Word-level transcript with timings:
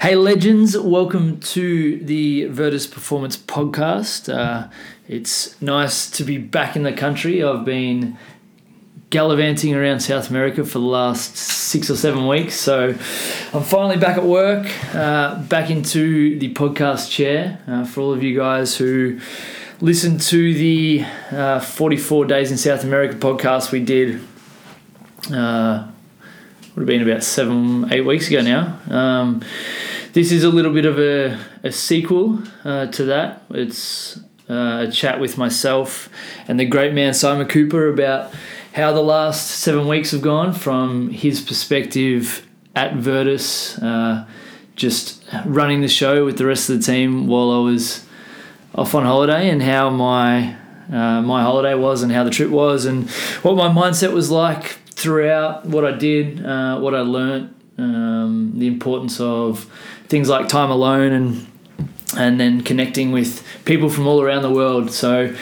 Hey, 0.00 0.14
legends, 0.14 0.76
welcome 0.76 1.40
to 1.40 1.98
the 2.00 2.44
Virtus 2.48 2.86
Performance 2.86 3.38
Podcast. 3.38 4.32
Uh, 4.32 4.68
it's 5.08 5.60
nice 5.62 6.10
to 6.10 6.22
be 6.22 6.36
back 6.36 6.76
in 6.76 6.82
the 6.82 6.92
country. 6.92 7.42
I've 7.42 7.64
been 7.64 8.18
gallivanting 9.08 9.74
around 9.74 10.00
South 10.00 10.28
America 10.28 10.64
for 10.66 10.80
the 10.80 10.84
last 10.84 11.36
six 11.36 11.88
or 11.88 11.96
seven 11.96 12.26
weeks, 12.28 12.60
so 12.60 12.90
I'm 13.54 13.62
finally 13.62 13.96
back 13.96 14.18
at 14.18 14.24
work, 14.24 14.70
uh, 14.94 15.42
back 15.44 15.70
into 15.70 16.38
the 16.38 16.52
podcast 16.52 17.10
chair. 17.10 17.58
Uh, 17.66 17.86
for 17.86 18.02
all 18.02 18.12
of 18.12 18.22
you 18.22 18.36
guys 18.36 18.76
who 18.76 19.18
listened 19.80 20.20
to 20.20 20.52
the 20.52 21.06
uh, 21.30 21.58
44 21.58 22.26
Days 22.26 22.50
in 22.50 22.58
South 22.58 22.84
America 22.84 23.14
podcast 23.14 23.72
we 23.72 23.80
did, 23.80 24.20
uh, 25.32 25.90
would 26.76 26.82
have 26.82 26.86
been 26.86 27.08
about 27.08 27.24
seven, 27.24 27.90
eight 27.90 28.02
weeks 28.02 28.28
ago 28.28 28.42
now. 28.42 28.78
Um, 28.90 29.42
this 30.12 30.30
is 30.30 30.44
a 30.44 30.50
little 30.50 30.74
bit 30.74 30.84
of 30.84 30.98
a, 30.98 31.38
a 31.62 31.72
sequel 31.72 32.42
uh, 32.64 32.86
to 32.88 33.04
that. 33.04 33.44
It's 33.48 34.18
uh, 34.50 34.84
a 34.86 34.92
chat 34.92 35.18
with 35.18 35.38
myself 35.38 36.10
and 36.46 36.60
the 36.60 36.66
great 36.66 36.92
man 36.92 37.14
Simon 37.14 37.48
Cooper 37.48 37.88
about 37.88 38.30
how 38.74 38.92
the 38.92 39.00
last 39.00 39.50
seven 39.52 39.88
weeks 39.88 40.10
have 40.10 40.20
gone 40.20 40.52
from 40.52 41.08
his 41.08 41.40
perspective 41.40 42.46
at 42.74 42.94
Virtus, 42.96 43.78
uh, 43.78 44.26
just 44.74 45.24
running 45.46 45.80
the 45.80 45.88
show 45.88 46.26
with 46.26 46.36
the 46.36 46.44
rest 46.44 46.68
of 46.68 46.76
the 46.76 46.82
team 46.84 47.26
while 47.26 47.52
I 47.52 47.60
was 47.60 48.04
off 48.74 48.94
on 48.94 49.04
holiday, 49.04 49.48
and 49.48 49.62
how 49.62 49.88
my 49.88 50.56
uh, 50.92 51.22
my 51.22 51.40
holiday 51.40 51.74
was, 51.74 52.02
and 52.02 52.12
how 52.12 52.22
the 52.22 52.30
trip 52.30 52.50
was, 52.50 52.84
and 52.84 53.08
what 53.40 53.56
my 53.56 53.68
mindset 53.68 54.12
was 54.12 54.30
like 54.30 54.76
throughout 54.96 55.66
what 55.66 55.84
I 55.84 55.92
did, 55.92 56.44
uh, 56.44 56.80
what 56.80 56.94
I 56.94 57.00
learnt, 57.00 57.54
um, 57.78 58.52
the 58.56 58.66
importance 58.66 59.20
of 59.20 59.64
things 60.08 60.28
like 60.28 60.48
time 60.48 60.70
alone 60.70 61.12
and 61.12 61.46
and 62.16 62.40
then 62.40 62.62
connecting 62.62 63.12
with 63.12 63.46
people 63.64 63.90
from 63.90 64.06
all 64.06 64.22
around 64.22 64.42
the 64.42 64.50
world. 64.50 64.90
So 64.90 65.34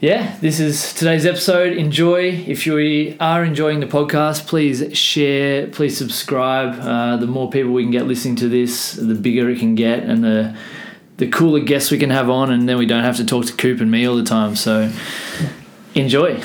yeah, 0.00 0.36
this 0.40 0.60
is 0.60 0.94
today's 0.94 1.26
episode. 1.26 1.76
Enjoy. 1.76 2.28
If 2.28 2.66
you 2.66 3.16
are 3.20 3.44
enjoying 3.44 3.80
the 3.80 3.86
podcast, 3.86 4.46
please 4.46 4.96
share, 4.96 5.66
please 5.68 5.96
subscribe. 5.96 6.78
Uh, 6.80 7.16
the 7.16 7.26
more 7.26 7.50
people 7.50 7.72
we 7.72 7.82
can 7.82 7.90
get 7.90 8.06
listening 8.06 8.36
to 8.36 8.48
this, 8.48 8.92
the 8.92 9.14
bigger 9.14 9.50
it 9.50 9.58
can 9.58 9.74
get, 9.74 10.02
and 10.02 10.24
the 10.24 10.56
the 11.18 11.28
cooler 11.28 11.60
guests 11.60 11.90
we 11.90 11.98
can 11.98 12.10
have 12.10 12.30
on, 12.30 12.50
and 12.50 12.68
then 12.68 12.78
we 12.78 12.86
don't 12.86 13.04
have 13.04 13.16
to 13.16 13.24
talk 13.24 13.46
to 13.46 13.52
Coop 13.54 13.80
and 13.80 13.90
me 13.90 14.06
all 14.06 14.16
the 14.16 14.24
time. 14.24 14.54
So 14.56 14.90
enjoy. 15.94 16.42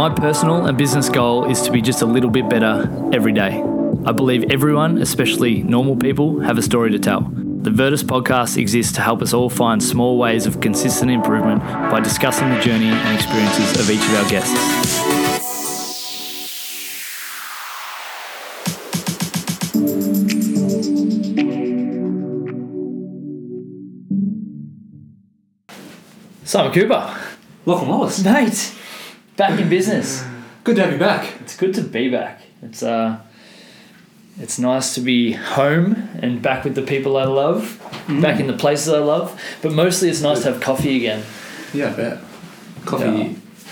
My 0.00 0.08
personal 0.08 0.64
and 0.64 0.78
business 0.78 1.10
goal 1.10 1.50
is 1.50 1.60
to 1.60 1.70
be 1.70 1.82
just 1.82 2.00
a 2.00 2.06
little 2.06 2.30
bit 2.30 2.48
better 2.48 2.88
every 3.12 3.34
day. 3.34 3.62
I 4.06 4.12
believe 4.12 4.50
everyone, 4.50 4.96
especially 4.96 5.62
normal 5.62 5.94
people, 5.94 6.40
have 6.40 6.56
a 6.56 6.62
story 6.62 6.90
to 6.92 6.98
tell. 6.98 7.20
The 7.20 7.70
Virtus 7.70 8.02
podcast 8.02 8.56
exists 8.56 8.94
to 8.94 9.02
help 9.02 9.20
us 9.20 9.34
all 9.34 9.50
find 9.50 9.82
small 9.82 10.16
ways 10.16 10.46
of 10.46 10.62
consistent 10.62 11.10
improvement 11.10 11.60
by 11.60 12.00
discussing 12.00 12.48
the 12.48 12.58
journey 12.60 12.86
and 12.86 13.14
experiences 13.14 13.78
of 13.78 13.90
each 13.90 14.00
of 14.00 14.14
our 14.14 14.30
guests. 14.30 14.56
Simon 26.46 26.72
Cooper, 26.72 27.20
Lachlan 27.66 27.88
Wallace. 27.90 28.24
mate, 28.24 28.79
back 29.40 29.58
in 29.58 29.68
business. 29.70 30.22
Good 30.64 30.76
to 30.76 30.82
have 30.82 30.92
you 30.92 30.98
back. 30.98 31.22
It's 31.40 31.56
good 31.56 31.72
to 31.74 31.82
be 31.82 32.10
back. 32.10 32.42
It's 32.62 32.82
uh, 32.82 33.18
it's 34.38 34.58
nice 34.58 34.94
to 34.96 35.00
be 35.00 35.32
home 35.32 35.94
and 36.22 36.42
back 36.42 36.64
with 36.64 36.74
the 36.74 36.82
people 36.82 37.16
I 37.16 37.24
love, 37.24 37.78
back 38.20 38.38
in 38.40 38.46
the 38.46 38.56
places 38.64 38.92
I 38.92 38.98
love. 38.98 39.40
But 39.62 39.72
mostly, 39.72 40.10
it's 40.10 40.20
nice 40.20 40.42
to 40.42 40.52
have 40.52 40.60
coffee 40.60 40.96
again. 40.96 41.22
Yeah, 41.72 41.88
I 41.88 41.92
bet. 41.94 42.18
Coffee 42.84 43.04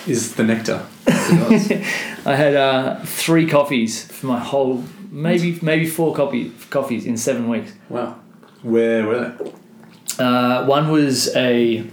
Yeah. 0.06 0.12
is 0.12 0.34
the 0.36 0.44
nectar. 0.44 0.80
That's 1.04 1.30
what 1.32 1.70
it 1.70 1.84
I 2.26 2.34
had 2.34 2.54
uh, 2.54 3.00
three 3.04 3.46
coffees 3.46 4.04
for 4.10 4.26
my 4.26 4.38
whole, 4.38 4.84
maybe 5.10 5.58
maybe 5.62 5.86
four 5.86 6.14
coffee, 6.14 6.50
coffees 6.70 7.04
in 7.06 7.16
seven 7.18 7.48
weeks. 7.48 7.72
wow. 7.90 8.16
Where 8.62 9.06
were 9.06 9.34
they? 9.38 9.52
Uh, 10.24 10.66
one 10.66 10.90
was 10.90 11.28
a 11.36 11.84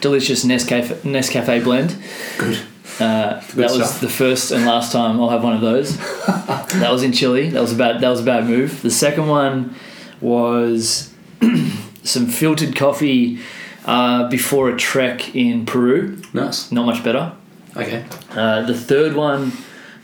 delicious 0.00 0.44
Nescafe 0.44 0.88
Nescafe 1.04 1.62
blend. 1.64 1.96
Good. 2.38 2.58
Uh, 3.00 3.40
that 3.54 3.56
was 3.56 3.74
stuff. 3.74 4.00
the 4.00 4.08
first 4.08 4.50
and 4.50 4.66
last 4.66 4.90
time 4.92 5.20
I'll 5.20 5.28
have 5.28 5.44
one 5.44 5.54
of 5.54 5.60
those. 5.60 5.96
that 6.26 6.88
was 6.90 7.02
in 7.02 7.12
Chile. 7.12 7.50
That 7.50 7.60
was 7.60 7.72
a 7.72 7.76
bad. 7.76 8.00
That 8.00 8.08
was 8.08 8.20
a 8.20 8.24
bad 8.24 8.46
move. 8.46 8.82
The 8.82 8.90
second 8.90 9.28
one 9.28 9.74
was 10.20 11.14
some 12.02 12.26
filtered 12.26 12.74
coffee 12.74 13.38
uh, 13.84 14.28
before 14.28 14.68
a 14.68 14.76
trek 14.76 15.34
in 15.34 15.64
Peru. 15.64 16.20
Nice. 16.32 16.72
Not 16.72 16.86
much 16.86 17.04
better. 17.04 17.32
Okay. 17.76 18.04
Uh, 18.30 18.62
the 18.62 18.74
third 18.74 19.14
one 19.14 19.52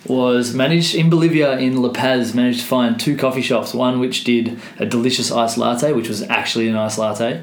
was 0.06 0.54
managed 0.54 0.94
in 0.94 1.10
Bolivia 1.10 1.58
in 1.58 1.82
La 1.82 1.90
Paz. 1.90 2.34
Managed 2.34 2.60
to 2.60 2.66
find 2.66 3.00
two 3.00 3.16
coffee 3.16 3.42
shops. 3.42 3.74
One 3.74 3.98
which 3.98 4.22
did 4.24 4.60
a 4.78 4.86
delicious 4.86 5.32
iced 5.32 5.58
latte, 5.58 5.92
which 5.92 6.08
was 6.08 6.22
actually 6.22 6.68
an 6.68 6.76
iced 6.76 6.98
latte. 6.98 7.42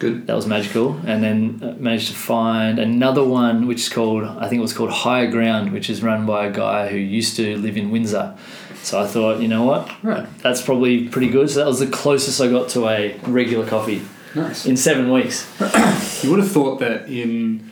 Good. 0.00 0.26
That 0.26 0.34
was 0.34 0.46
magical. 0.46 0.98
And 1.06 1.22
then 1.22 1.60
uh, 1.62 1.74
managed 1.78 2.08
to 2.08 2.14
find 2.14 2.78
another 2.80 3.22
one, 3.22 3.66
which 3.68 3.80
is 3.82 3.88
called, 3.88 4.24
I 4.24 4.48
think 4.48 4.58
it 4.58 4.62
was 4.62 4.72
called 4.72 4.90
Higher 4.90 5.30
Ground, 5.30 5.72
which 5.72 5.88
is 5.88 6.02
run 6.02 6.26
by 6.26 6.46
a 6.46 6.50
guy 6.52 6.88
who 6.88 6.96
used 6.96 7.36
to 7.36 7.56
live 7.58 7.76
in 7.76 7.90
Windsor. 7.92 8.34
So 8.82 8.98
I 9.00 9.06
thought, 9.06 9.40
you 9.40 9.46
know 9.48 9.64
what? 9.64 9.88
Right. 10.02 10.26
That's 10.38 10.62
probably 10.62 11.06
pretty 11.08 11.28
good. 11.28 11.50
So 11.50 11.60
that 11.60 11.66
was 11.66 11.80
the 11.80 11.86
closest 11.86 12.40
I 12.40 12.48
got 12.48 12.70
to 12.70 12.88
a 12.88 13.18
regular 13.26 13.66
coffee 13.66 14.00
Nice. 14.34 14.64
in 14.64 14.76
seven 14.78 15.12
weeks. 15.12 15.46
You 16.24 16.30
would 16.30 16.40
have 16.40 16.50
thought 16.50 16.80
that 16.80 17.08
in 17.08 17.70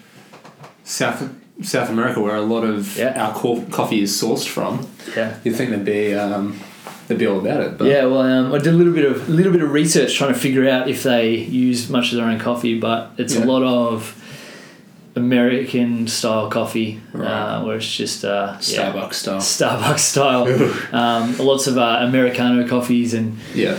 South 0.84 1.31
South 1.62 1.88
America, 1.91 2.21
where 2.21 2.37
a 2.37 2.41
lot 2.43 2.62
of 2.62 2.97
Yeah. 2.97 3.21
our 3.27 3.34
co- 3.34 3.62
coffee 3.71 4.03
is 4.03 4.12
sourced 4.22 4.47
from, 4.47 4.87
Yeah. 5.17 5.34
you'd 5.43 5.56
think 5.56 5.71
they'd 5.71 5.84
be 5.84 6.15
um, 6.15 6.61
they'd 7.08 7.19
be 7.19 7.26
all 7.26 7.38
about 7.41 7.60
it. 7.62 7.76
But 7.78 7.88
Yeah, 7.88 8.04
well, 8.04 8.20
um, 8.20 8.52
I 8.54 8.58
did 8.58 8.69
a 8.74 8.76
little 8.76 8.92
bit 8.92 9.04
of 9.04 9.28
a 9.28 9.32
little 9.32 9.52
bit 9.52 9.62
of 9.62 9.72
research 9.72 10.14
trying 10.16 10.32
to 10.32 10.38
figure 10.38 10.69
out 10.69 10.88
if 10.88 11.02
they 11.02 11.34
use 11.36 11.88
much 11.91 12.12
of 12.12 12.19
their 12.19 12.26
own 12.26 12.38
coffee, 12.38 12.78
but 12.78 13.10
it's 13.19 13.34
Yeah. 13.34 13.44
a 13.44 13.46
lot 13.46 13.62
of 13.62 14.14
American 15.16 16.06
style 16.06 16.48
coffee, 16.48 17.00
uh, 17.14 17.62
where 17.62 17.76
it's 17.76 17.92
just 17.96 18.24
uh, 18.24 18.56
yeah, 18.60 18.92
Starbucks 18.92 19.14
style. 19.14 19.41
Starbucks 19.41 19.98
style. 19.98 20.46
um, 20.94 21.36
lots 21.38 21.66
of 21.66 21.76
uh, 21.76 21.98
Americano 22.02 22.66
coffees 22.69 23.14
and 23.14 23.36
Yeah. 23.54 23.78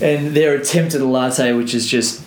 and 0.00 0.34
their 0.34 0.54
attempt 0.56 0.94
at 0.94 1.00
a 1.00 1.04
latte, 1.04 1.52
which 1.52 1.74
is 1.74 1.86
just. 1.86 2.22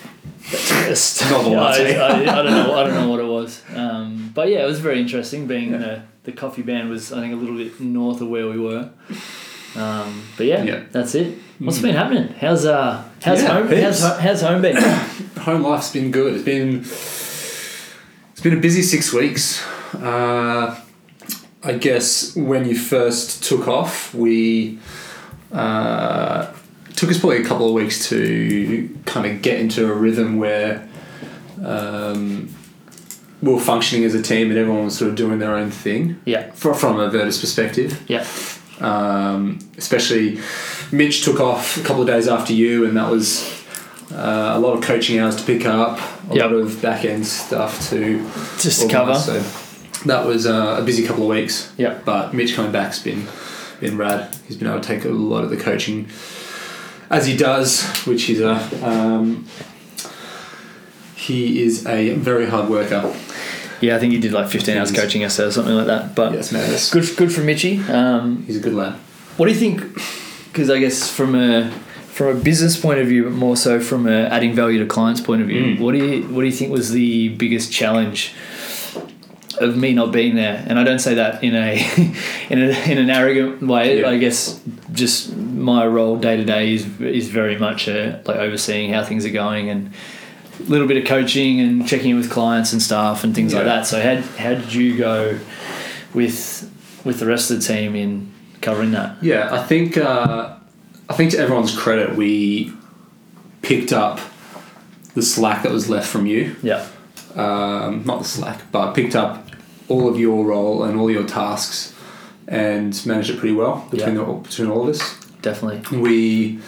just 0.87 1.21
a 1.23 1.37
latte. 1.47 1.97
I, 1.97 2.07
I, 2.25 2.39
I 2.39 2.43
don't 2.43 2.51
know. 2.51 2.75
I 2.75 2.83
don't 2.83 2.93
know 2.93 3.09
what 3.13 3.19
it 3.19 3.25
was. 3.27 3.61
Um, 3.75 4.31
but 4.35 4.49
yeah, 4.49 4.63
it 4.63 4.67
was 4.67 4.79
very 4.79 4.99
interesting. 4.99 5.47
Being 5.47 5.71
the 5.71 6.03
the 6.23 6.31
coffee 6.31 6.61
band 6.61 6.89
was, 6.89 7.11
I 7.11 7.21
think, 7.21 7.33
a 7.33 7.37
little 7.37 7.55
bit 7.57 7.79
north 7.79 8.21
of 8.21 8.27
where 8.27 8.47
we 8.47 8.59
were. 8.59 8.89
Um, 9.75 10.23
but 10.37 10.45
yeah, 10.45 10.63
Yeah. 10.63 10.83
that's 10.91 11.15
it. 11.15 11.37
What's 11.59 11.79
been 11.79 11.95
happening? 11.95 12.29
How's 12.39 12.65
uh 12.65 13.03
how's 13.21 13.41
Yeah, 13.43 13.53
home 13.53 13.67
how's, 13.67 14.01
how's 14.01 14.41
home 14.41 14.61
been? 14.61 14.75
home 15.41 15.61
life's 15.63 15.91
been 15.91 16.11
good. 16.11 16.33
It's 16.35 16.43
been 16.43 16.79
it's 16.81 18.41
been 18.41 18.57
a 18.57 18.61
busy 18.61 18.81
six 18.81 19.13
weeks. 19.13 19.63
Uh, 19.93 20.79
I 21.63 21.73
guess 21.73 22.35
when 22.35 22.67
you 22.67 22.75
first 22.75 23.43
took 23.43 23.67
off, 23.67 24.13
we 24.15 24.79
uh, 25.51 26.51
took 26.95 27.09
us 27.11 27.19
probably 27.19 27.37
a 27.37 27.45
couple 27.45 27.67
of 27.67 27.73
weeks 27.73 28.09
to 28.09 28.89
kind 29.05 29.27
of 29.27 29.41
get 29.43 29.59
into 29.59 29.85
a 29.91 29.93
rhythm 29.93 30.37
where 30.39 30.87
um, 31.63 32.49
we 33.43 33.53
were 33.53 33.59
functioning 33.59 34.03
as 34.05 34.15
a 34.15 34.21
team 34.23 34.49
and 34.49 34.57
everyone 34.57 34.85
was 34.85 34.97
sort 34.97 35.09
of 35.09 35.15
doing 35.15 35.37
their 35.39 35.55
own 35.55 35.69
thing. 35.69 36.19
yeah, 36.25 36.49
Fro- 36.51 36.73
From 36.73 36.99
a 36.99 37.09
Virtus 37.09 37.39
perspective, 37.39 38.01
yeah, 38.07 38.23
um, 38.81 39.59
especially 39.77 40.39
Mitch 40.91 41.23
took 41.23 41.39
off 41.39 41.77
a 41.77 41.83
couple 41.83 42.01
of 42.01 42.07
days 42.07 42.27
after 42.27 42.53
you, 42.53 42.85
and 42.85 42.97
that 42.97 43.09
was 43.09 43.43
uh, 44.11 44.53
a 44.55 44.59
lot 44.59 44.73
of 44.77 44.81
coaching 44.83 45.19
hours 45.19 45.35
to 45.37 45.43
pick 45.43 45.65
up, 45.65 45.99
a 46.29 46.35
Yep. 46.35 46.51
lot 46.51 46.53
of 46.59 46.81
back 46.81 47.05
end 47.05 47.25
stuff 47.25 47.89
to 47.89 48.19
just 48.59 48.81
to 48.81 48.87
cover. 48.89 49.15
So 49.15 49.39
that 50.05 50.25
was 50.25 50.45
uh, 50.45 50.77
a 50.79 50.83
busy 50.83 51.05
couple 51.05 51.23
of 51.23 51.29
weeks. 51.29 51.71
Yeah. 51.77 51.99
But 52.05 52.33
Mitch 52.33 52.55
coming 52.55 52.71
back's 52.71 52.99
been 52.99 53.27
been 53.79 53.97
rad. 53.97 54.35
He's 54.47 54.57
been 54.57 54.67
able 54.67 54.79
to 54.81 54.87
take 54.87 55.05
a 55.05 55.09
lot 55.09 55.43
of 55.43 55.49
the 55.49 55.57
coaching 55.57 56.07
as 57.09 57.25
he 57.27 57.35
does, 57.37 57.83
which 58.05 58.29
is 58.29 58.39
a 58.41 58.55
um, 58.87 59.45
he 61.15 61.61
is 61.63 61.85
a 61.85 62.13
very 62.15 62.47
hard 62.47 62.69
worker. 62.69 63.13
Yeah, 63.81 63.95
I 63.95 63.99
think 63.99 64.13
he 64.13 64.19
did 64.19 64.31
like 64.31 64.47
fifteen 64.49 64.77
hours 64.77 64.91
coaching 64.91 65.23
us 65.23 65.39
or 65.39 65.51
something 65.51 65.75
like 65.75 65.87
that. 65.87 66.15
But 66.15 66.33
Yes, 66.33 66.51
man. 66.51 66.79
good 66.91 67.15
good 67.17 67.33
for 67.33 67.41
Mitchy. 67.41 67.79
Um, 67.89 68.43
He's 68.45 68.57
a 68.57 68.59
good 68.59 68.73
lad. 68.73 68.93
What 69.37 69.47
do 69.47 69.53
you 69.53 69.59
think? 69.59 69.81
Because 70.45 70.69
I 70.69 70.79
guess 70.79 71.09
from 71.09 71.35
a 71.35 71.71
from 72.11 72.37
a 72.37 72.39
business 72.39 72.79
point 72.79 72.99
of 72.99 73.07
view, 73.07 73.23
but 73.23 73.33
more 73.33 73.55
so 73.57 73.79
from 73.79 74.07
a 74.07 74.23
adding 74.27 74.53
value 74.53 74.77
to 74.79 74.85
clients' 74.85 75.21
point 75.21 75.41
of 75.41 75.47
view. 75.47 75.63
Mm. 75.77 75.79
What 75.79 75.93
do 75.93 75.97
you 76.05 76.23
what 76.27 76.41
do 76.41 76.47
you 76.47 76.53
think 76.53 76.71
was 76.71 76.91
the 76.91 77.29
biggest 77.29 77.71
challenge 77.71 78.33
of 79.59 79.77
me 79.77 79.93
not 79.93 80.11
being 80.11 80.35
there? 80.35 80.63
And 80.67 80.77
I 80.77 80.83
don't 80.83 80.99
say 80.99 81.15
that 81.15 81.43
in 81.43 81.55
a 81.55 81.73
in 82.49 82.59
a, 82.61 82.91
in 82.91 82.97
an 82.97 83.09
arrogant 83.09 83.61
way. 83.63 84.01
Yeah. 84.01 84.09
I 84.09 84.17
guess 84.17 84.59
just 84.91 85.35
my 85.35 85.85
role 85.87 86.17
day 86.17 86.37
to 86.37 86.43
day 86.43 86.73
is 86.73 86.85
is 87.01 87.29
very 87.29 87.57
much 87.57 87.87
uh 87.87 88.19
like 88.25 88.37
overseeing 88.37 88.93
how 88.93 89.03
things 89.03 89.25
are 89.25 89.31
going 89.31 89.69
and 89.69 89.87
a 89.87 89.91
little 90.69 90.87
bit 90.87 90.97
of 90.97 91.05
coaching 91.05 91.59
and 91.59 91.87
checking 91.87 92.11
in 92.11 92.17
with 92.17 92.29
clients 92.29 92.73
and 92.73 92.81
staff 92.81 93.23
and 93.23 93.33
things 93.35 93.53
like 93.53 93.65
that. 93.65 93.85
So 93.85 94.01
how 94.01 94.21
how 94.37 94.53
did 94.55 94.73
you 94.73 94.97
go 94.97 95.39
with 96.13 96.69
with 97.05 97.19
the 97.19 97.25
rest 97.25 97.51
of 97.51 97.59
the 97.61 97.67
team 97.67 97.95
in 97.95 98.31
covering 98.61 98.91
that? 98.91 99.21
Yeah, 99.23 99.49
I 99.53 99.63
think 99.63 99.97
uh, 99.97 100.55
I 101.09 101.13
think 101.13 101.31
to 101.31 101.39
everyone's 101.39 101.75
credit, 101.77 102.15
we 102.15 102.73
picked 103.61 103.91
up 103.93 104.19
the 105.13 105.21
slack 105.21 105.63
that 105.63 105.71
was 105.71 105.89
left 105.89 106.07
from 106.07 106.25
you. 106.25 106.55
Yeah. 106.63 106.87
Um, 107.35 108.03
not 108.05 108.19
the 108.19 108.25
slack, 108.25 108.61
but 108.71 108.93
picked 108.93 109.15
up 109.15 109.47
all 109.87 110.07
of 110.09 110.19
your 110.19 110.45
role 110.45 110.83
and 110.83 110.97
all 110.99 111.09
your 111.11 111.25
tasks 111.25 111.93
and 112.47 113.05
managed 113.05 113.29
it 113.29 113.37
pretty 113.39 113.55
well 113.55 113.87
between 113.91 114.15
Yeah. 114.17 114.23
the, 114.25 114.33
between 114.33 114.69
all 114.69 114.83
of 114.83 114.89
us. 114.89 115.17
Definitely. 115.41 115.97
We, 115.99 116.59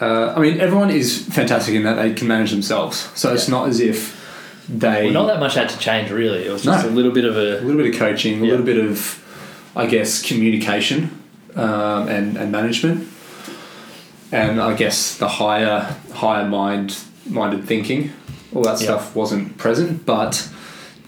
uh, 0.00 0.34
I 0.36 0.40
mean, 0.40 0.60
everyone 0.60 0.90
is 0.90 1.22
fantastic 1.26 1.74
in 1.74 1.82
that 1.84 1.94
they 1.94 2.12
can 2.14 2.26
manage 2.28 2.50
themselves. 2.50 3.08
So 3.14 3.32
it's 3.32 3.48
not 3.48 3.68
as 3.68 3.80
if 3.80 4.20
they 4.68 5.04
Well, 5.04 5.12
not 5.12 5.26
that 5.28 5.40
much 5.40 5.54
had 5.54 5.68
to 5.68 5.78
change 5.78 6.10
really. 6.10 6.46
It 6.46 6.50
was 6.52 6.62
just 6.62 6.84
No. 6.84 6.90
a 6.90 6.92
little 6.92 7.12
bit 7.12 7.24
of 7.24 7.36
a 7.36 7.60
a 7.60 7.62
little 7.62 7.80
bit 7.82 7.92
of 7.94 7.98
coaching, 8.00 8.34
a 8.40 8.44
Yeah. 8.44 8.50
little 8.52 8.66
bit 8.66 8.78
of, 8.78 9.22
I 9.76 9.86
guess, 9.86 10.22
communication 10.22 11.10
um, 11.54 12.08
and 12.08 12.36
and 12.36 12.50
management, 12.50 13.06
and 14.32 14.60
I 14.60 14.74
guess 14.74 15.16
the 15.16 15.28
higher 15.28 15.94
higher 16.12 16.46
mind 16.48 16.96
minded 17.28 17.64
thinking. 17.66 18.10
All 18.54 18.62
that 18.62 18.80
Yeah. 18.80 18.86
stuff 18.86 19.14
wasn't 19.14 19.56
present, 19.58 20.06
but 20.06 20.48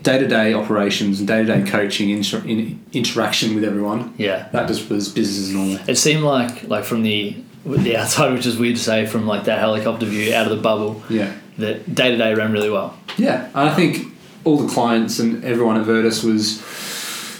day 0.02 0.18
to 0.18 0.26
day 0.28 0.52
operations 0.54 1.18
and 1.18 1.26
day 1.28 1.44
to 1.44 1.46
day 1.46 1.62
coaching, 1.68 2.10
inter- 2.10 2.42
in, 2.46 2.78
interaction 2.92 3.54
with 3.54 3.64
everyone, 3.64 4.12
yeah. 4.18 4.46
that 4.52 4.68
just 4.68 4.88
was 4.90 5.08
business 5.08 5.48
as 5.48 5.54
normal. 5.54 5.78
It 5.88 5.96
seemed 5.98 6.22
like 6.22 6.68
like 6.68 6.84
from 6.84 7.02
the 7.02 7.34
the 7.66 7.96
outside, 7.96 8.32
which 8.32 8.46
is 8.46 8.56
weird 8.56 8.76
to 8.76 8.82
say, 8.82 9.06
from 9.06 9.26
like 9.26 9.44
that 9.44 9.58
helicopter 9.58 10.06
view 10.06 10.34
out 10.34 10.50
of 10.50 10.56
the 10.56 10.62
bubble, 10.62 11.02
Yeah, 11.08 11.32
that 11.58 11.94
day 11.94 12.10
to 12.12 12.16
day 12.16 12.34
ran 12.34 12.52
really 12.52 12.70
well. 12.70 12.96
yeah, 13.16 13.46
and 13.54 13.68
I 13.70 13.74
think 13.74 14.12
all 14.44 14.56
the 14.58 14.72
clients 14.72 15.18
and 15.18 15.44
everyone 15.44 15.76
at 15.76 15.84
Virtus 15.84 16.22
was 16.22 16.60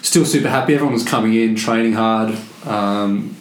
still 0.03 0.25
super 0.25 0.49
happy. 0.49 0.75
Everyone 0.75 0.95
was 0.95 1.05
coming 1.05 1.35
in, 1.35 1.55
training 1.55 1.93
hard, 1.93 2.37
um, 2.65 3.37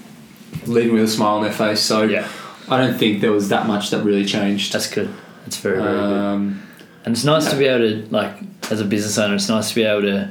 leaving 0.68 0.94
with 0.94 1.04
a 1.04 1.08
smile 1.08 1.36
on 1.38 1.44
their 1.44 1.52
face. 1.52 1.80
So 1.82 2.04
Yeah. 2.04 2.28
I 2.70 2.78
don't 2.80 2.98
think 2.98 3.22
there 3.22 3.32
was 3.32 3.50
that 3.50 3.68
much 3.68 3.90
that 3.92 4.04
really 4.04 4.26
changed. 4.26 4.74
That's 4.74 4.90
good. 4.90 5.10
That's 5.44 5.58
very 5.58 5.78
very 5.82 5.98
good. 5.98 6.14
Um, 6.18 6.62
And 7.06 7.16
it's 7.16 7.24
nice 7.24 7.50
to 7.52 7.56
be 7.56 7.66
able 7.66 7.88
to 7.88 8.08
like 8.12 8.34
as 8.72 8.82
a 8.82 8.86
business 8.86 9.18
owner, 9.20 9.36
it's 9.36 9.48
nice 9.50 9.70
to 9.70 9.76
be 9.76 9.84
able 9.84 10.02
to 10.04 10.30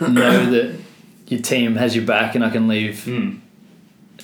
know 0.12 0.50
that 0.50 0.74
your 1.28 1.40
team 1.40 1.76
has 1.76 1.94
your 1.96 2.04
back, 2.04 2.34
and 2.34 2.44
I 2.44 2.50
can 2.50 2.68
leave 2.68 3.04
mm, 3.06 3.38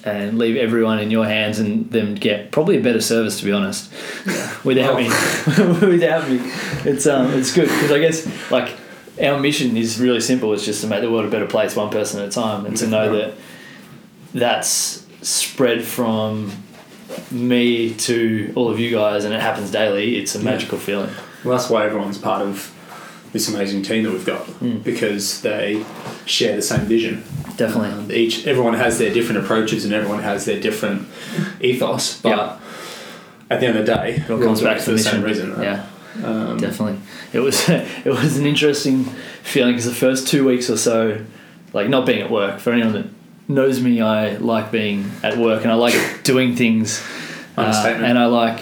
and 0.07 0.39
leave 0.39 0.57
everyone 0.57 0.99
in 0.99 1.11
your 1.11 1.27
hands 1.27 1.59
and 1.59 1.91
them 1.91 2.15
get 2.15 2.53
probably 2.53 2.79
a 2.79 2.81
better 2.81 3.01
service 3.01 3.41
to 3.41 3.45
be 3.45 3.53
honest. 3.53 3.93
Without 4.65 4.97
me. 4.97 5.09
Without 5.87 6.29
me. 6.29 6.41
It's 6.85 7.07
um 7.07 7.33
it's 7.35 7.53
good 7.53 7.69
because 7.69 7.91
I 7.91 7.99
guess 7.99 8.51
like 8.51 8.77
our 9.23 9.39
mission 9.41 9.77
is 9.77 9.99
really 9.99 10.21
simple. 10.21 10.53
It's 10.53 10.65
just 10.65 10.81
to 10.83 10.87
make 10.87 11.01
the 11.01 11.11
world 11.11 11.25
a 11.25 11.31
better 11.31 11.47
place 11.47 11.75
one 11.75 11.91
person 11.91 12.21
at 12.21 12.29
a 12.29 12.31
time 12.31 12.67
and 12.67 12.77
to 12.77 12.87
know 12.87 13.17
that 13.17 13.35
that's 14.33 15.07
spread 15.23 15.83
from 15.83 16.53
me 17.31 17.95
to 17.95 18.53
all 18.55 18.69
of 18.69 18.79
you 18.79 18.91
guys 18.91 19.25
and 19.25 19.35
it 19.35 19.41
happens 19.41 19.71
daily. 19.71 20.17
It's 20.17 20.35
a 20.35 20.41
magical 20.41 20.79
feeling. 20.79 21.11
Well, 21.45 21.57
that's 21.57 21.71
why 21.71 21.85
everyone's 21.85 22.19
part 22.19 22.43
of 22.43 22.73
this 23.37 23.49
amazing 23.49 23.83
team 23.83 24.05
that 24.05 24.13
we've 24.13 24.25
got 24.25 24.47
Mm. 24.61 24.83
because 24.83 25.41
they 25.43 25.85
share 26.25 26.57
the 26.57 26.63
same 26.63 26.81
vision. 26.97 27.23
definitely 27.57 27.91
Um, 27.91 28.11
each 28.13 28.47
everyone 28.47 28.75
has 28.75 28.99
their 28.99 29.13
different 29.13 29.39
approaches 29.43 29.85
and 29.85 29.93
everyone 29.95 30.23
has 30.23 30.45
their 30.45 30.61
different 30.61 31.07
ethos, 31.61 32.21
but 32.23 32.29
Yeah. 32.31 32.53
at 33.51 33.61
the 33.61 33.67
end 33.67 33.79
of 33.79 33.87
the 33.87 33.93
day, 33.95 34.23
it 34.27 34.31
all 34.31 34.39
comes 34.39 34.61
back 34.61 34.79
to 34.81 34.85
the 34.87 34.93
the 34.93 34.99
same 34.99 35.23
reason. 35.23 35.55
Right? 35.55 35.63
yeah 35.65 35.81
Um, 36.25 36.57
definitely 36.59 36.97
it 37.33 37.41
was 37.41 37.57
it 38.09 38.13
was 38.21 38.37
an 38.39 38.47
interesting 38.47 39.05
feeling 39.43 39.73
because 39.75 39.85
the 39.95 40.01
first 40.07 40.29
two 40.29 40.43
weeks 40.51 40.69
or 40.71 40.77
so 40.79 41.19
like 41.73 41.89
not 41.89 42.07
being 42.07 42.21
at 42.27 42.31
work 42.31 42.59
for 42.59 42.73
anyone 42.73 42.93
that 42.99 43.07
knows 43.49 43.81
me 43.87 44.01
i 44.01 44.37
like 44.53 44.71
being 44.73 44.99
at 45.23 45.37
work 45.37 45.61
and 45.65 45.71
i 45.71 45.75
like 45.87 45.97
doing 46.25 46.57
things 46.57 47.03
uh, 47.59 47.85
and 48.09 48.19
i 48.19 48.27
like 48.43 48.59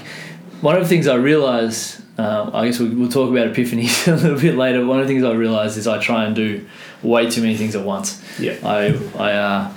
one 0.60 0.74
of 0.76 0.82
the 0.82 0.88
things 0.88 1.06
i 1.06 1.14
realized 1.14 1.84
uh, 2.18 2.50
i 2.54 2.66
guess 2.66 2.78
we'll, 2.78 2.94
we'll 2.94 3.08
talk 3.08 3.30
about 3.30 3.52
epiphanies 3.52 4.06
a 4.12 4.16
little 4.16 4.38
bit 4.40 4.54
later 4.56 4.84
one 4.86 5.00
of 5.00 5.06
the 5.06 5.12
things 5.12 5.24
i 5.24 5.32
realized 5.32 5.76
is 5.76 5.86
i 5.86 5.98
try 5.98 6.24
and 6.24 6.34
do 6.36 6.64
way 7.02 7.28
too 7.30 7.40
many 7.42 7.56
things 7.56 7.74
at 7.76 7.84
once 7.84 8.22
Yeah. 8.38 8.56
i 8.64 8.86
i 9.18 9.32
uh, 9.32 9.72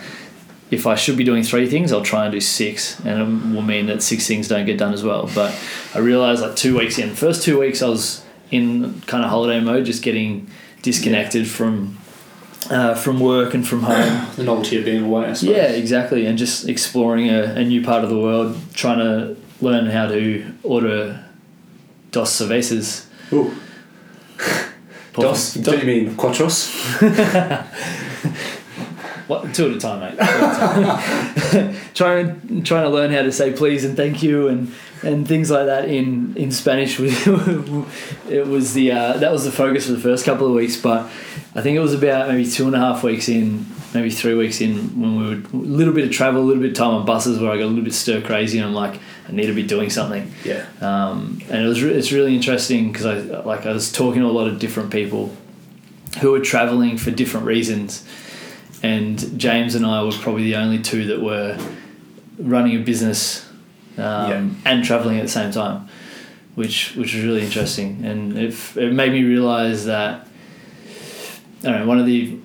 if 0.69 0.85
I 0.85 0.95
should 0.95 1.15
be 1.15 1.23
doing 1.23 1.43
three 1.43 1.69
things, 1.69 1.93
I'll 1.93 2.01
try 2.01 2.25
and 2.25 2.31
do 2.33 2.41
six, 2.41 2.99
and 3.05 3.21
it 3.21 3.55
will 3.55 3.61
mean 3.61 3.85
that 3.85 4.03
six 4.03 4.27
things 4.27 4.49
don't 4.49 4.65
get 4.65 4.77
done 4.77 4.93
as 4.93 5.01
well. 5.01 5.29
But 5.33 5.57
I 5.95 5.99
realized 5.99 6.41
like 6.41 6.57
two 6.57 6.77
weeks 6.77 6.99
in, 6.99 7.15
first 7.15 7.41
two 7.41 7.57
weeks 7.57 7.81
I 7.81 7.87
was 7.87 8.21
in 8.51 8.99
kind 9.07 9.23
of 9.23 9.29
holiday 9.29 9.61
mode, 9.61 9.85
just 9.85 10.03
getting 10.03 10.49
disconnected 10.81 11.47
from 11.47 11.97
uh, 12.69 12.95
from 12.95 13.21
work 13.21 13.53
and 13.53 13.65
from 13.65 13.83
home. 13.83 14.27
The 14.35 14.43
novelty 14.43 14.77
of 14.77 14.83
being 14.83 15.05
away, 15.05 15.27
I 15.27 15.33
suppose. 15.35 15.55
yeah, 15.55 15.67
exactly, 15.69 16.25
and 16.25 16.37
just 16.37 16.67
exploring 16.67 17.29
a, 17.29 17.43
a 17.43 17.63
new 17.63 17.81
part 17.81 18.03
of 18.03 18.09
the 18.09 18.19
world, 18.19 18.57
trying 18.73 18.99
to 18.99 19.37
learn 19.61 19.85
how 19.85 20.07
to 20.09 20.43
order 20.63 21.23
dos 22.17 22.29
cervezas. 22.29 23.05
Ooh. 23.31 23.51
Dos, 25.13 25.53
do 25.55 25.75
you 25.75 25.85
mean 25.85 26.15
quattros? 26.15 26.69
What, 29.27 29.53
two 29.53 29.65
at 29.65 29.75
a 29.75 29.77
time, 29.77 29.99
mate. 29.99 30.19
At 30.19 31.51
a 31.51 31.51
time. 31.51 31.75
trying 31.93 32.63
trying 32.63 32.83
to 32.83 32.89
learn 32.89 33.11
how 33.11 33.23
to 33.23 33.31
say 33.33 33.51
please 33.51 33.83
and 33.83 33.97
thank 33.97 34.23
you 34.23 34.47
and, 34.47 34.73
and 35.03 35.27
things 35.27 35.51
like 35.51 35.65
that 35.65 35.89
in 35.89 36.33
in 36.37 36.49
Spanish. 36.49 36.97
it 36.97 38.47
was 38.47 38.73
the 38.73 38.93
uh, 38.93 39.17
that 39.17 39.29
was 39.29 39.43
the 39.43 39.51
focus 39.51 39.87
for 39.87 39.91
the 39.91 39.99
first 39.99 40.23
couple 40.23 40.47
of 40.47 40.53
weeks, 40.53 40.77
but 40.77 41.09
I 41.55 41.61
think 41.61 41.75
it 41.75 41.81
was 41.81 41.93
about 41.93 42.29
maybe 42.29 42.49
two 42.49 42.67
and 42.67 42.75
a 42.75 42.79
half 42.79 43.03
weeks 43.03 43.27
in, 43.27 43.65
maybe 43.93 44.11
three 44.11 44.33
weeks 44.33 44.61
in 44.61 44.77
when 45.01 45.17
we 45.17 45.25
were 45.25 45.41
a 45.41 45.57
little 45.57 45.93
bit 45.93 46.05
of 46.05 46.11
travel, 46.11 46.41
a 46.41 46.45
little 46.45 46.61
bit 46.61 46.71
of 46.71 46.77
time 46.77 46.91
on 46.91 47.05
buses 47.05 47.37
where 47.37 47.51
I 47.51 47.57
got 47.57 47.63
a 47.63 47.67
little 47.67 47.83
bit 47.83 47.93
stir 47.93 48.21
crazy 48.21 48.59
and 48.59 48.67
I'm 48.67 48.73
like 48.73 49.01
I 49.27 49.31
need 49.33 49.47
to 49.47 49.53
be 49.53 49.63
doing 49.63 49.89
something. 49.89 50.31
Yeah. 50.45 50.65
Um, 50.81 51.41
and 51.49 51.65
it 51.65 51.67
was 51.67 51.83
re- 51.83 51.91
it's 51.93 52.11
really 52.11 52.35
interesting 52.35 52.91
because 52.91 53.05
I 53.05 53.19
like 53.41 53.65
I 53.65 53.73
was 53.73 53.91
talking 53.91 54.21
to 54.21 54.27
a 54.27 54.31
lot 54.31 54.47
of 54.47 54.57
different 54.59 54.91
people 54.91 55.35
who 56.21 56.31
were 56.31 56.39
traveling 56.39 56.97
for 56.97 57.11
different 57.11 57.45
reasons, 57.45 58.05
and 58.83 59.39
James 59.39 59.75
and 59.75 59.85
I 59.85 60.01
were 60.03 60.11
probably 60.11 60.43
the 60.43 60.55
only 60.55 60.79
two 60.81 61.05
that 61.07 61.21
were 61.21 61.57
running 62.39 62.75
a 62.75 62.79
business 62.83 63.45
um, 63.97 64.29
Yeah. 64.31 64.49
and 64.65 64.83
traveling 64.83 65.17
at 65.17 65.23
the 65.23 65.31
same 65.31 65.51
time, 65.51 65.87
which 66.55 66.95
which 66.95 67.13
was 67.13 67.23
really 67.23 67.43
interesting, 67.43 68.03
and 68.05 68.37
it, 68.37 68.55
it 68.77 68.93
made 68.93 69.11
me 69.11 69.23
realize 69.23 69.85
that 69.85 70.27
I 71.63 71.63
don't 71.63 71.79
know 71.81 71.87
one 71.87 71.99
of 71.99 72.05
the 72.05 72.39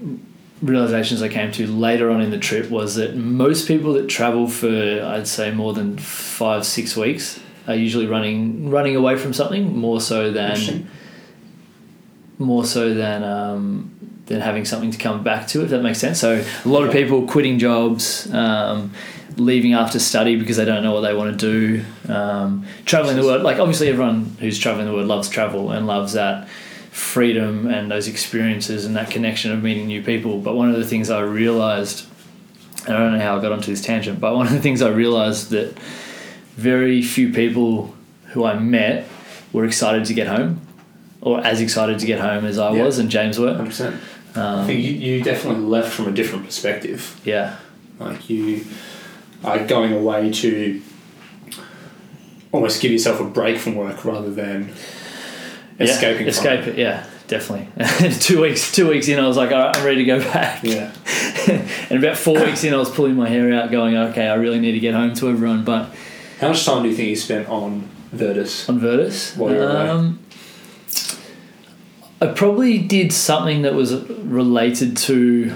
realizations 0.62 1.23
I 1.23 1.28
came 1.28 1.50
to 1.52 1.66
later 1.66 2.11
on 2.11 2.21
in 2.21 2.31
the 2.31 2.38
trip 2.38 2.71
was 2.71 2.95
that 2.95 3.16
most 3.16 3.66
people 3.66 3.92
that 3.95 4.09
travel 4.09 4.47
for 4.47 4.69
I'd 4.69 5.26
say 5.26 5.50
more 5.50 5.73
than 5.73 5.99
five 5.99 6.64
six 6.64 6.97
weeks 6.97 7.40
are 7.66 7.75
usually 7.75 8.07
running 8.07 8.71
running 8.71 8.97
away 8.97 9.16
from 9.16 9.33
something 9.33 9.76
more 9.76 10.00
so 10.00 10.31
than 10.31 10.88
more 12.38 12.64
so 12.64 12.95
than 12.95 13.23
um, 13.23 13.90
than 14.26 14.40
having 14.40 14.64
something 14.64 14.90
to 14.90 14.99
come 14.99 15.23
back 15.23 15.47
to 15.49 15.62
if 15.62 15.71
that 15.71 15.83
makes 15.83 15.99
sense. 15.99 16.21
So 16.21 16.45
a 16.64 16.69
lot 16.69 16.85
of 16.85 16.92
people 16.92 17.26
quitting 17.26 17.59
jobs 17.59 18.33
um, 18.33 18.92
leaving 19.37 19.73
after 19.75 19.99
study 19.99 20.37
because 20.37 20.57
they 20.57 20.64
don't 20.64 20.83
know 20.83 20.92
what 20.92 21.00
they 21.00 21.14
want 21.14 21.38
to 21.38 21.52
do 21.52 22.12
um, 22.12 22.66
traveling 22.85 23.16
the 23.16 23.23
world 23.23 23.42
like 23.42 23.59
obviously 23.59 23.88
everyone 23.88 24.37
who's 24.40 24.59
traveling 24.59 24.87
the 24.87 24.92
world 24.92 25.07
loves 25.07 25.28
travel 25.28 25.71
and 25.71 25.87
loves 25.87 26.12
that 26.12 26.47
freedom 26.93 27.67
and 27.67 27.91
those 27.91 28.07
experiences 28.07 28.85
and 28.85 28.95
that 28.97 29.11
connection 29.11 29.51
of 29.51 29.63
meeting 29.63 29.87
new 29.87 30.03
people 30.03 30.39
but 30.39 30.55
one 30.55 30.69
of 30.71 30.77
the 30.77 30.85
things 30.87 31.09
I 31.09 31.21
realized 31.21 32.07
and 32.87 32.95
I 32.95 32.99
don't 32.99 33.13
know 33.13 33.19
how 33.25 33.39
I 33.39 33.41
got 33.43 33.51
onto 33.51 33.71
this 33.71 33.81
tangent 33.81 34.21
but 34.21 34.37
one 34.37 34.47
of 34.47 34.53
the 34.53 34.61
things 34.61 34.83
I 34.83 34.91
realized 34.91 35.51
that 35.51 35.77
very 36.57 37.01
few 37.03 37.33
people 37.33 37.95
who 38.33 38.45
I 38.45 38.59
met 38.59 39.09
were 39.55 39.65
excited 39.65 40.05
to 40.05 40.15
get 40.15 40.27
home 40.29 40.61
or 41.23 41.41
as 41.41 41.63
excited 41.63 41.99
to 42.01 42.07
get 42.07 42.21
home 42.21 42.45
as 42.45 42.59
I 42.59 42.73
Yeah. 42.75 42.85
was 42.85 42.99
and 42.99 43.09
James 43.11 43.39
were 43.39 43.55
100%. 43.55 43.99
I 44.35 44.41
um, 44.41 44.67
think 44.67 44.85
you, 44.85 44.93
you 44.93 45.23
definitely 45.23 45.65
left 45.65 45.93
from 45.93 46.09
a 46.09 46.13
different 46.13 46.45
perspective. 46.45 47.19
yeah 47.25 47.57
Like 47.99 48.29
you 48.29 48.67
are 49.43 49.65
going 49.67 49.95
away 49.95 50.31
to 50.31 50.83
almost 52.53 52.83
give 52.83 52.93
yourself 52.93 53.19
a 53.19 53.25
break 53.25 53.57
from 53.59 53.77
work 53.77 54.05
rather 54.05 54.31
than 54.31 54.73
escaping 55.81 56.23
yeah, 56.25 56.29
escape 56.31 56.67
it. 56.67 56.79
yeah 56.79 57.07
definitely. 57.29 57.69
two 58.21 58.43
weeks, 58.43 58.73
two 58.73 58.87
weeks 58.88 59.09
in, 59.09 59.19
I 59.19 59.26
was 59.26 59.38
like, 59.38 59.52
all 59.52 59.59
right, 59.59 59.75
I'm 59.76 59.85
ready 59.87 59.99
to 59.99 60.05
go 60.05 60.19
back. 60.19 60.62
Yeah. 60.62 60.93
and 61.88 61.99
about 62.05 62.19
four 62.19 62.35
weeks 62.45 62.62
in, 62.62 62.75
I 62.75 62.76
was 62.76 62.91
pulling 62.91 63.14
my 63.14 63.26
hair 63.26 63.50
out, 63.55 63.71
going, 63.71 63.97
okay, 63.97 64.29
I 64.29 64.35
really 64.35 64.61
need 64.61 64.73
to 64.73 64.81
get 64.81 64.93
home 64.95 65.14
to 65.14 65.31
everyone. 65.31 65.64
But 65.64 65.95
How 66.41 66.49
much 66.49 66.67
time 66.67 66.83
do 66.83 66.91
you 66.91 66.95
think 66.95 67.09
you 67.09 67.17
spent 67.17 67.49
on 67.49 67.88
Virtus? 68.12 68.69
on 68.69 68.79
Virtus, 68.81 69.35
While 69.35 69.50
you 69.52 69.57
were 69.61 69.64
away? 69.71 69.88
um, 69.88 70.19
I 72.21 72.26
probably 72.26 72.79
did 72.79 73.12
something 73.14 73.62
that 73.62 73.73
was 73.75 73.95
related 74.11 74.97
to, 74.99 75.55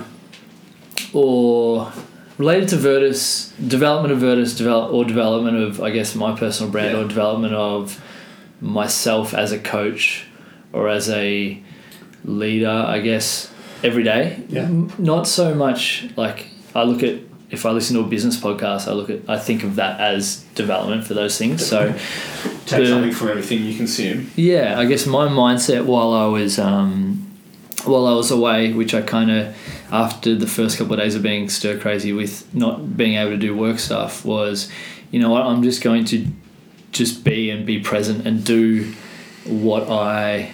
or 1.13 1.93
related 2.39 2.71
to 2.71 2.77
Virtus, 2.77 3.53
development 3.69 4.13
of 4.13 4.21
Virtus, 4.21 4.57
develop 4.57 4.93
or 4.93 5.05
development 5.05 5.59
of, 5.59 5.81
I 5.83 5.91
guess, 5.91 6.15
my 6.15 6.35
personal 6.37 6.73
brand, 6.73 6.97
Yeah. 6.97 7.05
or 7.05 7.09
development 7.09 7.55
of 7.55 8.03
myself 8.61 9.35
as 9.35 9.53
a 9.53 9.59
coach 9.59 10.25
or 10.73 10.89
as 10.89 11.09
a 11.11 11.63
leader, 12.25 12.69
I 12.87 13.01
guess, 13.01 13.53
every 13.83 14.03
day. 14.03 14.43
Yeah. 14.49 14.69
Not 14.99 15.27
so 15.27 15.55
much 15.55 16.09
like 16.17 16.47
I 16.75 16.83
look 16.85 17.03
at 17.03 17.21
if 17.49 17.65
I 17.65 17.71
listen 17.71 17.95
to 17.97 18.03
a 18.03 18.07
business 18.07 18.37
podcast, 18.41 18.89
I 18.89 18.93
look 18.93 19.09
at 19.09 19.21
I 19.29 19.39
think 19.39 19.63
of 19.63 19.77
that 19.77 20.01
as 20.01 20.41
development 20.55 21.05
for 21.07 21.15
those 21.15 21.39
things. 21.39 21.65
So 21.65 21.95
Take 22.67 22.81
The- 22.81 22.87
something 22.89 23.13
from 23.13 23.29
everything 23.29 23.65
you 23.65 23.77
consume. 23.77 24.31
yeah, 24.35 24.79
I 24.79 24.87
guess 24.87 25.07
my 25.07 25.29
mindset 25.29 25.85
while 25.85 26.13
I 26.13 26.27
was 26.27 26.59
um, 26.59 27.25
while 27.85 28.07
I 28.09 28.15
was 28.15 28.33
away, 28.33 28.73
which 28.73 28.93
I 28.95 29.03
kind 29.03 29.31
of 29.31 29.57
after 29.93 30.35
the 30.35 30.49
first 30.49 30.77
couple 30.77 30.95
of 30.95 30.99
days 30.99 31.15
of 31.15 31.23
being 31.23 31.49
stir 31.49 31.79
crazy 31.79 32.13
with 32.13 32.53
not 32.53 32.97
being 32.97 33.15
able 33.15 33.31
to 33.31 33.37
do 33.37 33.55
work 33.57 33.79
stuff 33.79 34.25
was, 34.25 34.69
you 35.13 35.21
know 35.21 35.31
what, 35.31 35.43
I'm 35.43 35.63
just 35.63 35.81
going 35.85 36.05
to 36.07 36.27
just 36.97 37.25
be 37.25 37.51
and 37.51 37.67
be 37.67 37.79
present 37.81 38.27
and 38.27 38.45
do 38.45 38.93
what 39.45 39.89
I 39.89 40.53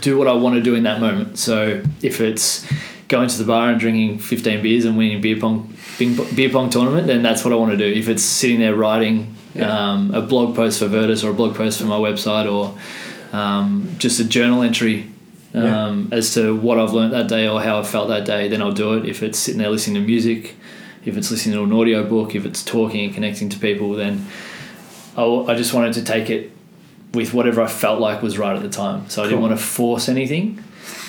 do 0.00 0.16
what 0.16 0.28
I 0.28 0.32
want 0.32 0.54
to 0.54 0.62
do 0.62 0.74
in 0.74 0.84
that 0.84 1.00
moment. 1.00 1.38
So 1.38 1.82
if 2.02 2.20
it's 2.20 2.66
going 3.08 3.28
to 3.28 3.38
the 3.38 3.44
bar 3.44 3.68
and 3.70 3.78
drinking 3.78 4.18
15 4.20 4.62
beers 4.62 4.84
and 4.84 4.96
winning 4.96 5.18
a 5.18 5.20
beer 5.20 5.38
pong 5.38 5.74
beer 5.98 6.16
beer 6.34 6.48
pong 6.50 6.70
tournament, 6.70 7.06
then 7.06 7.22
that's 7.22 7.44
what 7.44 7.52
I 7.52 7.56
want 7.56 7.72
to 7.72 7.76
do. 7.76 7.84
If 7.86 8.08
it's 8.08 8.22
sitting 8.22 8.60
there 8.60 8.74
writing 8.74 9.34
Yeah. 9.54 9.66
um, 9.92 10.14
a 10.14 10.22
blog 10.22 10.54
post 10.56 10.78
for 10.78 10.86
Virtus 10.86 11.22
or 11.24 11.30
a 11.30 11.34
blog 11.34 11.54
post 11.56 11.80
for 11.80 11.86
my 11.86 11.98
website 11.98 12.50
or 12.50 12.78
um, 13.36 13.94
just 13.98 14.20
a 14.20 14.24
journal 14.24 14.62
entry 14.62 15.10
um, 15.52 16.08
as 16.12 16.32
to 16.34 16.54
what 16.56 16.78
I've 16.78 16.92
learned 16.92 17.12
that 17.12 17.26
day 17.28 17.48
or 17.48 17.60
how 17.60 17.80
I 17.80 17.82
felt 17.82 18.08
that 18.08 18.24
day, 18.24 18.46
then 18.48 18.62
I'll 18.62 18.72
do 18.72 18.94
it. 18.94 19.04
If 19.04 19.22
it's 19.22 19.38
sitting 19.38 19.58
there 19.58 19.68
listening 19.70 20.00
to 20.00 20.06
music, 20.06 20.54
if 21.04 21.16
it's 21.16 21.30
listening 21.30 21.56
to 21.56 21.64
an 21.64 21.72
audio 21.72 22.08
book, 22.08 22.34
if 22.36 22.46
it's 22.46 22.64
talking 22.64 23.04
and 23.06 23.12
connecting 23.14 23.48
to 23.48 23.58
people, 23.58 23.92
then 23.94 24.26
I, 25.16 25.24
I 25.24 25.54
just 25.54 25.72
wanted 25.74 25.94
to 25.94 26.04
take 26.04 26.30
it 26.30 26.50
with 27.12 27.34
whatever 27.34 27.60
I 27.62 27.66
felt 27.66 28.00
like 28.00 28.22
was 28.22 28.38
right 28.38 28.54
at 28.54 28.62
the 28.62 28.68
time. 28.68 29.08
So 29.08 29.22
I 29.22 29.26
didn't 29.26 29.40
want 29.42 29.58
to 29.58 29.62
force 29.64 30.08
anything. 30.08 30.62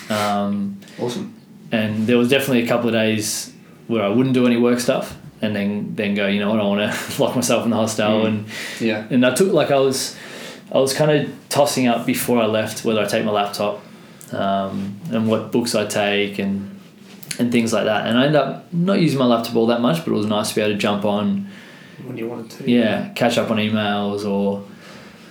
Um, 0.09 0.79
Awesome. 0.99 1.33
and 1.71 2.05
there 2.07 2.17
was 2.17 2.29
definitely 2.29 2.63
a 2.63 2.67
couple 2.67 2.87
of 2.87 2.93
days 2.93 3.53
where 3.87 4.03
I 4.03 4.09
wouldn't 4.09 4.33
do 4.33 4.45
any 4.45 4.57
work 4.57 4.79
stuff 4.79 5.15
and 5.41 5.55
then 5.55 5.95
then 5.95 6.15
go, 6.15 6.27
you 6.27 6.39
know 6.39 6.49
what, 6.51 6.59
I 6.59 6.63
want 6.63 6.91
to 6.93 7.21
lock 7.21 7.35
myself 7.35 7.63
in 7.63 7.69
the 7.69 7.75
hostel 7.77 8.21
Mm. 8.23 8.27
and 8.27 8.45
Yeah. 8.79 9.07
and 9.09 9.25
I 9.25 9.33
took 9.33 9.51
like 9.53 9.71
I 9.71 9.77
was 9.79 10.15
I 10.71 10.79
was 10.79 10.93
kind 10.93 11.11
of 11.11 11.29
tossing 11.49 11.87
up 11.87 12.05
before 12.05 12.41
I 12.41 12.45
left 12.45 12.83
whether 12.85 13.01
I 13.01 13.05
take 13.05 13.25
my 13.25 13.31
laptop 13.31 13.81
um, 14.33 14.99
and 15.11 15.27
what 15.27 15.51
books 15.51 15.75
I 15.75 15.85
take 15.85 16.39
and 16.39 16.79
and 17.39 17.51
things 17.51 17.73
like 17.73 17.85
that. 17.85 18.05
And 18.07 18.17
I 18.17 18.25
ended 18.25 18.41
up 18.41 18.71
not 18.73 18.99
using 18.99 19.17
my 19.19 19.25
laptop 19.25 19.55
all 19.55 19.67
that 19.67 19.81
much, 19.81 19.99
but 20.05 20.11
it 20.11 20.15
was 20.15 20.25
nice 20.27 20.49
to 20.49 20.55
be 20.55 20.61
able 20.61 20.73
to 20.73 20.77
jump 20.77 21.05
on, 21.05 21.47
When 22.05 22.17
you 22.17 22.27
wanted 22.27 22.49
to. 22.51 22.69
yeah, 22.71 23.09
catch 23.15 23.37
up 23.37 23.49
on 23.51 23.57
emails 23.57 24.25
or 24.29 24.63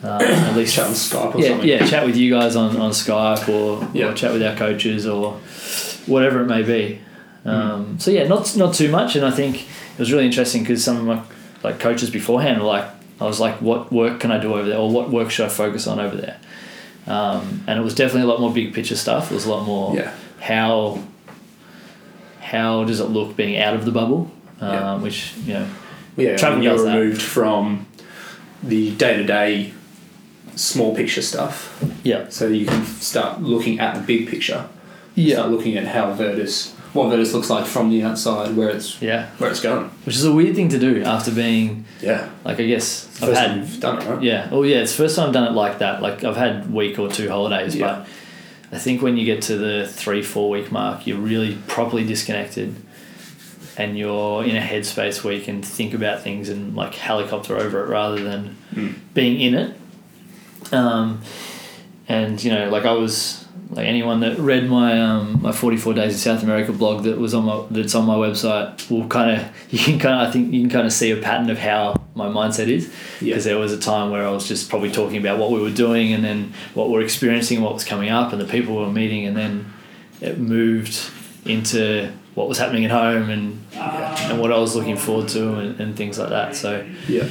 uh, 0.03 0.19
at 0.23 0.57
least 0.57 0.75
Chat 0.75 0.87
on 0.87 0.93
Skype 0.93 1.35
or 1.35 1.41
yeah, 1.41 1.49
something. 1.49 1.69
yeah, 1.69 1.87
chat 1.87 2.07
with 2.07 2.17
you 2.17 2.31
guys 2.33 2.57
on, 2.57 2.77
on 2.77 2.91
Skype 2.93 3.49
or, 3.49 3.87
Yeah. 3.93 4.07
or 4.11 4.15
chat 4.15 4.33
with 4.33 4.43
our 4.43 4.57
coaches 4.57 5.07
or 5.07 5.35
whatever 6.07 6.41
it 6.43 6.47
may 6.47 6.62
be. 6.62 7.00
Um, 7.45 7.99
So 7.99 8.11
yeah, 8.11 8.27
not 8.27 8.57
not 8.57 8.75
too 8.75 8.91
much, 8.91 9.17
and 9.17 9.25
I 9.25 9.31
think 9.31 9.62
it 9.62 9.99
was 9.99 10.11
really 10.12 10.27
interesting 10.27 10.62
because 10.62 10.83
some 10.85 10.97
of 10.97 11.05
my 11.05 11.23
like 11.62 11.79
coaches 11.81 12.11
beforehand 12.11 12.61
were 12.61 12.67
like, 12.67 12.87
I 13.21 13.25
was 13.25 13.39
like, 13.41 13.61
what 13.61 13.93
work 13.93 14.21
can 14.21 14.31
I 14.31 14.39
do 14.39 14.55
over 14.55 14.69
there, 14.69 14.79
or 14.79 14.91
what 14.91 15.11
work 15.11 15.31
should 15.31 15.47
I 15.47 15.49
focus 15.50 15.87
on 15.87 15.99
over 16.00 16.17
there? 16.17 16.39
Um, 17.07 17.65
and 17.67 17.79
it 17.79 17.83
was 17.83 17.95
definitely 17.95 18.23
a 18.23 18.27
lot 18.33 18.41
more 18.41 18.53
big 18.53 18.73
picture 18.75 18.97
stuff. 18.97 19.31
It 19.31 19.35
was 19.35 19.47
a 19.47 19.50
lot 19.50 19.65
more 19.67 19.95
Yeah. 19.97 20.12
how 20.41 21.00
how 22.41 22.85
does 22.85 23.00
it 23.00 23.05
look 23.11 23.37
being 23.37 23.59
out 23.59 23.75
of 23.75 23.85
the 23.85 23.93
bubble, 23.93 24.31
um, 24.61 24.73
Yeah. 24.73 24.97
which 24.99 25.35
you 25.47 25.55
know 25.55 25.67
Yeah, 26.21 26.37
Travel 26.37 26.62
you're 26.62 26.73
does 26.75 26.85
that. 26.85 26.97
removed 26.97 27.23
from 27.23 27.87
the 28.62 28.95
day 28.97 29.17
to 29.17 29.25
day 29.25 29.73
small 30.57 30.95
picture 30.95 31.23
stuff, 31.23 31.83
yeah 32.05 32.29
so 32.29 32.49
that 32.49 32.57
you 32.57 32.67
can 32.67 32.85
start 32.85 33.41
looking 33.41 33.81
at 33.81 33.95
the 33.95 34.00
big 34.03 34.29
picture. 34.29 34.69
yeah 35.15 35.37
Start 35.37 35.50
looking 35.50 35.77
at 35.77 35.87
how 35.87 36.12
Virtus, 36.12 36.73
what 36.93 37.09
Virtus 37.09 37.33
looks 37.33 37.49
like 37.49 37.67
from 37.67 37.89
the 37.91 38.03
outside, 38.03 38.55
where 38.57 38.69
it's 38.69 39.00
yeah, 39.00 39.31
where 39.39 39.50
it's 39.50 39.61
going. 39.61 39.89
which 40.05 40.17
is 40.17 40.25
a 40.25 40.33
weird 40.33 40.55
thing 40.57 40.69
to 40.71 40.79
do 40.79 41.03
after 41.05 41.31
being 41.31 41.85
Yeah, 42.03 42.29
like 42.45 42.61
I 42.61 42.67
guess 42.67 43.07
it's 43.07 43.23
I've 43.23 43.35
had 43.35 43.47
time 43.49 43.59
you've 43.61 43.81
done 43.81 44.03
it, 44.03 44.07
right? 44.09 44.23
Yeah. 44.23 44.49
Oh, 44.53 44.62
yeah. 44.62 44.79
It's 44.83 44.93
the 44.97 45.05
first 45.05 45.17
time 45.17 45.29
I've 45.29 45.33
done 45.35 45.45
it 45.50 45.53
like 45.55 45.79
that. 45.79 46.03
Like 46.03 46.25
I've 46.25 46.37
had 46.37 46.71
week 46.73 46.99
or 46.99 47.09
two 47.09 47.29
holidays, 47.31 47.75
Yeah. 47.77 47.87
but 48.71 48.77
I 48.77 48.79
think 48.79 49.00
when 49.03 49.17
you 49.17 49.25
get 49.25 49.43
to 49.45 49.57
the 49.57 49.87
three 49.89 50.23
four 50.23 50.50
week 50.50 50.71
mark, 50.73 51.07
you're 51.07 51.19
really 51.19 51.57
properly 51.69 52.05
disconnected, 52.05 52.77
and 53.77 53.97
you're 53.99 54.45
in 54.45 54.57
a 54.57 54.61
headspace 54.61 55.23
where 55.25 55.33
you 55.35 55.43
can 55.43 55.62
think 55.62 55.95
about 55.95 56.23
things 56.23 56.49
and 56.49 56.75
like 56.77 56.95
helicopter 56.95 57.57
over 57.57 57.85
it 57.85 57.89
rather 57.89 58.23
than 58.23 58.57
Mm. 58.75 58.95
being 59.15 59.41
in 59.41 59.55
it. 59.55 59.77
Um, 60.73 61.21
and 62.09 62.43
you 62.43 62.53
know, 62.53 62.69
like 62.71 62.85
I 62.85 62.93
was 62.93 63.45
like 63.71 63.87
anyone 63.87 64.21
that 64.21 64.39
read 64.39 64.69
my 64.69 65.00
um, 65.00 65.41
my 65.43 65.53
forty 65.53 65.77
four 65.77 65.95
days 65.95 66.12
in 66.12 66.19
South 66.19 66.43
America 66.43 66.73
blog 66.73 67.05
that 67.05 67.19
was 67.19 67.35
on 67.35 67.45
my 67.45 67.62
that's 67.71 67.95
on 67.95 68.05
my 68.05 68.15
website 68.17 68.91
will 68.91 69.07
kind 69.09 69.41
of 69.41 69.47
you 69.73 69.79
can 69.79 69.99
kind 69.99 70.21
of 70.21 70.29
I 70.29 70.31
think 70.33 70.53
you 70.53 70.61
can 70.62 70.71
kind 70.71 70.87
of 70.87 70.93
see 70.93 71.11
a 71.12 71.17
pattern 71.17 71.50
of 71.50 71.59
how 71.59 71.95
my 72.15 72.27
mindset 72.27 72.67
is 72.69 72.93
Yeah. 73.21 73.31
because 73.35 73.45
there 73.45 73.59
was 73.59 73.73
a 73.73 73.79
time 73.79 74.11
where 74.11 74.27
I 74.27 74.31
was 74.31 74.47
just 74.49 74.69
probably 74.69 74.91
talking 74.91 75.17
about 75.19 75.39
what 75.39 75.50
we 75.53 75.61
were 75.61 75.71
doing 75.71 76.12
and 76.12 76.25
then 76.25 76.53
what 76.75 76.91
we're 76.91 77.03
experiencing, 77.03 77.61
what 77.62 77.73
was 77.75 77.85
coming 77.85 78.11
up, 78.11 78.33
and 78.33 78.41
the 78.41 78.47
people 78.47 78.77
we 78.77 78.83
were 78.85 78.93
meeting, 78.93 79.25
and 79.27 79.37
then 79.37 79.73
it 80.21 80.39
moved 80.39 80.99
into 81.45 82.12
what 82.40 82.49
was 82.49 82.59
happening 82.59 82.85
at 82.85 82.90
home 82.90 83.28
and 83.30 83.62
ah. 83.76 84.28
and 84.30 84.40
what 84.40 84.50
I 84.52 84.59
was 84.59 84.75
looking 84.75 84.97
forward 84.97 85.28
to 85.28 85.54
and, 85.59 85.80
and 85.80 85.97
things 85.97 86.18
like 86.18 86.30
that. 86.30 86.56
So 86.56 86.87
Yeah. 87.09 87.26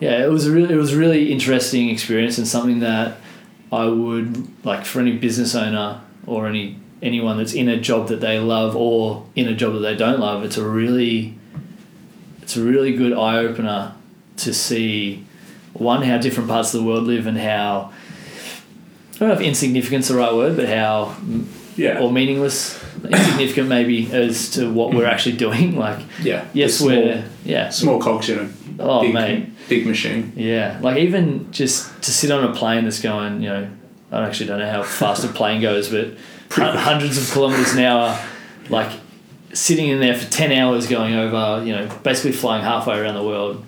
yeah, 0.00 0.24
it 0.24 0.30
was 0.30 0.46
a 0.46 0.50
really 0.50 0.72
it 0.72 0.76
was 0.78 0.92
a 0.94 0.98
really 0.98 1.30
interesting 1.32 1.88
experience 1.90 2.38
and 2.38 2.48
something 2.48 2.80
that 2.80 3.18
I 3.70 3.84
would 3.86 4.64
like 4.64 4.84
for 4.84 5.00
any 5.00 5.12
business 5.12 5.54
owner 5.54 6.00
or 6.26 6.46
any 6.46 6.76
anyone 7.02 7.36
that's 7.36 7.52
in 7.52 7.68
a 7.68 7.78
job 7.78 8.08
that 8.08 8.20
they 8.20 8.38
love 8.38 8.74
or 8.74 9.26
in 9.36 9.46
a 9.48 9.54
job 9.54 9.74
that 9.74 9.80
they 9.80 9.94
don't 9.94 10.18
love. 10.20 10.42
It's 10.44 10.56
a 10.56 10.64
really 10.66 11.34
it's 12.42 12.56
a 12.56 12.62
really 12.62 12.96
good 12.96 13.12
eye 13.12 13.38
opener 13.38 13.92
to 14.38 14.54
see 14.54 15.24
one 15.74 16.02
how 16.02 16.16
different 16.18 16.48
parts 16.48 16.72
of 16.72 16.80
the 16.80 16.86
world 16.86 17.04
live 17.04 17.26
and 17.26 17.36
how 17.38 17.92
I 19.14 19.18
don't 19.18 19.28
know 19.28 19.34
if 19.34 19.40
insignificant's 19.40 20.08
the 20.08 20.14
right 20.16 20.32
word, 20.34 20.56
but 20.56 20.68
how 20.68 21.16
Yeah. 21.76 22.00
or 22.00 22.10
meaningless, 22.12 22.78
insignificant 23.08 23.68
maybe 23.68 24.10
as 24.12 24.50
to 24.52 24.70
what 24.70 24.94
we're 24.94 25.06
actually 25.06 25.36
doing. 25.36 25.76
Like 25.86 26.00
yeah. 26.22 26.46
yes, 26.52 26.74
small, 26.74 26.88
we're 26.90 27.24
yeah 27.44 27.68
small 27.70 28.00
cogs 28.00 28.28
in 28.28 28.38
a 28.38 28.48
Oh, 28.78 29.00
big, 29.00 29.14
mate. 29.14 29.48
big 29.68 29.86
machine. 29.86 30.32
Yeah, 30.36 30.78
like 30.82 30.98
even 30.98 31.50
just 31.50 32.02
to 32.02 32.10
sit 32.10 32.30
on 32.30 32.44
a 32.44 32.52
plane 32.54 32.84
that's 32.84 33.00
going, 33.00 33.40
you 33.42 33.48
know, 33.48 33.68
I 34.12 34.26
actually 34.26 34.46
don't 34.48 34.58
know 34.58 34.70
how 34.70 34.82
fast 34.82 35.24
a 35.24 35.28
plane 35.28 35.62
goes, 35.62 35.88
but 35.88 36.14
hundreds 36.50 37.16
of 37.16 37.30
kilometers 37.32 37.72
an 37.72 37.80
hour, 37.80 38.18
like 38.68 38.92
sitting 39.54 39.88
in 39.88 40.00
there 40.00 40.14
for 40.14 40.30
10 40.30 40.52
hours 40.52 40.86
going 40.86 41.14
over, 41.14 41.64
you 41.64 41.72
know, 41.74 41.88
basically 42.02 42.32
flying 42.32 42.62
halfway 42.62 42.98
around 42.98 43.14
the 43.14 43.22
world, 43.22 43.64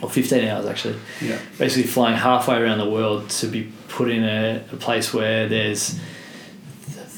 or 0.00 0.08
15 0.08 0.44
hours 0.48 0.64
actually, 0.64 0.96
Yeah. 1.20 1.38
basically 1.58 1.88
flying 1.90 2.16
halfway 2.16 2.56
around 2.56 2.78
the 2.78 2.88
world 2.88 3.28
to 3.40 3.46
be 3.48 3.70
put 3.88 4.10
in 4.10 4.24
a, 4.24 4.64
a 4.72 4.76
place 4.76 5.12
where 5.12 5.46
there's 5.46 6.00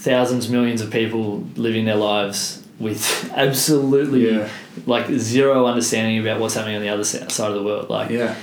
thousands, 0.04 0.49
millions 0.49 0.80
of 0.80 0.90
people 0.90 1.44
living 1.56 1.84
their 1.87 1.96
lives 1.96 2.62
with 2.78 3.32
absolutely 3.37 4.30
Yeah. 4.30 4.49
like 4.87 5.06
zero 5.12 5.66
understanding 5.66 6.18
about 6.20 6.40
what's 6.40 6.54
happening 6.54 6.76
on 6.76 6.82
the 6.82 6.88
other 6.90 7.04
side 7.04 7.50
of 7.50 7.54
the 7.54 7.62
world. 7.62 7.88
Like 7.88 8.11
Yeah. 8.11 8.34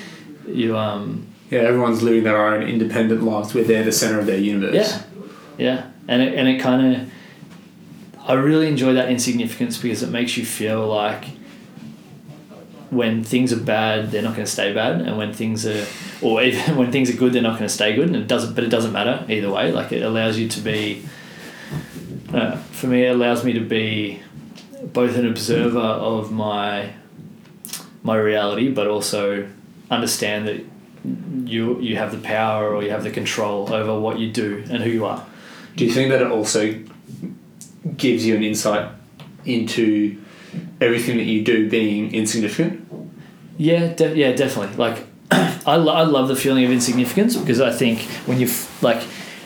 you, 0.48 0.78
um, 0.78 1.28
Yeah, 1.52 1.60
everyone's 1.60 2.02
living 2.02 2.24
their 2.24 2.42
own 2.54 2.64
independent 2.64 3.22
lives 3.24 3.54
where 3.54 3.64
they're 3.64 3.84
the 3.84 3.92
center 3.92 4.20
of 4.20 4.26
their 4.26 4.40
universe. 4.40 4.74
yeah, 4.74 5.02
yeah, 5.58 5.82
and 6.08 6.22
it 6.22 6.34
and 6.34 6.48
it 6.48 6.60
kind 6.60 6.96
of, 6.96 7.02
I 8.28 8.34
really 8.34 8.68
enjoy 8.68 8.94
that 8.94 9.10
insignificance 9.10 9.78
because 9.78 10.02
it 10.02 10.10
makes 10.10 10.38
you 10.38 10.46
feel 10.46 10.88
like 10.88 11.26
when 12.90 13.24
things 13.24 13.54
are 13.54 13.60
bad, 13.60 14.12
they're 14.12 14.22
not 14.22 14.36
going 14.36 14.46
to 14.46 14.52
stay 14.52 14.74
bad, 14.74 15.02
and 15.02 15.18
when 15.18 15.32
things 15.34 15.66
are, 15.66 15.86
or 16.22 16.42
even 16.42 16.76
when 16.80 16.92
things 16.92 17.10
are 17.10 17.18
good, 17.18 17.34
they're 17.34 17.42
not 17.42 17.58
going 17.60 17.68
to 17.68 17.74
stay 17.74 17.96
good, 17.96 18.08
and 18.08 18.16
it 18.16 18.28
doesn't. 18.28 18.54
But 18.56 18.64
it 18.64 18.70
doesn't 18.70 18.92
matter 18.94 19.26
either 19.30 19.50
way. 19.52 19.72
Like 19.72 19.92
it 19.92 20.02
allows 20.04 20.38
you 20.38 20.48
to 20.50 20.60
be. 20.62 21.04
For 22.82 22.88
me, 22.88 23.04
it 23.04 23.10
allows 23.16 23.44
me 23.44 23.54
to 23.54 23.60
be 23.60 24.20
both 24.92 25.16
an 25.16 25.28
observer 25.28 25.78
of 25.78 26.32
my 26.32 26.94
my 28.02 28.16
reality, 28.18 28.70
but 28.70 28.88
also 28.88 29.48
understand 29.92 30.48
that 30.48 30.66
you 31.46 31.80
you 31.80 31.98
have 31.98 32.12
the 32.12 32.18
power 32.18 32.74
or 32.74 32.82
you 32.82 32.90
have 32.90 33.04
the 33.04 33.12
control 33.12 33.72
over 33.72 34.00
what 34.00 34.18
you 34.18 34.32
do 34.32 34.64
and 34.72 34.82
who 34.82 34.90
you 34.90 35.06
are. 35.06 35.24
Do 35.76 35.86
you 35.86 35.92
think 35.92 36.10
that 36.10 36.24
it 36.24 36.32
also 36.32 36.74
gives 37.98 38.26
you 38.26 38.36
an 38.36 38.42
insight 38.42 38.90
into 39.46 40.20
everything 40.82 41.18
that 41.18 41.26
you 41.26 41.44
do 41.44 41.70
being 41.70 42.12
insignificant? 42.16 42.82
Yeah, 43.60 43.94
de- 43.94 44.18
yeah, 44.18 44.32
definitely. 44.32 44.76
Like, 44.76 45.06
I, 45.32 45.76
lo- 45.76 45.94
I 45.94 46.02
love 46.02 46.30
the 46.30 46.36
feeling 46.36 46.66
of 46.66 46.72
insignificance 46.72 47.38
because 47.38 47.62
I 47.62 47.72
think 47.72 48.00
when 48.26 48.40
you 48.40 48.48
f- 48.48 48.82
like, 48.82 49.04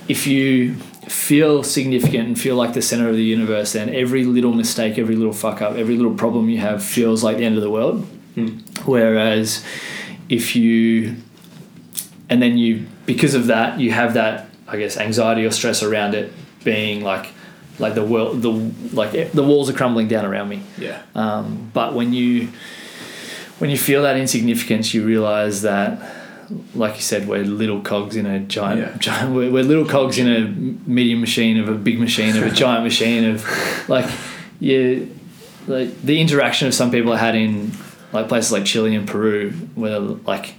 if 0.08 0.25
you 0.25 0.77
feel 1.07 1.63
significant 1.63 2.27
and 2.27 2.39
feel 2.39 2.55
like 2.55 2.74
the 2.74 2.81
center 2.81 3.09
of 3.09 3.15
the 3.15 3.24
universe, 3.24 3.74
then 3.74 3.89
every 3.89 4.25
little 4.25 4.53
mistake, 4.53 4.97
every 4.97 5.15
little 5.15 5.33
fuck 5.33 5.62
up, 5.62 5.75
every 5.75 5.95
little 5.95 6.13
problem 6.13 6.50
you 6.50 6.57
have 6.59 6.83
feels 6.83 7.24
like 7.24 7.38
the 7.38 7.45
end 7.45 7.55
of 7.57 7.63
the 7.63 7.69
world. 7.69 8.05
Hmm. 8.35 8.59
Whereas, 8.85 9.63
if 10.29 10.55
you, 10.55 11.15
and 12.29 12.41
then 12.41 12.57
you, 12.57 12.88
because 13.05 13.33
of 13.33 13.47
that, 13.47 13.79
you 13.79 13.91
have 13.91 14.15
that, 14.15 14.47
I 14.67 14.77
guess, 14.77 14.97
anxiety 14.97 15.45
or 15.45 15.51
stress 15.51 15.83
around 15.83 16.15
it 16.15 16.33
being 16.63 17.03
like, 17.03 17.27
like 17.77 17.93
the 17.93 18.03
world, 18.03 18.41
the 18.41 18.51
like 18.95 19.31
the 19.33 19.43
walls 19.43 19.69
are 19.69 19.74
crumbling 19.74 20.07
down 20.07 20.25
around 20.25 20.47
me. 20.47 20.63
Yeah. 20.77 21.01
Um, 21.13 21.71
but 21.74 21.93
when 21.93 22.13
you 22.13 22.50
when 23.59 23.69
you 23.69 23.77
feel 23.77 24.03
that 24.03 24.17
insignificance, 24.17 24.93
you 24.93 25.05
realize 25.05 25.62
that, 25.63 26.00
like 26.73 26.95
you 26.95 27.01
said, 27.01 27.27
we're 27.27 27.43
little 27.43 27.81
cogs 27.81 28.15
in 28.15 28.25
a 28.25 28.39
giant. 28.39 28.79
Yeah. 28.79 28.97
giant 28.97 29.33
we're, 29.33 29.51
we're 29.51 29.63
little 29.63 29.85
cogs 29.85 30.17
in 30.17 30.27
a 30.27 30.47
medium 30.89 31.21
machine 31.21 31.59
of 31.59 31.69
a 31.69 31.75
big 31.75 31.99
machine 31.99 32.35
of 32.35 32.43
a 32.43 32.51
giant 32.51 32.83
machine 32.89 33.25
of, 33.25 33.89
like, 33.89 34.09
you, 34.59 35.15
like 35.67 36.01
the 36.01 36.21
interaction 36.21 36.67
of 36.67 36.73
some 36.73 36.91
people 36.91 37.13
I 37.13 37.17
had 37.17 37.35
in 37.35 37.71
like 38.15 38.27
places 38.27 38.51
like 38.51 38.65
Chile 38.65 38.95
and 38.95 39.07
Peru, 39.07 39.51
where 39.75 39.99
like 39.99 40.55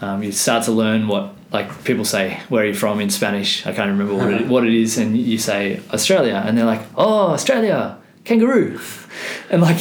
um, 0.00 0.22
you 0.22 0.32
start 0.32 0.64
to 0.64 0.72
learn 0.72 1.08
what 1.08 1.34
like 1.52 1.84
people 1.84 2.04
say 2.04 2.40
where 2.48 2.64
are 2.64 2.66
you 2.66 2.74
from 2.74 3.00
in 3.00 3.10
Spanish. 3.10 3.66
I 3.66 3.72
can't 3.72 3.90
remember 3.90 4.14
what 4.14 4.32
it, 4.32 4.46
what 4.46 4.66
it 4.66 4.74
is, 4.74 4.98
and 4.98 5.16
you 5.16 5.38
say 5.38 5.80
Australia, 5.92 6.42
and 6.44 6.56
they're 6.56 6.64
like, 6.64 6.82
oh 6.96 7.32
Australia, 7.32 7.98
kangaroo, 8.24 8.80
and 9.50 9.62
like 9.62 9.78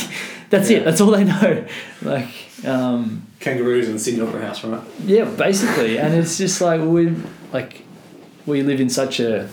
that's 0.50 0.70
it. 0.70 0.84
That's 0.84 1.02
all 1.02 1.12
they 1.12 1.24
know. 1.24 1.66
Like 2.02 2.30
um, 2.66 3.26
Kangaroos 3.46 3.88
in 3.88 4.00
Sydney 4.00 4.22
Opera 4.22 4.42
House, 4.48 4.64
right? 4.64 4.82
yeah, 5.06 5.26
basically, 5.26 6.00
and 6.00 6.14
it's 6.16 6.38
just 6.38 6.60
like 6.62 6.82
we 6.82 7.14
like 7.54 7.84
we 8.48 8.64
live 8.64 8.82
in 8.82 8.90
such 8.90 9.20
a 9.20 9.48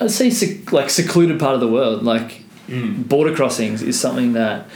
I'd 0.00 0.10
say 0.10 0.30
sec- 0.30 0.72
like 0.72 0.90
secluded 0.90 1.38
part 1.40 1.54
of 1.54 1.60
the 1.60 1.68
world. 1.68 2.02
Like 2.02 2.42
border 2.68 3.34
crossings 3.34 3.82
is 3.82 3.98
something 3.98 4.32
that 4.34 4.66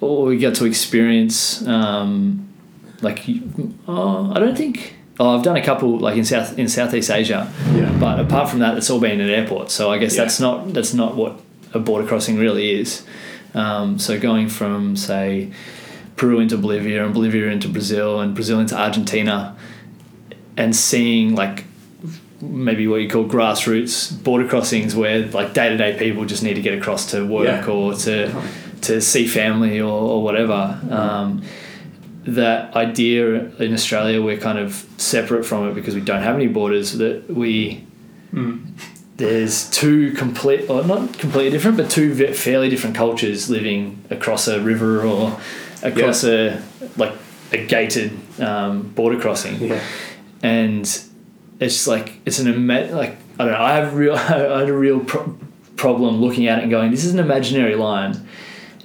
or 0.00 0.26
we 0.26 0.36
get 0.36 0.54
to 0.56 0.64
experience. 0.64 1.66
Um, 1.66 2.48
like, 3.00 3.24
oh, 3.88 4.32
I 4.34 4.38
don't 4.40 4.56
think. 4.56 4.96
Oh, 5.20 5.36
I've 5.36 5.44
done 5.44 5.56
a 5.56 5.62
couple 5.64 5.98
like 5.98 6.16
in 6.16 6.24
South 6.24 6.58
in 6.58 6.68
Southeast 6.68 7.10
Asia, 7.10 7.52
Yeah. 7.72 7.96
but 8.00 8.18
apart 8.18 8.48
from 8.50 8.58
that, 8.60 8.76
it's 8.76 8.90
all 8.90 8.98
been 9.00 9.20
at 9.20 9.30
airports. 9.30 9.72
So 9.72 9.90
I 9.92 9.98
guess 9.98 10.16
Yeah. 10.16 10.22
that's 10.24 10.40
not 10.40 10.72
that's 10.72 10.92
not 10.92 11.14
what 11.14 11.40
a 11.72 11.78
border 11.78 12.06
crossing 12.06 12.36
really 12.36 12.72
is. 12.80 13.04
Um, 13.54 13.98
so 14.00 14.18
going 14.18 14.48
from 14.48 14.96
say 14.96 15.52
Peru 16.16 16.38
into 16.40 16.56
Bolivia 16.56 17.04
and 17.04 17.12
Bolivia 17.14 17.48
into 17.48 17.68
Brazil 17.68 18.20
and 18.20 18.34
Brazil 18.34 18.60
into 18.60 18.76
Argentina, 18.76 19.56
and 20.56 20.74
seeing 20.74 21.34
like 21.34 21.64
maybe 22.40 22.86
what 22.86 22.96
you 22.96 23.08
call 23.08 23.24
grassroots 23.24 24.22
border 24.22 24.46
crossings 24.46 24.94
where 24.94 25.26
like 25.28 25.54
day 25.54 25.70
to 25.70 25.76
day 25.76 25.96
people 25.98 26.24
just 26.26 26.42
need 26.42 26.54
to 26.54 26.60
get 26.62 26.76
across 26.76 27.10
to 27.12 27.26
work 27.26 27.46
Yeah. 27.66 27.72
or 27.72 27.94
to 27.94 28.42
to 28.82 29.00
see 29.00 29.26
family 29.26 29.80
or, 29.80 29.90
or 29.92 30.22
whatever. 30.22 30.78
Um, 30.90 31.42
that 32.26 32.74
idea 32.74 33.50
in 33.56 33.72
Australia 33.74 34.20
we're 34.22 34.36
kind 34.38 34.58
of 34.58 34.86
separate 34.98 35.44
from 35.44 35.68
it 35.68 35.74
because 35.74 35.94
we 35.94 36.00
don't 36.00 36.22
have 36.22 36.34
any 36.36 36.48
borders. 36.48 36.98
That 36.98 37.28
we 37.30 37.84
there's 39.16 39.70
two 39.70 40.12
complete 40.12 40.68
or 40.68 40.82
not 40.84 41.18
completely 41.18 41.50
different, 41.50 41.76
but 41.76 41.88
two 41.90 42.14
fairly 42.34 42.68
different 42.68 42.96
cultures 42.96 43.48
living 43.48 44.02
across 44.10 44.48
a 44.48 44.60
river 44.60 45.02
or 45.02 45.38
across 45.84 46.24
a 46.24 46.60
like 46.96 47.12
a 47.52 47.64
gated 47.66 48.10
um, 48.40 48.82
border 48.94 49.20
crossing 49.20 49.60
Yeah. 49.60 49.80
and 50.42 50.84
it's 51.60 51.86
like 51.86 52.14
it's 52.26 52.38
an 52.40 52.48
ima- 52.48 52.88
like 52.92 53.16
I 53.38 53.44
don't 53.44 53.52
know. 53.52 53.60
I 53.60 53.72
have 53.76 53.94
real 53.94 54.14
I 54.16 54.58
had 54.60 54.68
a 54.68 54.72
real 54.76 55.00
pro- 55.00 55.36
problem 55.76 56.20
looking 56.20 56.46
at 56.48 56.58
it 56.58 56.62
and 56.62 56.70
going, 56.70 56.90
this 56.90 57.04
is 57.04 57.12
an 57.12 57.18
imaginary 57.20 57.74
line. 57.76 58.26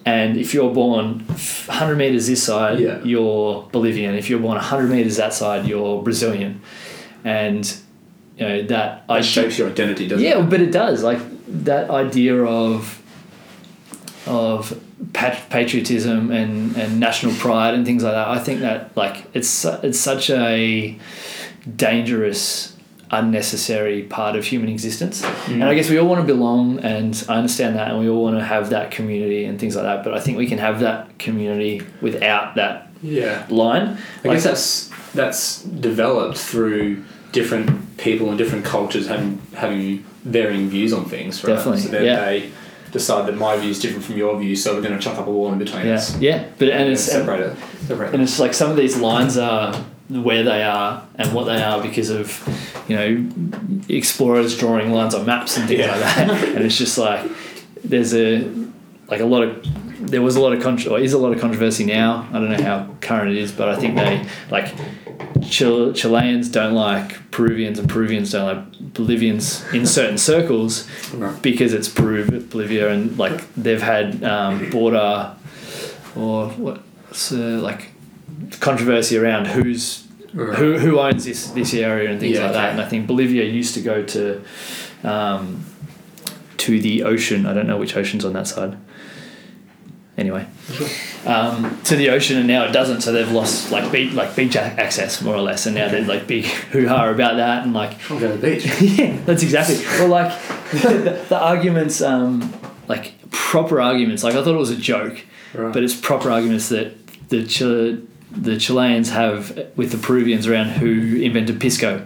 And 0.05 0.37
if 0.37 0.53
you're 0.55 0.73
born 0.73 1.19
100 1.27 1.95
meters 1.95 2.25
this 2.27 2.41
side, 2.43 2.79
Yeah. 2.79 2.99
you're 3.03 3.67
Bolivian. 3.71 4.15
If 4.15 4.29
you're 4.29 4.39
born 4.39 4.55
100 4.55 4.89
meters 4.89 5.17
that 5.17 5.33
side, 5.33 5.67
you're 5.67 6.01
Brazilian. 6.01 6.61
And 7.23 7.65
you 8.37 8.47
know 8.47 8.63
that 8.63 9.05
That 9.07 9.25
shapes 9.25 9.57
your 9.59 9.69
identity, 9.69 10.07
doesn't 10.07 10.23
yeah, 10.23 10.37
it? 10.37 10.39
Yeah, 10.39 10.45
but 10.49 10.61
it 10.61 10.71
does. 10.71 11.03
Like 11.03 11.19
that 11.65 11.89
idea 11.91 12.35
of 12.43 13.01
of 14.25 14.79
patriotism 15.13 16.31
and, 16.31 16.75
and 16.75 16.99
national 16.99 17.33
pride 17.35 17.73
and 17.73 17.85
things 17.85 18.03
like 18.03 18.13
that. 18.13 18.27
I 18.27 18.39
think 18.39 18.61
that 18.61 18.95
like 18.97 19.25
it's 19.33 19.65
it's 19.65 19.99
such 19.99 20.29
a 20.29 20.97
dangerous, 21.75 22.75
unnecessary 23.11 24.03
part 24.03 24.35
of 24.35 24.45
human 24.45 24.69
existence. 24.69 25.23
And 25.47 25.63
I 25.63 25.73
mm. 25.73 25.75
guess 25.75 25.89
we 25.89 25.97
all 25.97 26.07
want 26.07 26.21
to 26.21 26.33
belong, 26.33 26.79
and 26.79 27.23
I 27.29 27.37
understand 27.37 27.75
that, 27.75 27.89
and 27.91 27.99
we 27.99 28.09
all 28.09 28.23
want 28.23 28.37
to 28.37 28.43
have 28.43 28.69
that 28.71 28.91
community 28.91 29.45
and 29.45 29.59
things 29.59 29.75
like 29.75 29.85
that. 29.85 30.03
But 30.03 30.13
I 30.13 30.19
think 30.19 30.37
we 30.37 30.47
can 30.47 30.57
have 30.57 30.81
that 30.81 31.17
community 31.17 31.81
without 32.01 32.55
that 32.55 32.89
Yeah. 33.01 33.45
line. 33.49 33.97
I 34.23 34.27
Like 34.27 34.37
guess 34.37 34.43
that's 34.43 34.89
that's 35.13 35.63
developed 35.63 36.37
through 36.37 37.03
different 37.31 37.97
people 37.97 38.29
and 38.29 38.37
different 38.37 38.65
cultures 38.65 39.07
having 39.07 39.41
having 39.55 40.03
varying 40.23 40.69
views 40.69 40.93
on 40.93 41.05
things, 41.05 41.43
right? 41.43 41.55
Definitely, 41.55 41.81
So 41.81 42.01
yeah. 42.01 42.25
they 42.25 42.51
decide 42.91 43.27
that 43.27 43.35
my 43.37 43.57
view 43.57 43.69
is 43.69 43.79
different 43.79 44.03
from 44.05 44.17
your 44.17 44.39
view, 44.39 44.55
so 44.55 44.73
we're 44.75 44.81
going 44.81 44.93
to 44.93 44.99
chuck 44.99 45.17
up 45.17 45.27
a 45.27 45.31
wall 45.31 45.51
in 45.51 45.59
between 45.59 45.85
yeah, 45.85 45.93
us. 45.95 46.17
yeah. 46.19 46.45
But 46.57 46.69
and 46.69 46.83
And 46.83 46.91
it's 46.93 47.03
separate 47.03 47.39
it. 47.41 47.57
Separate 47.87 48.13
and 48.13 48.23
it's 48.23 48.39
like 48.39 48.53
some 48.53 48.69
of 48.71 48.77
these 48.77 48.97
lines 48.97 49.37
are 49.37 49.73
where 50.09 50.43
they 50.43 50.63
are 50.63 51.05
and 51.15 51.33
what 51.33 51.43
they 51.45 51.61
are 51.61 51.81
because 51.81 52.09
of 52.09 52.27
you 52.87 52.95
know 52.95 53.83
explorers 53.89 54.57
drawing 54.57 54.91
lines 54.91 55.13
on 55.13 55.25
maps 55.25 55.55
and 55.57 55.67
things 55.67 55.81
Yeah. 55.81 55.91
like 55.91 55.99
that 56.01 56.29
and 56.55 56.65
it's 56.65 56.77
just 56.77 56.97
like 56.97 57.29
there's 57.83 58.13
a 58.15 58.41
like 59.07 59.19
a 59.21 59.25
lot 59.25 59.43
of 59.43 59.65
there 60.11 60.21
was 60.23 60.35
a 60.35 60.39
lot 60.41 60.53
of 60.53 60.63
contro- 60.63 60.93
or 60.93 60.99
is 60.99 61.13
a 61.13 61.17
lot 61.19 61.31
of 61.33 61.39
controversy 61.39 61.85
now 61.85 62.27
i 62.31 62.33
don't 62.33 62.49
know 62.49 62.63
how 62.63 62.87
current 63.01 63.29
it 63.29 63.37
is 63.37 63.51
but 63.51 63.69
i 63.69 63.75
think 63.79 63.95
they 63.95 64.25
like 64.49 64.73
Chil- 65.49 65.93
chileans 65.93 66.49
don't 66.49 66.73
like 66.73 67.31
peruvians 67.31 67.79
and 67.79 67.89
peruvians 67.89 68.31
don't 68.31 68.45
like 68.45 68.93
bolivians 68.93 69.63
in 69.73 69.85
certain 69.85 70.17
circles 70.17 70.87
Right. 71.13 71.41
because 71.41 71.73
it's 71.73 71.89
Peru, 71.89 72.25
Bolivia, 72.41 72.89
and 72.91 73.17
like 73.17 73.41
they've 73.55 73.81
had 73.81 74.23
um, 74.23 74.69
border 74.69 75.35
or 76.15 76.49
what's 76.49 77.31
uh, 77.31 77.59
like 77.61 77.89
controversy 78.59 79.17
around 79.17 79.47
who's 79.47 80.05
Right. 80.31 80.55
who 80.59 80.77
who 80.77 80.99
owns 80.99 81.25
this 81.25 81.47
this 81.51 81.73
area 81.73 82.11
and 82.11 82.19
things 82.19 82.37
Yeah, 82.37 82.43
like 82.45 82.53
that. 82.53 82.71
And 82.73 82.81
I 82.81 82.85
think 82.87 83.07
Bolivia 83.07 83.43
used 83.45 83.73
to 83.73 83.81
go 83.81 84.03
to 84.03 84.41
um, 85.03 85.65
to 86.57 86.79
the 86.79 87.03
ocean. 87.03 87.47
I 87.47 87.53
don't 87.53 87.65
know 87.65 87.77
which 87.77 87.97
ocean's 87.97 88.23
on 88.23 88.33
that 88.33 88.47
side. 88.47 88.77
Anyway, 90.19 90.45
um, 91.25 91.79
to 91.85 91.95
the 91.95 92.09
ocean, 92.09 92.37
and 92.37 92.45
now 92.45 92.65
it 92.65 92.73
doesn't. 92.73 92.99
So 93.01 93.13
they've 93.13 93.31
lost 93.31 93.71
like 93.71 93.89
beach 93.89 94.11
like 94.13 94.35
beach 94.35 94.57
access 94.57 95.21
more 95.21 95.33
or 95.33 95.41
less, 95.41 95.65
and 95.65 95.73
now 95.75 95.87
there's 95.87 96.09
like 96.09 96.27
big 96.27 96.43
hoo 96.73 96.89
ha 96.89 97.07
about 97.09 97.37
that, 97.37 97.63
and 97.63 97.73
like 97.73 97.93
I'll 98.11 98.19
go 98.19 98.27
to 98.29 98.37
the 98.37 98.47
beach. 98.55 98.81
yeah, 98.99 99.17
that's 99.25 99.43
exactly. 99.43 99.77
Well, 99.97 100.09
like 100.09 100.37
the, 100.71 101.25
the 101.29 101.39
arguments, 101.39 102.01
um, 102.01 102.53
like 102.89 103.13
proper 103.31 103.79
arguments. 103.79 104.21
Like 104.25 104.35
I 104.35 104.43
thought 104.43 104.55
it 104.55 104.57
was 104.57 104.71
a 104.71 104.75
joke, 104.75 105.23
Right. 105.53 105.71
but 105.73 105.83
it's 105.85 105.95
proper 105.95 106.29
arguments 106.29 106.67
that 106.67 106.97
the 107.29 107.45
Chile, 107.45 108.05
the 108.31 108.57
Chileans 108.57 109.11
have 109.11 109.69
with 109.77 109.91
the 109.93 109.97
Peruvians 109.97 110.47
around 110.47 110.71
who 110.71 111.15
invented 111.21 111.61
pisco. 111.61 112.05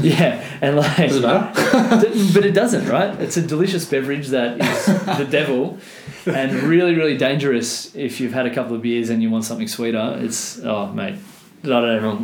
Yeah, 0.00 0.46
and 0.60 0.76
like, 0.76 0.96
Does 0.96 1.16
it 1.16 1.22
matter? 1.22 2.32
But 2.32 2.44
it 2.46 2.52
doesn't, 2.52 2.86
right? 2.88 3.18
It's 3.20 3.36
a 3.36 3.42
delicious 3.42 3.84
beverage 3.84 4.28
that 4.28 4.60
is 4.60 4.86
the 5.18 5.26
devil, 5.28 5.78
and 6.26 6.52
really, 6.64 6.94
really 6.94 7.16
dangerous 7.16 7.94
if 7.94 8.20
you've 8.20 8.32
had 8.32 8.46
a 8.46 8.54
couple 8.54 8.74
of 8.76 8.82
beers 8.82 9.10
and 9.10 9.22
you 9.22 9.30
want 9.30 9.44
something 9.44 9.68
sweeter. 9.68 10.16
It's 10.20 10.58
oh, 10.60 10.86
mate. 10.92 11.16
I 11.62 11.66
don't 11.68 12.02
know. 12.02 12.14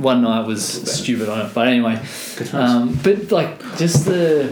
One 0.00 0.22
night 0.22 0.46
was 0.46 0.64
stupid 0.64 1.28
on 1.28 1.46
it, 1.46 1.54
but 1.54 1.68
anyway. 1.68 2.00
Um, 2.52 2.98
but 3.04 3.30
like 3.30 3.60
just 3.76 4.04
the, 4.06 4.50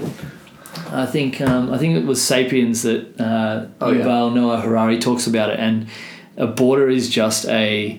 I 0.91 1.07
think 1.07 1.41
um, 1.41 1.73
I 1.73 1.79
think 1.79 1.97
it 1.97 2.05
was 2.07 2.23
*Sapiens* 2.23 2.83
that 2.83 3.21
uh, 3.21 3.67
Oh, 3.81 3.91
yeah. 3.91 4.05
Yuval 4.05 4.33
Noah 4.35 4.61
Harari 4.61 4.99
talks 5.01 5.27
about 5.27 5.51
it, 5.51 5.59
and 5.59 5.89
a 6.37 6.47
border 6.47 6.89
is 6.89 7.09
just 7.09 7.47
a, 7.47 7.99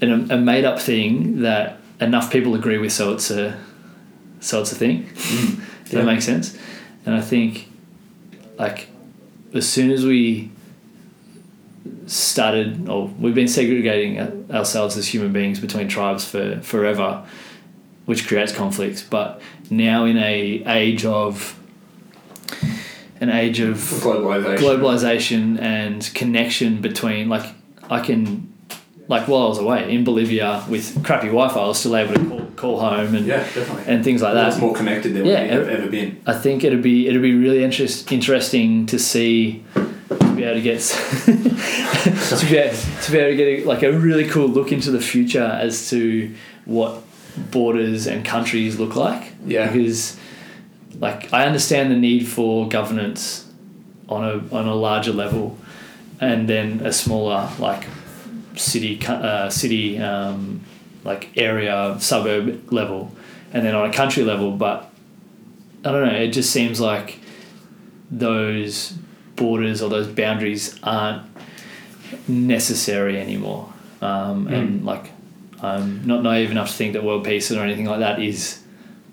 an, 0.00 0.30
a 0.30 0.36
made 0.36 0.64
up 0.64 0.78
thing 0.78 1.40
that 1.42 1.78
enough 2.00 2.30
people 2.32 2.54
agree 2.54 2.78
with, 2.78 2.92
so 2.92 3.12
it's 3.12 3.30
a, 3.32 3.58
so 4.38 4.60
it's 4.60 4.70
a 4.70 4.76
thing. 4.76 5.02
Does 5.14 5.92
Yeah. 5.92 6.00
that 6.00 6.04
make 6.06 6.22
sense? 6.22 6.56
And 7.04 7.14
I 7.16 7.20
think, 7.20 7.68
like, 8.56 8.88
as 9.52 9.68
soon 9.68 9.90
as 9.90 10.04
we 10.04 10.50
started, 12.06 12.88
or 12.88 13.06
we've 13.18 13.34
been 13.34 13.48
segregating 13.48 14.50
ourselves 14.50 14.96
as 14.96 15.08
human 15.08 15.32
beings 15.32 15.60
between 15.60 15.88
tribes 15.88 16.24
for 16.24 16.60
forever, 16.60 17.26
which 18.06 18.26
creates 18.26 18.52
conflicts. 18.52 19.02
But 19.02 19.40
now 19.70 20.04
in 20.04 20.18
a 20.18 20.62
age 20.66 21.04
of 21.04 21.56
an 23.20 23.30
age 23.30 23.60
of 23.60 23.76
Globalization. 23.76 24.58
globalization 24.58 25.60
and 25.60 26.10
connection 26.14 26.80
between 26.80 27.28
like 27.28 27.54
I 27.90 28.00
can 28.00 28.52
like 29.08 29.28
while 29.28 29.44
I 29.44 29.48
was 29.48 29.58
away 29.58 29.92
in 29.92 30.04
Bolivia 30.04 30.64
with 30.68 31.04
crappy 31.04 31.26
Wi-Fi, 31.26 31.60
I 31.60 31.68
was 31.68 31.78
still 31.78 31.96
able 31.96 32.14
to 32.14 32.28
call, 32.28 32.39
call 32.60 32.78
home 32.78 33.14
and 33.14 33.26
yeah, 33.26 33.38
definitely. 33.38 33.84
and 33.86 34.04
things 34.04 34.20
like 34.22 34.34
that. 34.34 34.48
It's 34.48 34.58
more 34.58 34.74
connected 34.74 35.14
than 35.14 35.24
Yeah, 35.24 35.58
we've 35.58 35.68
ever 35.68 35.90
been. 35.90 36.20
I 36.26 36.34
think 36.34 36.62
it'd 36.62 36.82
be 36.82 37.08
it'd 37.08 37.22
be 37.22 37.34
really 37.34 37.64
interest, 37.64 38.12
interesting 38.12 38.86
to 38.86 38.98
see 38.98 39.64
to 39.74 40.34
be 40.36 40.44
able 40.44 40.54
to 40.54 40.60
get 40.60 40.80
to 41.24 42.46
be 42.48 42.56
able, 42.58 42.76
to 42.76 43.12
be 43.12 43.18
able 43.18 43.30
to 43.30 43.36
get 43.36 43.48
a, 43.48 43.64
like 43.64 43.82
a 43.82 43.92
really 43.92 44.28
cool 44.28 44.48
look 44.48 44.72
into 44.72 44.90
the 44.90 45.00
future 45.00 45.42
as 45.42 45.88
to 45.90 46.34
what 46.66 47.02
borders 47.50 48.06
and 48.06 48.24
countries 48.24 48.78
look 48.78 48.94
like. 48.94 49.32
Yeah. 49.46 49.66
Because 49.70 50.18
like 50.98 51.32
I 51.32 51.46
understand 51.46 51.90
the 51.90 51.96
need 51.96 52.28
for 52.28 52.68
governance 52.68 53.50
on 54.08 54.24
a 54.24 54.54
on 54.54 54.66
a 54.66 54.74
larger 54.74 55.12
level, 55.12 55.56
and 56.20 56.48
then 56.48 56.80
a 56.84 56.92
smaller 56.92 57.48
like 57.58 57.86
city 58.56 59.00
uh, 59.06 59.48
city 59.48 59.98
um, 59.98 60.62
like 61.04 61.30
area 61.36 61.96
suburb 62.00 62.72
level, 62.72 63.14
and 63.52 63.64
then 63.64 63.74
on 63.74 63.88
a 63.88 63.92
country 63.92 64.22
level. 64.24 64.52
But 64.52 64.90
I 65.84 65.92
don't 65.92 66.06
know. 66.06 66.14
It 66.14 66.28
just 66.28 66.50
seems 66.50 66.80
like 66.80 67.18
those 68.10 68.94
borders 69.36 69.80
or 69.82 69.88
those 69.88 70.06
boundaries 70.08 70.78
aren't 70.82 71.22
necessary 72.28 73.18
anymore. 73.20 73.72
Um, 74.02 74.46
And 74.48 74.84
like, 74.84 75.10
I'm 75.62 76.06
not 76.06 76.22
naive 76.22 76.50
enough 76.50 76.68
to 76.70 76.74
think 76.74 76.92
that 76.94 77.04
world 77.04 77.24
peace 77.24 77.50
or 77.52 77.60
anything 77.60 77.86
like 77.86 78.00
that 78.00 78.20
is 78.20 78.60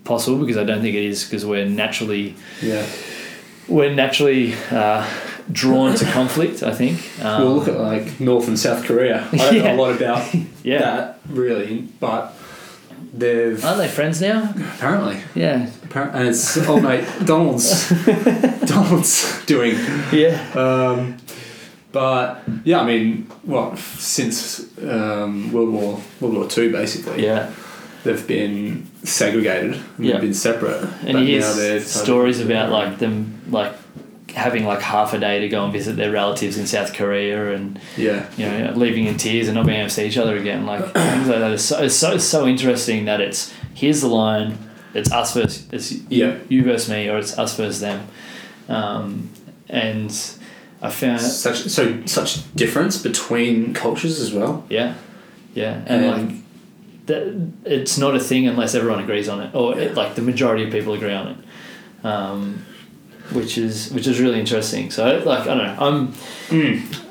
possible 0.04 0.38
because 0.38 0.56
I 0.56 0.64
don't 0.64 0.80
think 0.80 0.94
it 0.96 1.04
is 1.04 1.24
because 1.24 1.44
we're 1.44 1.66
naturally 1.66 2.34
Yeah. 2.62 2.86
we're 3.68 3.94
naturally 3.94 4.54
uh, 4.70 5.06
drawn 5.52 5.94
to 5.96 6.04
conflict. 6.04 6.62
I 6.62 6.72
think. 6.74 6.98
Um, 7.22 7.42
Well, 7.42 7.54
look 7.56 7.68
at 7.68 7.78
like 7.78 8.20
North 8.20 8.48
and 8.48 8.58
South 8.58 8.84
Korea. 8.84 9.26
I 9.32 9.36
don't 9.36 9.54
Yeah. 9.56 9.62
know 9.62 9.74
a 9.74 9.80
lot 9.82 9.96
about 9.96 10.34
Yeah. 10.64 10.78
that 10.80 11.18
really, 11.30 11.84
but 12.00 12.34
they've 13.14 13.64
Aren't 13.64 13.78
they 13.78 13.88
friends 13.88 14.20
now? 14.20 14.52
apparently, 14.74 15.16
Yeah. 15.34 15.66
apparently, 15.84 16.20
and 16.20 16.28
it's 16.28 16.56
oh 16.68 16.80
mate, 16.80 17.04
Donald's, 17.24 17.88
Donald's 18.66 19.44
doing. 19.46 19.76
Yeah. 20.12 20.38
Um, 20.54 21.16
but 21.92 22.42
yeah, 22.64 22.80
I 22.80 22.84
mean, 22.86 23.26
well, 23.44 23.76
since 23.76 24.66
um, 24.82 25.52
World 25.52 25.70
War 25.70 26.00
World 26.20 26.34
War 26.34 26.46
Two, 26.46 26.70
basically, 26.70 27.24
Yeah. 27.24 27.48
they've 28.04 28.26
been 28.26 28.86
segregated. 29.04 29.76
Yeah. 29.98 30.12
They've 30.12 30.20
been 30.22 30.34
separate. 30.34 30.82
And 31.06 31.12
but 31.14 31.20
you 31.24 31.40
hear 31.42 31.80
stories 31.80 32.40
about 32.40 32.70
like 32.70 32.98
them 32.98 33.40
like 33.50 33.72
having 34.38 34.64
like 34.64 34.80
half 34.80 35.12
a 35.12 35.18
day 35.18 35.40
to 35.40 35.48
go 35.48 35.64
and 35.64 35.72
visit 35.72 35.96
their 35.96 36.10
relatives 36.10 36.56
in 36.56 36.66
South 36.66 36.94
Korea 36.94 37.52
and 37.54 37.78
yeah, 37.96 38.26
you 38.36 38.46
know 38.46 38.72
leaving 38.74 39.04
in 39.06 39.16
tears 39.16 39.48
and 39.48 39.54
not 39.56 39.66
being 39.66 39.78
able 39.80 39.88
to 39.88 39.94
see 39.94 40.06
each 40.06 40.16
other 40.16 40.36
again. 40.36 40.64
Like 40.64 40.84
things 40.94 41.28
like 41.28 41.38
that 41.40 41.52
is 41.52 41.64
so 41.64 41.82
it's 41.82 41.94
so, 41.94 42.16
so 42.18 42.46
interesting 42.46 43.04
that 43.04 43.20
it's 43.20 43.52
here's 43.74 44.00
the 44.00 44.08
line. 44.08 44.56
It's 44.94 45.12
us 45.12 45.34
versus 45.34 45.66
it's 45.72 45.92
Yeah. 46.08 46.38
you 46.48 46.62
versus 46.64 46.88
me 46.88 47.08
or 47.10 47.18
it's 47.18 47.36
us 47.38 47.56
versus 47.56 47.80
them. 47.80 48.06
Um, 48.68 49.30
and 49.68 50.10
I 50.80 50.90
found 50.90 51.20
such 51.20 51.58
so 51.68 52.04
such 52.06 52.54
difference 52.54 53.02
between 53.02 53.74
cultures 53.74 54.20
as 54.20 54.32
well. 54.32 54.64
Yeah, 54.70 54.94
yeah, 55.54 55.82
and, 55.86 56.04
And- 56.04 56.28
like 56.28 56.36
that, 57.06 57.50
it's 57.64 57.96
not 57.98 58.14
a 58.14 58.20
thing 58.20 58.46
unless 58.46 58.74
everyone 58.74 59.00
agrees 59.00 59.28
on 59.28 59.40
it, 59.40 59.54
or 59.54 59.74
Yeah. 59.74 59.82
it, 59.86 59.94
like 59.94 60.14
the 60.14 60.22
majority 60.22 60.64
of 60.64 60.70
people 60.70 60.92
agree 60.94 61.12
on 61.14 61.28
it, 61.28 62.06
um, 62.06 62.64
which 63.32 63.58
is 63.58 63.90
which 63.92 64.06
is 64.06 64.20
really 64.20 64.38
interesting. 64.40 64.90
So 64.90 65.22
like 65.24 65.42
I 65.42 65.54
don't 65.54 65.58
know, 65.58 65.76
I'm 65.78 66.08
Mm. 66.48 67.04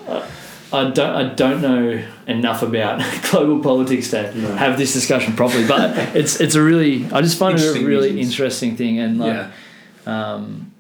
I 0.74 0.90
don't 0.90 1.00
I 1.16 1.34
don't 1.34 1.62
know 1.62 2.04
enough 2.28 2.62
about 2.62 3.02
global 3.32 3.62
politics 3.64 4.10
to 4.12 4.34
No. 4.36 4.56
have 4.56 4.78
this 4.78 4.94
discussion 4.94 5.34
properly, 5.34 5.66
but 5.68 5.98
it's 6.16 6.42
it's 6.42 6.56
a 6.56 6.62
really 6.62 7.06
I 7.12 7.22
just 7.22 7.38
find 7.40 7.58
it 7.58 7.64
a 7.66 7.86
really 7.86 8.12
reasons. 8.12 8.32
interesting 8.32 8.76
thing, 8.76 9.00
and 9.00 9.18
like 9.20 9.34
yeah, 9.34 9.52
um, 10.06 10.72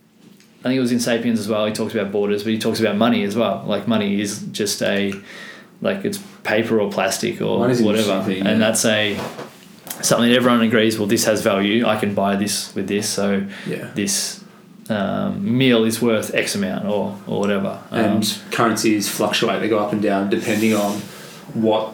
I 0.61 0.63
think 0.69 0.77
it 0.77 0.81
was 0.81 0.91
in 0.91 0.99
Sapiens 0.99 1.39
as 1.39 1.47
well. 1.47 1.65
He 1.65 1.71
talks 1.73 1.93
about 1.93 2.11
borders, 2.11 2.43
but 2.43 2.51
he 2.51 2.59
talks 2.59 2.79
about 2.81 2.97
money 2.97 3.23
as 3.23 3.35
well. 3.35 3.63
Like 3.65 3.87
money 3.87 4.19
is 4.19 4.41
just 4.51 4.81
a 4.81 5.13
like 5.81 6.03
it's 6.03 6.17
paper 6.43 6.81
or 6.81 6.91
plastic 6.91 7.41
or 7.41 7.59
Money's 7.59 7.81
whatever, 7.81 8.23
thing, 8.23 8.45
and 8.45 8.61
that's 8.61 8.83
a 8.83 9.15
something 10.01 10.29
that 10.29 10.35
everyone 10.35 10.61
agrees. 10.61 10.97
Well, 10.99 11.07
this 11.07 11.23
has 11.25 11.41
value. 11.41 11.85
I 11.85 11.97
can 11.97 12.13
buy 12.13 12.35
this 12.35 12.73
with 12.75 12.87
this, 12.89 13.07
so 13.07 13.45
yeah. 13.65 13.91
this 13.95 14.43
um, 14.89 15.57
meal 15.57 15.83
is 15.83 16.01
worth 16.01 16.33
X 16.33 16.55
amount 16.55 16.85
or 16.85 17.17
or 17.27 17.39
whatever. 17.39 17.81
Um, 17.91 17.99
and 17.99 18.41
currencies 18.51 19.09
fluctuate; 19.09 19.59
they 19.61 19.69
go 19.69 19.79
up 19.79 19.91
and 19.93 20.01
down 20.01 20.29
depending 20.29 20.73
on 20.73 20.93
what 21.53 21.93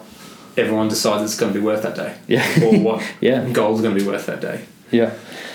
everyone 0.57 0.87
decides 0.87 1.23
it's 1.23 1.39
going 1.39 1.51
to 1.53 1.59
be 1.59 1.65
worth 1.65 1.81
that 1.83 1.95
day, 1.95 2.15
yeah, 2.27 2.45
or 2.63 2.77
what 2.79 3.03
yeah, 3.21 3.47
gold's 3.51 3.81
going 3.81 3.95
to 3.95 3.99
be 3.99 4.05
worth 4.07 4.25
that 4.27 4.39
day. 4.41 4.63
yeah, 4.91 5.11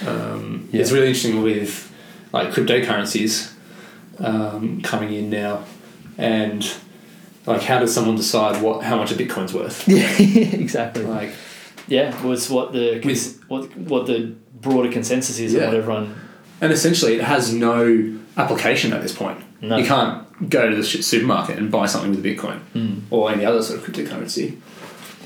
Um, 0.06 0.68
Yeah. 0.72 0.80
It's 0.80 0.90
really 0.92 1.06
interesting 1.08 1.42
with 1.42 1.92
like 2.32 2.50
cryptocurrencies 2.50 3.52
um, 4.18 4.80
coming 4.82 5.12
in 5.14 5.30
now, 5.30 5.64
and 6.16 6.68
like 7.46 7.62
how 7.62 7.78
does 7.78 7.94
someone 7.94 8.16
decide 8.16 8.60
what 8.62 8.82
how 8.84 8.96
much 8.96 9.12
a 9.12 9.14
Bitcoin's 9.14 9.54
worth? 9.54 9.86
yeah, 9.88 10.08
exactly. 10.20 11.04
Like 11.04 11.30
Yeah, 11.86 12.20
was 12.24 12.50
what 12.50 12.72
the 12.72 13.00
With- 13.04 13.40
what 13.48 13.74
what 13.76 14.06
the 14.06 14.34
broader 14.60 14.90
consensus 14.90 15.38
is 15.38 15.52
Yeah. 15.54 15.60
and 15.60 15.68
what 15.68 15.76
everyone. 15.78 16.14
And 16.60 16.72
essentially, 16.72 17.14
it 17.14 17.22
has 17.24 17.52
no 17.52 18.16
application 18.36 18.92
at 18.92 19.02
this 19.02 19.12
point. 19.14 19.38
No. 19.60 19.76
You 19.76 19.84
can't 19.84 20.48
go 20.50 20.68
to 20.70 20.76
the 20.76 20.84
supermarket 20.84 21.58
and 21.58 21.70
buy 21.70 21.86
something 21.86 22.10
with 22.10 22.24
a 22.24 22.28
Bitcoin 22.34 22.60
Mm. 22.74 23.00
or 23.10 23.30
any 23.32 23.44
other 23.44 23.62
sort 23.62 23.80
of 23.80 23.84
cryptocurrency. 23.86 24.56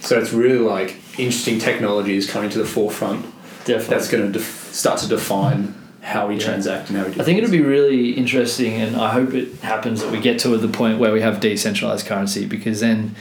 So 0.00 0.18
it's 0.18 0.32
really 0.32 0.58
like 0.58 0.96
interesting 1.18 1.58
technology 1.58 2.16
is 2.16 2.28
coming 2.28 2.50
to 2.50 2.58
the 2.58 2.64
forefront. 2.64 3.24
Definitely. 3.64 3.94
That's 3.94 4.08
going 4.10 4.26
to 4.26 4.38
def- 4.38 4.70
start 4.72 4.98
to 5.00 5.08
define 5.08 5.74
how 6.00 6.26
we 6.26 6.34
Yeah. 6.34 6.40
transact 6.46 6.88
and 6.88 6.98
how 6.98 7.04
we 7.06 7.12
do. 7.14 7.20
I 7.20 7.24
think 7.24 7.38
it'll 7.38 7.50
be 7.50 7.60
really 7.60 8.10
interesting, 8.12 8.72
and 8.80 8.96
I 8.96 9.10
hope 9.10 9.34
it 9.34 9.48
happens 9.62 10.00
that 10.02 10.10
we 10.10 10.18
get 10.18 10.38
to 10.40 10.56
the 10.56 10.66
point 10.68 10.98
where 10.98 11.12
we 11.12 11.20
have 11.20 11.38
decentralized 11.40 12.06
currency 12.06 12.44
because 12.46 12.80
then 12.80 13.14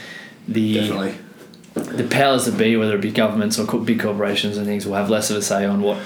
the 0.47 0.73
definitely. 0.75 1.13
the 1.75 2.03
powers 2.05 2.45
that 2.45 2.57
be, 2.57 2.75
whether 2.75 2.95
it 2.95 3.01
be 3.01 3.11
governments 3.11 3.59
or 3.59 3.65
big 3.79 3.99
corporations 3.99 4.57
and 4.57 4.65
things, 4.65 4.85
will 4.85 4.95
have 4.95 5.09
less 5.09 5.29
of 5.29 5.37
a 5.37 5.41
say 5.41 5.63
on 5.65 5.81
what 5.81 5.97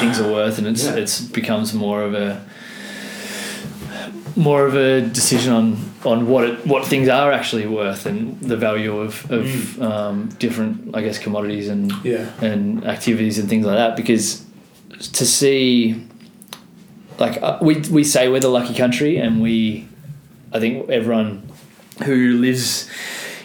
things 0.00 0.20
are 0.20 0.30
worth, 0.30 0.58
and 0.58 0.66
it's 0.66 0.84
Yeah. 0.84 0.96
it's 0.96 1.20
becomes 1.20 1.72
more 1.74 2.02
of 2.02 2.14
a 2.14 2.40
more 4.36 4.66
of 4.66 4.74
a 4.74 5.00
decision 5.02 5.52
on 5.52 5.76
on 6.04 6.26
what 6.26 6.44
it 6.44 6.66
what 6.66 6.86
things 6.86 7.08
are 7.08 7.30
actually 7.32 7.66
worth 7.66 8.06
and 8.06 8.40
the 8.40 8.56
value 8.56 8.96
of 8.98 9.30
of 9.30 9.80
um, 9.82 10.28
different 10.38 10.96
I 10.96 11.02
guess 11.02 11.18
commodities 11.18 11.68
and 11.68 11.92
Yeah. 12.02 12.26
and 12.40 12.84
activities 12.86 13.38
and 13.38 13.48
things 13.48 13.66
like 13.66 13.76
that 13.76 13.96
because 13.96 14.42
to 15.18 15.24
see 15.26 16.02
like 17.18 17.42
uh, 17.42 17.58
we 17.60 17.74
we 17.90 18.04
say 18.04 18.28
we're 18.28 18.40
the 18.40 18.48
lucky 18.48 18.74
country 18.74 19.18
and 19.18 19.42
we 19.42 19.86
I 20.52 20.60
think 20.60 20.88
everyone 20.90 21.42
who 22.04 22.38
lives 22.38 22.88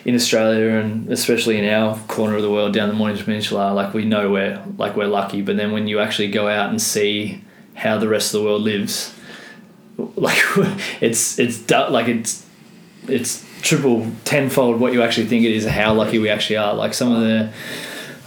in 0.07 0.15
Australia 0.15 0.69
and 0.79 1.11
especially 1.11 1.57
in 1.59 1.65
our 1.69 1.97
corner 2.07 2.35
of 2.37 2.41
the 2.41 2.49
world 2.49 2.73
down 2.73 2.87
the 2.87 2.95
Mornington 2.95 3.25
Peninsula 3.25 3.73
like 3.73 3.93
we 3.93 4.05
know 4.05 4.31
we're 4.31 4.59
like 4.77 4.95
we're 4.95 5.05
lucky 5.07 5.41
but 5.41 5.57
then 5.57 5.71
when 5.73 5.87
you 5.87 5.99
actually 5.99 6.31
go 6.31 6.47
out 6.47 6.69
and 6.69 6.81
see 6.81 7.43
how 7.75 7.97
the 7.99 8.07
rest 8.07 8.33
of 8.33 8.39
the 8.39 8.45
world 8.47 8.61
lives 8.63 9.13
like 10.15 10.37
it's 11.01 11.37
it's 11.37 11.69
like 11.69 12.07
it's 12.07 12.45
it's 13.07 13.45
triple 13.61 14.09
tenfold 14.23 14.79
what 14.79 14.93
you 14.93 15.01
actually 15.03 15.27
think 15.27 15.43
it 15.43 15.51
is 15.51 15.65
how 15.65 15.93
lucky 15.93 16.17
we 16.19 16.29
actually 16.29 16.55
are 16.57 16.73
like 16.73 16.93
some 16.93 17.11
of 17.11 17.21
the 17.21 17.51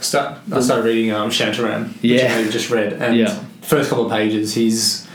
Start, 0.01 0.39
I 0.51 0.59
started 0.61 0.85
reading 0.85 1.11
um, 1.11 1.29
Shantaram, 1.29 1.89
which 2.01 2.11
Yeah. 2.11 2.35
I 2.35 2.49
just 2.49 2.71
read, 2.71 2.93
and 2.93 3.15
Yeah. 3.15 3.39
first 3.61 3.89
couple 3.91 4.05
of 4.07 4.11
pages, 4.11 4.55
he's 4.55 5.05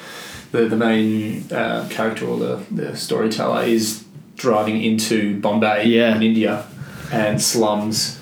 the 0.52 0.66
the 0.68 0.76
main 0.76 1.44
uh, 1.50 1.88
character 1.90 2.24
or 2.24 2.38
the, 2.38 2.60
the 2.70 2.96
storyteller 2.96 3.64
is 3.64 4.04
driving 4.36 4.82
into 4.82 5.40
Bombay 5.40 5.86
Yeah. 5.86 6.14
in 6.16 6.22
India 6.22 6.64
and 7.12 7.40
slums 7.40 8.20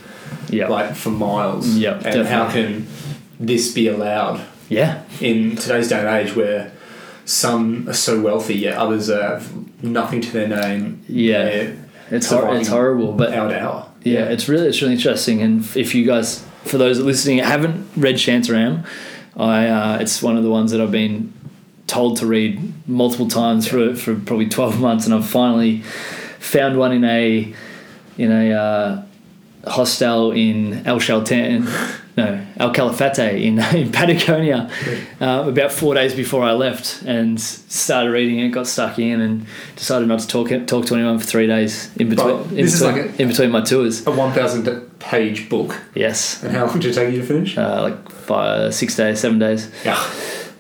yeah 0.48 0.68
like 0.68 0.94
for 0.94 1.10
miles. 1.10 1.76
Yep, 1.76 2.04
and 2.04 2.26
how 2.28 2.50
can 2.50 2.86
this 3.40 3.72
be 3.72 3.88
allowed 3.88 4.40
yeah 4.68 5.02
in 5.20 5.56
today's 5.56 5.88
day 5.88 5.98
and 6.00 6.08
age 6.08 6.34
where 6.36 6.72
some 7.24 7.88
are 7.88 7.92
so 7.94 8.20
wealthy 8.20 8.54
yet 8.54 8.76
others 8.76 9.08
have 9.08 9.50
nothing 9.82 10.20
to 10.20 10.30
their 10.32 10.48
name? 10.48 11.02
Yeah. 11.08 11.44
They're 11.44 11.76
it's 12.10 12.30
hor- 12.30 12.54
it's 12.56 12.68
horrible 12.68 13.12
but 13.12 13.32
hour 13.32 13.48
to 13.48 13.58
hour. 13.60 13.88
Yeah, 14.02 14.24
it's 14.26 14.48
really 14.48 14.68
it's 14.68 14.80
really 14.82 14.94
interesting. 14.94 15.40
And 15.42 15.64
if 15.74 15.94
you 15.94 16.04
guys, 16.06 16.44
for 16.64 16.76
those 16.78 17.00
listening, 17.00 17.38
haven't 17.38 17.88
read 17.96 18.16
Shantaram, 18.16 18.84
I 19.36 19.66
uh, 19.66 19.98
it's 19.98 20.22
one 20.22 20.36
of 20.36 20.42
the 20.44 20.50
ones 20.50 20.70
that 20.72 20.80
I've 20.82 20.92
been 20.92 21.32
told 21.86 22.16
to 22.18 22.26
read 22.26 22.72
multiple 22.88 23.28
times 23.28 23.66
for 23.68 23.94
for 23.94 24.14
probably 24.14 24.48
twelve 24.48 24.80
months, 24.80 25.06
and 25.06 25.14
I've 25.14 25.28
finally 25.28 25.82
found 26.38 26.78
one 26.78 26.92
in 26.92 27.04
a 27.04 27.54
in 28.18 28.30
a 28.32 28.52
uh, 28.52 29.02
hostel 29.70 30.30
in 30.32 30.86
El 30.86 30.98
Chaltén 31.00 31.64
no 32.16 32.46
El 32.58 32.72
Calafate 32.72 33.42
in 33.42 33.58
in 33.76 33.90
Patagonia 33.90 34.70
uh, 35.20 35.44
about 35.48 35.72
four 35.72 35.94
days 35.94 36.14
before 36.14 36.44
I 36.44 36.52
left 36.52 37.02
and 37.02 37.40
started 37.40 38.10
reading 38.10 38.38
it, 38.40 38.50
got 38.50 38.66
stuck 38.66 38.98
in, 38.98 39.20
and 39.20 39.46
decided 39.74 40.06
not 40.08 40.20
to 40.20 40.28
talk 40.28 40.48
talk 40.66 40.86
to 40.86 40.94
anyone 40.94 41.18
for 41.18 41.24
three 41.26 41.46
days 41.46 41.90
in 41.96 42.08
between 42.10 42.36
in, 42.56 42.66
between, 42.66 42.82
like 42.82 42.96
a- 43.18 43.22
in 43.22 43.28
between 43.28 43.50
my 43.50 43.62
tours. 43.62 44.06
A 44.06 44.10
1,000 44.10 44.98
page 45.00 45.48
book. 45.48 45.80
Yes, 45.94 46.42
And 46.42 46.52
how 46.56 46.66
long 46.66 46.78
did 46.78 46.90
it 46.92 46.94
take 46.94 47.12
you 47.14 47.20
to 47.20 47.26
finish? 47.26 47.58
uh, 47.58 47.82
like 47.82 48.08
five, 48.10 48.74
six 48.74 48.96
days, 48.96 49.18
seven 49.20 49.38
days. 49.38 49.70
yeah. 49.84 49.98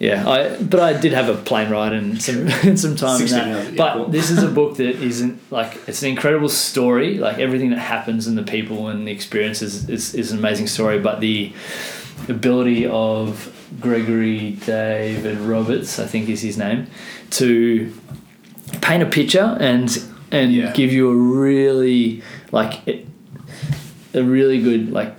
Yeah, 0.00 0.28
I 0.28 0.56
but 0.60 0.80
I 0.80 0.92
did 1.00 1.12
have 1.12 1.28
a 1.28 1.34
plane 1.36 1.70
ride 1.70 1.92
and 1.92 2.20
some 2.20 2.48
some 2.76 2.96
time 2.96 3.20
in 3.22 3.28
that. 3.28 3.76
but 3.76 4.10
this 4.10 4.30
is 4.30 4.42
a 4.42 4.48
book 4.48 4.76
that 4.78 5.00
isn't 5.02 5.40
like 5.52 5.78
it's 5.86 6.02
an 6.02 6.08
incredible 6.08 6.48
story. 6.48 7.18
Like 7.18 7.38
everything 7.38 7.70
that 7.70 7.78
happens 7.78 8.26
and 8.26 8.36
the 8.36 8.42
people 8.42 8.88
and 8.88 9.06
the 9.06 9.12
experiences 9.12 9.88
is, 9.88 10.14
is 10.14 10.32
an 10.32 10.38
amazing 10.38 10.66
story. 10.66 10.98
But 10.98 11.20
the 11.20 11.52
ability 12.28 12.86
of 12.86 13.52
Gregory 13.80 14.52
David 14.66 15.38
Roberts, 15.38 15.98
I 15.98 16.06
think 16.06 16.28
is 16.28 16.42
his 16.42 16.56
name, 16.58 16.86
to 17.30 17.92
paint 18.82 19.02
a 19.02 19.06
picture 19.06 19.56
and 19.60 19.96
and 20.32 20.52
Yeah. 20.52 20.72
give 20.72 20.92
you 20.92 21.10
a 21.10 21.14
really 21.14 22.22
like 22.50 22.86
it, 22.88 23.06
a 24.12 24.22
really 24.24 24.60
good 24.60 24.90
like 24.92 25.14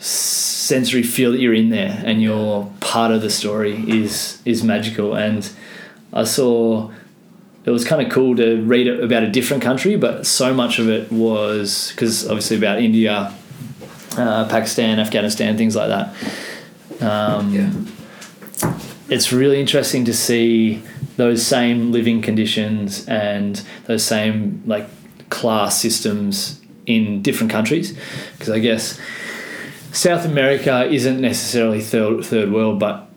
sensory 0.00 1.02
feel 1.02 1.32
that 1.32 1.40
you're 1.40 1.54
in 1.54 1.70
there 1.70 2.02
and 2.04 2.20
you're 2.22 2.70
part 2.94 3.10
of 3.16 3.20
the 3.22 3.30
story 3.30 3.74
is 4.00 4.14
is 4.44 4.62
magical. 4.62 5.08
And 5.26 5.42
I 6.12 6.24
saw 6.24 6.90
it 7.66 7.70
was 7.70 7.84
kind 7.84 8.00
of 8.04 8.08
cool 8.12 8.36
to 8.36 8.62
read 8.72 8.86
about 9.06 9.22
a 9.22 9.30
different 9.38 9.62
country 9.62 9.96
but 9.96 10.26
so 10.26 10.52
much 10.62 10.78
of 10.82 10.86
it 10.96 11.10
was 11.10 11.90
because 11.90 12.14
obviously 12.30 12.56
about 12.62 12.78
India 12.88 13.14
uh, 14.18 14.44
Pakistan 14.56 15.00
Afghanistan 15.06 15.56
things 15.56 15.74
like 15.80 15.88
that. 15.94 16.06
Um, 17.10 17.44
Yeah. 17.56 17.70
it's 19.14 19.32
really 19.32 19.58
interesting 19.64 20.04
to 20.10 20.12
see 20.12 20.82
those 21.16 21.40
same 21.56 21.78
living 21.96 22.22
conditions 22.22 23.06
and 23.08 23.62
those 23.88 24.04
same 24.04 24.62
like 24.66 24.86
class 25.30 25.80
systems 25.80 26.60
in 26.86 27.22
different 27.22 27.50
countries. 27.56 27.88
Because 28.32 28.50
I 28.58 28.60
guess 28.68 28.98
South 29.94 30.24
America 30.24 30.84
isn't 30.90 31.20
necessarily 31.20 31.80
third 31.80 32.24
third 32.24 32.50
world 32.52 32.78
but 32.80 33.08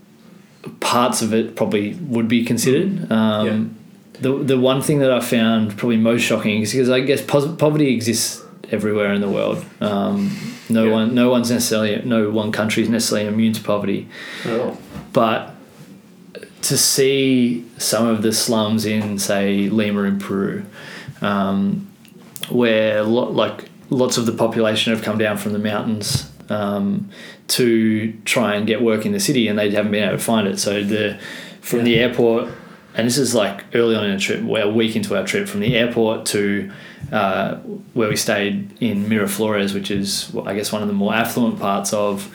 parts 0.80 1.22
of 1.22 1.34
it 1.34 1.56
probably 1.56 1.94
would 1.96 2.28
be 2.28 2.44
considered. 2.46 3.12
Um, 3.12 3.76
the, 4.20 4.38
the 4.44 4.60
one 4.60 4.82
thing 4.82 5.00
that 5.00 5.12
I 5.12 5.20
found 5.20 5.78
probably 5.78 5.98
most 5.98 6.22
shocking 6.22 6.62
is 6.62 6.72
because 6.72 6.90
I 6.90 7.00
guess 7.02 7.22
pos- 7.22 7.56
poverty 7.56 7.94
exists 7.94 8.44
everywhere 8.72 9.14
in 9.14 9.22
the 9.22 9.30
world. 9.30 9.64
Um, 9.82 10.36
no 10.70 10.86
Yeah. 10.86 10.92
one 10.92 11.16
no 11.16 11.30
one's 11.30 11.50
necessarily 11.52 12.02
no 12.04 12.30
one 12.30 12.52
country 12.52 12.84
is 12.84 12.90
necessarily 12.90 13.28
immune 13.28 13.54
to 13.54 13.62
poverty. 13.64 14.08
Oh. 14.46 14.78
but 15.14 15.54
to 16.64 16.78
see 16.78 17.66
some 17.78 18.08
of 18.08 18.22
the 18.24 18.34
slums 18.34 18.86
in 18.86 19.18
say 19.20 19.70
Lima 19.70 20.04
in 20.04 20.20
Peru, 20.20 20.66
um, 21.22 21.88
where 22.50 23.04
lo- 23.04 23.30
like 23.32 23.70
lots 23.90 24.18
of 24.18 24.26
the 24.26 24.32
population 24.34 24.94
have 24.94 25.02
come 25.04 25.18
down 25.18 25.38
from 25.38 25.54
the 25.54 25.60
mountains 25.60 26.30
um, 26.50 27.10
to 27.50 28.14
try 28.26 28.56
and 28.56 28.68
get 28.68 28.82
work 28.82 29.06
in 29.06 29.12
the 29.12 29.20
city, 29.20 29.48
and 29.48 29.58
they 29.58 29.70
haven't 29.72 29.92
been 29.92 30.04
able 30.04 30.18
to 30.18 30.24
find 30.24 30.48
it. 30.48 30.60
So 30.60 30.84
the 30.84 31.20
from 31.62 31.84
the 31.84 32.00
airport, 32.00 32.50
and 32.96 33.08
this 33.08 33.18
is 33.18 33.36
like 33.36 33.64
early 33.76 33.96
on 33.96 34.06
in 34.06 34.12
a 34.12 34.20
trip, 34.20 34.42
we're 34.42 34.64
a 34.64 34.70
week 34.70 34.96
into 34.96 35.16
our 35.18 35.26
trip, 35.26 35.48
from 35.48 35.60
the 35.60 35.76
airport 35.76 36.26
to 36.28 36.72
uh, 37.12 37.56
where 37.94 38.10
we 38.10 38.16
stayed 38.16 38.82
in 38.82 39.06
Miraflores, 39.06 39.74
which 39.74 39.92
is 39.92 40.36
I 40.46 40.56
guess 40.56 40.72
one 40.72 40.82
of 40.82 40.88
the 40.88 40.94
more 40.94 41.14
affluent 41.14 41.60
parts 41.60 41.94
of 41.94 42.34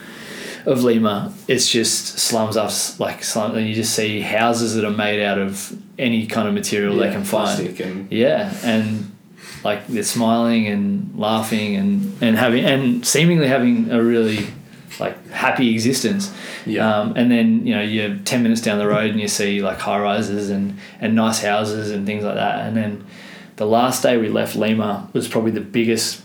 of 0.64 0.84
Lima, 0.84 1.34
it's 1.48 1.68
just 1.68 2.18
slums 2.18 2.56
us 2.56 3.00
like 3.00 3.24
slum, 3.24 3.56
and 3.56 3.68
you 3.68 3.74
just 3.74 3.94
see 3.94 4.20
houses 4.20 4.74
that 4.74 4.84
are 4.84 4.92
made 4.92 5.22
out 5.22 5.38
of 5.38 5.76
any 5.98 6.26
kind 6.26 6.46
of 6.46 6.54
material 6.54 6.96
they 6.96 7.10
can 7.10 7.24
find. 7.24 7.56
plastic 7.58 7.80
and 7.80 8.10
Yeah, 8.12 8.54
and 8.62 9.10
like 9.64 9.86
they're 9.86 10.02
smiling 10.02 10.66
and 10.66 11.12
laughing 11.18 11.76
and 11.76 12.22
and 12.22 12.36
having 12.36 12.64
and 12.64 13.06
seemingly 13.06 13.46
having 13.46 13.90
a 13.90 14.02
really 14.02 14.46
like 15.00 15.28
happy 15.30 15.72
existence. 15.72 16.32
Yeah. 16.66 17.00
Um, 17.00 17.14
and 17.16 17.30
then 17.30 17.66
you 17.66 17.74
know 17.74 17.82
you're 17.82 18.16
ten 18.24 18.42
minutes 18.42 18.60
down 18.60 18.78
the 18.78 18.86
road 18.86 19.10
and 19.10 19.20
you 19.20 19.28
see 19.28 19.62
like 19.62 19.78
high 19.78 19.98
rises 20.00 20.50
and 20.50 20.78
and 21.00 21.14
nice 21.14 21.40
houses 21.42 21.90
and 21.90 22.06
things 22.06 22.24
like 22.24 22.34
that. 22.34 22.66
And 22.66 22.76
then 22.76 23.04
the 23.56 23.66
last 23.66 24.02
day 24.02 24.16
we 24.16 24.28
left 24.28 24.56
Lima 24.56 25.08
was 25.12 25.28
probably 25.28 25.50
the 25.52 25.60
biggest 25.60 26.24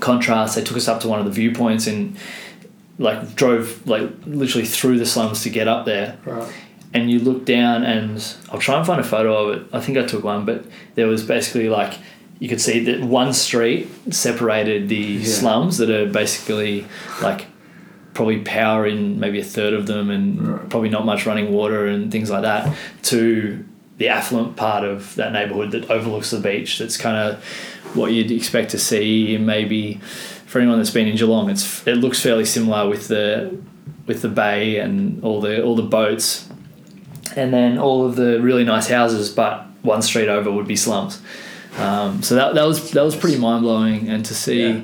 contrast. 0.00 0.54
They 0.56 0.62
took 0.62 0.76
us 0.76 0.88
up 0.88 1.00
to 1.02 1.08
one 1.08 1.18
of 1.18 1.24
the 1.24 1.32
viewpoints 1.32 1.86
and 1.86 2.16
like 2.98 3.34
drove 3.34 3.86
like 3.86 4.08
literally 4.26 4.66
through 4.66 4.98
the 4.98 5.06
slums 5.06 5.42
to 5.42 5.50
get 5.50 5.66
up 5.66 5.86
there 5.86 6.18
Right. 6.24 6.52
and 6.92 7.10
you 7.10 7.18
look 7.18 7.46
down 7.46 7.82
and 7.82 8.22
I'll 8.52 8.58
try 8.60 8.76
and 8.76 8.86
find 8.86 9.00
a 9.00 9.04
photo 9.04 9.48
of 9.48 9.56
it. 9.62 9.66
I 9.72 9.80
think 9.80 9.96
I 9.96 10.04
took 10.04 10.22
one, 10.22 10.44
but 10.44 10.64
there 10.96 11.06
was 11.06 11.22
basically 11.24 11.68
like 11.70 11.94
you 12.40 12.48
could 12.48 12.60
see 12.60 12.82
that 12.84 13.00
one 13.02 13.32
street 13.32 13.86
separated 14.10 14.88
the 14.88 14.96
Yeah. 14.96 15.24
slums 15.26 15.78
that 15.78 15.90
are 15.90 16.06
basically 16.06 16.84
like 17.22 17.46
probably 18.14 18.38
power 18.38 18.86
in 18.86 19.20
maybe 19.20 19.38
a 19.38 19.44
third 19.44 19.72
of 19.72 19.86
them 19.86 20.10
and 20.10 20.48
Right. 20.48 20.68
probably 20.68 20.88
not 20.88 21.06
much 21.06 21.26
running 21.26 21.52
water 21.52 21.86
and 21.86 22.10
things 22.10 22.28
like 22.30 22.42
that 22.42 22.68
to 23.04 23.64
the 23.98 24.08
affluent 24.08 24.56
part 24.56 24.82
of 24.84 25.14
that 25.16 25.32
neighborhood 25.32 25.70
that 25.72 25.90
overlooks 25.90 26.30
the 26.30 26.38
beach 26.40 26.78
that's 26.78 26.96
kind 26.96 27.16
of 27.16 27.44
what 27.94 28.10
you'd 28.12 28.30
expect 28.30 28.70
to 28.70 28.78
see 28.78 29.36
maybe 29.38 30.00
for 30.46 30.58
anyone 30.58 30.78
that's 30.78 30.90
been 30.90 31.06
in 31.06 31.16
Geelong 31.16 31.50
it's 31.50 31.86
it 31.86 31.96
looks 31.96 32.20
fairly 32.20 32.44
similar 32.44 32.88
with 32.88 33.08
the 33.08 33.54
with 34.06 34.22
the 34.22 34.28
bay 34.28 34.78
and 34.78 35.22
all 35.22 35.40
the 35.40 35.62
all 35.62 35.76
the 35.76 35.82
boats 35.82 36.48
and 37.36 37.52
then 37.54 37.78
all 37.78 38.04
of 38.06 38.16
the 38.16 38.40
really 38.40 38.64
nice 38.64 38.88
houses, 38.88 39.28
but 39.28 39.64
one 39.82 40.02
street 40.02 40.28
over 40.28 40.50
would 40.50 40.66
be 40.66 40.74
slums. 40.74 41.20
Um, 41.78 42.22
so 42.22 42.34
that, 42.34 42.54
that 42.54 42.64
was 42.66 42.90
that 42.92 43.02
was 43.04 43.14
pretty 43.16 43.38
mind 43.38 43.62
blowing, 43.62 44.08
and 44.08 44.24
to 44.24 44.34
see 44.34 44.68
Yeah. 44.70 44.80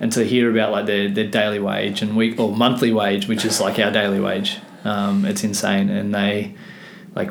and 0.00 0.12
to 0.12 0.24
hear 0.24 0.50
about 0.50 0.70
like 0.72 0.86
their, 0.86 1.08
their 1.08 1.26
daily 1.26 1.58
wage 1.58 2.02
and 2.02 2.16
week 2.16 2.38
or 2.38 2.54
monthly 2.54 2.92
wage, 2.92 3.26
which 3.28 3.44
is 3.44 3.60
like 3.60 3.78
our 3.78 3.90
daily 3.90 4.20
wage. 4.20 4.58
Um, 4.84 5.24
it's 5.24 5.42
insane, 5.42 5.88
and 5.90 6.14
they 6.14 6.54
like 7.14 7.30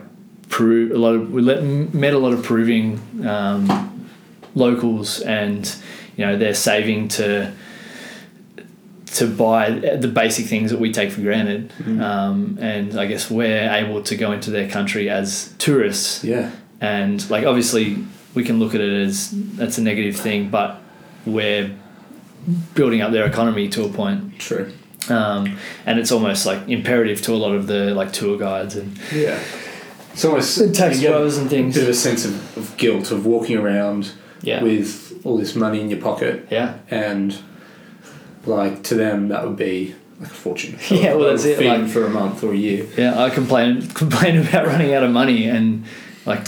Peru. 0.49 0.91
A 0.95 0.97
lot 0.97 1.13
of 1.15 1.31
we 1.31 1.41
let, 1.41 1.63
met 1.63 2.13
a 2.13 2.17
lot 2.17 2.33
of 2.33 2.43
Peruvian 2.43 3.25
um, 3.27 4.09
locals, 4.55 5.21
and 5.21 5.73
you 6.17 6.25
know 6.25 6.35
they're 6.37 6.53
saving 6.55 7.07
to 7.09 7.53
to 9.05 9.25
buy 9.27 9.69
the 9.71 10.07
basic 10.07 10.45
things 10.47 10.69
that 10.71 10.79
we 10.79 10.91
take 10.91 11.11
for 11.11 11.21
granted. 11.21 11.71
Um, 11.99 12.57
and 12.61 12.99
I 12.99 13.05
guess 13.05 13.31
we're 13.31 13.69
able 13.71 14.03
to 14.03 14.15
go 14.15 14.31
into 14.31 14.51
their 14.51 14.69
country 14.69 15.09
as 15.09 15.53
tourists. 15.57 16.23
Yeah. 16.23 16.51
And 16.81 17.27
like 17.29 17.45
obviously 17.45 18.03
we 18.37 18.43
can 18.43 18.59
look 18.59 18.75
at 18.75 18.81
it 18.81 18.93
as 19.07 19.31
that's 19.57 19.79
a 19.79 19.81
negative 19.81 20.15
thing, 20.15 20.49
but 20.49 20.79
we're 21.25 21.75
building 22.75 23.01
up 23.01 23.11
their 23.11 23.25
economy 23.25 23.67
to 23.69 23.83
a 23.83 23.89
point. 23.89 24.37
True. 24.39 24.71
Um, 25.09 25.57
and 25.87 25.97
it's 25.97 26.11
almost 26.11 26.45
like 26.45 26.69
imperative 26.69 27.19
to 27.23 27.31
a 27.33 27.39
lot 27.45 27.53
of 27.55 27.65
the 27.65 27.95
like 27.95 28.13
tour 28.13 28.37
guides 28.37 28.75
and 28.75 28.95
Yeah. 29.11 29.39
It's 30.13 30.23
almost 30.23 30.57
And 30.59 30.73
taxi 30.73 31.03
you 31.03 31.13
and 31.15 31.49
things. 31.49 31.75
A 31.75 31.79
bit 31.79 31.83
of 31.89 31.89
a 31.89 31.97
sense 31.97 32.25
of, 32.25 32.57
of 32.57 32.77
guilt 32.77 33.11
of 33.11 33.25
walking 33.25 33.57
around 33.57 34.11
yeah. 34.41 34.61
with 34.61 35.19
all 35.23 35.37
this 35.37 35.55
money 35.55 35.81
in 35.81 35.89
your 35.89 35.99
pocket, 35.99 36.47
yeah. 36.49 36.77
and 36.89 37.37
like 38.45 38.83
to 38.83 38.95
them 38.95 39.27
that 39.29 39.45
would 39.45 39.57
be 39.57 39.95
like 40.19 40.29
a 40.29 40.33
fortune. 40.33 40.77
Yeah, 40.89 41.13
well, 41.13 41.29
that's 41.29 41.45
it, 41.45 41.63
like- 41.63 41.89
for 41.89 42.05
a 42.05 42.09
month 42.09 42.43
or 42.43 42.51
a 42.53 42.55
year. 42.55 42.87
Yeah, 42.97 43.21
I 43.21 43.29
complained 43.29 43.95
complained 44.01 44.47
about 44.47 44.67
running 44.67 44.93
out 44.93 45.03
of 45.03 45.11
money, 45.11 45.47
and 45.47 45.85
like 46.25 46.47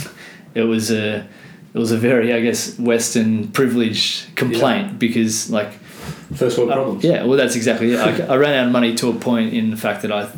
it 0.56 0.64
was 0.64 0.92
a 0.92 1.28
it 1.74 1.78
was 1.78 1.92
a 1.92 1.98
very 1.98 2.34
I 2.34 2.42
guess 2.42 2.78
Western 2.80 3.48
privileged 3.50 4.36
complaint 4.36 5.00
because 5.00 5.50
like 5.50 5.72
First 6.36 6.58
world 6.58 6.72
problems. 6.72 7.04
yeah, 7.04 7.24
well 7.24 7.38
that's 7.38 7.56
exactly 7.56 7.94
it. 7.94 8.00
I, 8.00 8.34
I 8.34 8.36
ran 8.38 8.54
out 8.54 8.66
of 8.68 8.72
money 8.72 8.94
to 8.96 9.10
a 9.10 9.14
point 9.14 9.54
in 9.54 9.72
the 9.72 9.78
fact 9.78 10.02
that 10.04 10.12
I 10.12 10.30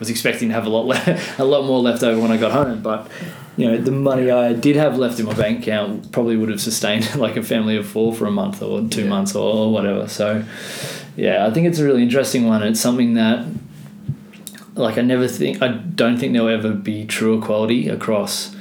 was 0.00 0.10
expecting 0.10 0.48
to 0.48 0.54
have 0.54 0.66
a 0.66 0.68
lot 0.68 0.86
le- 0.86 1.20
a 1.38 1.44
lot 1.44 1.64
more 1.66 1.80
left 1.80 2.02
over 2.02 2.20
when 2.20 2.30
I 2.32 2.36
got 2.36 2.52
home, 2.52 2.82
but 2.82 3.08
you 3.56 3.66
know 3.70 3.78
the 3.78 3.90
money 3.92 4.30
I 4.30 4.52
did 4.52 4.76
have 4.76 4.98
left 4.98 5.18
in 5.20 5.26
my 5.26 5.34
bank 5.34 5.60
account 5.62 6.12
probably 6.12 6.36
would 6.36 6.48
have 6.50 6.60
sustained 6.60 7.14
like 7.24 7.36
a 7.36 7.42
family 7.42 7.76
of 7.76 7.86
four 7.86 8.12
for 8.14 8.26
a 8.26 8.30
month 8.30 8.60
or 8.62 8.86
two 8.88 9.02
Yeah. 9.02 9.08
months 9.08 9.34
or, 9.34 9.52
or 9.54 9.72
whatever. 9.72 10.08
So 10.08 10.44
yeah, 11.16 11.46
I 11.46 11.50
think 11.52 11.66
it's 11.66 11.78
a 11.78 11.84
really 11.84 12.02
interesting 12.02 12.46
one. 12.46 12.62
It's 12.62 12.80
something 12.80 13.14
that 13.14 13.46
like 14.74 14.98
I 14.98 15.02
never 15.02 15.26
think 15.28 15.62
I 15.62 15.68
don't 15.68 16.18
think 16.18 16.32
there'll 16.32 16.48
ever 16.48 16.72
be 16.72 17.06
true 17.06 17.38
equality 17.38 17.88
across 17.88 18.54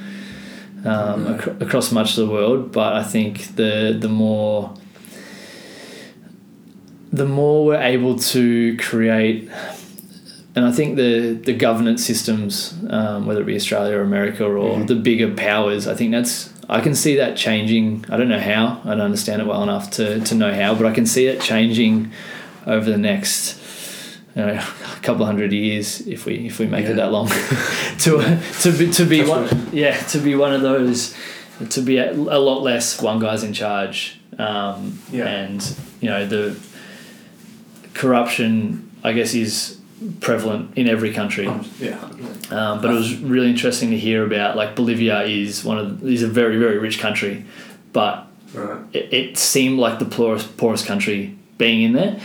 um, 0.86 1.24
No. 1.24 1.36
acro- 1.36 1.56
across 1.60 1.92
much 1.92 2.12
of 2.18 2.28
the 2.28 2.32
world. 2.32 2.72
But 2.72 2.94
I 2.94 3.04
think 3.04 3.56
the 3.56 3.96
the 4.00 4.10
more 4.10 4.74
the 7.12 7.26
more 7.26 7.66
we're 7.66 7.82
able 7.82 8.18
to 8.20 8.76
create, 8.78 9.50
and 10.56 10.66
I 10.66 10.72
think 10.72 10.96
the 10.98 11.32
the 11.44 11.54
governance 11.54 12.04
systems, 12.06 12.74
um, 12.90 13.26
whether 13.26 13.42
it 13.42 13.46
be 13.46 13.56
Australia 13.56 13.98
or 13.98 14.02
America 14.02 14.44
or 14.46 14.78
Mhm. 14.78 14.88
the 14.88 14.96
bigger 14.96 15.30
powers, 15.34 15.88
I 15.88 15.94
think 15.94 16.12
that's 16.12 16.50
I 16.70 16.80
can 16.82 16.96
see 16.96 17.16
that 17.18 17.36
changing. 17.38 18.06
I 18.10 18.18
don't 18.18 18.28
know 18.30 18.40
how. 18.40 18.82
I 18.86 18.90
don't 18.92 19.02
understand 19.02 19.42
it 19.42 19.48
well 19.48 19.64
enough 19.64 19.92
to 19.92 20.20
to 20.20 20.36
know 20.36 20.54
how, 20.54 20.74
but 20.76 20.86
I 20.86 20.92
can 20.92 21.06
see 21.06 21.28
it 21.28 21.40
changing 21.40 22.10
over 22.68 22.90
the 22.90 22.98
next 22.98 23.60
you 24.36 24.42
know, 24.46 24.54
a 24.54 25.00
couple 25.02 25.26
hundred 25.26 25.52
years 25.54 26.02
if 26.08 26.26
we 26.26 26.48
if 26.48 26.60
we 26.60 26.66
make 26.68 26.84
Yeah. 26.86 26.92
it 26.92 26.96
that 26.96 27.12
long 27.12 27.28
to 28.00 28.40
to 28.62 28.72
be 28.78 28.92
to 28.92 29.06
be 29.06 29.24
one 29.24 29.44
wood. 29.44 29.68
yeah 29.74 29.96
to 30.14 30.18
be 30.20 30.36
one 30.36 30.54
of 30.54 30.62
those 30.62 31.16
to 31.70 31.82
be 31.82 31.98
a, 31.98 32.12
a 32.12 32.40
lot 32.50 32.62
less 32.64 33.02
one 33.02 33.20
guy's 33.20 33.44
in 33.44 33.54
charge 33.54 34.20
um, 34.38 35.00
Yeah. 35.12 35.28
and 35.28 35.76
you 36.02 36.10
know 36.10 36.26
the 36.28 36.56
corruption 37.94 38.90
I 39.04 39.14
guess 39.14 39.34
is 39.34 39.80
prevalent 40.20 40.78
in 40.78 40.88
every 40.90 41.14
country 41.14 41.46
Yeah. 41.80 41.98
um, 42.52 42.82
but 42.82 42.92
it 42.92 42.94
was 42.94 43.16
really 43.22 43.50
interesting 43.50 43.92
to 43.92 43.98
hear 43.98 44.26
about 44.26 44.58
like 44.58 44.76
Bolivia 44.76 45.22
is 45.24 45.64
one 45.64 45.78
of 45.78 46.04
is 46.04 46.24
a 46.24 46.28
very 46.28 46.58
very 46.58 46.78
rich 46.78 47.00
country 47.00 47.46
but 47.94 48.28
Right. 48.54 48.80
it, 48.94 49.14
it 49.14 49.38
seemed 49.38 49.80
like 49.80 50.00
the 50.00 50.06
poorest 50.06 50.56
poorest 50.56 50.86
country 50.86 51.36
being 51.58 51.82
in 51.82 51.92
there 51.94 52.20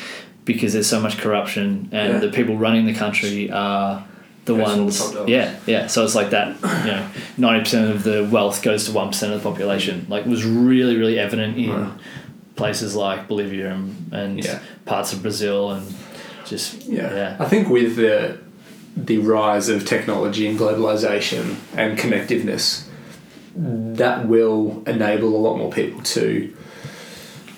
because 0.52 0.72
there's 0.72 0.86
so 0.88 1.00
much 1.00 1.18
corruption 1.18 1.88
and 1.92 2.14
Yeah. 2.14 2.18
the 2.20 2.28
people 2.28 2.56
running 2.56 2.86
the 2.86 2.94
country 2.94 3.50
are 3.50 4.04
the 4.46 4.54
Those 4.54 4.68
are 4.68 4.76
the 4.76 4.82
ones 5.20 5.28
yeah 5.28 5.56
yeah 5.66 5.86
so 5.86 6.04
it's 6.04 6.14
like 6.14 6.30
that 6.30 6.48
you 6.84 6.92
know 6.92 7.06
90% 7.38 7.90
of 7.90 8.02
the 8.04 8.28
wealth 8.30 8.62
goes 8.62 8.84
to 8.86 8.90
1% 8.92 9.32
of 9.32 9.42
the 9.42 9.50
population 9.50 10.06
like 10.08 10.24
it 10.26 10.30
was 10.30 10.44
really 10.44 10.96
really 10.96 11.18
evident 11.18 11.56
in 11.56 11.70
Right. 11.70 11.92
places 12.56 12.94
like 12.96 13.28
Bolivia 13.28 13.70
and, 13.72 14.12
and 14.12 14.44
Yeah. 14.44 14.58
parts 14.86 15.12
of 15.12 15.22
Brazil 15.22 15.70
and 15.72 15.86
just 16.46 16.86
Yeah. 16.86 17.14
yeah 17.14 17.36
I 17.38 17.46
think 17.46 17.68
with 17.68 17.96
the 17.96 18.38
the 18.96 19.18
rise 19.18 19.68
of 19.68 19.84
technology 19.84 20.46
and 20.48 20.58
globalization 20.58 21.56
and 21.76 21.96
connectiveness, 21.96 22.82
that 23.56 24.26
will 24.26 24.82
enable 24.86 25.28
a 25.36 25.40
lot 25.46 25.56
more 25.56 25.70
people 25.70 26.02
to 26.02 26.52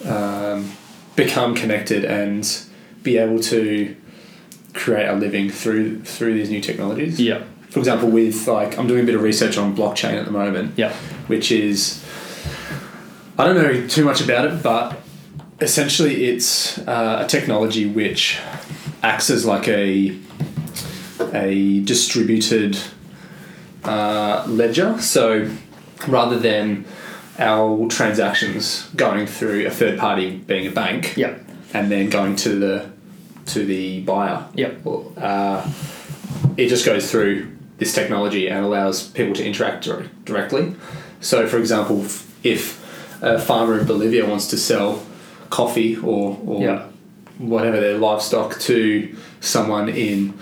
um, 0.05 0.71
become 1.17 1.55
connected 1.55 2.05
and 2.05 2.45
be 3.03 3.19
able 3.19 3.41
to 3.41 3.95
create 4.75 5.07
a 5.07 5.15
living 5.15 5.51
through 5.51 6.03
through 6.05 6.35
these 6.35 6.51
new 6.51 6.61
technologies. 6.61 7.21
yeah 7.21 7.43
For 7.71 7.79
example, 7.79 8.09
with 8.09 8.47
like 8.47 8.79
I'm 8.79 8.87
doing 8.87 9.03
a 9.03 9.07
bit 9.07 9.15
of 9.15 9.23
research 9.23 9.59
on 9.59 9.77
blockchain 9.77 10.15
at 10.15 10.25
the 10.25 10.31
moment. 10.31 10.75
yeah 10.77 10.93
which 11.27 11.53
is 11.53 12.03
I 13.39 13.45
don't 13.45 13.57
know 13.57 13.87
too 13.89 14.05
much 14.05 14.21
about 14.21 14.45
it, 14.47 14.63
but 14.63 15.01
essentially 15.61 16.25
it's 16.27 16.79
uh, 16.79 17.23
a 17.25 17.27
technology 17.29 17.87
which 17.87 18.39
acts 19.03 19.31
as 19.31 19.45
like 19.47 19.69
a 19.69 20.17
a 21.33 21.81
distributed 21.81 22.77
uh, 23.85 24.45
ledger. 24.49 25.01
So 25.01 25.51
rather 26.09 26.39
than 26.39 26.85
our 27.39 27.89
transactions 27.89 28.89
going 28.95 29.27
through 29.27 29.67
a 29.67 29.71
third 29.71 29.99
party 29.99 30.37
being 30.37 30.67
a 30.67 30.71
bank 30.71 31.17
yeah 31.17 31.35
and 31.75 31.91
then 31.91 32.09
going 32.11 32.37
to 32.37 32.51
the 32.59 32.91
to 33.47 33.65
the 33.65 34.01
buyer 34.03 34.47
yeah 34.55 34.71
uh, 35.17 35.69
it 36.57 36.69
just 36.69 36.85
goes 36.87 37.11
through 37.11 37.49
this 37.79 37.93
technology 37.95 38.49
and 38.49 38.65
allows 38.65 39.09
people 39.09 39.35
to 39.35 39.45
interact 39.45 39.85
dir- 39.85 40.09
directly. 40.25 40.75
So, 41.21 41.49
for 41.49 41.59
example, 41.59 42.05
if 42.45 42.79
a 43.23 43.39
farmer 43.41 43.79
in 43.81 43.87
Bolivia 43.87 44.25
wants 44.29 44.47
to 44.49 44.57
sell 44.57 45.03
coffee 45.51 45.97
or, 45.97 46.39
or 46.47 46.63
Yeah. 46.63 46.83
whatever 47.39 47.81
their 47.81 47.99
livestock 47.99 48.61
to 48.61 49.17
someone 49.41 49.89
in 49.89 50.35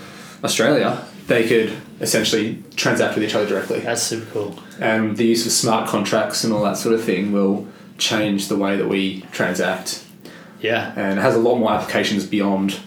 Australia, 0.45 1.03
they 1.29 1.47
could 1.49 1.73
essentially 2.01 2.63
transact 2.77 3.15
with 3.15 3.25
each 3.25 3.35
other 3.35 3.47
directly. 3.47 3.81
that's 3.81 4.03
super 4.03 4.27
cool 4.33 4.59
And 4.81 5.17
the 5.17 5.25
use 5.25 5.47
of 5.47 5.53
smart 5.53 5.89
contracts 5.89 6.45
and 6.45 6.53
all 6.53 6.65
that 6.65 6.77
sort 6.77 6.95
of 6.95 7.03
thing 7.03 7.33
will 7.33 7.67
change 7.97 8.49
the 8.49 8.57
way 8.57 8.77
that 8.77 8.89
we 8.89 9.23
transact. 9.33 10.03
Yeah 10.61 10.93
And 10.97 11.19
it 11.19 11.23
has 11.23 11.35
a 11.35 11.39
lot 11.39 11.59
more 11.59 11.71
applications 11.73 12.27
beyond 12.27 12.79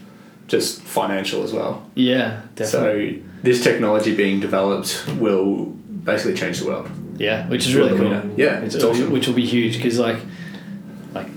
just 0.47 0.81
financial 0.81 1.43
as 1.43 1.51
well. 1.53 1.89
yeah 1.95 2.41
definitely 2.55 3.19
So 3.21 3.29
this 3.43 3.63
technology 3.63 4.15
being 4.15 4.39
developed 4.39 5.05
will 5.19 5.65
basically 6.03 6.35
change 6.35 6.59
the 6.59 6.67
world. 6.67 6.89
Yeah, 7.17 7.47
which 7.47 7.65
is 7.67 7.75
really 7.75 7.97
cool. 7.97 8.11
yeah, 8.37 8.59
it's 8.61 8.75
which, 8.75 8.83
awesome. 8.83 9.11
which 9.11 9.27
will 9.27 9.35
be 9.35 9.45
huge 9.45 9.75
because 9.77 9.99
like, 9.99 10.17
like, 11.13 11.27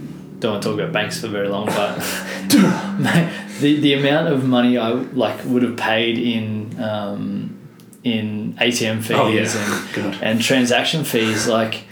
don't 0.41 0.53
want 0.53 0.63
to 0.63 0.69
talk 0.71 0.79
about 0.81 0.93
banks 0.93 1.21
for 1.21 1.29
very 1.29 1.49
long, 1.49 1.67
but 1.67 1.97
the 3.61 3.81
the 3.81 3.93
amount 3.95 4.29
of 4.29 4.45
money 4.47 4.79
I 4.79 4.91
like 4.93 5.45
would 5.45 5.63
have 5.63 5.77
paid 5.77 6.19
in 6.19 6.81
um, 6.83 7.59
in 8.05 8.55
ATM 8.61 9.03
fees 9.03 9.17
Oh, 9.17 9.29
yeah. 9.29 9.45
and 9.45 9.95
God. 9.95 10.19
and 10.23 10.41
transaction 10.41 11.05
fees, 11.05 11.47
like, 11.49 11.85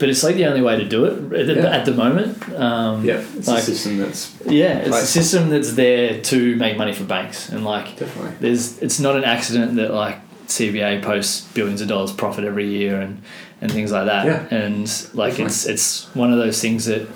but 0.00 0.08
it's 0.08 0.24
like 0.24 0.34
the 0.34 0.46
only 0.46 0.62
way 0.62 0.76
to 0.76 0.84
do 0.84 1.04
it 1.04 1.12
at, 1.40 1.46
the- 1.46 1.54
Yeah. 1.62 1.66
at 1.78 1.84
the 1.84 1.92
moment. 1.94 2.36
Um, 2.58 3.04
Yeah, 3.04 3.22
it's 3.36 3.46
like 3.46 3.58
a 3.58 3.62
system 3.62 3.98
that's 3.98 4.32
yeah, 4.46 4.78
it's 4.78 4.96
a 5.02 5.06
system 5.06 5.50
that's 5.50 5.74
there 5.74 6.20
to 6.22 6.56
make 6.56 6.76
money 6.76 6.92
for 6.92 7.04
banks, 7.04 7.48
and 7.50 7.64
like 7.64 7.96
definitely. 7.96 8.32
there's 8.40 8.78
it's 8.82 8.98
not 8.98 9.14
an 9.14 9.24
accident 9.24 9.76
that 9.76 9.92
like 9.94 10.16
CBA 10.48 11.00
posts 11.02 11.46
billions 11.54 11.80
of 11.80 11.86
dollars 11.88 12.10
profit 12.12 12.44
every 12.44 12.66
year 12.66 13.00
and 13.00 13.22
and 13.60 13.70
things 13.70 13.92
like 13.92 14.06
that. 14.06 14.24
Yeah. 14.26 14.58
And 14.58 14.86
like 15.14 15.32
Definitely. 15.36 15.44
it's 15.44 15.66
it's 15.66 15.86
one 16.16 16.32
of 16.32 16.38
those 16.38 16.60
things 16.60 16.86
that 16.86 17.06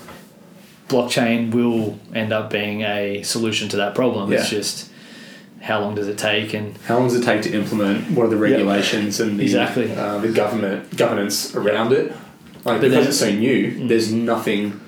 blockchain 0.87 1.51
will 1.51 1.97
end 2.13 2.31
up 2.31 2.49
being 2.51 2.81
a 2.81 3.23
solution 3.23 3.67
to 3.69 3.77
that 3.77 3.95
problem. 3.95 4.31
Yeah. 4.31 4.39
It's 4.39 4.49
just 4.49 4.89
how 5.61 5.81
long 5.81 5.95
does 5.95 6.07
it 6.07 6.17
take 6.19 6.53
and 6.53 6.77
How 6.85 6.99
long 6.99 7.07
does 7.07 7.17
it 7.19 7.23
take 7.23 7.41
to 7.41 7.51
implement? 7.51 8.11
What 8.11 8.27
are 8.27 8.29
the 8.29 8.37
regulations 8.37 9.19
and 9.19 9.39
the 9.39 9.43
Exactly. 9.43 9.91
uh, 9.91 10.19
the 10.19 10.27
government 10.29 10.95
governance 10.95 11.55
around 11.55 11.91
it? 11.91 12.13
Like 12.65 12.81
But 12.81 12.89
because 12.89 13.07
it's 13.07 13.19
so 13.19 13.31
new, 13.31 13.71
Mm. 13.71 13.87
there's 13.87 14.11
nothing. 14.11 14.79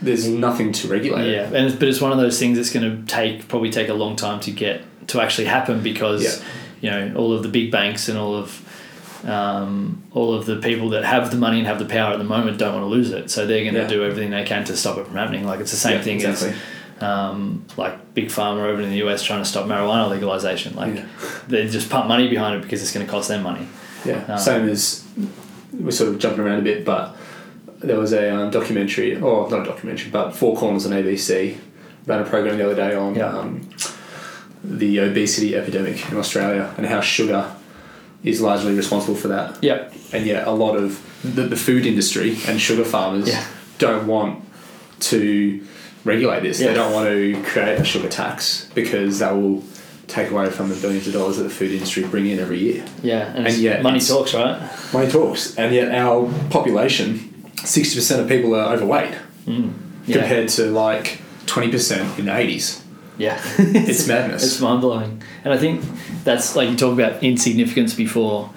There's 0.00 0.26
nothing 0.26 0.72
to 0.72 0.88
regulate. 0.88 1.28
it. 1.28 1.32
yeah, 1.32 1.44
and 1.56 1.66
it's, 1.68 1.76
but 1.76 1.86
it's 1.86 2.00
one 2.00 2.10
of 2.10 2.18
those 2.18 2.36
things 2.38 2.56
that's 2.58 2.70
going 2.72 2.84
to 3.06 3.06
take 3.06 3.46
probably 3.46 3.70
take 3.70 3.88
a 3.88 3.94
long 3.94 4.16
time 4.16 4.40
to 4.40 4.50
get 4.50 4.82
to 5.08 5.20
actually 5.20 5.44
happen 5.44 5.80
because 5.82 6.24
Yeah. 6.24 6.44
you 6.80 6.90
know 6.90 7.14
all 7.20 7.32
of 7.32 7.42
the 7.44 7.48
big 7.48 7.70
banks 7.70 8.08
and 8.08 8.18
all 8.18 8.34
of 8.34 8.60
um, 9.28 10.02
all 10.12 10.34
of 10.34 10.46
the 10.46 10.56
people 10.56 10.88
that 10.90 11.04
have 11.04 11.30
the 11.30 11.36
money 11.36 11.58
and 11.58 11.66
have 11.68 11.78
the 11.78 11.84
power 11.84 12.12
at 12.12 12.18
the 12.18 12.24
moment 12.24 12.58
don't 12.58 12.72
want 12.74 12.82
to 12.84 12.88
lose 12.88 13.12
it, 13.12 13.30
so 13.30 13.46
they're 13.46 13.62
going 13.62 13.74
to 13.74 13.82
Yeah. 13.82 13.86
do 13.86 14.02
everything 14.04 14.30
they 14.30 14.42
can 14.42 14.64
to 14.64 14.76
stop 14.76 14.98
it 14.98 15.06
from 15.06 15.14
happening. 15.14 15.46
Like 15.46 15.60
it's 15.60 15.70
the 15.70 15.76
same 15.76 15.98
Yeah, 15.98 16.02
thing 16.02 16.16
exactly. 16.16 16.48
as 17.00 17.02
um, 17.04 17.64
like 17.76 18.14
big 18.14 18.28
pharma 18.28 18.62
over 18.64 18.82
in 18.82 18.90
the 18.90 18.96
US 19.06 19.22
trying 19.22 19.40
to 19.40 19.44
stop 19.48 19.66
marijuana 19.66 20.10
legalization. 20.10 20.74
Like 20.74 20.96
Yeah. 20.96 21.04
they 21.46 21.68
just 21.68 21.88
pump 21.90 22.08
money 22.08 22.26
behind 22.28 22.56
it 22.56 22.62
because 22.62 22.82
it's 22.82 22.92
going 22.92 23.06
to 23.06 23.10
cost 23.12 23.28
them 23.28 23.44
money. 23.44 23.66
Yeah, 24.04 24.24
Um, 24.28 24.38
same 24.38 24.68
as 24.68 25.04
we're 25.72 25.90
sort 25.90 26.10
of 26.10 26.18
jumping 26.18 26.40
around 26.40 26.58
a 26.60 26.62
bit, 26.62 26.84
but 26.84 27.16
there 27.80 27.98
was 27.98 28.12
a 28.12 28.34
um, 28.34 28.50
documentary, 28.50 29.16
or 29.20 29.48
not 29.50 29.62
a 29.62 29.64
documentary, 29.64 30.10
but 30.10 30.32
Four 30.32 30.56
Corners 30.56 30.86
on 30.86 30.92
ABC 30.92 31.56
ran 32.06 32.20
a 32.20 32.24
program 32.24 32.58
the 32.58 32.64
other 32.64 32.74
day 32.74 32.94
on 32.94 33.14
Yeah. 33.14 33.26
um, 33.36 33.68
the 34.64 34.98
obesity 34.98 35.56
epidemic 35.56 36.10
in 36.10 36.16
Australia 36.18 36.72
and 36.76 36.86
how 36.86 37.00
sugar 37.00 37.50
is 38.22 38.40
largely 38.40 38.74
responsible 38.74 39.16
for 39.16 39.28
that. 39.28 39.58
Yeah, 39.62 39.90
And 40.12 40.24
yet, 40.26 40.46
a 40.46 40.52
lot 40.52 40.76
of 40.76 41.00
the, 41.24 41.42
the 41.42 41.56
food 41.56 41.86
industry 41.86 42.36
and 42.46 42.60
sugar 42.60 42.84
farmers 42.84 43.28
Yeah. 43.28 43.44
don't 43.78 44.06
want 44.06 44.44
to 45.00 45.64
regulate 46.04 46.42
this. 46.44 46.60
Yeah. 46.60 46.68
They 46.68 46.74
don't 46.74 46.92
want 46.92 47.08
to 47.08 47.42
create 47.42 47.80
a 47.80 47.84
sugar 47.84 48.08
tax 48.08 48.68
because 48.74 49.18
that 49.18 49.32
will 49.34 49.62
take 50.12 50.30
away 50.30 50.50
from 50.50 50.68
the 50.68 50.74
billions 50.76 51.06
of 51.06 51.14
dollars 51.14 51.38
that 51.38 51.44
the 51.44 51.50
food 51.50 51.72
industry 51.72 52.04
bring 52.04 52.26
in 52.26 52.38
every 52.38 52.58
year. 52.58 52.84
yeah, 53.02 53.28
and, 53.28 53.38
And 53.38 53.46
it's- 53.46 53.58
yet 53.58 53.82
money 53.82 53.98
talks, 54.00 54.34
right? 54.34 54.60
Money 54.92 55.10
talks, 55.10 55.56
and 55.56 55.74
yet 55.74 55.90
our 55.92 56.30
population, 56.50 57.06
sixty 57.64 57.96
percent 57.96 58.20
of 58.22 58.28
people 58.28 58.54
are 58.54 58.72
overweight 58.74 59.14
Mm. 59.46 59.72
Yeah, 60.06 60.18
compared 60.18 60.48
to 60.50 60.66
like 60.70 61.18
twenty 61.46 61.68
percent 61.70 62.18
in 62.18 62.26
the 62.26 62.36
eighties. 62.36 62.80
yeah, 63.18 63.40
It's 63.58 64.06
madness. 64.06 64.44
It's 64.44 64.60
mind 64.60 64.80
blowing, 64.80 65.22
and 65.44 65.52
I 65.52 65.58
think 65.58 65.82
that's 66.24 66.54
like 66.56 66.68
you 66.70 66.76
talk 66.76 66.92
about 66.92 67.22
insignificance 67.22 67.94
before, 67.94 68.50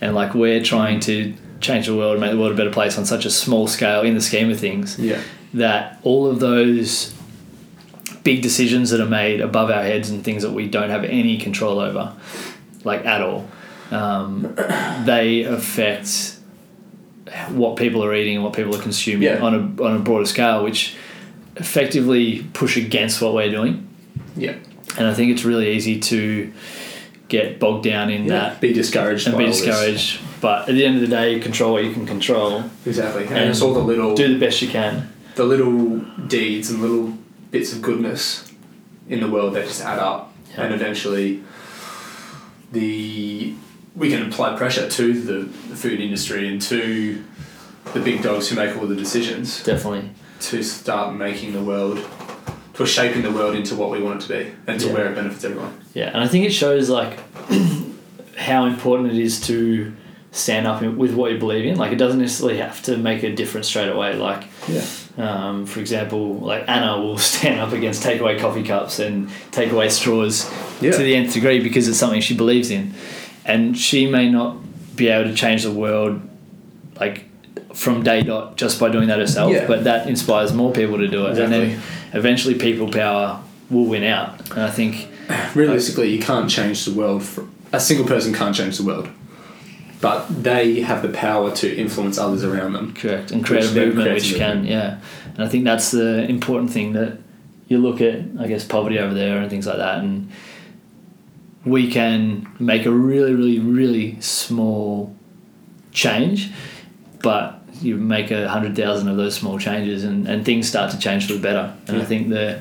and 0.00 0.14
like 0.14 0.34
we're 0.34 0.62
trying 0.62 0.98
to 1.00 1.34
change 1.60 1.86
the 1.86 1.94
world, 1.96 2.12
and 2.12 2.20
make 2.20 2.32
the 2.32 2.38
world 2.38 2.52
a 2.52 2.56
better 2.56 2.70
place 2.72 2.98
on 2.98 3.04
such 3.04 3.24
a 3.24 3.30
small 3.30 3.68
scale 3.68 4.02
in 4.02 4.14
the 4.14 4.20
scheme 4.20 4.50
of 4.50 4.58
things. 4.58 4.98
yeah, 4.98 5.20
That 5.54 6.00
all 6.02 6.26
of 6.26 6.40
those 6.40 7.12
big 8.24 8.42
decisions 8.42 8.90
that 8.90 9.00
are 9.00 9.06
made 9.08 9.40
above 9.40 9.70
our 9.70 9.82
heads 9.82 10.10
and 10.10 10.22
things 10.24 10.42
that 10.42 10.52
we 10.52 10.68
don't 10.68 10.90
have 10.90 11.04
any 11.04 11.38
control 11.38 11.78
over, 11.80 12.14
like 12.84 13.04
at 13.06 13.20
all, 13.20 13.48
um, 13.90 14.54
they 15.04 15.42
affect 15.42 16.36
what 17.50 17.76
people 17.76 18.04
are 18.04 18.14
eating 18.14 18.36
and 18.36 18.44
what 18.44 18.52
people 18.52 18.74
are 18.76 18.82
consuming 18.82 19.22
Yeah. 19.22 19.40
on 19.42 19.54
a 19.54 19.82
on 19.82 19.96
a 19.96 19.98
broader 19.98 20.26
scale, 20.26 20.62
which 20.64 20.94
effectively 21.56 22.44
push 22.54 22.76
against 22.76 23.20
what 23.22 23.34
we're 23.34 23.50
doing. 23.50 23.86
yeah, 24.36 24.54
And 24.96 25.06
I 25.06 25.14
think 25.14 25.30
it's 25.32 25.44
really 25.44 25.70
easy 25.76 25.98
to 26.00 26.50
get 27.28 27.58
bogged 27.60 27.84
down 27.84 28.08
in 28.10 28.24
yeah. 28.24 28.28
that 28.30 28.60
Be 28.60 28.72
discouraged. 28.72 29.26
and 29.26 29.36
be 29.36 29.44
all 29.44 29.50
this. 29.50 29.60
discouraged. 29.62 30.20
But 30.40 30.68
at 30.68 30.74
the 30.74 30.84
end 30.84 30.96
of 30.96 31.02
the 31.02 31.08
day, 31.08 31.38
control 31.40 31.74
what 31.74 31.84
you 31.84 31.92
can 31.92 32.06
control. 32.06 32.64
Exactly, 32.86 33.24
and, 33.26 33.36
And 33.36 33.50
it's 33.50 33.60
all 33.62 33.74
the 33.74 33.80
little, 33.80 34.14
Do 34.14 34.28
the 34.32 34.38
best 34.40 34.60
you 34.62 34.68
can. 34.68 35.08
the 35.36 35.44
little 35.44 35.98
deeds 36.26 36.70
and 36.70 36.80
little 36.82 37.12
bits 37.52 37.72
of 37.72 37.80
goodness 37.80 38.50
in 39.08 39.20
the 39.20 39.28
world 39.30 39.54
that 39.54 39.66
just 39.66 39.82
add 39.82 40.00
up, 40.00 40.32
Yeah. 40.50 40.64
and 40.64 40.74
eventually, 40.74 41.42
the 42.72 43.54
we 43.94 44.08
can 44.08 44.26
apply 44.26 44.56
pressure 44.56 44.88
to 44.88 45.12
the, 45.20 45.32
the 45.68 45.76
food 45.76 46.00
industry 46.00 46.48
and 46.48 46.60
to 46.62 47.22
the 47.92 48.00
big 48.00 48.22
dogs 48.22 48.48
who 48.48 48.56
make 48.56 48.74
all 48.78 48.86
the 48.86 48.96
decisions 48.96 49.62
Definitely. 49.62 50.08
to 50.40 50.62
start 50.62 51.14
making 51.14 51.52
the 51.52 51.62
world 51.62 51.98
we're 52.78 52.86
shaping 52.86 53.22
the 53.22 53.30
world 53.30 53.54
into 53.54 53.76
what 53.76 53.90
we 53.90 54.02
want 54.02 54.22
it 54.24 54.26
to 54.26 54.28
be 54.44 54.50
and 54.66 54.80
to 54.80 54.86
Yeah. 54.88 54.92
where 54.94 55.12
it 55.12 55.14
benefits 55.14 55.44
everyone. 55.44 55.78
Yeah, 55.94 56.06
and 56.08 56.16
I 56.24 56.26
think 56.26 56.46
it 56.46 56.50
shows 56.52 56.88
like 56.90 57.16
how 58.36 58.64
important 58.64 59.12
it 59.12 59.18
is 59.18 59.40
to 59.42 59.92
stand 60.32 60.66
up 60.66 60.82
with 60.82 61.12
what 61.14 61.30
you 61.30 61.38
believe 61.38 61.64
in. 61.66 61.76
Like 61.76 61.92
it 61.92 61.96
doesn't 61.98 62.18
necessarily 62.18 62.58
have 62.58 62.82
to 62.84 62.96
make 62.96 63.22
a 63.22 63.32
difference 63.34 63.68
straight 63.68 63.88
away. 63.90 64.14
Like 64.16 64.44
Yeah. 64.66 64.82
um, 65.18 65.66
for 65.66 65.78
example, 65.80 66.34
like 66.38 66.64
Anna 66.68 66.98
will 67.00 67.18
stand 67.32 67.60
up 67.60 67.72
against 67.72 68.02
takeaway 68.02 68.38
coffee 68.40 68.62
cups 68.64 68.98
and 68.98 69.28
takeaway 69.50 69.90
straws 69.90 70.50
Yeah. 70.80 70.92
to 70.92 70.98
the 70.98 71.14
nth 71.14 71.34
degree 71.34 71.60
because 71.60 71.86
it's 71.86 71.98
something 71.98 72.20
she 72.22 72.34
believes 72.34 72.70
in, 72.70 72.94
and 73.44 73.76
she 73.78 74.06
may 74.06 74.30
not 74.30 74.56
be 74.96 75.08
able 75.08 75.28
to 75.30 75.34
change 75.36 75.62
the 75.64 75.70
world 75.72 76.20
like 76.98 77.24
from 77.74 78.02
day 78.02 78.22
dot 78.22 78.56
just 78.56 78.78
by 78.80 78.88
doing 78.90 79.08
that 79.08 79.18
herself, 79.18 79.52
Yeah. 79.52 79.66
but 79.66 79.84
that 79.84 80.08
inspires 80.08 80.52
more 80.52 80.72
people 80.72 80.96
to 80.98 81.08
do 81.08 81.26
it, 81.26 81.38
and 81.38 81.52
then 81.52 81.80
eventually 82.14 82.54
people 82.54 82.88
power 82.90 83.40
will 83.70 83.84
win 83.86 84.04
out. 84.04 84.40
And 84.52 84.60
I 84.62 84.70
think 84.70 85.08
Realistically, 85.54 86.08
you 86.14 86.20
can't 86.22 86.48
change 86.50 86.84
the 86.86 86.92
world. 86.92 87.22
For, 87.22 87.44
a 87.72 87.80
single 87.80 88.06
person 88.06 88.34
can't 88.34 88.54
change 88.54 88.76
the 88.78 88.84
world, 88.84 89.08
but 90.02 90.26
they 90.42 90.80
have 90.82 91.00
the 91.00 91.08
power 91.08 91.50
to 91.56 91.66
influence 91.74 92.18
others 92.18 92.44
around 92.44 92.74
them. 92.74 92.92
Correct, 92.92 93.30
and 93.30 93.42
create 93.42 93.64
a 93.64 93.72
movement 93.74 94.12
which 94.12 94.34
can, 94.34 94.66
yeah. 94.66 94.98
And 95.34 95.42
I 95.44 95.48
think 95.48 95.64
that's 95.64 95.90
the 95.92 96.24
important 96.28 96.70
thing 96.70 96.92
that 96.92 97.18
you 97.68 97.78
look 97.78 98.02
at, 98.02 98.20
I 98.38 98.46
guess, 98.48 98.64
poverty 98.64 98.98
over 98.98 99.14
there 99.14 99.38
and 99.40 99.48
things 99.48 99.66
like 99.66 99.78
that, 99.78 99.98
and 100.04 100.30
we 101.64 101.90
can 101.90 102.46
make 102.58 102.84
a 102.86 102.90
really, 102.90 103.32
really, 103.34 103.58
really 103.60 104.20
small 104.20 105.14
change, 105.92 106.50
but 107.22 107.60
you 107.80 107.96
make 107.96 108.30
a 108.30 108.48
hundred 108.48 108.74
thousand 108.76 109.08
of 109.08 109.16
those 109.16 109.34
small 109.34 109.58
changes, 109.58 110.04
and, 110.04 110.26
and 110.28 110.44
things 110.44 110.68
start 110.68 110.90
to 110.90 110.98
change 110.98 111.26
for 111.26 111.34
the 111.34 111.38
better. 111.40 111.74
And 111.88 112.02
I 112.02 112.04
think 112.04 112.28
the 112.28 112.60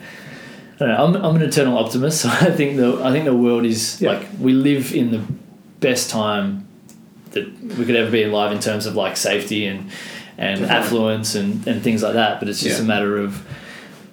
I 0.75 0.79
don't 0.79 0.89
know, 0.89 1.19
I'm, 1.19 1.25
I'm 1.25 1.35
an 1.37 1.41
eternal 1.43 1.77
optimist, 1.77 2.21
so 2.23 2.29
I 2.29 2.51
think 2.51 2.77
the 2.77 3.03
I 3.03 3.11
think 3.11 3.25
the 3.25 3.35
world 3.35 3.65
is 3.65 3.99
Yeah. 4.01 4.11
like 4.13 4.27
we 4.39 4.53
live 4.53 4.93
in 4.93 5.11
the 5.11 5.21
best 5.79 6.09
time 6.11 6.67
that 7.31 7.45
we 7.77 7.85
could 7.85 7.95
ever 7.95 8.11
be 8.11 8.23
alive 8.23 8.51
in 8.51 8.59
terms 8.59 8.85
of 8.85 8.95
like 8.95 9.17
safety 9.17 9.65
and 9.65 9.89
and 10.37 10.61
Definitely. 10.61 10.75
affluence 10.85 11.35
and, 11.35 11.67
and 11.67 11.83
things 11.83 12.01
like 12.01 12.13
that. 12.13 12.39
But 12.39 12.49
it's 12.49 12.61
just 12.61 12.77
Yeah. 12.79 12.83
a 12.83 12.87
matter 12.87 13.17
of 13.17 13.45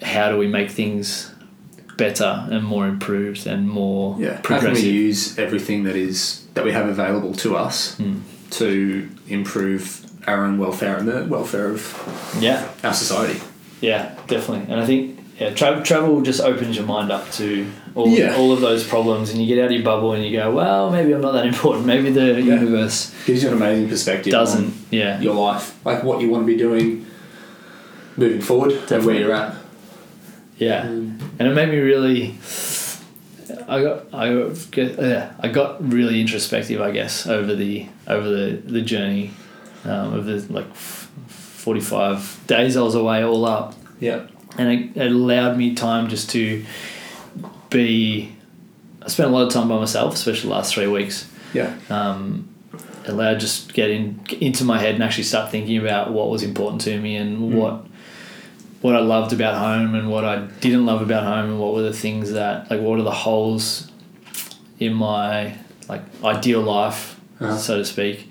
how 0.03 0.31
do 0.31 0.37
we 0.37 0.47
make 0.47 0.71
things 0.71 1.31
better 1.97 2.47
and 2.51 2.63
more 2.65 2.87
improved 2.87 3.47
and 3.47 3.69
more 3.69 4.17
Yeah. 4.21 4.41
How 4.45 4.61
can 4.61 4.73
we 4.75 4.81
use 4.81 5.39
everything 5.39 5.85
that 5.85 5.97
is 5.97 6.43
that 6.55 6.65
we 6.65 6.73
have 6.73 6.87
available 6.89 7.33
to 7.35 7.57
us 7.57 7.97
Mm. 7.99 8.21
to 8.51 9.09
improve 9.29 10.01
our 10.27 10.45
own 10.45 10.59
welfare 10.59 10.97
and 10.97 11.09
the 11.09 11.25
welfare 11.25 11.71
of 11.71 11.81
Yeah, 12.41 12.65
our 12.85 12.93
society? 12.93 13.41
yeah, 13.81 14.11
definitely. 14.27 14.71
And 14.73 14.81
I 14.81 14.87
think 14.87 15.19
yeah, 15.39 15.51
tra- 15.55 15.83
travel 15.85 16.21
just 16.23 16.41
opens 16.41 16.77
your 16.77 16.85
mind 16.87 17.11
up 17.13 17.31
to 17.33 17.67
all, 17.95 18.09
Yeah. 18.09 18.37
all 18.37 18.53
of 18.53 18.61
those 18.61 18.85
problems, 18.85 19.31
and 19.31 19.41
you 19.41 19.47
get 19.47 19.59
out 19.63 19.67
of 19.67 19.73
your 19.73 19.83
bubble 19.83 20.13
and 20.13 20.25
you 20.25 20.33
go, 20.33 20.51
well, 20.51 20.91
maybe 20.91 21.13
I'm 21.13 21.21
not 21.21 21.33
that 21.33 21.47
important. 21.47 21.87
Maybe 21.87 22.11
the 22.11 22.27
Yeah. 22.41 22.55
universe 22.57 23.13
Gives 23.27 23.43
you 23.43 23.49
an 23.51 23.55
amazing 23.55 23.89
perspective. 23.89 24.33
doesn't. 24.33 24.65
on 24.65 24.73
Yeah, 24.91 25.21
your 25.21 25.35
life, 25.35 25.75
like 25.85 26.03
what 26.05 26.21
you 26.21 26.29
want 26.31 26.43
to 26.43 26.47
be 26.47 26.57
doing 26.57 27.07
moving 28.17 28.41
forward 28.41 28.73
and 28.91 29.05
where 29.05 29.15
you're 29.15 29.33
at. 29.33 29.55
yeah. 30.59 30.83
and 30.85 31.21
it 31.39 31.55
made 31.55 31.69
me 31.69 31.79
really 31.79 32.35
I 33.69 33.83
got 33.83 34.05
I 34.13 34.33
got, 34.35 34.71
get- 34.73 34.99
yeah, 35.01 35.31
I 35.41 35.49
got 35.49 35.89
really 35.93 36.21
introspective 36.21 36.81
I 36.81 36.91
guess 36.91 37.27
over 37.27 37.55
the 37.55 37.87
over 38.09 38.29
the 38.29 38.57
the 38.65 38.81
journey 38.83 39.31
um, 39.85 40.15
of 40.15 40.25
the 40.27 40.45
like 40.53 40.69
f- 40.71 41.09
45 41.29 42.41
days 42.47 42.77
I 42.77 42.83
was 42.83 42.95
away 42.97 43.23
all 43.25 43.45
up 43.45 43.75
Yeah. 44.01 44.23
And 44.57 44.69
it, 44.71 44.97
it 44.97 45.13
allowed 45.13 45.57
me 45.59 45.75
time 45.75 46.09
just 46.09 46.31
to 46.31 46.65
be 47.71 48.35
I 49.03 49.09
spent 49.09 49.29
a 49.31 49.33
lot 49.33 49.47
of 49.47 49.53
time 49.53 49.69
by 49.69 49.77
myself 49.79 50.15
especially 50.15 50.49
the 50.51 50.55
last 50.57 50.75
three 50.75 50.87
weeks 50.87 51.31
Yeah. 51.53 51.75
um, 51.91 52.49
allowed 53.07 53.41
just 53.41 53.73
get 53.73 53.91
in 53.91 54.21
into 54.41 54.65
my 54.65 54.79
head 54.79 54.95
and 54.95 55.03
actually 55.05 55.25
start 55.25 55.51
thinking 55.51 55.79
about 55.79 56.13
what 56.13 56.29
was 56.31 56.43
important 56.43 56.81
to 56.83 56.99
me 57.01 57.17
and 57.17 57.39
Mm. 57.39 57.55
what 57.55 57.85
what 58.81 58.95
I 58.95 59.01
loved 59.01 59.33
about 59.33 59.57
home 59.57 59.95
and 59.97 60.09
what 60.09 60.25
I 60.25 60.47
didn't 60.61 60.87
love 60.87 61.03
about 61.03 61.25
home 61.25 61.51
and 61.51 61.59
what 61.61 61.75
were 61.75 61.83
the 61.83 61.93
things 61.93 62.33
that 62.33 62.71
like 62.71 62.81
what 62.81 62.99
are 62.99 63.03
the 63.03 63.11
holes 63.11 63.91
in 64.79 64.95
my 64.95 65.55
like 65.89 66.03
ideal 66.25 66.61
life 66.63 67.19
Uh-huh. 67.41 67.57
so 67.57 67.79
to 67.79 67.85
speak 67.85 68.31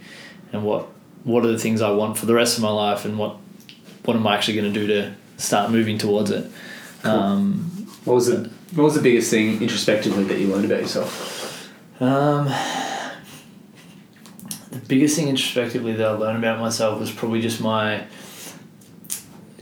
and 0.53 0.63
what 0.63 0.87
what 1.23 1.43
are 1.45 1.51
the 1.51 1.59
things 1.59 1.81
I 1.81 1.91
want 1.91 2.17
for 2.17 2.25
the 2.25 2.33
rest 2.33 2.57
of 2.57 2.63
my 2.63 2.69
life 2.71 3.03
and 3.05 3.17
what 3.17 3.37
what 4.05 4.15
am 4.15 4.25
I 4.25 4.35
actually 4.35 4.55
going 4.59 4.73
to 4.73 4.79
do 4.79 4.87
to 4.87 5.13
start 5.37 5.71
moving 5.71 5.97
towards 5.97 6.31
it 6.31 6.45
Cool. 7.03 7.11
um, 7.11 7.87
What 8.05 8.15
was 8.15 8.27
the 8.27 8.49
What 8.75 8.83
was 8.83 8.95
the 8.95 9.01
biggest 9.01 9.29
thing 9.31 9.61
introspectively 9.61 10.23
that 10.25 10.39
you 10.39 10.47
learned 10.47 10.65
about 10.65 10.81
yourself? 10.81 11.71
Um, 12.01 12.45
the 14.71 14.79
biggest 14.87 15.15
thing 15.15 15.27
introspectively 15.29 15.93
that 15.93 16.05
I 16.05 16.11
learned 16.11 16.37
about 16.37 16.59
myself 16.59 16.99
was 16.99 17.11
probably 17.11 17.41
just 17.41 17.61
my 17.61 18.03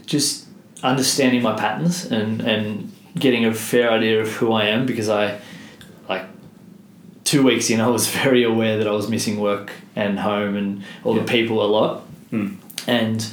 just 0.06 0.46
understanding 0.82 1.42
my 1.42 1.54
patterns 1.56 2.04
and 2.06 2.40
and 2.42 2.92
getting 3.18 3.44
a 3.44 3.54
fair 3.54 3.90
idea 3.90 4.20
of 4.20 4.30
who 4.32 4.52
I 4.52 4.64
am 4.66 4.84
because 4.86 5.08
I 5.08 5.38
like 6.08 6.24
two 7.24 7.42
weeks 7.42 7.70
in 7.70 7.80
I 7.80 7.86
was 7.88 8.06
very 8.24 8.42
aware 8.44 8.76
that 8.78 8.86
I 8.86 8.92
was 8.92 9.08
missing 9.08 9.40
work 9.40 9.72
and 9.94 10.18
home 10.18 10.56
and 10.56 10.82
all 11.04 11.14
Yeah. 11.16 11.22
the 11.22 11.28
people 11.28 11.64
a 11.64 11.68
lot 11.78 12.02
Mm. 12.32 12.56
and 12.88 13.24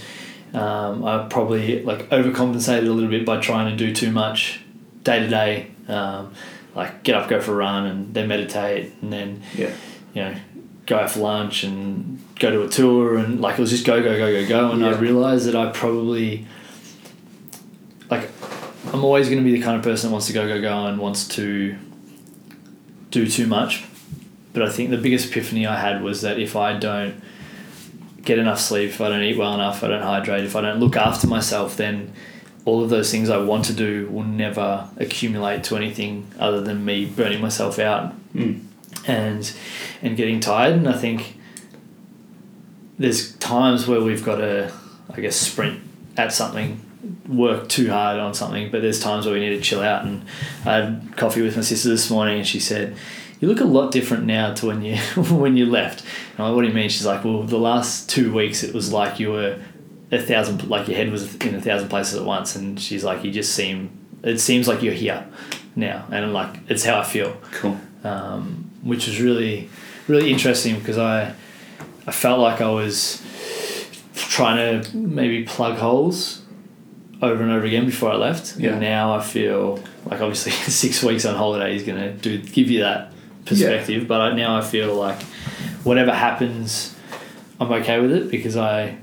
um, 0.53 1.03
I 1.03 1.27
probably 1.29 1.81
like 1.83 2.09
overcompensated 2.09 2.87
a 2.87 2.91
little 2.91 3.09
bit 3.09 3.25
by 3.25 3.39
trying 3.39 3.69
to 3.71 3.75
do 3.75 3.93
too 3.93 4.11
much 4.11 4.61
day 5.03 5.19
to 5.19 5.27
day 5.27 5.71
um, 5.87 6.33
like 6.75 7.03
get 7.03 7.15
up 7.15 7.27
go 7.29 7.39
for 7.41 7.53
a 7.53 7.55
run 7.55 7.85
and 7.85 8.13
then 8.13 8.27
meditate 8.27 8.93
and 9.01 9.11
then 9.11 9.41
Yeah. 9.55 9.71
you 10.13 10.21
know, 10.21 10.35
go 10.85 10.97
out 10.99 11.11
for 11.11 11.19
lunch 11.19 11.63
and 11.63 12.19
go 12.39 12.51
to 12.51 12.63
a 12.63 12.69
tour 12.69 13.17
and 13.17 13.41
like 13.41 13.57
it 13.57 13.61
was 13.61 13.71
just 13.71 13.85
go 13.85 14.01
go 14.01 14.17
go 14.17 14.31
go 14.31 14.47
go 14.47 14.71
and 14.71 14.81
Yeah. 14.81 14.87
I 14.89 14.97
realized 14.99 15.45
that 15.47 15.55
I 15.55 15.71
probably 15.71 16.45
like 18.09 18.29
I'm 18.93 19.03
always 19.03 19.27
going 19.29 19.39
to 19.39 19.45
be 19.45 19.57
the 19.57 19.63
kind 19.63 19.77
of 19.77 19.83
person 19.83 20.09
that 20.09 20.11
wants 20.13 20.27
to 20.27 20.33
go 20.33 20.47
go 20.47 20.61
go 20.61 20.85
and 20.85 20.99
wants 20.99 21.27
to 21.29 21.75
do 23.11 23.27
too 23.27 23.47
much 23.47 23.83
but 24.53 24.61
I 24.63 24.69
think 24.69 24.89
the 24.91 24.97
biggest 24.97 25.29
epiphany 25.31 25.65
I 25.65 25.79
had 25.79 26.03
was 26.03 26.21
that 26.21 26.37
if 26.39 26.55
I 26.55 26.77
don't 26.77 27.15
get 28.24 28.39
enough 28.39 28.59
sleep 28.59 28.89
if 28.89 29.01
I 29.01 29.09
don't 29.09 29.21
eat 29.24 29.38
well 29.38 29.53
enough 29.53 29.78
if 29.78 29.84
I 29.84 29.88
don't 29.89 30.01
hydrate 30.01 30.43
if 30.45 30.55
I 30.55 30.61
don't 30.61 30.80
look 30.80 30.95
after 30.95 31.28
myself 31.28 31.76
then 31.78 32.13
all 32.65 32.82
of 32.84 32.89
those 32.89 33.11
things 33.11 33.30
I 33.30 33.38
want 33.38 33.65
to 33.65 33.74
do 33.74 34.07
will 34.09 34.24
never 34.24 34.88
accumulate 34.97 35.63
to 35.65 35.76
anything 35.76 36.32
other 36.39 36.61
than 36.61 36.86
me 36.86 37.05
burning 37.05 37.41
myself 37.41 37.80
out 37.80 38.13
Mm. 38.34 38.61
and 39.05 39.53
and 40.01 40.17
getting 40.17 40.39
tired 40.39 40.74
and 40.74 40.88
I 40.89 40.93
think 40.93 41.38
there's 42.97 43.34
times 43.38 43.88
where 43.88 44.01
we've 44.01 44.24
got 44.24 44.38
to 44.38 44.71
I 45.13 45.21
guess 45.21 45.36
sprint 45.36 45.82
at 46.17 46.32
something 46.34 46.80
work 47.28 47.67
too 47.69 47.89
hard 47.89 48.19
on 48.19 48.34
something 48.34 48.71
but 48.71 48.82
there's 48.82 48.99
times 48.99 49.26
where 49.26 49.34
we 49.36 49.39
need 49.41 49.55
to 49.55 49.61
chill 49.61 49.82
out 49.82 50.05
and 50.05 50.26
I 50.65 50.76
had 50.76 51.13
coffee 51.17 51.41
with 51.41 51.55
my 51.55 51.61
sister 51.61 51.89
this 51.89 52.09
morning 52.09 52.38
and 52.39 52.47
she 52.47 52.59
said 52.59 52.95
you 53.43 53.49
look 53.49 53.59
a 53.59 53.65
lot 53.65 53.91
different 53.91 54.23
now 54.23 54.53
to 54.53 54.67
when 54.67 54.81
you 54.81 54.95
when 55.29 55.57
you 55.57 55.65
left 55.65 56.01
and 56.31 56.39
I'm 56.39 56.45
like 56.45 56.55
what 56.55 56.61
do 56.61 56.69
you 56.69 56.73
mean 56.73 56.87
she's 56.87 57.05
like 57.05 57.25
well 57.25 57.43
the 57.43 57.57
last 57.59 58.09
two 58.09 58.33
weeks 58.33 58.63
it 58.63 58.73
was 58.73 58.93
like 58.93 59.19
you 59.19 59.31
were 59.31 59.59
a 60.11 60.17
thousand 60.17 60.69
like 60.69 60.87
your 60.87 60.95
head 60.95 61.11
was 61.11 61.35
in 61.35 61.53
a 61.53 61.61
thousand 61.61 61.89
places 61.89 62.15
at 62.17 62.23
once 62.25 62.55
and 62.55 62.79
she's 62.79 63.03
like 63.03 63.25
you 63.25 63.31
just 63.31 63.53
seem 63.53 63.91
it 64.23 64.39
seems 64.39 64.65
like 64.65 64.81
you're 64.81 64.93
here 64.93 65.27
now 65.75 66.05
and 66.09 66.23
I'm 66.23 66.31
like 66.31 66.55
it's 66.69 66.85
how 66.85 66.99
I 66.99 67.03
feel 67.03 67.35
Cool. 67.51 67.77
um, 68.05 68.71
which 68.81 69.07
was 69.07 69.19
really 69.19 69.69
really 70.07 70.31
interesting 70.31 70.79
because 70.79 70.97
I 70.97 71.33
I 72.07 72.11
felt 72.13 72.39
like 72.39 72.61
I 72.61 72.69
was 72.69 73.21
trying 74.15 74.81
to 74.83 74.95
maybe 74.97 75.43
plug 75.43 75.77
holes 75.79 76.43
over 77.21 77.41
and 77.43 77.51
over 77.51 77.65
again 77.65 77.85
before 77.85 78.11
I 78.11 78.15
left. 78.15 78.57
Yeah. 78.57 78.71
And 78.71 78.81
now 78.81 79.15
I 79.15 79.21
feel 79.21 79.77
like 80.05 80.19
obviously 80.19 80.51
six 80.83 81.01
weeks 81.01 81.25
on 81.25 81.35
holiday 81.35 81.75
is 81.75 81.83
going 81.83 81.99
to 81.99 82.11
do 82.11 82.37
give 82.39 82.69
you 82.69 82.81
that 82.81 83.12
perspective. 83.45 84.07
But 84.07 84.21
I, 84.21 84.33
now 84.33 84.57
I 84.57 84.61
feel 84.61 84.95
like 84.95 85.21
whatever 85.83 86.11
happens, 86.11 86.95
I'm 87.59 87.71
okay 87.71 87.99
with 87.99 88.11
it 88.11 88.31
because 88.31 88.57
I, 88.57 88.97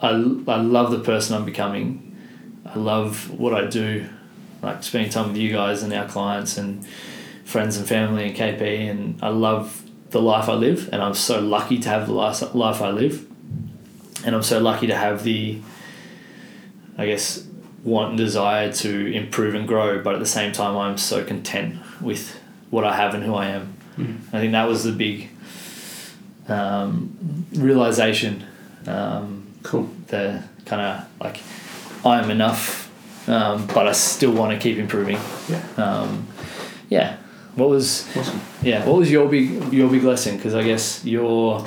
I 0.00 0.10
I 0.10 0.56
love 0.56 0.90
the 0.90 1.00
person 1.00 1.36
I'm 1.36 1.44
becoming. 1.44 2.02
I 2.64 2.78
love 2.78 3.30
what 3.30 3.54
I 3.54 3.66
do, 3.66 4.08
like 4.62 4.82
spending 4.82 5.10
time 5.10 5.28
with 5.28 5.36
you 5.36 5.52
guys 5.52 5.82
and 5.82 5.92
our 5.92 6.08
clients 6.08 6.58
and 6.58 6.86
friends 7.44 7.76
and 7.76 7.86
family 7.86 8.26
and 8.28 8.36
KP, 8.36 8.90
and 8.90 9.22
I 9.22 9.28
love 9.28 9.82
the 10.10 10.20
life 10.20 10.48
I 10.48 10.54
live, 10.54 10.88
and 10.92 11.00
I'm 11.02 11.14
so 11.14 11.40
lucky 11.40 11.78
to 11.78 11.88
have 11.88 12.06
the 12.06 12.12
life 12.12 12.54
life 12.54 12.82
I 12.82 12.90
live, 12.90 13.26
and 14.24 14.34
I'm 14.34 14.42
so 14.42 14.58
lucky 14.58 14.86
to 14.88 14.96
have 14.96 15.22
the, 15.22 15.60
I 16.98 17.06
guess, 17.06 17.46
want 17.84 18.10
and 18.10 18.18
desire 18.18 18.72
to 18.72 19.12
improve 19.12 19.54
and 19.54 19.66
grow, 19.66 20.02
but 20.02 20.14
at 20.14 20.20
the 20.20 20.26
same 20.26 20.52
time, 20.52 20.76
I'm 20.76 20.98
so 20.98 21.24
content 21.24 21.80
with 22.00 22.38
what 22.70 22.84
I 22.84 22.94
have 22.96 23.14
and 23.14 23.22
who 23.24 23.34
I 23.34 23.46
am. 23.48 23.74
Mm. 23.96 24.18
I 24.32 24.40
think 24.40 24.52
that 24.52 24.68
was 24.68 24.84
the 24.84 24.92
big 24.92 25.28
um, 26.48 27.46
realization. 27.52 28.44
Um, 28.86 29.42
Cool. 29.62 29.90
the 30.06 30.44
kind 30.64 30.80
of 30.80 31.08
like 31.20 31.40
I 32.04 32.20
am 32.22 32.30
enough 32.30 32.84
um, 33.28 33.66
but 33.66 33.88
I 33.88 33.92
still 33.92 34.30
want 34.32 34.52
to 34.52 34.58
keep 34.58 34.78
improving. 34.78 35.18
Yeah. 35.48 35.60
Um, 35.76 36.28
yeah. 36.88 37.16
What 37.56 37.68
was 37.70 38.06
Awesome. 38.16 38.40
yeah? 38.62 38.84
What 38.86 38.96
was 38.98 39.10
your 39.10 39.28
big 39.28 39.72
your 39.72 39.90
big 39.90 40.04
lesson? 40.04 40.36
Because 40.36 40.54
I 40.54 40.62
guess 40.62 41.04
you're 41.04 41.66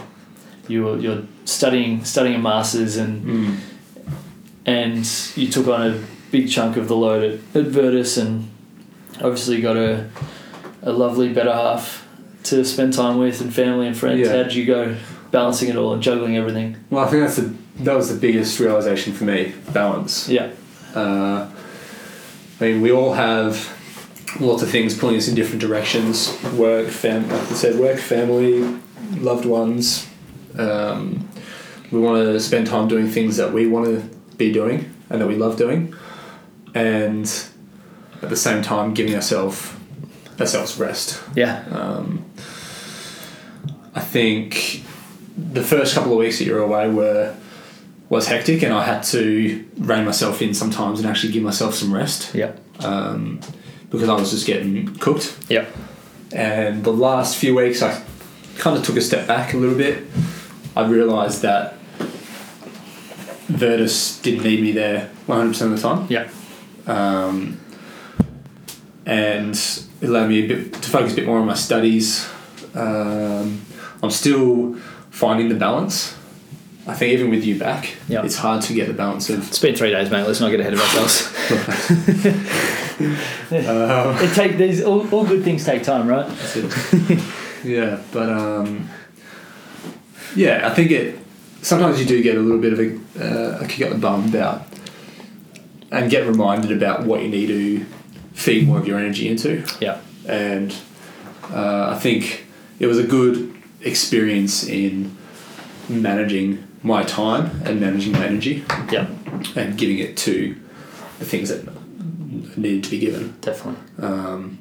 you're 0.70 0.98
you're 1.00 1.24
studying 1.44 2.06
studying 2.06 2.36
a 2.36 2.40
masters 2.40 2.96
and 2.96 3.26
Mm. 3.26 3.58
and 4.66 5.06
you 5.36 5.52
took 5.52 5.68
on 5.68 5.82
a 5.92 6.04
big 6.32 6.50
chunk 6.50 6.78
of 6.78 6.88
the 6.88 6.96
load 6.96 7.24
at, 7.24 7.56
at 7.62 7.68
Virtus 7.70 8.16
and 8.18 8.50
obviously 9.16 9.60
got 9.62 9.76
a 9.76 10.08
a 10.90 10.94
lovely 10.94 11.32
better 11.32 11.54
half 11.54 12.08
to 12.44 12.66
spend 12.66 12.94
time 12.94 13.18
with 13.18 13.42
and 13.42 13.54
family 13.54 13.88
and 13.88 13.98
friends. 13.98 14.22
Yeah. 14.22 14.36
How 14.36 14.44
did 14.44 14.54
you 14.54 14.66
go 14.66 14.98
balancing 15.32 15.70
it 15.70 15.76
all 15.76 15.94
and 15.94 16.02
juggling 16.02 16.36
everything? 16.38 16.78
Well, 16.90 17.06
I 17.06 17.10
think 17.10 17.24
that's 17.24 17.38
the 17.38 17.54
that 17.84 17.96
was 17.96 18.14
the 18.14 18.20
biggest 18.20 18.60
realization 18.60 19.14
for 19.14 19.24
me. 19.24 19.54
Balance. 19.72 20.28
Yeah. 20.28 20.52
Uh, 20.94 21.50
I 22.60 22.64
mean, 22.64 22.82
we 22.82 22.92
all 22.92 23.14
have 23.14 23.76
lots 24.40 24.62
of 24.62 24.70
things 24.70 24.98
pulling 24.98 25.16
us 25.16 25.28
in 25.28 25.36
different 25.36 25.62
directions. 25.62 26.38
Work, 26.56 26.90
fam, 26.90 27.30
like 27.30 27.42
I 27.42 27.54
said, 27.54 27.80
work, 27.80 28.00
family, 28.00 28.62
loved 29.12 29.46
ones. 29.46 30.10
Um, 30.58 31.30
we 31.92 32.00
want 32.00 32.18
to 32.18 32.40
spend 32.40 32.68
time 32.68 32.88
doing 32.88 33.08
things 33.08 33.38
that 33.38 33.54
we 33.54 33.66
want 33.66 33.86
to 33.86 34.18
be 34.36 34.52
doing 34.52 34.94
and 35.10 35.22
that 35.22 35.28
we 35.28 35.36
love 35.36 35.58
doing, 35.58 35.96
and 36.76 37.26
at 38.22 38.30
the 38.30 38.36
same 38.36 38.62
time 38.62 38.94
giving 38.94 39.16
ourselves 39.16 39.74
ourselves 40.42 40.78
rest. 40.78 41.22
Yeah. 41.36 41.64
Um, 41.72 42.26
I 43.96 44.02
think 44.02 44.84
the 45.38 45.64
first 45.64 45.96
couple 45.96 46.12
of 46.14 46.18
weeks 46.20 46.38
that 46.40 46.46
you're 46.46 46.62
away 46.62 46.90
were 46.90 47.36
was 48.10 48.28
hectic, 48.28 48.64
and 48.64 48.74
I 48.74 48.84
had 48.84 49.04
to 49.04 49.64
rein 49.78 50.04
myself 50.06 50.42
in 50.42 50.54
sometimes 50.54 51.00
and 51.00 51.08
actually 51.08 51.32
give 51.32 51.44
myself 51.44 51.76
some 51.76 51.94
rest 51.94 52.34
Yeah. 52.34 52.54
um, 52.80 53.40
because 53.92 54.10
I 54.10 54.14
was 54.16 54.32
just 54.32 54.48
getting 54.48 54.88
cooked. 54.96 55.38
Yeah. 55.48 55.66
And 56.32 56.84
the 56.84 56.92
last 56.94 57.38
few 57.38 57.56
weeks, 57.56 57.82
I 57.84 58.02
kind 58.58 58.76
of 58.78 58.84
took 58.84 58.98
a 58.98 59.02
step 59.02 59.28
back 59.28 59.54
a 59.54 59.58
little 59.58 59.78
bit. 59.78 60.04
I 60.76 60.88
realised 60.88 61.44
that 61.44 61.76
Virtus 63.48 64.20
didn't 64.22 64.44
need 64.44 64.62
me 64.62 64.72
there 64.72 65.10
100% 65.28 65.62
of 65.62 65.72
the 65.72 65.78
time 65.78 66.06
Yeah. 66.10 66.28
um, 66.88 67.60
and 69.06 69.56
it 70.02 70.08
allowed 70.10 70.30
me 70.30 70.44
a 70.46 70.48
bit 70.48 70.74
to 70.74 70.90
focus 70.90 71.14
a 71.14 71.16
bit 71.18 71.26
more 71.26 71.40
on 71.40 71.46
my 71.48 71.54
studies. 71.56 72.28
Um, 72.76 73.62
I'm 74.02 74.12
still 74.12 74.76
finding 75.12 75.50
the 75.50 75.56
balance. 75.56 76.16
I 76.88 76.94
think 76.96 77.14
even 77.14 77.30
with 77.30 77.44
you 77.46 77.60
back, 77.60 77.96
Yeah. 78.08 78.24
it's 78.24 78.38
hard 78.38 78.62
to 78.64 78.74
get 78.74 78.88
the 78.88 78.94
balance 78.94 79.30
of. 79.30 79.48
It's 79.48 79.60
been 79.60 79.76
three 79.76 79.92
days, 79.92 80.10
mate. 80.10 80.26
Let's 80.26 80.40
not 80.40 80.50
get 80.50 80.60
ahead 80.60 80.74
of 80.74 80.80
ourselves. 80.80 81.28
Um, 83.00 84.16
it 84.22 84.34
take 84.34 84.58
these 84.58 84.84
all, 84.84 85.08
all 85.14 85.26
good 85.26 85.44
things 85.44 85.64
take 85.66 85.84
time, 85.84 86.08
right? 86.08 86.28
that's 86.28 86.56
it. 86.56 87.24
yeah, 87.64 88.02
but 88.12 88.30
um, 88.30 88.90
yeah, 90.36 90.68
I 90.70 90.74
think 90.74 90.92
it. 90.92 91.20
Sometimes 91.62 92.00
you 92.00 92.06
do 92.06 92.22
get 92.24 92.38
a 92.38 92.40
little 92.40 92.62
bit 92.62 92.74
of 92.74 92.80
a, 92.80 92.96
uh, 93.22 93.60
a 93.64 93.68
kick 93.68 93.86
up 93.88 93.94
the 93.94 94.00
bum 94.00 94.26
about, 94.30 94.64
and 95.92 96.10
get 96.10 96.26
reminded 96.28 96.72
about 96.72 97.06
what 97.06 97.22
you 97.22 97.28
need 97.30 97.48
to 97.48 97.86
feed 98.40 98.66
more 98.68 98.78
of 98.80 98.88
your 98.88 98.98
energy 99.00 99.28
into. 99.28 99.64
Yeah. 99.80 100.00
and 100.28 100.74
uh, 101.52 101.90
I 101.96 102.00
think 102.00 102.46
it 102.80 102.88
was 102.88 102.98
a 103.00 103.04
good 103.04 103.54
experience 103.82 104.64
in 104.64 105.16
managing 105.90 106.64
my 106.84 107.04
time 107.04 107.62
and 107.66 107.80
managing 107.82 108.14
my 108.14 108.26
energy 108.26 108.64
Yeah. 108.92 109.08
and 109.56 109.78
giving 109.78 110.00
it 110.00 110.16
to 110.18 110.56
the 111.20 111.26
things 111.26 111.50
that 111.50 111.68
needed 112.58 112.84
to 112.86 112.90
be 112.92 113.00
given. 113.00 113.36
Definitely. 113.42 113.82
Um, 114.04 114.60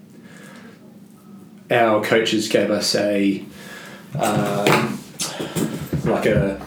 our 1.71 2.03
coaches 2.03 2.49
gave 2.49 2.71
us 2.71 2.95
a 2.95 3.45
um, 4.19 4.99
like 6.05 6.27
a 6.27 6.59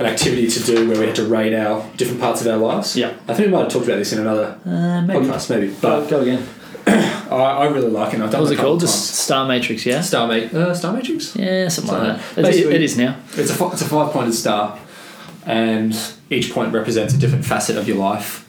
an 0.00 0.06
activity 0.06 0.48
to 0.48 0.60
do 0.64 0.88
where 0.88 0.98
we 0.98 1.06
had 1.06 1.14
to 1.16 1.26
rate 1.26 1.54
our 1.54 1.88
different 1.96 2.20
parts 2.20 2.40
of 2.40 2.46
our 2.48 2.56
lives. 2.56 2.96
Yeah. 2.96 3.12
I 3.28 3.34
think 3.34 3.46
we 3.46 3.52
might 3.52 3.60
have 3.64 3.72
talked 3.72 3.84
about 3.86 3.98
this 3.98 4.12
in 4.12 4.20
another 4.20 4.58
Uh, 4.64 5.02
maybe. 5.02 5.26
podcast, 5.26 5.50
maybe. 5.50 5.74
But 5.80 6.08
go 6.08 6.20
again. 6.20 6.42
I, 6.86 7.34
I 7.36 7.66
really 7.68 7.90
like 7.90 8.14
it. 8.14 8.20
I've 8.20 8.32
What 8.32 8.40
was 8.40 8.50
it 8.50 8.54
it 8.54 8.56
a 8.56 8.56
couple 8.56 8.70
called? 8.72 8.80
Just 8.80 8.94
times. 9.08 9.18
Star 9.18 9.46
Matrix, 9.46 9.86
yeah? 9.86 10.00
Star, 10.00 10.26
ma- 10.26 10.34
uh, 10.58 10.74
Star 10.74 10.92
Matrix. 10.92 11.36
Yeah, 11.36 11.68
something 11.68 11.94
like 11.94 12.16
that. 12.18 12.42
Basically- 12.42 12.74
it 12.74 12.82
is 12.82 12.96
now. 12.96 13.16
It's 13.36 13.60
a 13.60 13.66
it's 13.68 13.82
a 13.82 13.84
five 13.84 14.10
pointed 14.12 14.34
star, 14.34 14.78
and 15.46 15.94
each 16.30 16.52
point 16.52 16.72
represents 16.72 17.12
a 17.14 17.18
different 17.18 17.44
facet 17.44 17.76
of 17.76 17.86
your 17.86 17.98
life. 17.98 18.46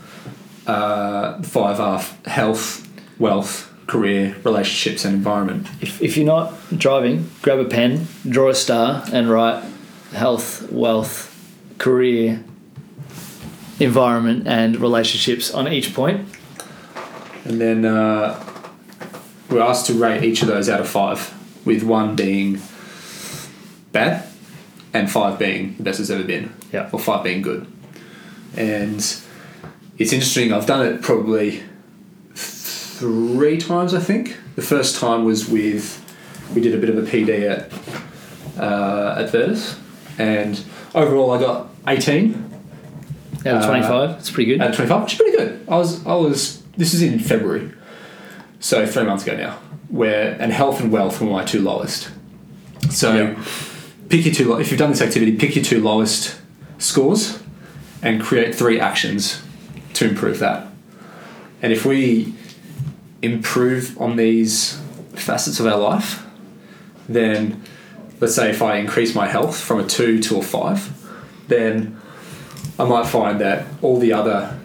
Uh, 0.67 1.41
five 1.41 1.79
are 1.79 2.01
health, 2.25 2.87
wealth, 3.19 3.71
career, 3.87 4.35
relationships, 4.43 5.03
and 5.05 5.13
environment. 5.15 5.67
If, 5.81 6.01
if 6.01 6.15
you're 6.15 6.25
not 6.25 6.53
driving, 6.77 7.29
grab 7.41 7.59
a 7.59 7.65
pen, 7.65 8.07
draw 8.29 8.49
a 8.49 8.55
star, 8.55 9.03
and 9.11 9.29
write 9.29 9.63
health, 10.13 10.71
wealth, 10.71 11.30
career, 11.81 12.43
environment, 13.79 14.47
and 14.47 14.79
relationships 14.79 15.51
on 15.51 15.67
each 15.67 15.95
point. 15.95 16.29
And 17.43 17.59
then 17.59 17.85
uh, 17.85 18.39
we're 19.49 19.63
asked 19.63 19.87
to 19.87 19.95
rate 19.95 20.23
each 20.23 20.43
of 20.43 20.47
those 20.47 20.69
out 20.69 20.79
of 20.79 20.87
five, 20.87 21.33
with 21.65 21.81
one 21.81 22.15
being 22.15 22.61
bad, 23.91 24.27
and 24.93 25.09
five 25.09 25.39
being 25.39 25.75
the 25.77 25.83
best 25.83 25.99
it's 25.99 26.11
ever 26.11 26.23
been. 26.23 26.53
Yeah. 26.71 26.87
or 26.93 26.99
five 26.99 27.23
being 27.23 27.41
good. 27.41 27.65
And 28.55 28.99
it's 29.97 30.13
interesting. 30.13 30.53
I've 30.53 30.67
done 30.67 30.85
it 30.85 31.01
probably 31.01 31.63
three 32.35 33.57
times. 33.57 33.95
I 33.95 33.99
think 33.99 34.37
the 34.55 34.61
first 34.61 34.99
time 34.99 35.25
was 35.25 35.49
with 35.49 35.97
we 36.53 36.61
did 36.61 36.75
a 36.75 36.77
bit 36.77 36.89
of 36.89 36.97
a 36.99 37.09
PD 37.09 37.49
at 37.49 37.73
uh, 38.61 39.19
at 39.19 39.31
Virtus, 39.31 39.79
and 40.19 40.63
overall 40.93 41.31
I 41.31 41.39
got 41.39 41.70
eighteen 41.87 42.45
Out 43.45 43.55
of 43.57 43.61
Uh, 43.63 43.67
25, 43.67 44.09
it's 44.19 44.29
pretty 44.31 44.51
good. 44.51 44.61
out 44.61 44.69
of 44.69 44.75
twenty 44.75 44.89
five, 44.89 45.03
which 45.03 45.13
is 45.13 45.17
pretty 45.19 45.37
good. 45.37 45.65
I 45.67 45.77
was 45.77 46.05
I 46.05 46.13
was 46.13 46.61
this 46.77 46.93
is 46.93 47.01
in 47.01 47.19
February, 47.19 47.71
so 48.59 48.85
three 48.85 49.03
months 49.03 49.23
ago 49.25 49.35
now. 49.35 49.57
Where 49.89 50.37
and 50.39 50.51
health 50.53 50.79
and 50.79 50.91
wealth 50.91 51.19
were 51.19 51.27
my 51.29 51.43
two 51.43 51.61
lowest. 51.61 52.09
So 52.89 53.13
Yeah. 53.15 53.35
pick 54.09 54.25
your 54.25 54.33
two. 54.33 54.57
If 54.59 54.71
you've 54.71 54.79
done 54.79 54.91
this 54.91 55.01
activity, 55.01 55.33
pick 55.35 55.55
your 55.55 55.65
two 55.65 55.81
lowest 55.81 56.35
scores, 56.77 57.39
and 58.01 58.21
create 58.21 58.55
three 58.55 58.79
actions 58.79 59.41
to 59.93 60.07
improve 60.07 60.39
that. 60.39 60.67
And 61.61 61.73
if 61.73 61.85
we 61.85 62.33
improve 63.21 63.99
on 64.01 64.15
these 64.15 64.79
facets 65.13 65.59
of 65.59 65.65
our 65.67 65.77
life, 65.77 66.23
then 67.09 67.61
let's 68.19 68.33
say 68.35 68.49
if 68.49 68.61
I 68.61 68.77
increase 68.77 69.13
my 69.13 69.27
health 69.27 69.59
from 69.59 69.79
a 69.79 69.83
two 69.87 70.19
to 70.23 70.37
a 70.37 70.41
five, 70.41 70.89
then 71.47 71.99
I 72.79 72.85
might 72.85 73.07
find 73.07 73.39
that 73.41 73.67
all 73.81 73.99
the 73.99 74.13
other 74.13 74.59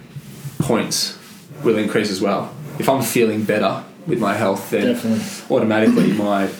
points 0.59 1.19
will 1.63 1.79
increase 1.79 2.11
as 2.11 2.21
well. 2.21 2.55
If 2.79 2.89
I'm 2.89 3.03
feeling 3.03 3.45
better 3.45 3.85
with 4.07 4.21
my 4.21 4.35
health, 4.35 4.71
then 4.71 4.95
Definitely. 4.95 5.57
automatically 5.57 6.13
my 6.25 6.51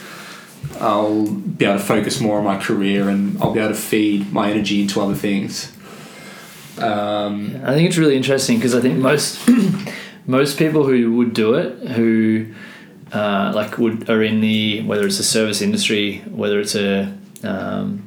I'll 0.81 1.27
be 1.27 1.65
able 1.65 1.79
to 1.79 1.85
focus 1.85 2.21
more 2.21 2.39
on 2.39 2.45
my 2.45 2.59
career 2.59 3.09
and 3.09 3.41
I'll 3.41 3.53
be 3.53 3.61
able 3.61 3.71
to 3.71 3.81
feed 3.81 4.33
my 4.33 4.51
energy 4.51 4.83
into 4.83 5.01
other 5.01 5.15
things. 5.15 5.73
Um, 6.79 7.61
I 7.65 7.73
think 7.73 7.89
it's 7.89 7.97
really 7.97 8.17
interesting 8.17 8.57
because 8.57 8.75
I 8.75 8.81
think 8.81 8.99
most 8.99 9.49
most 10.27 10.59
people 10.59 10.85
who 10.85 11.17
would 11.17 11.33
do 11.33 11.55
it, 11.55 11.89
who 11.91 12.53
uh, 13.13 13.53
like 13.55 13.79
would 13.79 14.11
are 14.11 14.23
in 14.23 14.41
the 14.41 14.83
whether 14.83 15.07
it's 15.07 15.19
a 15.19 15.25
service 15.25 15.63
industry, 15.63 16.19
whether 16.29 16.61
it's 16.61 16.75
a 16.75 17.17
um, 17.43 18.06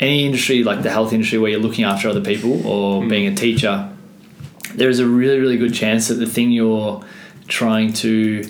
any 0.00 0.24
industry 0.26 0.62
like 0.62 0.82
the 0.82 0.90
health 0.90 1.12
industry 1.12 1.38
where 1.38 1.50
you're 1.50 1.60
looking 1.60 1.84
after 1.84 2.08
other 2.08 2.20
people 2.20 2.66
or 2.66 3.06
being 3.06 3.26
a 3.26 3.34
teacher, 3.34 3.90
there 4.74 4.88
is 4.90 4.98
a 5.00 5.06
really 5.06 5.38
really 5.40 5.56
good 5.56 5.72
chance 5.74 6.08
that 6.08 6.14
the 6.14 6.26
thing 6.26 6.50
you're 6.50 7.02
trying 7.48 7.92
to 7.92 8.44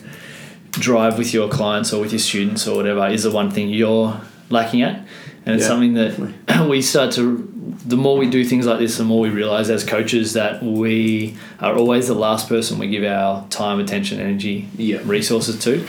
drive 0.72 1.16
with 1.18 1.32
your 1.32 1.48
clients 1.48 1.92
or 1.92 2.00
with 2.00 2.12
your 2.12 2.18
students 2.18 2.66
or 2.66 2.76
whatever 2.76 3.06
is 3.06 3.22
the 3.22 3.30
one 3.30 3.50
thing 3.50 3.68
you're 3.68 4.20
lacking 4.50 4.82
at, 4.82 4.96
and 5.44 5.54
it's 5.56 5.62
Yeah, 5.62 5.68
something 5.68 5.94
that 5.94 6.66
we 6.68 6.82
start 6.82 7.12
to. 7.14 7.52
The 7.86 7.96
more 7.96 8.16
we 8.16 8.28
do 8.28 8.44
things 8.44 8.66
like 8.66 8.78
this, 8.78 8.96
the 8.96 9.04
more 9.04 9.20
we 9.20 9.28
realize 9.30 9.70
as 9.70 9.84
coaches 9.84 10.32
that 10.34 10.62
we 10.62 11.36
are 11.60 11.76
always 11.76 12.08
the 12.08 12.14
last 12.14 12.48
person 12.48 12.78
we 12.78 12.88
give 12.88 13.04
our 13.04 13.46
time, 13.48 13.78
attention, 13.80 14.18
energy, 14.20 14.68
Yeah. 14.76 14.98
resources 15.04 15.58
to, 15.64 15.84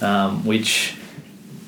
um, 0.00 0.44
which 0.44 0.94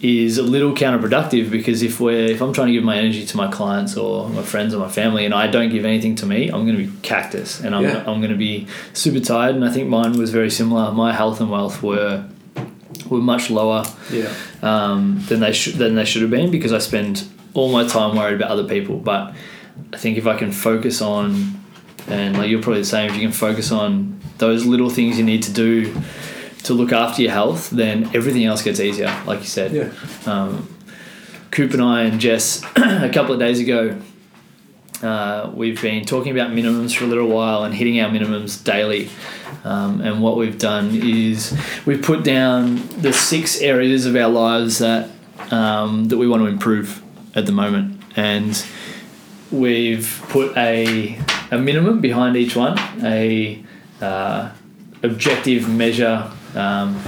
is 0.05 0.36
a 0.36 0.42
little 0.42 0.74
counterproductive 0.74 1.50
because 1.50 1.82
if 1.82 1.98
we're 1.98 2.26
if 2.26 2.42
I'm 2.42 2.52
trying 2.52 2.66
to 2.66 2.72
give 2.74 2.84
my 2.84 2.98
energy 2.98 3.24
to 3.24 3.36
my 3.38 3.50
clients 3.50 3.96
or 3.96 4.28
my 4.28 4.42
friends 4.42 4.74
or 4.74 4.78
my 4.78 4.90
family 4.90 5.24
and 5.24 5.32
I 5.32 5.46
don't 5.46 5.70
give 5.70 5.86
anything 5.86 6.14
to 6.16 6.26
me, 6.26 6.48
I'm 6.48 6.66
going 6.66 6.76
to 6.76 6.86
be 6.86 6.92
cactus 7.00 7.61
and 7.61 7.74
I'm 7.74 7.84
Yeah. 7.84 8.05
I'm 8.07 8.20
going 8.20 8.30
to 8.30 8.36
be 8.36 8.66
super 8.92 9.18
tired. 9.18 9.55
And 9.55 9.64
I 9.64 9.70
think 9.70 9.88
mine 9.88 10.12
was 10.18 10.28
very 10.30 10.50
similar. 10.50 10.92
My 10.92 11.14
health 11.14 11.40
and 11.40 11.50
wealth 11.50 11.82
were 11.82 12.28
were 13.09 13.20
much 13.20 13.48
lower 13.48 13.84
yeah. 14.11 14.32
um, 14.62 15.22
than 15.28 15.40
they 15.40 15.52
should 15.52 15.76
than 15.76 15.94
they 15.94 16.05
should 16.05 16.20
have 16.20 16.30
been 16.30 16.50
because 16.50 16.74
I 16.74 16.78
spend 16.78 17.26
all 17.55 17.72
my 17.72 17.86
time 17.86 18.14
worried 18.14 18.34
about 18.34 18.50
other 18.50 18.68
people. 18.68 18.98
But 18.98 19.34
I 19.94 19.96
think 19.96 20.18
if 20.18 20.26
I 20.26 20.36
can 20.36 20.52
focus 20.52 21.00
on 21.00 21.64
and 22.09 22.36
like 22.36 22.50
you're 22.50 22.61
probably 22.61 22.82
the 22.82 22.86
same, 22.86 23.09
if 23.09 23.16
you 23.16 23.22
can 23.22 23.32
focus 23.32 23.72
on 23.72 24.20
those 24.36 24.66
little 24.66 24.90
things 24.90 25.16
you 25.16 25.24
need 25.24 25.44
to 25.44 25.52
do 25.52 25.94
to 26.65 26.75
look 26.75 26.93
after 26.93 27.23
your 27.23 27.31
health, 27.31 27.71
then 27.71 28.11
everything 28.15 28.45
else 28.45 28.62
gets 28.62 28.81
easier, 28.81 29.15
like 29.27 29.41
you 29.41 29.47
said. 29.47 29.73
Yeah. 29.73 29.91
Um, 30.27 30.69
Coop 31.51 31.73
and 31.73 31.83
I 31.83 32.03
and 32.03 32.21
Jess 32.21 32.62
a 32.77 33.11
couple 33.11 33.33
of 33.33 33.39
days 33.39 33.61
ago, 33.61 34.01
uh, 35.03 35.51
we've 35.55 35.81
been 35.81 36.05
talking 36.05 36.33
about 36.33 36.51
minimums 36.51 36.97
for 36.97 37.05
a 37.05 37.07
little 37.07 37.29
while 37.29 37.65
and 37.65 37.75
hitting 37.75 38.01
our 38.01 38.11
minimums 38.11 38.62
daily. 38.65 39.11
Um, 39.62 40.01
and 40.01 40.23
what 40.23 40.37
we've 40.37 40.59
done 40.59 40.91
is 40.95 41.57
we've 41.85 42.03
put 42.03 42.25
down 42.25 42.77
the 43.01 43.12
six 43.12 43.61
areas 43.61 44.07
of 44.07 44.17
our 44.17 44.29
lives 44.29 44.79
that 44.79 45.11
um, 45.51 46.07
that 46.07 46.17
we 46.17 46.27
want 46.27 46.43
to 46.43 46.47
improve 46.47 47.03
at 47.35 47.47
the 47.47 47.53
moment, 47.53 48.03
and 48.17 48.65
we've 49.51 50.25
put 50.29 50.57
a 50.57 51.19
a 51.51 51.59
minimum 51.59 52.01
behind 52.01 52.37
each 52.37 52.57
one, 52.57 52.79
a 53.03 53.62
uh, 54.01 54.51
objective 55.03 55.69
measure, 55.69 56.31
um, 56.57 57.00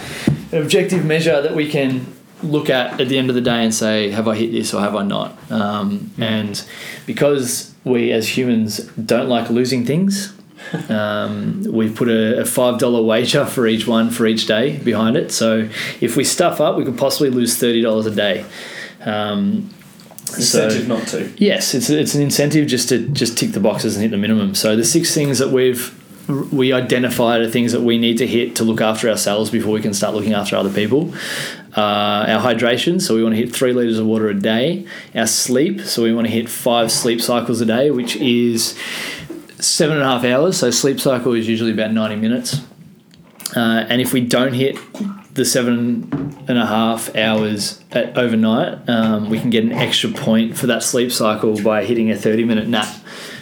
an 0.53 0.62
objective 0.62 1.05
measure 1.05 1.40
that 1.42 1.55
we 1.55 1.68
can 1.68 2.12
look 2.42 2.68
at 2.68 3.01
at 3.01 3.09
the 3.09 3.18
end 3.18 3.30
of 3.30 3.34
the 3.34 3.40
day 3.40 3.64
and 3.64 3.74
say, 3.74 4.11
have 4.11 4.28
I 4.28 4.36
hit 4.36 4.53
this 4.53 4.74
or 4.74 4.80
have 4.80 4.94
I 4.94 5.03
not? 5.03 5.36
Um, 5.51 6.11
and 6.18 6.62
because 7.07 7.74
we 7.84 8.12
as 8.12 8.36
humans 8.36 8.78
don't 8.92 9.28
like 9.28 9.49
losing 9.51 9.86
things, 9.86 10.34
um, 10.88 11.64
we've 11.70 11.94
put 11.94 12.09
a, 12.09 12.40
a 12.40 12.44
five 12.44 12.78
dollar 12.78 13.03
wager 13.03 13.47
for 13.47 13.66
each 13.66 13.86
one 13.86 14.11
for 14.11 14.26
each 14.26 14.47
day 14.47 14.78
behind 14.78 15.16
it. 15.16 15.32
So 15.32 15.68
if 16.01 16.16
we 16.16 16.24
stuff 16.24 16.61
up, 16.61 16.76
we 16.76 16.84
could 16.84 16.99
possibly 16.99 17.30
lose 17.30 17.57
thirty 17.57 17.82
dollars 17.82 18.07
a 18.07 18.14
day. 18.14 18.44
Um, 19.05 19.70
Incentive 20.34 20.88
not 20.88 21.07
to. 21.09 21.32
Yes, 21.36 21.72
it's 21.72 21.88
it's 21.88 22.16
an 22.16 22.20
incentive 22.20 22.66
just 22.66 22.88
to 22.88 23.09
just 23.09 23.38
tick 23.38 23.53
the 23.53 23.61
boxes 23.61 23.94
and 23.94 24.03
hit 24.03 24.11
the 24.11 24.16
minimum. 24.16 24.57
So 24.57 24.74
the 24.74 24.84
six 24.84 25.14
things 25.14 25.38
that 25.38 25.51
we've 25.51 25.95
we 26.29 26.72
identify 26.72 27.39
the 27.39 27.51
things 27.51 27.72
that 27.72 27.83
we 27.83 27.99
need 27.99 28.18
to 28.18 28.27
hit 28.27 28.57
to 28.57 28.64
look 28.64 28.81
after 28.81 29.09
ourselves 29.09 29.51
before 29.51 29.72
we 29.72 29.81
can 29.81 29.95
start 29.95 30.14
looking 30.14 30.33
after 30.33 30.57
other 30.57 30.72
people. 30.72 31.14
Uh, 31.77 32.24
our 32.29 32.55
hydration, 32.55 33.01
so 33.01 33.14
we 33.14 33.22
want 33.22 33.35
to 33.35 33.41
hit 33.41 33.55
three 33.55 33.72
liters 33.72 33.99
of 33.99 34.07
water 34.07 34.29
a 34.29 34.35
day. 34.35 34.87
Our 35.14 35.27
sleep, 35.27 35.83
so 35.83 36.03
we 36.03 36.14
want 36.14 36.27
to 36.27 36.33
hit 36.33 36.49
five 36.49 36.91
sleep 36.91 37.20
cycles 37.20 37.61
a 37.61 37.66
day, 37.66 37.91
which 37.91 38.16
is 38.16 38.79
seven 39.59 39.97
and 39.97 40.05
a 40.05 40.09
half 40.09 40.24
hours. 40.24 40.57
So 40.59 40.70
sleep 40.70 41.01
cycle 41.01 41.35
is 41.35 41.47
usually 41.47 41.72
about 41.72 41.93
ninety 41.93 42.16
minutes. 42.16 42.61
Uh, 43.55 43.87
and 43.89 44.01
if 44.01 44.12
we 44.12 44.20
don't 44.20 44.55
hit 44.55 44.77
the 45.35 45.45
seven 45.45 46.11
and 46.49 46.59
a 46.59 46.66
half 46.66 47.14
hours 47.14 47.83
at 47.93 48.16
overnight, 48.16 48.89
um, 48.89 49.29
we 49.29 49.39
can 49.39 49.51
get 49.51 49.64
an 49.64 49.72
extra 49.72 50.11
point 50.11 50.57
for 50.57 50.66
that 50.66 50.83
sleep 50.83 51.12
cycle 51.12 51.62
by 51.62 51.85
hitting 51.85 52.11
a 52.11 52.16
30 52.16 52.45
minute 52.45 52.68
nap 52.68 52.89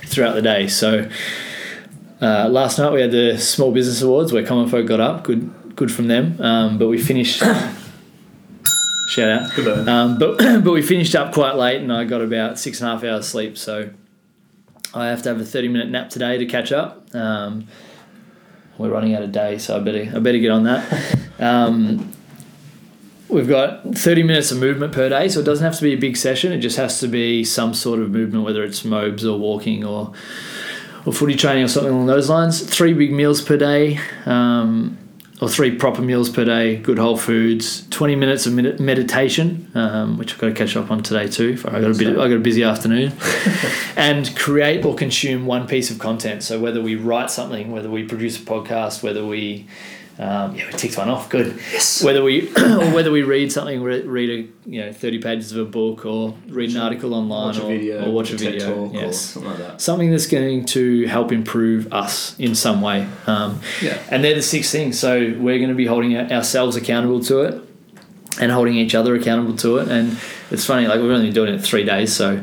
throughout 0.05 0.35
the 0.35 0.43
day. 0.43 0.67
So 0.67 1.09
uh, 2.21 2.49
last 2.49 2.79
night 2.79 2.93
we 2.93 3.01
had 3.01 3.11
the 3.11 3.39
Small 3.39 3.73
Business 3.73 4.03
Awards 4.03 4.33
where 4.33 4.45
Common 4.45 4.69
Folk 4.69 4.87
got 4.87 5.01
up. 5.01 5.25
Good, 5.25 5.77
good 5.77 5.93
from 5.93 6.09
them. 6.09 6.41
Um, 6.41 6.79
but 6.79 6.89
we 6.89 6.99
finished. 6.99 7.39
shout 9.09 9.29
out. 9.29 9.55
Good 9.55 9.89
Um, 9.89 10.19
but 10.19 10.39
but 10.65 10.73
we 10.73 10.83
finished 10.83 11.15
up 11.15 11.35
quite 11.35 11.57
late, 11.57 11.81
and 11.81 11.93
I 11.93 12.05
got 12.05 12.21
about 12.21 12.59
six 12.59 12.81
and 12.81 12.89
a 12.89 12.93
half 12.93 13.05
hours 13.05 13.29
sleep. 13.29 13.59
So 13.59 13.91
I 14.95 15.09
have 15.09 15.23
to 15.23 15.29
have 15.31 15.41
a 15.41 15.45
30 15.45 15.69
minute 15.69 15.91
nap 15.91 16.09
today 16.11 16.39
to 16.39 16.47
catch 16.47 16.73
up. 16.73 17.15
Um, 17.15 17.67
we're 18.79 18.91
running 18.91 19.15
out 19.15 19.23
of 19.23 19.33
day, 19.33 19.59
so 19.59 19.77
I 19.77 19.81
better 19.81 20.11
I 20.15 20.19
better 20.19 20.39
get 20.39 20.51
on 20.51 20.65
that. 20.65 21.19
Um, 21.37 22.13
we've 23.29 23.49
got 23.49 23.93
30 23.93 24.23
minutes 24.23 24.53
of 24.53 24.59
movement 24.61 24.93
per 24.93 25.09
day, 25.09 25.29
so 25.29 25.41
it 25.41 25.43
doesn't 25.43 25.65
have 25.65 25.75
to 25.77 25.83
be 25.83 25.93
a 25.93 25.97
big 25.97 26.17
session. 26.17 26.53
It 26.53 26.61
just 26.61 26.77
has 26.77 27.01
to 27.01 27.09
be 27.09 27.43
some 27.43 27.75
sort 27.75 27.99
of 27.99 28.13
movement, 28.13 28.45
whether 28.45 28.63
it's 28.63 28.85
mobs 28.85 29.27
or 29.27 29.37
walking 29.37 29.85
or 29.85 30.13
or 31.07 31.13
footy 31.13 31.35
training 31.35 31.65
or 31.65 31.69
something 31.69 31.93
along 31.93 32.07
those 32.07 32.29
lines. 32.29 32.61
Three 32.63 32.93
big 32.93 33.13
meals 33.13 33.43
per 33.43 33.57
day, 33.57 33.99
um, 34.27 34.97
or 35.41 35.49
three 35.49 35.77
proper 35.77 36.01
meals 36.01 36.31
per 36.31 36.45
day. 36.45 36.77
Good 36.77 36.99
whole 36.99 37.17
foods. 37.17 37.87
20 37.91 38.17
minutes 38.17 38.47
of 38.47 38.55
med- 38.55 38.81
meditation, 38.81 39.71
um, 39.75 40.17
which 40.19 40.33
I've 40.33 40.39
got 40.39 40.49
to 40.49 40.55
catch 40.55 40.77
up 40.77 40.91
on 40.91 41.03
today 41.03 41.29
too. 41.29 41.59
I 41.67 41.81
got 41.81 41.91
a 41.91 41.95
bit. 41.95 42.19
I 42.19 42.29
got 42.29 42.37
a 42.37 42.41
busy 42.41 42.63
afternoon, 42.63 43.13
and 43.97 44.35
create 44.37 44.85
or 44.85 44.95
consume 44.95 45.47
one 45.47 45.67
piece 45.67 45.91
of 45.91 45.99
content. 45.99 46.43
So 46.43 46.59
whether 46.61 46.81
we 46.81 46.95
write 46.95 47.31
something, 47.31 47.71
whether 47.71 47.91
we 47.91 48.05
produce 48.05 48.37
a 48.39 48.45
podcast, 48.45 49.03
whether 49.03 49.25
we 49.25 49.67
um, 50.19 50.55
yeah, 50.55 50.67
we 50.67 50.73
ticked 50.75 50.97
one 50.97 51.09
off. 51.09 51.29
Good. 51.29 51.59
Yes. 51.73 52.03
Whether 52.05 52.23
we 52.23 52.49
or 52.57 52.91
whether 52.95 53.11
we 53.11 53.23
read 53.23 53.51
something, 53.51 53.83
re- 53.83 54.03
read 54.03 54.31
a 54.31 54.71
you 54.71 54.81
know 54.81 54.93
thirty 54.93 55.19
pages 55.19 55.51
of 55.53 55.59
a 55.59 55.71
book, 55.71 56.07
or 56.07 56.35
read 56.49 56.71
an 56.71 56.77
article 56.77 57.15
online, 57.15 57.47
Watch 57.55 57.59
or, 57.61 57.69
video. 57.69 58.05
or 58.07 58.13
watch 58.13 58.31
a 58.33 58.37
video. 58.37 58.91
yes, 58.93 59.19
something 59.21 59.51
like 59.51 59.59
that. 59.61 59.81
something 59.81 60.11
that's 60.11 60.27
going 60.27 60.65
to 60.67 61.07
help 61.07 61.33
improve 61.33 61.93
us 61.93 62.39
in 62.39 62.55
some 62.55 62.81
way. 62.81 63.07
Um, 63.27 63.61
Yeah. 63.83 63.99
and 64.11 64.23
they're 64.23 64.35
the 64.37 64.43
six 64.43 64.71
things. 64.71 64.99
So 64.99 65.19
we're 65.39 65.59
going 65.59 65.71
to 65.71 65.75
be 65.75 65.87
holding 65.87 66.17
ourselves 66.17 66.77
accountable 66.77 67.21
to 67.25 67.41
it, 67.41 67.63
and 68.41 68.53
holding 68.53 68.75
each 68.77 68.95
other 68.95 69.15
accountable 69.17 69.57
to 69.59 69.79
it. 69.79 69.89
And 69.89 70.17
it's 70.51 70.65
funny, 70.65 70.87
like 70.87 71.01
we've 71.01 71.11
only 71.11 71.27
been 71.27 71.35
doing 71.35 71.55
it 71.55 71.61
three 71.61 71.85
days, 71.85 72.15
so 72.15 72.43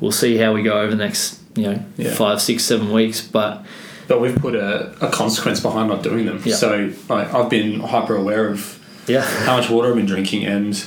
we'll 0.00 0.10
see 0.12 0.36
how 0.38 0.52
we 0.52 0.62
go 0.62 0.80
over 0.80 0.90
the 0.90 0.96
next 1.04 1.38
you 1.54 1.64
know 1.64 1.84
Yeah. 1.96 2.14
five, 2.14 2.40
six, 2.42 2.64
seven 2.64 2.92
weeks. 2.92 3.20
But 3.20 3.64
But 4.08 4.20
we've 4.20 4.36
put 4.36 4.54
a, 4.54 4.94
a 5.00 5.10
consequence 5.10 5.60
behind 5.60 5.88
not 5.88 6.02
doing 6.02 6.26
them. 6.26 6.40
Yeah. 6.44 6.56
So 6.56 6.92
like, 7.08 7.32
I've 7.32 7.48
been 7.48 7.80
hyper 7.80 8.16
aware 8.16 8.48
of 8.48 8.78
yeah, 9.06 9.20
how 9.46 9.56
much 9.56 9.70
water 9.70 9.88
I've 9.90 9.96
been 9.96 10.06
drinking, 10.06 10.44
and 10.44 10.84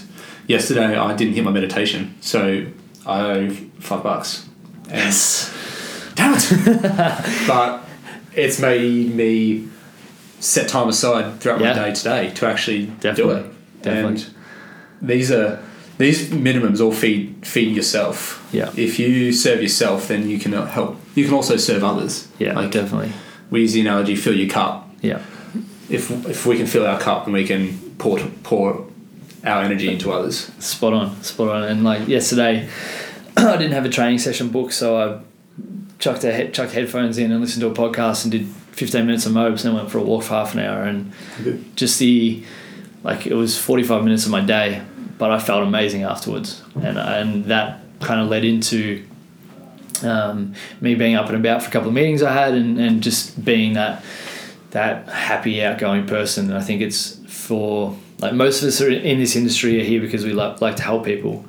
yesterday 0.48 0.98
I 0.98 1.16
didn't 1.16 1.34
hit 1.34 1.44
my 1.44 1.52
meditation, 1.52 2.16
so 2.22 2.66
I 3.06 3.22
owe 3.22 3.50
five 3.80 4.04
bucks. 4.04 4.48
And 4.90 5.14
Damn 6.16 6.34
it! 6.36 7.48
but 7.48 7.84
it's 8.34 8.60
made 8.60 9.14
me 9.16 9.68
set 10.40 10.68
time 10.70 10.88
aside 10.90 11.40
throughout 11.40 11.60
Yeah. 11.62 11.74
my 11.74 11.86
day 11.90 11.94
today 11.94 12.30
to 12.36 12.46
actually 12.48 12.86
do 12.86 13.32
it. 13.32 13.46
Definitely. 13.82 14.24
And 14.24 14.36
these 15.02 15.32
are 15.32 15.62
these 15.98 16.30
minimums 16.30 16.82
all 16.82 16.92
feed 16.92 17.46
feed 17.46 17.76
yourself. 17.76 18.48
Yeah. 18.52 18.72
If 18.76 19.00
you 19.00 19.32
serve 19.34 19.62
yourself, 19.62 20.08
then 20.08 20.30
you 20.30 20.40
can 20.40 20.54
help. 20.54 20.98
You 21.16 21.26
can 21.26 21.34
also 21.34 21.58
serve 21.58 21.84
others. 21.84 22.28
yeah, 22.40 22.54
Like 22.54 22.72
definitely. 22.72 23.12
we 23.50 23.62
use 23.62 23.74
the 23.74 23.82
analogy: 23.82 24.16
fill 24.16 24.36
your 24.36 24.50
cup. 24.50 24.90
Yeah, 25.02 25.22
If 25.90 26.12
if 26.28 26.46
we 26.46 26.58
can 26.58 26.68
fill 26.68 26.86
our 26.86 27.00
cup, 27.00 27.26
then 27.26 27.34
we 27.34 27.46
can 27.46 27.78
pour 27.98 28.20
pour 28.44 28.86
our 29.44 29.64
energy 29.64 29.88
into 29.90 30.12
others. 30.12 30.52
spot 30.60 30.94
on, 30.94 31.22
spot 31.24 31.48
on. 31.50 31.64
And 31.64 31.84
like 31.84 32.08
yesterday, 32.08 32.68
I 33.38 33.58
didn't 33.58 33.74
have 33.74 33.86
a 33.86 33.90
training 33.90 34.20
session 34.20 34.50
booked, 34.50 34.74
so 34.74 34.98
I 34.98 35.20
chucked 36.00 36.24
a 36.24 36.34
he- 36.36 36.50
chucked 36.52 36.74
headphones 36.74 37.18
in 37.18 37.32
and 37.32 37.40
listened 37.42 37.62
to 37.62 37.68
a 37.68 37.74
podcast 37.74 38.24
and 38.24 38.32
did 38.32 38.46
15 38.72 39.06
minutes 39.06 39.26
of 39.26 39.32
mobs, 39.34 39.64
and 39.64 39.72
then 39.74 39.80
went 39.82 39.92
for 39.92 40.00
a 40.00 40.04
walk 40.04 40.24
for 40.24 40.34
half 40.34 40.54
an 40.54 40.60
hour 40.60 40.84
and 40.84 41.12
just 41.78 41.98
the 42.00 42.44
like 43.04 43.26
it 43.28 43.36
was 43.36 43.58
45 43.58 44.04
minutes 44.04 44.26
of 44.26 44.32
my 44.32 44.42
day, 44.42 44.82
but 45.18 45.30
I 45.32 45.40
felt 45.40 45.64
amazing 45.64 46.04
afterwards, 46.04 46.62
and 46.76 46.98
and 46.98 47.46
that 47.46 47.80
kind 48.02 48.20
of 48.20 48.28
led 48.28 48.44
into 48.44 49.06
um, 50.04 50.54
me 50.82 50.96
being 50.96 51.16
up 51.16 51.28
and 51.28 51.36
about 51.36 51.64
for 51.64 51.70
a 51.70 51.72
couple 51.72 51.90
of 51.90 51.94
meetings 51.94 52.22
I 52.24 52.34
had, 52.34 52.54
and, 52.54 52.80
and 52.80 53.02
just 53.02 53.44
being 53.44 53.74
that 53.74 54.04
that 54.72 55.08
happy, 55.08 55.64
outgoing 55.64 56.06
person. 56.06 56.48
And 56.50 56.58
I 56.58 56.62
think 56.62 56.82
it's 56.82 57.20
for 57.28 57.98
like 58.20 58.34
most 58.34 58.62
of 58.62 58.68
us 58.68 58.82
are 58.82 58.90
in 58.90 59.20
this 59.20 59.36
industry 59.36 59.80
are 59.80 59.84
here 59.84 60.02
because 60.02 60.26
we 60.26 60.34
like 60.34 60.62
like 60.62 60.76
to 60.78 60.84
help 60.84 61.06
people, 61.06 61.46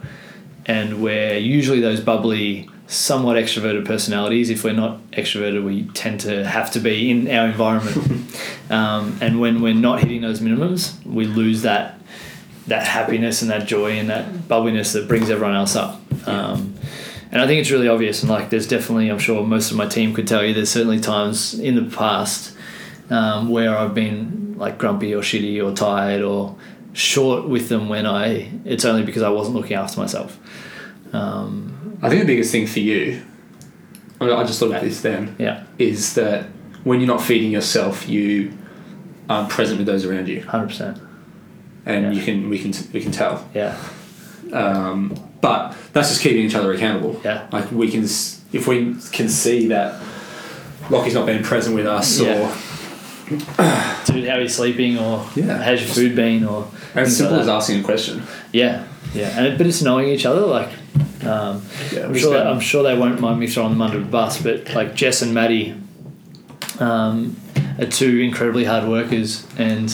and 0.67 1.03
we're 1.03 1.39
usually 1.39 1.81
those 1.81 2.01
bubbly. 2.01 2.69
Somewhat 2.89 3.37
extroverted 3.37 3.85
personalities. 3.85 4.49
If 4.49 4.63
we're 4.63 4.73
not 4.73 5.01
extroverted, 5.11 5.65
we 5.65 5.87
tend 5.87 6.21
to 6.21 6.47
have 6.47 6.71
to 6.71 6.79
be 6.79 7.11
in 7.11 7.29
our 7.29 7.49
environment. 7.49 8.33
um, 8.71 9.19
and 9.21 9.41
when 9.41 9.61
we're 9.61 9.75
not 9.75 9.99
hitting 9.99 10.21
those 10.21 10.39
minimums, 10.39 11.05
we 11.05 11.25
lose 11.25 11.63
that 11.63 11.99
that 12.67 12.87
happiness 12.87 13.43
and 13.43 13.51
that 13.51 13.67
joy 13.67 13.93
and 13.93 14.11
that 14.11 14.49
bubbliness 14.49 14.93
that 14.93 15.07
brings 15.09 15.31
everyone 15.31 15.55
else 15.55 15.77
up. 15.77 16.01
Um, 16.27 16.75
and 17.37 17.43
I 17.45 17.47
think 17.47 17.61
it's 17.61 17.71
really 17.71 17.87
obvious. 17.89 18.23
And 18.23 18.31
like, 18.31 18.49
there's 18.49 18.67
definitely, 18.67 19.11
I'm 19.11 19.19
sure 19.19 19.45
most 19.45 19.71
of 19.71 19.77
my 19.77 19.85
team 19.87 20.15
could 20.15 20.27
tell 20.27 20.43
you, 20.43 20.55
there's 20.55 20.71
certainly 20.71 20.99
times 21.01 21.53
in 21.59 21.75
the 21.75 21.95
past 21.95 22.57
um, 23.11 23.51
where 23.51 23.77
I've 23.77 23.95
been 23.95 24.55
like 24.57 24.79
grumpy 24.79 25.15
or 25.15 25.21
shitty 25.21 25.63
or 25.63 25.75
tired 25.77 26.23
or 26.23 26.57
short 26.95 27.47
with 27.47 27.69
them 27.69 27.91
when 27.91 28.07
I, 28.07 28.51
it's 28.65 28.87
only 28.87 29.03
because 29.03 29.23
I 29.23 29.29
wasn't 29.29 29.55
looking 29.57 29.77
after 29.77 30.01
myself. 30.01 30.39
Um, 31.13 31.99
I 32.03 32.09
think 32.09 32.23
the 32.23 32.27
biggest 32.27 32.53
thing 32.53 32.67
for 32.67 32.81
you, 32.81 33.23
I 34.19 34.45
just 34.45 34.59
thought 34.59 34.75
of 34.75 34.81
this 34.81 35.03
then, 35.03 35.37
yeah, 35.39 35.65
is 35.79 36.15
that 36.15 36.45
when 36.85 37.01
you're 37.01 37.07
not 37.07 37.21
feeding 37.23 37.51
yourself, 37.51 38.09
you 38.09 38.57
aren't 39.29 39.51
present 39.51 39.77
with 39.77 39.87
those 39.87 40.07
around 40.07 40.27
you, 40.29 40.41
100%. 40.41 40.99
and 41.85 42.03
Yeah. 42.05 42.13
you 42.13 42.25
can 42.25 42.49
we 42.49 42.59
can 42.59 42.73
we 42.95 43.03
can 43.03 43.13
tell. 43.13 43.47
Yeah, 43.55 43.77
Um, 44.53 45.15
but 45.41 45.77
that's 45.93 46.09
just 46.09 46.21
keeping 46.23 46.45
each 46.45 46.55
other 46.55 46.73
accountable. 46.73 47.21
Yeah. 47.25 47.47
Like 47.53 47.71
we 47.71 47.91
can, 47.91 48.05
if 48.05 48.67
we 48.67 48.95
can 49.13 49.29
see 49.29 49.69
that 49.69 50.01
Lachie's 50.91 51.15
not 51.15 51.27
being 51.27 51.43
present 51.43 51.75
with 51.77 51.87
us, 51.87 52.21
Yeah. 52.21 52.41
or 52.43 52.55
dude, 54.07 54.29
how 54.29 54.37
are 54.37 54.41
you 54.43 54.49
sleeping 54.49 54.99
or 54.99 55.27
Yeah. 55.35 55.63
how's 55.63 55.81
your 55.81 55.91
food 55.91 56.15
been 56.17 56.45
or 56.45 56.69
as 56.95 57.17
simple 57.17 57.37
like 57.37 57.43
as 57.43 57.49
asking 57.49 57.81
a 57.81 57.83
question. 57.83 58.23
Yeah, 58.53 58.85
yeah, 59.15 59.39
and 59.41 59.59
but 59.59 59.67
it's 59.67 59.83
knowing 59.83 60.09
each 60.09 60.25
other. 60.27 60.41
Like, 60.47 60.69
um, 61.25 61.63
Yeah, 61.93 62.05
I'm 62.07 62.15
sure. 62.15 62.37
I'm 62.39 62.61
sure 62.61 62.83
they 62.83 62.97
won't 62.97 63.21
mind 63.21 63.41
me 63.41 63.47
throwing 63.49 63.71
them 63.71 63.83
under 63.83 63.99
the 63.99 64.05
bus. 64.07 64.41
But 64.41 64.73
like 64.75 64.95
Jess 64.95 65.23
and 65.23 65.35
Maddie, 65.35 65.75
um, 66.79 67.37
are 67.79 67.87
two 67.87 68.21
incredibly 68.21 68.65
hard 68.65 68.89
workers, 68.89 69.45
and 69.59 69.89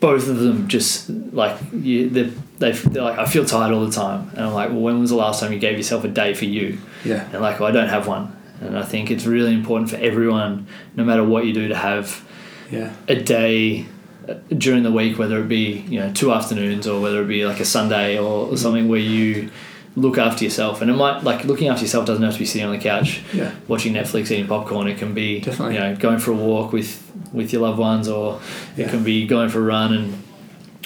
both 0.00 0.28
of 0.28 0.38
them 0.38 0.68
just 0.68 1.08
like 1.10 1.56
you, 1.72 2.08
they're, 2.10 2.30
they 2.62 2.72
they're 2.72 3.02
like 3.02 3.18
I 3.18 3.26
feel 3.26 3.44
tired 3.44 3.72
all 3.74 3.84
the 3.84 3.92
time, 3.92 4.30
and 4.34 4.40
I'm 4.46 4.54
like, 4.54 4.70
well, 4.70 4.80
when 4.80 5.00
was 5.00 5.10
the 5.10 5.16
last 5.16 5.40
time 5.40 5.52
you 5.52 5.58
gave 5.58 5.76
yourself 5.76 6.04
a 6.04 6.08
day 6.08 6.32
for 6.34 6.46
you? 6.46 6.78
Yeah. 7.04 7.28
And 7.32 7.40
like, 7.42 7.60
well, 7.60 7.68
I 7.68 7.72
don't 7.72 7.88
have 7.88 8.06
one, 8.06 8.34
and 8.60 8.78
I 8.78 8.82
think 8.82 9.10
it's 9.10 9.26
really 9.26 9.52
important 9.52 9.90
for 9.90 9.96
everyone, 9.96 10.66
no 10.96 11.04
matter 11.04 11.24
what 11.24 11.44
you 11.46 11.52
do, 11.52 11.68
to 11.68 11.76
have 11.76 12.24
Yeah. 12.70 12.92
a 13.08 13.16
day 13.16 13.86
uh, 14.28 14.34
during 14.56 14.82
the 14.84 14.92
week, 14.92 15.18
whether 15.18 15.38
it 15.40 15.48
be 15.48 15.84
you 15.88 15.98
know 16.00 16.12
two 16.12 16.32
afternoons 16.32 16.86
or 16.86 17.00
whether 17.02 17.20
it 17.22 17.26
be 17.28 17.44
like 17.44 17.60
a 17.60 17.64
Sunday 17.66 18.18
or, 18.18 18.48
or 18.50 18.56
something 18.56 18.88
where 18.88 19.00
you 19.00 19.50
look 19.94 20.16
after 20.16 20.42
yourself. 20.44 20.80
And 20.80 20.90
it 20.90 20.94
might 20.94 21.22
like 21.22 21.44
looking 21.44 21.68
after 21.68 21.82
yourself 21.82 22.06
doesn't 22.06 22.22
have 22.24 22.32
to 22.32 22.38
be 22.38 22.46
sitting 22.46 22.66
on 22.66 22.72
the 22.74 22.82
couch 22.82 23.20
Yeah. 23.34 23.50
watching 23.68 23.92
Netflix, 23.92 24.30
eating 24.30 24.46
popcorn. 24.46 24.86
It 24.88 24.96
can 24.96 25.12
be 25.12 25.40
Definitely. 25.40 25.74
you 25.74 25.80
know 25.80 25.96
going 25.96 26.18
for 26.18 26.30
a 26.32 26.34
walk 26.36 26.72
with 26.72 26.90
with 27.32 27.52
your 27.52 27.62
loved 27.62 27.78
ones, 27.78 28.08
or 28.08 28.40
Yeah. 28.76 28.86
it 28.86 28.90
can 28.90 29.02
be 29.04 29.26
going 29.26 29.48
for 29.50 29.58
a 29.58 29.62
run 29.76 29.92
and 29.92 30.06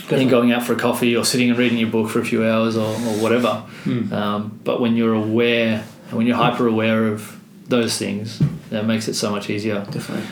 Then 0.09 0.29
going 0.29 0.53
out 0.53 0.63
for 0.63 0.73
a 0.75 0.77
coffee 0.77 1.17
or 1.17 1.25
sitting 1.25 1.51
and 1.51 1.59
reading 1.59 1.79
your 1.79 1.89
book 1.91 2.09
for 2.11 2.21
a 2.21 2.25
few 2.25 2.45
hours 2.45 2.77
or, 2.77 2.87
or 2.87 3.21
whatever. 3.23 3.65
Mm. 3.85 4.13
Um, 4.13 4.61
but 4.63 4.81
when 4.81 4.95
you're 4.97 5.15
aware, 5.15 5.81
when 6.11 6.27
you're 6.27 6.37
hyper 6.37 6.67
aware 6.69 7.09
of 7.09 7.41
those 7.67 7.99
things, 7.99 8.41
that 8.71 8.85
makes 8.87 9.09
it 9.09 9.15
so 9.15 9.31
much 9.31 9.51
easier. 9.51 9.85
Definitely. 9.91 10.27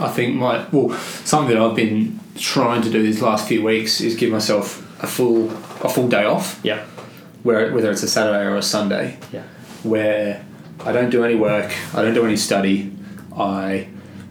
I 0.00 0.08
think 0.08 0.34
my 0.34 0.66
well, 0.72 0.90
something 1.24 1.54
that 1.54 1.62
I've 1.62 1.76
been 1.76 2.18
trying 2.36 2.82
to 2.82 2.90
do 2.90 3.02
these 3.02 3.22
last 3.22 3.46
few 3.46 3.62
weeks 3.62 4.00
is 4.00 4.16
give 4.16 4.30
myself 4.32 4.78
a 5.02 5.06
full 5.06 5.50
a 5.84 5.88
full 5.88 6.08
day 6.08 6.24
off, 6.24 6.58
Yeah. 6.64 6.82
where 7.42 7.72
whether 7.72 7.90
it's 7.90 8.02
a 8.02 8.08
Saturday 8.08 8.44
or 8.44 8.56
a 8.56 8.62
Sunday, 8.62 9.18
Yeah. 9.32 9.42
where 9.84 10.44
I 10.84 10.90
don't 10.92 11.10
do 11.10 11.22
any 11.24 11.34
work, 11.36 11.70
I 11.94 12.02
don't 12.02 12.14
do 12.14 12.24
any 12.24 12.36
study, 12.36 12.90
I 13.36 13.86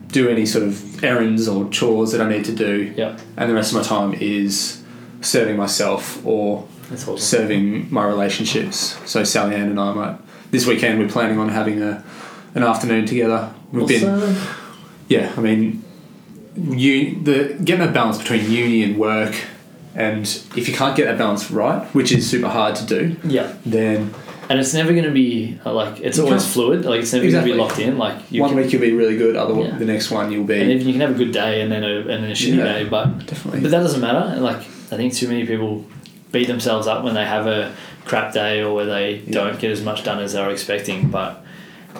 do 0.07 0.27
any 0.27 0.45
sort 0.45 0.65
of 0.65 0.90
errands 1.03 1.47
or 1.47 1.69
chores 1.69 2.11
that 2.11 2.21
I 2.21 2.29
need 2.29 2.45
to 2.45 2.51
do, 2.51 2.93
Yeah. 2.95 3.17
and 3.37 3.49
the 3.49 3.53
rest 3.55 3.71
of 3.73 3.77
my 3.77 3.83
time 3.83 4.13
is 4.19 4.81
serving 5.21 5.57
myself 5.57 6.23
or 6.25 6.67
awesome. 6.91 7.17
serving 7.17 7.87
my 7.91 8.05
relationships. 8.05 8.97
So 9.05 9.23
Sally 9.23 9.55
Ann 9.55 9.69
and 9.69 9.79
I 9.79 9.93
might 9.93 10.15
this 10.51 10.65
weekend 10.65 10.99
we're 10.99 11.07
planning 11.07 11.37
on 11.39 11.49
having 11.49 11.81
a 11.81 12.03
an 12.55 12.63
afternoon 12.63 13.05
together. 13.05 13.49
We've 13.71 13.87
been 13.87 14.35
yeah, 15.07 15.31
I 15.37 15.41
mean, 15.41 15.83
you 16.55 17.21
the 17.23 17.55
getting 17.63 17.87
a 17.87 17.91
balance 17.91 18.17
between 18.17 18.49
uni 18.51 18.83
and 18.83 18.97
work, 18.97 19.35
and 19.95 20.23
if 20.55 20.67
you 20.67 20.73
can't 20.73 20.95
get 20.97 21.05
that 21.05 21.17
balance 21.17 21.49
right, 21.51 21.83
which 21.95 22.11
is 22.11 22.29
super 22.29 22.49
hard 22.49 22.75
to 22.75 22.85
do, 22.85 23.15
Yeah. 23.23 23.53
then 23.65 24.13
And 24.51 24.59
it's 24.59 24.73
never 24.73 24.91
going 24.91 25.05
to 25.05 25.11
be 25.11 25.57
uh, 25.65 25.71
like 25.71 26.01
it's 26.01 26.17
You 26.17 26.25
always 26.25 26.45
fluid. 26.53 26.83
Like 26.83 26.99
it's 27.03 27.13
never 27.13 27.23
Exactly. 27.23 27.53
going 27.53 27.59
to 27.59 27.63
be 27.63 27.69
locked 27.69 27.79
in. 27.79 27.97
Like 27.97 28.17
you 28.29 28.41
one 28.41 28.49
can, 28.51 28.57
week 28.59 28.73
you'll 28.73 28.81
be 28.81 28.91
really 28.91 29.15
good, 29.15 29.37
other 29.37 29.53
Yeah. 29.57 29.77
the 29.77 29.85
next 29.85 30.11
one 30.11 30.29
you'll 30.29 30.43
be. 30.43 30.59
and 30.59 30.69
even 30.71 30.87
you 30.87 30.91
can 30.93 30.99
have 30.99 31.11
a 31.11 31.19
good 31.23 31.31
day 31.31 31.61
and 31.61 31.71
then 31.71 31.83
a 31.85 31.99
and 31.99 32.21
then 32.21 32.31
a 32.31 32.33
shitty 32.41 32.57
Yeah. 32.57 32.73
day, 32.73 32.83
but 32.83 33.05
definitely 33.27 33.61
but 33.61 33.71
that 33.71 33.79
doesn't 33.79 34.01
matter. 34.01 34.25
And, 34.33 34.43
Like 34.43 34.57
I 34.91 34.97
think 34.97 35.13
too 35.13 35.29
many 35.29 35.45
people 35.45 35.85
beat 36.33 36.47
themselves 36.47 36.85
up 36.85 37.03
when 37.05 37.13
they 37.13 37.23
have 37.25 37.47
a 37.47 37.71
crap 38.03 38.33
day 38.33 38.61
or 38.61 38.75
where 38.75 38.85
they 38.85 39.21
Yeah. 39.25 39.31
don't 39.39 39.57
get 39.57 39.71
as 39.71 39.81
much 39.81 40.03
done 40.03 40.19
as 40.19 40.33
they're 40.33 40.49
expecting. 40.49 41.07
But 41.07 41.31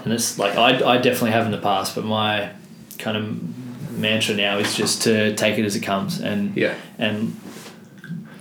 and 0.04 0.12
it's 0.12 0.38
like 0.38 0.58
I 0.58 0.70
I 0.94 0.98
definitely 0.98 1.32
have 1.32 1.46
in 1.46 1.52
the 1.54 1.64
past, 1.72 1.96
but 1.96 2.04
my 2.04 2.50
kind 2.98 3.16
of 3.16 3.98
mantra 3.98 4.36
now 4.36 4.58
is 4.58 4.76
just 4.76 5.04
to 5.04 5.34
take 5.36 5.58
it 5.58 5.64
as 5.66 5.76
it 5.78 5.84
comes 5.92 6.20
and 6.20 6.56
yeah, 6.58 6.74
and 7.00 7.18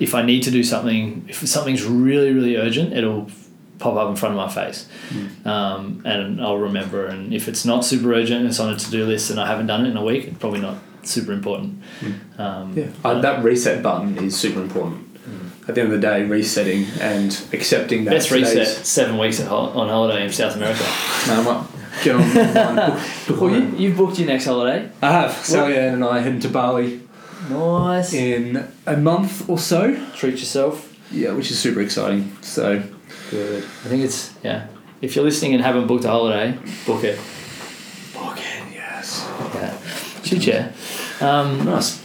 if 0.00 0.14
I 0.14 0.22
need 0.22 0.42
to 0.44 0.50
do 0.50 0.62
something, 0.64 1.26
if 1.28 1.46
something's 1.46 1.84
really 1.84 2.32
really 2.32 2.56
urgent, 2.56 2.92
it'll 2.92 3.30
pop 3.80 3.96
up 3.96 4.08
in 4.10 4.14
front 4.16 4.36
of 4.38 4.46
my 4.46 4.48
face, 4.52 4.86
um, 5.44 6.02
and 6.04 6.40
I'll 6.40 6.58
remember. 6.58 7.06
And 7.06 7.34
if 7.34 7.48
it's 7.48 7.64
not 7.64 7.84
super 7.84 8.12
urgent, 8.12 8.46
it's 8.46 8.60
on 8.60 8.72
a 8.72 8.76
to 8.78 8.90
do 8.90 9.04
list, 9.06 9.30
and 9.30 9.40
I 9.40 9.46
haven't 9.46 9.66
done 9.66 9.84
it 9.86 9.90
in 9.90 9.96
a 9.96 10.04
week, 10.04 10.26
it's 10.26 10.38
probably 10.38 10.60
not 10.60 10.76
super 11.02 11.32
important. 11.32 11.82
Um, 12.38 12.76
yeah. 12.76 12.88
Uh, 13.04 13.20
that 13.20 13.42
reset 13.42 13.82
button 13.82 14.16
is 14.18 14.36
super 14.38 14.60
important. 14.60 15.06
At 15.68 15.74
the 15.76 15.82
end 15.82 15.92
of 15.92 16.00
the 16.00 16.06
day, 16.06 16.24
resetting 16.24 16.86
and 17.00 17.30
accepting 17.52 18.04
that. 18.04 18.10
Best 18.10 18.30
reset 18.32 18.66
seven 18.66 19.18
weeks 19.18 19.38
at 19.40 19.46
hol- 19.46 19.68
on 19.78 19.88
holiday 19.88 20.24
in 20.24 20.32
South 20.32 20.56
America. 20.56 20.82
No, 21.28 21.34
I 21.34 21.42
might 21.44 21.66
get 22.02 22.16
on. 22.16 22.76
book, 22.76 23.00
book 23.28 23.40
Well, 23.42 23.50
you, 23.60 23.76
you've 23.76 23.96
booked 23.96 24.18
your 24.18 24.26
next 24.26 24.46
holiday. 24.46 24.90
I 25.02 25.12
have. 25.12 25.32
Sally 25.32 25.76
Ann 25.76 25.94
and 25.94 26.04
I 26.04 26.18
are 26.18 26.20
heading 26.22 26.40
to 26.40 26.48
Bali 26.48 27.02
Nice. 27.50 28.12
in 28.14 28.66
a 28.86 28.96
month 28.96 29.48
or 29.48 29.58
so. 29.58 29.94
Treat 30.14 30.38
yourself. 30.38 30.96
Yeah, 31.12 31.32
which 31.32 31.50
is 31.50 31.58
super 31.58 31.80
exciting. 31.82 32.36
So 32.40 32.82
Good. 33.30 33.62
I 33.62 33.88
think 33.88 34.02
it's 34.02 34.34
yeah. 34.42 34.66
If 35.00 35.14
you're 35.16 35.24
listening 35.24 35.54
and 35.54 35.62
haven't 35.62 35.86
booked 35.86 36.04
a 36.04 36.08
holiday, 36.08 36.58
book 36.84 37.04
it. 37.04 37.18
book 38.12 38.36
it, 38.38 38.72
yes. 38.72 39.26
Yeah. 39.54 40.22
Shoot 40.22 40.46
yeah. 40.46 40.72
Um, 41.20 41.64
Nice. 41.64 42.02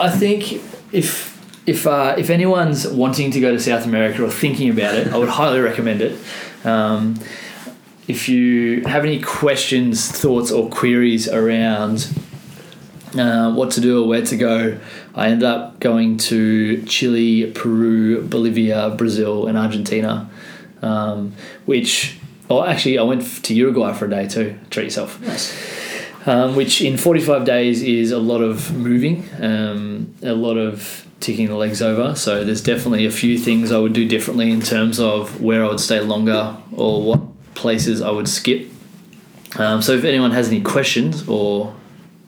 I 0.00 0.10
think 0.10 0.54
if 0.92 1.32
if 1.66 1.86
uh, 1.86 2.14
if 2.18 2.30
anyone's 2.30 2.88
wanting 2.88 3.30
to 3.32 3.40
go 3.40 3.52
to 3.52 3.60
South 3.60 3.84
America 3.84 4.24
or 4.24 4.30
thinking 4.30 4.70
about 4.70 4.94
it, 4.94 5.12
I 5.12 5.18
would 5.18 5.28
highly 5.28 5.60
recommend 5.60 6.00
it. 6.00 6.18
Um, 6.64 7.16
if 8.08 8.28
you 8.28 8.82
have 8.82 9.04
any 9.04 9.20
questions, 9.20 10.10
thoughts, 10.10 10.50
or 10.50 10.68
queries 10.68 11.28
around 11.28 12.08
uh, 13.16 13.52
what 13.52 13.70
to 13.72 13.80
do 13.80 14.02
or 14.02 14.08
where 14.08 14.22
to 14.22 14.36
go, 14.36 14.78
I 15.14 15.28
ended 15.28 15.44
up 15.44 15.78
going 15.80 16.16
to 16.18 16.82
Chile, 16.84 17.50
Peru, 17.52 18.22
Bolivia, 18.22 18.90
Brazil, 18.90 19.46
and 19.46 19.58
Argentina, 19.58 20.30
um, 20.80 21.34
which. 21.66 22.18
Oh, 22.50 22.62
actually, 22.64 22.98
I 22.98 23.02
went 23.02 23.22
to 23.44 23.54
Uruguay 23.54 23.94
for 23.94 24.04
a 24.06 24.10
day 24.10 24.28
too. 24.28 24.58
Treat 24.68 24.84
yourself 24.84 25.18
Nice. 25.22 25.54
um, 26.26 26.54
which 26.54 26.82
in 26.82 26.98
45 26.98 27.44
days 27.46 27.82
is 27.82 28.10
a 28.12 28.18
lot 28.18 28.42
of 28.42 28.74
moving, 28.76 29.26
um, 29.40 30.14
a 30.22 30.34
lot 30.34 30.58
of 30.58 31.06
ticking 31.20 31.46
the 31.48 31.54
legs 31.54 31.80
over. 31.80 32.14
So 32.14 32.44
there's 32.44 32.62
definitely 32.62 33.06
a 33.06 33.10
few 33.10 33.38
things 33.38 33.72
I 33.72 33.78
would 33.78 33.94
do 33.94 34.06
differently 34.06 34.50
in 34.50 34.60
terms 34.60 35.00
of 35.00 35.40
where 35.40 35.64
I 35.64 35.68
would 35.68 35.80
stay 35.80 36.00
longer 36.00 36.56
or 36.72 37.00
what 37.02 37.20
places 37.54 38.02
I 38.02 38.10
would 38.10 38.28
skip. 38.28 38.68
Um, 39.56 39.80
so 39.80 39.92
if 39.92 40.04
anyone 40.04 40.32
has 40.32 40.48
any 40.48 40.60
questions 40.60 41.26
or 41.28 41.74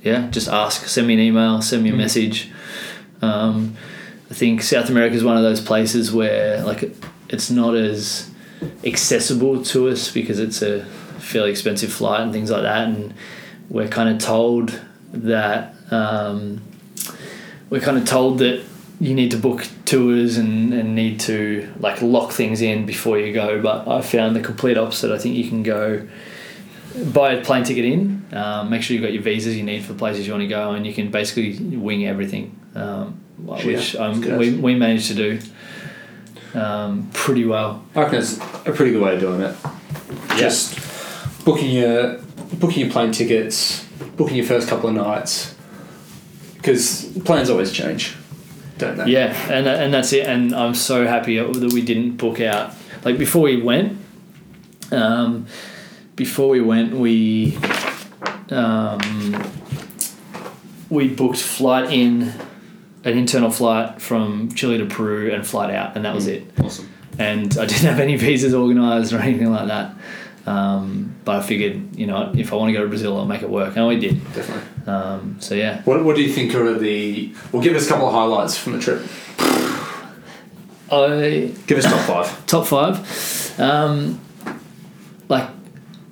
yeah, 0.04 0.28
just 0.30 0.48
ask, 0.48 0.86
send 0.86 1.06
me 1.08 1.14
an 1.14 1.20
email, 1.20 1.60
send 1.62 1.82
me 1.82 1.90
a 1.90 1.92
Mm. 1.92 1.96
message. 1.98 2.50
Um, 3.22 3.74
I 4.30 4.34
think 4.34 4.62
South 4.62 4.88
America 4.90 5.16
is 5.16 5.24
one 5.24 5.36
of 5.36 5.42
those 5.42 5.60
places 5.60 6.12
where 6.12 6.62
like 6.62 6.94
it's 7.28 7.50
not 7.50 7.74
as 7.74 8.30
accessible 8.84 9.62
to 9.64 9.88
us 9.88 10.10
because 10.10 10.38
it's 10.38 10.62
a 10.62 10.84
fairly 11.18 11.50
expensive 11.50 11.92
flight 11.92 12.20
and 12.20 12.32
things 12.32 12.50
like 12.50 12.62
that, 12.62 12.88
and 12.88 13.14
we're 13.70 13.88
kind 13.88 14.08
of 14.08 14.18
told 14.18 14.78
that 15.12 15.74
um, 15.90 16.60
we're 17.70 17.80
kind 17.80 17.96
of 17.96 18.04
told 18.04 18.38
that 18.38 18.62
you 19.00 19.14
need 19.14 19.30
to 19.30 19.36
book 19.36 19.66
tours 19.84 20.36
and, 20.36 20.72
and 20.72 20.94
need 20.94 21.18
to 21.20 21.68
like 21.80 22.00
lock 22.02 22.30
things 22.32 22.60
in 22.62 22.86
before 22.86 23.18
you 23.18 23.32
go. 23.32 23.60
But 23.60 23.88
I 23.88 24.00
found 24.02 24.36
the 24.36 24.40
complete 24.40 24.76
opposite. 24.78 25.10
I 25.12 25.18
think 25.18 25.34
you 25.36 25.48
can 25.48 25.62
go 25.62 26.06
buy 27.12 27.32
a 27.32 27.44
plane 27.44 27.64
ticket 27.64 27.84
in, 27.84 28.24
um, 28.32 28.70
make 28.70 28.82
sure 28.82 28.94
you've 28.94 29.02
got 29.02 29.12
your 29.12 29.22
visas 29.22 29.56
you 29.56 29.62
need 29.62 29.84
for 29.84 29.92
the 29.92 29.98
places 29.98 30.26
you 30.26 30.32
want 30.32 30.42
to 30.42 30.48
go, 30.48 30.72
and 30.72 30.86
you 30.86 30.94
can 30.94 31.10
basically 31.10 31.76
wing 31.76 32.06
everything, 32.06 32.58
um, 32.74 33.20
which 33.38 33.94
Yeah, 33.94 34.00
um, 34.00 34.20
we, 34.38 34.52
we 34.56 34.74
managed 34.74 35.08
to 35.08 35.14
do 35.14 35.38
um, 36.58 37.10
pretty 37.12 37.44
well. 37.44 37.84
I 37.94 38.02
reckon 38.02 38.18
it's 38.18 38.38
a 38.38 38.72
pretty 38.72 38.92
good 38.92 39.02
way 39.02 39.14
of 39.14 39.20
doing 39.20 39.40
it. 39.40 39.56
Just 40.36 41.44
booking 41.44 41.70
your 41.70 42.18
booking 42.54 42.84
your 42.84 42.90
plane 42.90 43.12
tickets, 43.12 43.84
booking 44.16 44.36
your 44.36 44.46
first 44.46 44.68
couple 44.68 44.88
of 44.88 44.94
nights, 44.94 45.54
because 46.56 47.06
plans 47.24 47.50
always 47.50 47.72
change, 47.72 48.14
don't 48.78 48.96
they? 48.96 49.06
Yeah, 49.10 49.34
and 49.52 49.66
and 49.66 49.92
that's 49.92 50.12
it. 50.12 50.26
And 50.26 50.54
I'm 50.54 50.74
so 50.74 51.06
happy 51.06 51.38
that 51.38 51.72
we 51.72 51.82
didn't 51.82 52.16
book 52.16 52.40
out. 52.40 52.72
Like 53.04 53.18
before 53.18 53.42
we 53.42 53.60
went, 53.60 53.98
um, 54.92 55.46
before 56.16 56.48
we 56.48 56.60
went, 56.60 56.92
we 56.94 57.56
um, 58.50 59.50
we 60.90 61.08
booked 61.08 61.38
flight 61.38 61.92
in, 61.92 62.32
an 63.04 63.18
internal 63.18 63.50
flight 63.50 64.00
from 64.00 64.50
Chile 64.52 64.78
to 64.78 64.86
Peru, 64.86 65.32
and 65.32 65.46
flight 65.46 65.74
out, 65.74 65.96
and 65.96 66.04
that 66.04 66.14
was 66.14 66.26
it. 66.26 66.44
Awesome. 66.60 66.88
And 67.18 67.56
I 67.58 67.66
didn't 67.66 67.84
have 67.88 68.00
any 68.00 68.16
visas 68.16 68.54
organised 68.54 69.12
or 69.12 69.18
anything 69.20 69.50
like 69.52 69.68
that. 69.68 69.94
Um, 70.46 71.14
but 71.24 71.36
I 71.36 71.42
figured, 71.42 71.96
you 71.96 72.06
know, 72.06 72.30
if 72.36 72.52
I 72.52 72.56
want 72.56 72.68
to 72.68 72.74
go 72.74 72.82
to 72.82 72.88
Brazil, 72.88 73.16
I'll 73.16 73.24
make 73.24 73.42
it 73.42 73.48
work, 73.48 73.76
and 73.76 73.86
we 73.86 73.98
did. 73.98 74.22
Definitely. 74.34 74.92
Um, 74.92 75.36
so 75.40 75.54
yeah, 75.54 75.80
What, 75.82 76.04
what 76.04 76.16
do 76.16 76.22
you 76.22 76.30
think 76.32 76.54
are 76.54 76.78
the? 76.78 77.34
Well, 77.50 77.62
give 77.62 77.74
us 77.74 77.86
a 77.86 77.88
couple 77.88 78.06
of 78.08 78.12
highlights 78.12 78.58
from 78.58 78.74
the 78.74 78.78
trip. 78.78 79.02
I 80.92 81.50
Give 81.66 81.78
us 81.78 81.84
top 81.84 82.00
five. 82.06 82.46
top 82.46 82.66
five. 82.66 83.58
Um, 83.58 84.20
like 85.28 85.48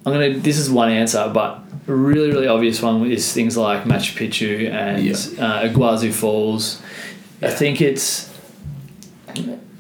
I'm 0.05 0.13
gonna. 0.13 0.39
This 0.39 0.59
is 0.59 0.71
one 0.71 0.91
answer, 0.91 1.31
but 1.33 1.61
a 1.87 1.95
really, 1.95 2.29
really 2.31 2.47
obvious 2.49 2.83
one 2.83 3.11
is 3.11 3.33
things 3.33 3.57
like 3.57 3.85
Machu 3.85 4.17
Picchu 4.17 4.71
and 4.71 5.03
Yeah. 5.05 5.13
uh, 5.45 5.69
Iguazu 5.69 6.13
Falls. 6.13 6.81
I 7.41 7.51
think 7.51 7.81
it's 7.81 8.29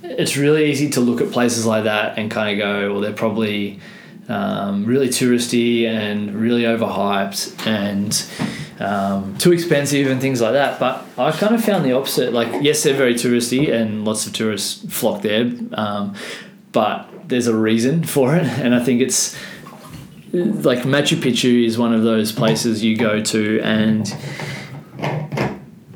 it's 0.04 0.36
really 0.36 0.70
easy 0.70 0.90
to 0.90 1.00
look 1.00 1.20
at 1.20 1.30
places 1.32 1.64
like 1.66 1.84
that 1.84 2.18
and 2.18 2.30
kind 2.30 2.52
of 2.52 2.58
go, 2.64 2.92
well, 2.92 3.00
they're 3.00 3.12
probably 3.12 3.80
um, 4.28 4.84
really 4.84 5.08
touristy 5.08 5.86
and 5.86 6.34
really 6.34 6.62
overhyped 6.62 7.66
and 7.66 8.24
um, 8.80 9.36
too 9.38 9.52
expensive 9.52 10.08
and 10.08 10.20
things 10.20 10.40
like 10.40 10.52
that. 10.52 10.78
But 10.78 11.04
I 11.18 11.32
kind 11.32 11.54
of 11.54 11.64
found 11.64 11.84
the 11.84 11.92
opposite. 11.92 12.32
Like, 12.32 12.62
yes, 12.62 12.82
they're 12.82 12.94
very 12.94 13.14
touristy 13.14 13.72
and 13.72 14.04
lots 14.04 14.26
of 14.26 14.32
tourists 14.32 14.84
flock 14.94 15.22
there, 15.22 15.50
um, 15.74 16.14
but 16.72 17.08
there's 17.28 17.46
a 17.46 17.56
reason 17.56 18.04
for 18.14 18.36
it, 18.36 18.44
and 18.46 18.74
I 18.74 18.84
think 18.84 19.00
it's 19.00 19.36
like 20.32 20.80
Machu 20.80 21.18
Picchu 21.18 21.66
is 21.66 21.78
one 21.78 21.92
of 21.92 22.02
those 22.02 22.32
places 22.32 22.82
you 22.82 22.96
go 22.96 23.20
to 23.20 23.60
and 23.60 24.14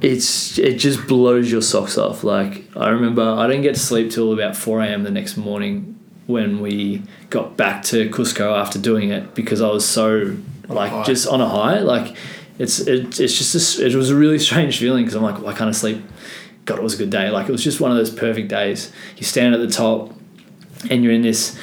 it's 0.02 0.58
it 0.58 0.74
just 0.74 1.06
blows 1.06 1.50
your 1.50 1.62
socks 1.62 1.96
off. 1.96 2.22
Like 2.22 2.64
I 2.76 2.90
remember 2.90 3.22
I 3.22 3.46
didn't 3.46 3.62
get 3.62 3.74
to 3.74 3.80
sleep 3.80 4.10
till 4.10 4.32
about 4.32 4.54
four 4.56 4.82
a.m. 4.82 5.04
the 5.04 5.10
next 5.10 5.36
morning 5.36 5.98
when 6.26 6.60
we 6.60 7.02
got 7.30 7.56
back 7.56 7.82
to 7.84 8.10
Cusco 8.10 8.58
after 8.58 8.78
doing 8.78 9.10
it 9.10 9.34
because 9.34 9.60
I 9.62 9.68
was 9.68 9.88
so 9.88 10.36
like 10.68 11.06
just 11.06 11.26
on 11.26 11.40
a 11.40 11.48
high. 11.48 11.78
Like 11.78 12.14
it's 12.58 12.80
it, 12.80 13.18
it's 13.18 13.38
just 13.38 13.78
a, 13.78 13.86
it 13.86 13.94
was 13.94 14.10
a 14.10 14.16
really 14.16 14.38
strange 14.48 14.78
feeling 14.78 15.04
because 15.04 15.16
I'm 15.16 15.22
like 15.22 15.40
why 15.40 15.54
can't 15.54 15.68
I 15.68 15.72
sleep? 15.72 16.04
God, 16.66 16.78
it 16.78 16.82
was 16.82 16.94
a 16.94 16.98
good 16.98 17.10
day. 17.10 17.30
Like 17.30 17.48
it 17.48 17.52
was 17.52 17.64
just 17.64 17.80
one 17.80 17.90
of 17.90 17.96
those 17.96 18.10
perfect 18.10 18.48
days. 18.48 18.92
You 19.16 19.24
stand 19.24 19.54
at 19.54 19.60
the 19.60 19.70
top 19.70 20.12
and 20.90 21.02
you're 21.02 21.12
in 21.12 21.22
this 21.22 21.58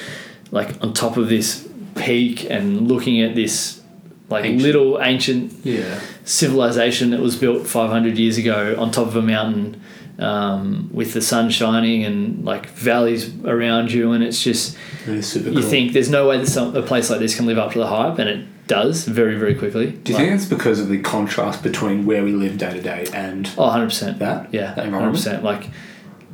like 0.49 0.81
on 0.81 0.93
top 0.93 1.17
of 1.17 1.29
this 1.29 1.67
peak 1.95 2.49
and 2.49 2.87
looking 2.87 3.21
at 3.21 3.35
this 3.35 3.81
like 4.29 4.45
Ancient. 4.45 4.61
little 4.63 5.01
ancient 5.01 5.53
Yeah. 5.63 5.99
civilization 6.25 7.11
that 7.11 7.19
was 7.19 7.35
built 7.35 7.67
500 7.67 8.17
years 8.17 8.37
ago 8.37 8.75
on 8.79 8.89
top 8.91 9.07
of 9.07 9.15
a 9.15 9.21
mountain 9.21 9.79
um, 10.19 10.89
with 10.93 11.13
the 11.13 11.21
sun 11.21 11.49
shining 11.49 12.03
and 12.03 12.43
like 12.45 12.67
valleys 12.69 13.31
around 13.45 13.91
you 13.91 14.11
and 14.13 14.23
it's 14.23 14.43
just 14.43 14.77
super 15.21 15.49
you 15.49 15.59
cool. 15.61 15.69
think 15.69 15.93
there's 15.93 16.09
no 16.09 16.27
way 16.27 16.37
that 16.37 16.47
some, 16.47 16.75
a 16.75 16.81
place 16.81 17.09
like 17.09 17.19
this 17.19 17.35
can 17.35 17.45
live 17.45 17.57
up 17.57 17.73
to 17.73 17.79
the 17.79 17.87
hype 17.87 18.17
and 18.19 18.29
it 18.29 18.45
does 18.67 19.05
very 19.05 19.35
very 19.37 19.55
quickly 19.55 19.87
Do 19.91 20.13
you 20.13 20.17
Like- 20.17 20.27
think 20.27 20.39
it's 20.41 20.49
because 20.49 20.79
of 20.79 20.87
the 20.87 20.99
contrast 20.99 21.61
between 21.63 22.05
where 22.05 22.23
we 22.23 22.31
live 22.31 22.57
day 22.57 22.73
to 22.73 22.81
day 22.81 23.05
and 23.13 23.49
oh 23.57 23.69
100% 23.69 24.19
that? 24.19 24.47
yeah 24.53 24.73
That 24.75 24.85
100% 24.87 25.43
like 25.43 25.69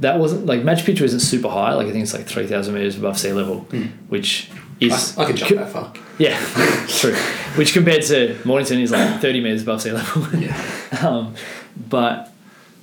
that 0.02 0.20
wasn't 0.20 0.46
like 0.46 0.62
Machu 0.62 0.84
Picchu 0.94 1.02
isn't 1.02 1.20
super 1.22 1.50
high 1.50 1.74
like 1.74 1.88
I 1.88 1.92
think 1.92 2.04
it's 2.04 2.14
like 2.14 2.26
3,000 2.28 2.74
meters 2.74 2.98
above 2.98 3.18
sea 3.18 3.34
level 3.34 3.66
which 4.10 4.50
is 4.80 5.18
I, 5.18 5.24
I 5.24 5.26
could 5.26 5.36
jump 5.36 5.52
that 5.56 5.70
far. 5.70 5.94
Yeah, 6.18 6.38
true. 6.88 7.16
Which 7.56 7.74
compared 7.74 8.04
to 8.04 8.38
Mornington 8.46 8.80
is 8.80 8.92
like 8.92 9.22
thirty 9.22 9.42
meters 9.42 9.64
above 9.64 9.82
sea 9.82 9.92
level. 9.92 10.28
Yeah. 10.40 10.56
um, 11.08 11.36
but 11.90 12.32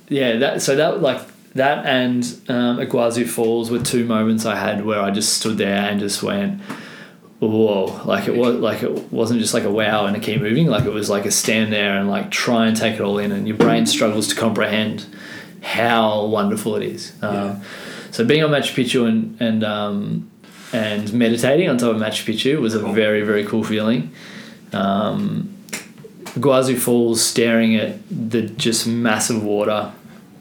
yeah, 0.09 0.37
that 0.37 0.61
so 0.61 0.75
that 0.75 1.01
like 1.01 1.21
that 1.53 1.85
and 1.85 2.23
um, 2.49 2.77
Iguazu 2.77 3.27
Falls 3.27 3.71
were 3.71 3.79
two 3.79 4.05
moments 4.05 4.45
I 4.45 4.55
had 4.55 4.85
where 4.85 5.01
I 5.01 5.11
just 5.11 5.37
stood 5.39 5.57
there 5.57 5.89
and 5.89 5.99
just 5.99 6.21
went, 6.21 6.61
whoa! 7.39 8.01
Like 8.05 8.27
it 8.27 8.35
was 8.35 8.55
like 8.55 8.83
it 8.83 9.11
wasn't 9.11 9.39
just 9.39 9.53
like 9.53 9.63
a 9.63 9.71
wow 9.71 10.05
and 10.05 10.15
a 10.15 10.19
keep 10.19 10.41
moving. 10.41 10.67
Like 10.67 10.85
it 10.85 10.93
was 10.93 11.09
like 11.09 11.25
a 11.25 11.31
stand 11.31 11.73
there 11.73 11.97
and 11.97 12.09
like 12.09 12.31
try 12.31 12.67
and 12.67 12.77
take 12.77 12.95
it 12.95 13.01
all 13.01 13.17
in, 13.17 13.31
and 13.31 13.47
your 13.47 13.57
brain 13.57 13.85
struggles 13.85 14.27
to 14.29 14.35
comprehend 14.35 15.05
how 15.61 16.25
wonderful 16.25 16.75
it 16.75 16.83
is. 16.83 17.13
Um, 17.21 17.33
Yeah. 17.35 17.59
So 18.11 18.25
being 18.25 18.43
on 18.43 18.51
Machu 18.51 18.73
Picchu 18.73 19.07
and 19.07 19.39
and 19.41 19.63
um, 19.63 20.31
and 20.73 21.11
meditating 21.13 21.69
on 21.69 21.77
top 21.77 21.95
of 21.95 22.01
Machu 22.01 22.25
Picchu 22.33 22.59
was 22.59 22.73
a 22.75 22.79
very 22.79 23.21
very 23.21 23.45
cool 23.45 23.63
feeling. 23.63 24.11
Um, 24.73 25.53
Guazu 26.35 26.77
Falls, 26.77 27.23
staring 27.23 27.75
at 27.77 27.97
the 28.09 28.43
just 28.43 28.85
massive 28.87 29.43
water 29.43 29.91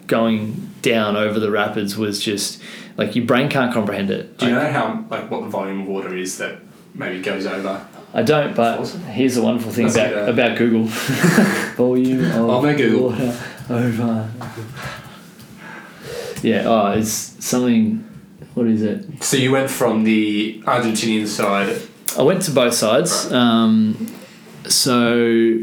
going 0.07 0.71
down 0.83 1.17
over 1.17 1.41
the 1.41 1.51
rapids 1.51 1.97
was 1.97 2.21
just 2.21 2.61
like 2.97 3.17
your 3.17 3.25
brain 3.25 3.49
can't 3.49 3.73
comprehend 3.73 4.11
it. 4.11 4.37
Do 4.39 4.47
you 4.47 4.53
Like, 4.55 4.65
know 4.65 4.73
how 4.73 5.05
like 5.11 5.31
what 5.31 5.43
the 5.43 5.49
volume 5.49 5.83
of 5.83 5.87
water 5.89 6.15
is 6.17 6.39
that 6.39 6.59
maybe 6.95 7.21
goes 7.23 7.47
over? 7.47 7.87
I 8.15 8.23
don't, 8.23 8.55
but 8.57 8.87
here's 8.89 9.35
the 9.35 9.43
wonderful 9.43 9.73
thing 9.73 9.91
about, 9.91 10.29
about 10.29 10.57
Google. 10.57 10.85
Volume 11.77 12.25
of 12.25 12.51
I'll 12.51 12.63
make 12.63 12.79
Google. 12.79 13.11
water 13.11 13.39
over. 13.69 14.31
Yeah, 16.43 16.63
oh, 16.67 16.93
it's 16.93 17.11
something. 17.45 18.05
What 18.57 18.69
is 18.69 18.81
it? 18.81 19.23
So 19.23 19.37
you 19.37 19.53
went 19.53 19.69
from 19.69 20.05
the 20.05 20.63
Argentinian 20.63 21.27
side. 21.27 21.79
I 22.17 22.23
went 22.23 22.41
to 22.45 22.51
both 22.51 22.73
sides. 22.73 23.31
Um, 23.31 24.11
so 24.65 25.59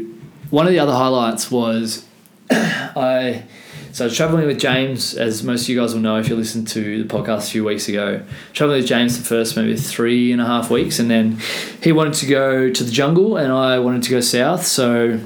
one 0.50 0.66
of 0.68 0.72
the 0.72 0.78
other 0.78 0.92
highlights 0.92 1.50
was 1.50 2.06
I. 2.50 3.42
So 3.90 4.04
I 4.04 4.06
was 4.06 4.16
traveling 4.16 4.46
with 4.46 4.60
James, 4.60 5.14
as 5.14 5.42
most 5.42 5.62
of 5.62 5.70
you 5.70 5.80
guys 5.80 5.92
will 5.92 6.02
know 6.02 6.18
if 6.18 6.28
you 6.28 6.36
listened 6.36 6.68
to 6.68 7.02
the 7.02 7.08
podcast 7.12 7.48
a 7.48 7.50
few 7.50 7.64
weeks 7.64 7.88
ago. 7.88 8.22
Traveling 8.52 8.78
with 8.78 8.88
James 8.88 9.18
the 9.18 9.24
first 9.24 9.56
maybe 9.56 9.76
three 9.76 10.30
and 10.30 10.40
a 10.40 10.46
half 10.46 10.70
weeks, 10.70 11.00
and 11.00 11.10
then 11.10 11.40
he 11.82 11.90
wanted 11.90 12.14
to 12.14 12.26
go 12.26 12.70
to 12.70 12.84
the 12.84 12.92
jungle, 12.92 13.36
and 13.36 13.52
I 13.52 13.80
wanted 13.80 14.04
to 14.04 14.10
go 14.10 14.20
south. 14.20 14.64
So 14.64 15.18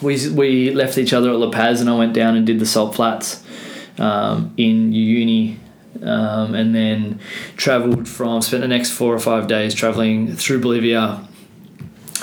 we 0.00 0.26
we 0.30 0.70
left 0.70 0.96
each 0.96 1.12
other 1.12 1.28
at 1.28 1.36
La 1.36 1.50
Paz, 1.50 1.82
and 1.82 1.90
I 1.90 1.98
went 1.98 2.14
down 2.14 2.34
and 2.34 2.46
did 2.46 2.58
the 2.60 2.66
salt 2.66 2.94
flats 2.94 3.44
um, 3.98 4.54
in 4.56 4.92
Uyuni 4.92 5.58
um, 6.02 6.54
and 6.54 6.74
then 6.74 7.20
traveled 7.56 8.08
from 8.08 8.40
spent 8.42 8.62
the 8.62 8.68
next 8.68 8.90
four 8.92 9.14
or 9.14 9.18
five 9.18 9.46
days 9.48 9.74
traveling 9.74 10.34
through 10.36 10.60
Bolivia 10.60 11.26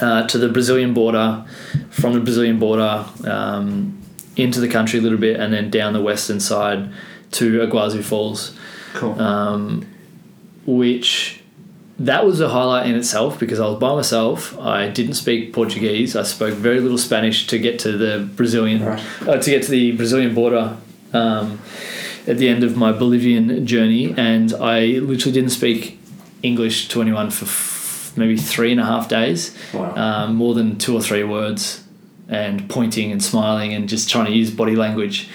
uh, 0.01 0.27
to 0.27 0.37
the 0.37 0.49
Brazilian 0.49 0.93
border, 0.93 1.45
from 1.89 2.13
the 2.13 2.19
Brazilian 2.19 2.59
border 2.59 3.05
um, 3.25 4.01
into 4.35 4.59
the 4.59 4.67
country 4.67 4.99
a 4.99 5.01
little 5.01 5.17
bit, 5.17 5.39
and 5.39 5.53
then 5.53 5.69
down 5.69 5.93
the 5.93 6.01
western 6.01 6.39
side 6.39 6.91
to 7.31 7.59
Iguazu 7.61 8.03
Falls, 8.03 8.57
Cool. 8.93 9.19
um, 9.19 9.85
which 10.65 11.41
that 11.97 12.25
was 12.25 12.41
a 12.41 12.49
highlight 12.49 12.87
in 12.89 12.95
itself 12.95 13.39
because 13.39 13.59
I 13.59 13.67
was 13.67 13.79
by 13.79 13.95
myself. 13.95 14.57
I 14.59 14.89
didn't 14.89 15.13
speak 15.13 15.53
Portuguese. 15.53 16.15
I 16.15 16.23
spoke 16.23 16.53
very 16.55 16.81
little 16.81 16.97
Spanish 16.97 17.47
to 17.47 17.57
get 17.57 17.79
to 17.79 17.97
the 17.97 18.29
Brazilian 18.35 18.83
Right. 18.83 19.03
uh, 19.27 19.37
to 19.37 19.49
get 19.49 19.63
to 19.63 19.71
the 19.71 19.93
Brazilian 19.93 20.35
border 20.35 20.75
um, 21.13 21.59
at 22.27 22.37
the 22.37 22.47
end 22.49 22.63
of 22.63 22.75
my 22.75 22.91
Bolivian 22.91 23.65
journey, 23.65 24.13
and 24.17 24.53
I 24.53 24.85
literally 24.99 25.31
didn't 25.33 25.51
speak 25.51 25.99
English 26.43 26.87
to 26.89 27.01
anyone 27.01 27.29
for 27.29 27.45
f- 27.45 28.13
maybe 28.15 28.37
three 28.37 28.71
and 28.71 28.79
a 28.79 28.85
half 28.85 29.07
days, 29.09 29.55
Wow. 29.73 29.93
um, 29.95 30.35
more 30.35 30.53
than 30.53 30.77
two 30.77 30.95
or 30.95 31.01
three 31.01 31.23
words, 31.23 31.83
and 32.27 32.67
pointing 32.69 33.11
and 33.11 33.23
smiling 33.23 33.73
and 33.73 33.87
just 33.87 34.09
trying 34.09 34.25
to 34.25 34.31
use 34.31 34.49
body 34.51 34.75
language 34.75 35.27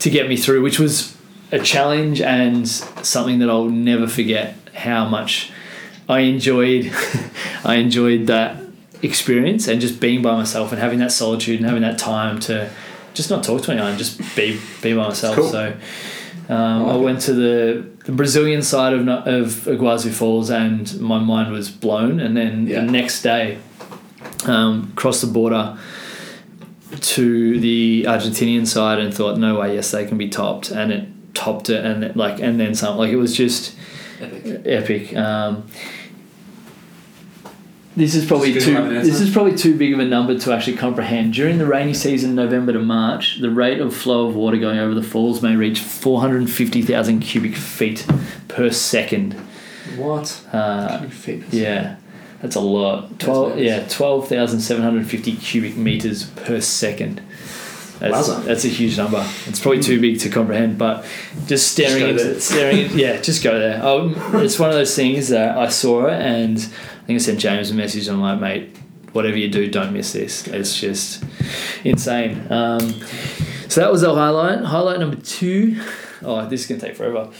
to 0.00 0.10
get 0.10 0.28
me 0.28 0.36
through, 0.36 0.62
which 0.62 0.78
was 0.78 1.16
a 1.52 1.58
challenge 1.58 2.20
and 2.20 2.68
something 2.68 3.38
that 3.38 3.48
I'll 3.48 3.70
never 3.70 4.06
forget. 4.06 4.54
How 4.74 5.08
much 5.08 5.50
I 6.08 6.20
enjoyed, 6.20 6.92
I 7.64 7.76
enjoyed 7.76 8.26
that 8.26 8.56
experience 9.02 9.68
and 9.68 9.80
just 9.80 10.00
being 10.00 10.20
by 10.22 10.34
myself 10.34 10.72
and 10.72 10.80
having 10.80 10.98
that 10.98 11.12
solitude 11.12 11.60
and 11.60 11.66
having 11.66 11.82
that 11.82 11.98
time 11.98 12.40
to 12.40 12.70
just 13.14 13.30
not 13.30 13.44
talk 13.44 13.62
to 13.62 13.72
anyone, 13.72 13.96
just 13.96 14.18
be 14.36 14.58
be 14.82 14.92
by 14.94 15.06
myself. 15.06 15.36
Cool. 15.36 15.48
So 15.50 15.74
um, 16.48 16.88
I 16.88 16.96
went 16.96 17.20
to 17.22 17.32
the, 17.32 17.86
the 18.04 18.12
Brazilian 18.12 18.62
side 18.62 18.92
of 18.92 19.08
of 19.08 19.46
Iguazu 19.66 20.10
Falls 20.12 20.50
and 20.50 21.00
my 21.00 21.18
mind 21.18 21.52
was 21.52 21.70
blown. 21.70 22.20
And 22.20 22.36
then 22.36 22.66
Yeah. 22.66 22.84
the 22.84 22.90
next 22.92 23.22
day, 23.22 23.58
um, 24.46 24.92
crossed 24.96 25.20
the 25.22 25.26
border 25.26 25.78
to 27.00 27.60
the 27.60 28.04
Argentinian 28.06 28.66
side 28.66 28.98
and 28.98 29.12
thought, 29.12 29.38
no 29.38 29.58
way, 29.60 29.74
yes, 29.74 29.90
they 29.90 30.04
can 30.06 30.18
be 30.18 30.28
topped, 30.28 30.70
and 30.70 30.92
it 30.92 31.08
topped 31.34 31.68
it, 31.70 31.84
and 31.84 32.04
it, 32.04 32.16
like 32.16 32.40
and 32.40 32.60
then 32.60 32.74
some. 32.74 32.96
Like 32.96 33.10
it 33.10 33.16
was 33.16 33.34
just 33.36 33.74
Epic. 34.20 34.62
epic. 34.64 35.16
Um, 35.16 35.66
this 37.96 38.14
is 38.14 38.26
probably 38.26 38.52
too. 38.54 38.74
This 39.02 39.20
is 39.20 39.30
probably 39.32 39.56
too 39.56 39.76
big 39.76 39.92
of 39.92 39.98
a 40.00 40.04
number 40.04 40.38
to 40.38 40.52
actually 40.52 40.76
comprehend. 40.76 41.32
During 41.34 41.58
the 41.58 41.66
rainy 41.66 41.94
season, 41.94 42.34
November 42.34 42.72
to 42.72 42.78
March, 42.80 43.38
the 43.40 43.50
rate 43.50 43.80
of 43.80 43.94
flow 43.94 44.26
of 44.28 44.34
water 44.34 44.56
going 44.56 44.78
over 44.78 44.94
the 44.94 45.02
falls 45.02 45.42
may 45.42 45.54
reach 45.56 45.80
four 45.80 46.20
hundred 46.20 46.48
fifty 46.50 46.82
thousand 46.82 47.20
cubic 47.20 47.54
feet 47.54 48.06
per 48.48 48.70
second. 48.70 49.34
What? 49.96 50.44
Uh, 50.52 50.98
Cubic 50.98 51.12
feet. 51.14 51.44
yeah, 51.50 51.96
that's 52.42 52.56
a 52.56 52.60
lot. 52.60 53.18
Twelve. 53.20 53.58
yeah, 53.58 53.86
twelve 53.88 54.28
thousand 54.28 54.60
seven 54.60 54.82
hundred 54.82 55.06
fifty 55.06 55.36
cubic 55.36 55.76
meters 55.76 56.24
per 56.30 56.60
second. 56.60 57.20
That's, 58.00 58.28
Wowza. 58.28 58.44
that's 58.44 58.64
a 58.64 58.68
huge 58.68 58.96
number. 58.98 59.24
It's 59.46 59.60
probably 59.60 59.80
too 59.80 60.00
big 60.00 60.18
to 60.20 60.28
comprehend, 60.28 60.78
but 60.78 61.06
just 61.46 61.70
staring 61.70 62.00
go 62.00 62.08
into 62.08 62.40
staring. 62.40 62.90
yeah, 62.98 63.20
just 63.20 63.42
go 63.44 63.56
there. 63.56 63.80
Oh, 63.82 64.12
it's 64.42 64.58
one 64.58 64.68
of 64.68 64.74
those 64.74 64.96
things 64.96 65.28
that 65.28 65.56
I 65.56 65.68
saw 65.68 66.06
it, 66.06 66.20
and 66.20 66.58
I 67.04 67.06
think 67.06 67.20
I 67.20 67.22
sent 67.22 67.38
James 67.38 67.70
a 67.70 67.74
message. 67.74 68.08
and 68.08 68.16
I'm 68.16 68.22
like, 68.22 68.40
mate, 68.40 68.78
whatever 69.12 69.36
you 69.36 69.48
do, 69.48 69.70
don't 69.70 69.92
miss 69.92 70.14
this. 70.14 70.48
It's 70.48 70.80
just 70.80 71.22
insane. 71.84 72.50
Um, 72.50 72.80
so 73.68 73.82
that 73.82 73.92
was 73.92 74.00
the 74.00 74.14
highlight. 74.14 74.64
Highlight 74.64 75.00
number 75.00 75.16
two. 75.16 75.80
Oh, 76.22 76.48
this 76.48 76.62
is 76.62 76.66
gonna 76.66 76.80
take 76.80 76.96
forever. 76.96 77.30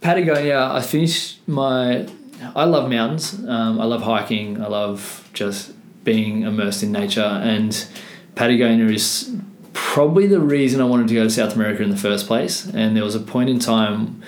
Patagonia. 0.00 0.70
I 0.72 0.80
finished 0.80 1.46
my. 1.46 2.08
I 2.56 2.64
love 2.64 2.88
mountains. 2.88 3.34
Um, 3.46 3.78
I 3.78 3.84
love 3.84 4.02
hiking. 4.02 4.62
I 4.62 4.68
love 4.68 5.28
just 5.34 5.72
being 6.02 6.42
immersed 6.42 6.82
in 6.82 6.92
nature. 6.92 7.20
And 7.20 7.86
Patagonia 8.34 8.86
is 8.86 9.36
probably 9.74 10.26
the 10.26 10.40
reason 10.40 10.80
I 10.80 10.84
wanted 10.84 11.08
to 11.08 11.14
go 11.14 11.24
to 11.24 11.30
South 11.30 11.54
America 11.54 11.82
in 11.82 11.90
the 11.90 11.96
first 11.96 12.26
place. 12.26 12.66
And 12.66 12.96
there 12.96 13.04
was 13.04 13.14
a 13.14 13.20
point 13.20 13.50
in 13.50 13.58
time 13.58 14.22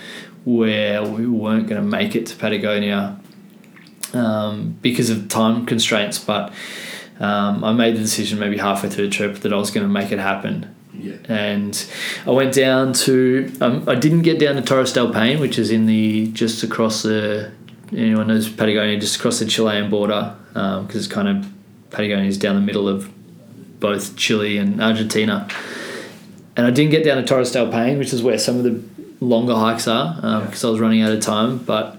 where 0.45 1.03
we 1.03 1.25
weren't 1.25 1.67
going 1.67 1.81
to 1.81 1.87
make 1.87 2.15
it 2.15 2.27
to 2.27 2.35
Patagonia. 2.35 3.19
Um, 4.13 4.77
because 4.81 5.09
of 5.09 5.29
time 5.29 5.65
constraints. 5.65 6.19
But 6.19 6.53
um, 7.19 7.63
I 7.63 7.73
made 7.73 7.95
the 7.95 8.01
decision 8.01 8.39
maybe 8.39 8.57
halfway 8.57 8.89
through 8.89 9.05
the 9.05 9.11
trip 9.11 9.37
that 9.37 9.53
I 9.53 9.57
was 9.57 9.71
going 9.71 9.85
to 9.85 9.91
make 9.91 10.11
it 10.11 10.19
happen. 10.19 10.75
Yeah. 10.93 11.15
And 11.27 11.85
I 12.25 12.31
went 12.31 12.53
down 12.53 12.93
to, 12.93 13.51
um, 13.61 13.87
I 13.87 13.95
didn't 13.95 14.21
get 14.21 14.39
down 14.39 14.55
to 14.55 14.61
Torres 14.61 14.93
del 14.93 15.11
Paine, 15.11 15.39
which 15.39 15.59
is 15.59 15.69
in 15.71 15.87
the, 15.87 16.27
just 16.31 16.63
across 16.63 17.03
the, 17.03 17.51
anyone 17.91 18.27
knows 18.27 18.49
Patagonia, 18.49 18.97
just 18.99 19.17
across 19.17 19.39
the 19.39 19.45
Chilean 19.45 19.89
border, 19.89 20.35
because 20.53 20.95
it's 20.95 21.07
kind 21.07 21.27
of, 21.27 21.51
Patagonia 21.91 22.27
is 22.27 22.37
down 22.37 22.55
the 22.55 22.61
middle 22.61 22.87
of 22.87 23.11
both 23.79 24.15
Chile 24.15 24.57
and 24.57 24.81
Argentina. 24.81 25.47
And 26.55 26.65
I 26.65 26.71
didn't 26.71 26.91
get 26.91 27.03
down 27.03 27.17
to 27.17 27.23
Torres 27.23 27.51
del 27.51 27.69
Paine, 27.69 27.97
which 27.97 28.13
is 28.13 28.23
where 28.23 28.37
some 28.37 28.57
of 28.57 28.63
the 28.63 28.81
longer 29.19 29.55
hikes 29.55 29.87
are, 29.87 30.41
because 30.45 30.63
I 30.63 30.69
was 30.69 30.79
running 30.79 31.01
out 31.01 31.11
of 31.11 31.19
time. 31.19 31.57
But 31.57 31.97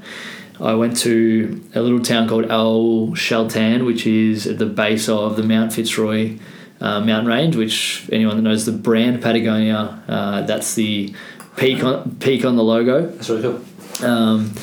I 0.61 0.75
went 0.75 0.97
to 0.99 1.63
a 1.75 1.81
little 1.81 2.01
town 2.01 2.29
called 2.29 2.47
El 2.51 3.09
Chaltén, 3.09 3.85
which 3.85 4.07
is 4.07 4.47
at 4.47 4.59
the 4.59 4.67
base 4.67 5.09
of 5.09 5.37
the 5.37 5.43
Mount 5.43 5.73
Fitzroy 5.73 6.39
uh, 6.81 7.01
mountain 7.01 7.27
range. 7.27 7.57
Which 7.57 8.09
anyone 8.11 8.37
that 8.37 8.43
knows 8.43 8.65
the 8.65 8.73
brand 8.73 9.23
Patagonia, 9.23 10.03
uh, 10.09 10.43
that's 10.43 10.75
the 10.75 11.15
peak 11.57 11.85
on 11.85 12.17
peak 12.17 12.45
on 12.45 12.57
the 12.57 12.65
logo. 12.65 13.07
That's 13.07 13.29
really 13.29 13.43
cool. 13.43 14.07
Um, 14.07 14.55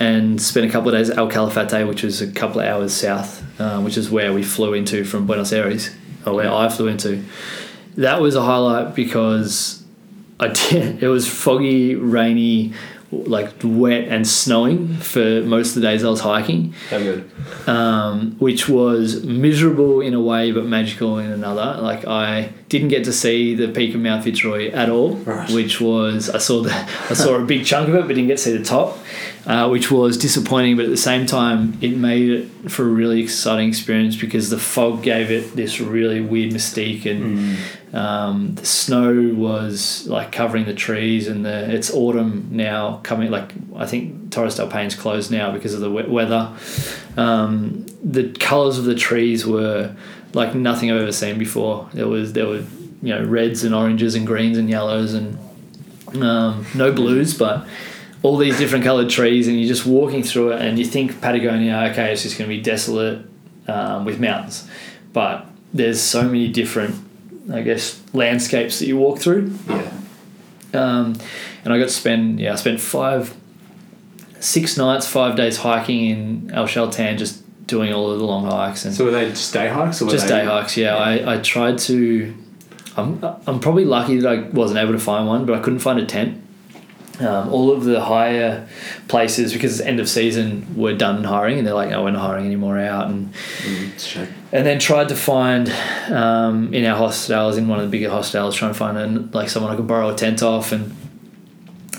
and 0.00 0.40
spent 0.40 0.66
a 0.66 0.70
couple 0.70 0.88
of 0.88 0.94
days 0.94 1.10
at 1.10 1.18
El 1.18 1.28
Calafate, 1.28 1.86
which 1.88 2.02
was 2.04 2.20
a 2.20 2.30
couple 2.30 2.60
of 2.60 2.66
hours 2.66 2.94
south, 2.94 3.42
uh, 3.60 3.80
which 3.80 3.96
is 3.96 4.10
where 4.10 4.32
we 4.32 4.44
flew 4.44 4.74
into 4.74 5.04
from 5.04 5.26
Buenos 5.26 5.52
Aires, 5.52 5.90
or 6.24 6.34
where 6.34 6.52
I 6.52 6.68
flew 6.68 6.86
into. 6.86 7.24
That 7.96 8.20
was 8.20 8.36
a 8.36 8.42
highlight 8.42 8.94
because 8.94 9.82
I 10.38 10.48
did. 10.48 11.02
It 11.02 11.08
was 11.08 11.28
foggy, 11.28 11.96
rainy, 11.96 12.74
like 13.10 13.52
wet 13.64 14.06
and 14.08 14.26
snowing 14.28 14.88
for 14.98 15.42
most 15.42 15.68
of 15.70 15.74
the 15.76 15.88
days 15.88 16.04
I 16.04 16.10
was 16.10 16.20
hiking, 16.20 16.74
How 16.90 16.98
good. 16.98 17.30
um, 17.66 18.36
which 18.38 18.68
was 18.68 19.24
miserable 19.24 20.00
in 20.02 20.12
a 20.14 20.20
way 20.20 20.52
but 20.52 20.66
magical 20.66 21.18
in 21.18 21.30
another. 21.32 21.80
Like 21.80 22.06
I 22.06 22.50
didn't 22.68 22.88
get 22.88 23.04
to 23.04 23.12
see 23.12 23.54
the 23.54 23.68
peak 23.68 23.94
of 23.94 24.00
Mount 24.02 24.24
Fitzroy 24.24 24.70
at 24.72 24.90
all, 24.90 25.16
Right. 25.16 25.50
which 25.50 25.80
was 25.80 26.28
I 26.28 26.38
saw 26.38 26.60
the 26.62 26.72
I 27.10 27.14
saw 27.14 27.36
a 27.36 27.44
big 27.44 27.64
chunk 27.64 27.88
of 27.88 27.94
it 27.94 28.00
but 28.02 28.08
didn't 28.08 28.26
get 28.26 28.36
to 28.38 28.42
see 28.44 28.56
the 28.56 28.64
top, 28.64 28.98
uh, 29.48 29.66
which 29.68 29.90
was 29.90 30.16
disappointing. 30.18 30.76
But 30.76 30.84
at 30.84 30.90
the 30.90 30.96
same 30.96 31.26
time, 31.26 31.76
it 31.80 31.96
made 31.96 32.30
it 32.30 32.70
for 32.70 32.82
a 32.82 32.88
really 32.88 33.20
exciting 33.22 33.68
experience 33.68 34.14
because 34.14 34.50
the 34.50 34.58
fog 34.58 35.02
gave 35.02 35.30
it 35.30 35.56
this 35.56 35.80
really 35.80 36.20
weird 36.20 36.52
mystique 36.52 37.06
and. 37.06 37.58
Um, 37.90 38.54
the 38.54 38.66
snow 38.66 39.32
was 39.34 40.06
like 40.06 40.30
covering 40.30 40.66
the 40.66 40.74
trees, 40.74 41.26
and 41.26 41.42
the 41.42 41.74
it's 41.74 41.90
autumn 41.90 42.48
now 42.50 43.00
coming. 43.02 43.30
Like 43.30 43.54
I 43.76 43.86
think 43.86 44.30
Torres 44.30 44.56
del 44.56 44.68
Paine's 44.68 44.94
closed 44.94 45.30
now 45.30 45.50
because 45.50 45.72
of 45.72 45.80
the 45.80 45.90
wet 45.90 46.10
weather. 46.10 46.52
Um, 47.16 47.86
the 48.04 48.30
colors 48.32 48.76
of 48.76 48.84
the 48.84 48.94
trees 48.94 49.46
were 49.46 49.96
like 50.34 50.54
nothing 50.54 50.90
I've 50.90 51.00
ever 51.00 51.12
seen 51.12 51.38
before. 51.38 51.88
There 51.94 52.08
was 52.08 52.34
there 52.34 52.46
were 52.46 52.64
you 53.02 53.14
know 53.14 53.24
reds 53.24 53.64
and 53.64 53.74
oranges 53.74 54.14
and 54.14 54.26
greens 54.26 54.58
and 54.58 54.68
yellows 54.68 55.14
and 55.14 55.38
um, 56.22 56.66
no 56.74 56.92
blues, 56.92 57.36
but 57.36 57.66
all 58.22 58.36
these 58.36 58.58
different 58.58 58.84
colored 58.84 59.10
trees, 59.10 59.48
and 59.48 59.58
you're 59.58 59.68
just 59.68 59.86
walking 59.86 60.22
through 60.22 60.52
it, 60.52 60.62
and 60.62 60.78
you 60.78 60.84
think 60.84 61.20
Patagonia, 61.20 61.88
okay, 61.92 62.12
it's 62.12 62.22
just 62.22 62.38
going 62.38 62.50
to 62.50 62.56
be 62.56 62.62
desolate 62.62 63.26
um, 63.68 64.04
with 64.04 64.20
mountains, 64.20 64.68
but 65.12 65.46
there's 65.72 66.00
so 66.00 66.22
many 66.22 66.48
different, 66.48 66.96
I 67.52 67.62
guess, 67.62 68.02
landscapes 68.12 68.78
that 68.78 68.86
you 68.86 68.96
walk 68.96 69.18
through. 69.18 69.52
Yeah. 69.68 69.92
Um, 70.74 71.16
and 71.64 71.72
I 71.72 71.78
got 71.78 71.84
to 71.84 71.90
spend, 71.90 72.40
yeah, 72.40 72.52
I 72.52 72.56
spent 72.56 72.80
five, 72.80 73.36
six 74.40 74.76
nights, 74.76 75.06
five 75.06 75.36
days 75.36 75.58
hiking 75.58 76.06
in 76.06 76.50
El 76.52 76.66
Chaltén, 76.66 77.18
just 77.18 77.44
doing 77.66 77.92
all 77.92 78.10
of 78.10 78.18
the 78.18 78.24
long 78.24 78.46
hikes 78.46 78.84
and 78.84 78.94
So 78.94 79.04
were 79.04 79.10
they 79.10 79.28
just 79.28 79.52
day 79.52 79.68
hikes 79.68 80.00
or 80.00 80.06
were 80.06 80.10
just 80.10 80.26
they 80.26 80.38
day 80.38 80.44
hikes. 80.44 80.76
Yeah, 80.76 80.96
I, 80.96 81.34
I 81.34 81.38
tried 81.38 81.78
to. 81.80 82.34
I'm, 82.96 83.22
I'm 83.46 83.60
probably 83.60 83.84
lucky 83.84 84.18
that 84.18 84.28
I 84.28 84.40
wasn't 84.48 84.80
able 84.80 84.92
to 84.92 84.98
find 84.98 85.28
one, 85.28 85.46
but 85.46 85.54
I 85.54 85.60
couldn't 85.60 85.78
find 85.78 86.00
a 86.00 86.06
tent. 86.06 86.42
Um, 87.20 87.48
all 87.52 87.72
of 87.72 87.82
the 87.84 88.00
higher 88.00 88.68
places, 89.08 89.52
because 89.52 89.80
it's 89.80 89.88
end 89.88 89.98
of 89.98 90.08
season, 90.08 90.66
were 90.76 90.94
done 90.94 91.24
hiring, 91.24 91.58
and 91.58 91.66
they're 91.66 91.74
like, 91.74 91.90
"No, 91.90 92.04
we're 92.04 92.12
not 92.12 92.20
hiring 92.22 92.46
anymore 92.46 92.78
out." 92.78 93.08
And 93.08 93.32
Mm, 93.32 93.92
it's 93.92 94.06
a 94.06 94.08
shame. 94.08 94.28
and 94.52 94.64
then 94.64 94.78
tried 94.78 95.08
to 95.08 95.16
find 95.16 95.68
um, 96.12 96.72
in 96.72 96.84
our 96.84 96.96
hostels, 96.96 97.56
in 97.56 97.66
one 97.66 97.80
of 97.80 97.84
the 97.86 97.90
bigger 97.90 98.08
hostels, 98.10 98.54
trying 98.54 98.70
to 98.72 98.78
find 98.78 98.96
an, 98.96 99.30
like 99.32 99.48
someone 99.48 99.72
I 99.72 99.76
could 99.76 99.88
borrow 99.88 100.10
a 100.10 100.14
tent 100.14 100.42
off, 100.44 100.70
and 100.70 100.94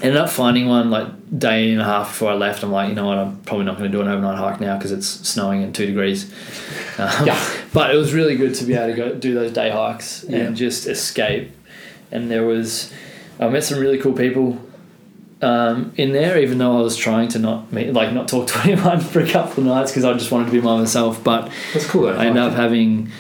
ended 0.02 0.16
up 0.16 0.30
finding 0.30 0.68
one 0.70 0.90
like 0.90 1.08
day 1.38 1.72
and 1.74 1.82
a 1.82 1.84
half 1.84 2.08
before 2.08 2.32
I 2.32 2.36
left. 2.36 2.64
I'm 2.64 2.72
like, 2.72 2.88
you 2.88 2.96
know 2.96 3.06
what, 3.08 3.18
I'm 3.18 3.36
probably 3.42 3.66
not 3.66 3.78
going 3.78 3.92
to 3.92 3.98
do 3.98 4.02
an 4.02 4.08
overnight 4.08 4.38
hike 4.38 4.62
now 4.62 4.78
because 4.78 4.94
it's 4.94 5.06
snowing 5.08 5.62
and 5.64 5.76
two 5.76 5.86
degrees. 5.86 6.32
Um, 7.00 7.28
Yeah. 7.28 7.40
but 7.74 7.94
it 7.96 7.98
was 7.98 8.14
really 8.14 8.36
good 8.36 8.54
to 8.56 8.66
be 8.66 8.74
able 8.74 8.88
to 8.88 8.94
go 8.94 9.16
do 9.16 9.34
those 9.34 9.54
day 9.54 9.70
hikes 9.70 10.26
Yeah. 10.28 10.40
and 10.40 10.56
just 10.58 10.86
escape. 10.86 11.50
And 12.12 12.30
there 12.30 12.44
was, 12.46 12.92
I 13.40 13.48
met 13.48 13.64
some 13.64 13.80
really 13.80 13.98
cool 13.98 14.12
people 14.12 14.58
um, 15.42 15.94
in 15.96 16.12
there, 16.12 16.38
even 16.40 16.58
though 16.58 16.78
I 16.78 16.82
was 16.82 16.98
trying 16.98 17.30
to 17.30 17.40
not 17.40 17.72
meet, 17.72 17.94
like 17.94 18.14
not 18.14 18.28
talk 18.28 18.48
to 18.48 18.60
anyone 18.64 19.00
for 19.00 19.20
a 19.22 19.28
couple 19.28 19.64
of 19.64 19.70
nights 19.70 19.92
because 19.92 20.06
I 20.06 20.14
just 20.14 20.32
wanted 20.32 20.46
to 20.46 20.52
be 20.52 20.60
by 20.60 20.78
myself. 20.78 21.24
But 21.24 21.52
That's 21.74 21.88
cool 21.88 22.04
though. 22.04 22.16
I 22.16 22.26
ended 22.26 22.44
up 22.44 22.54
having 22.54 23.12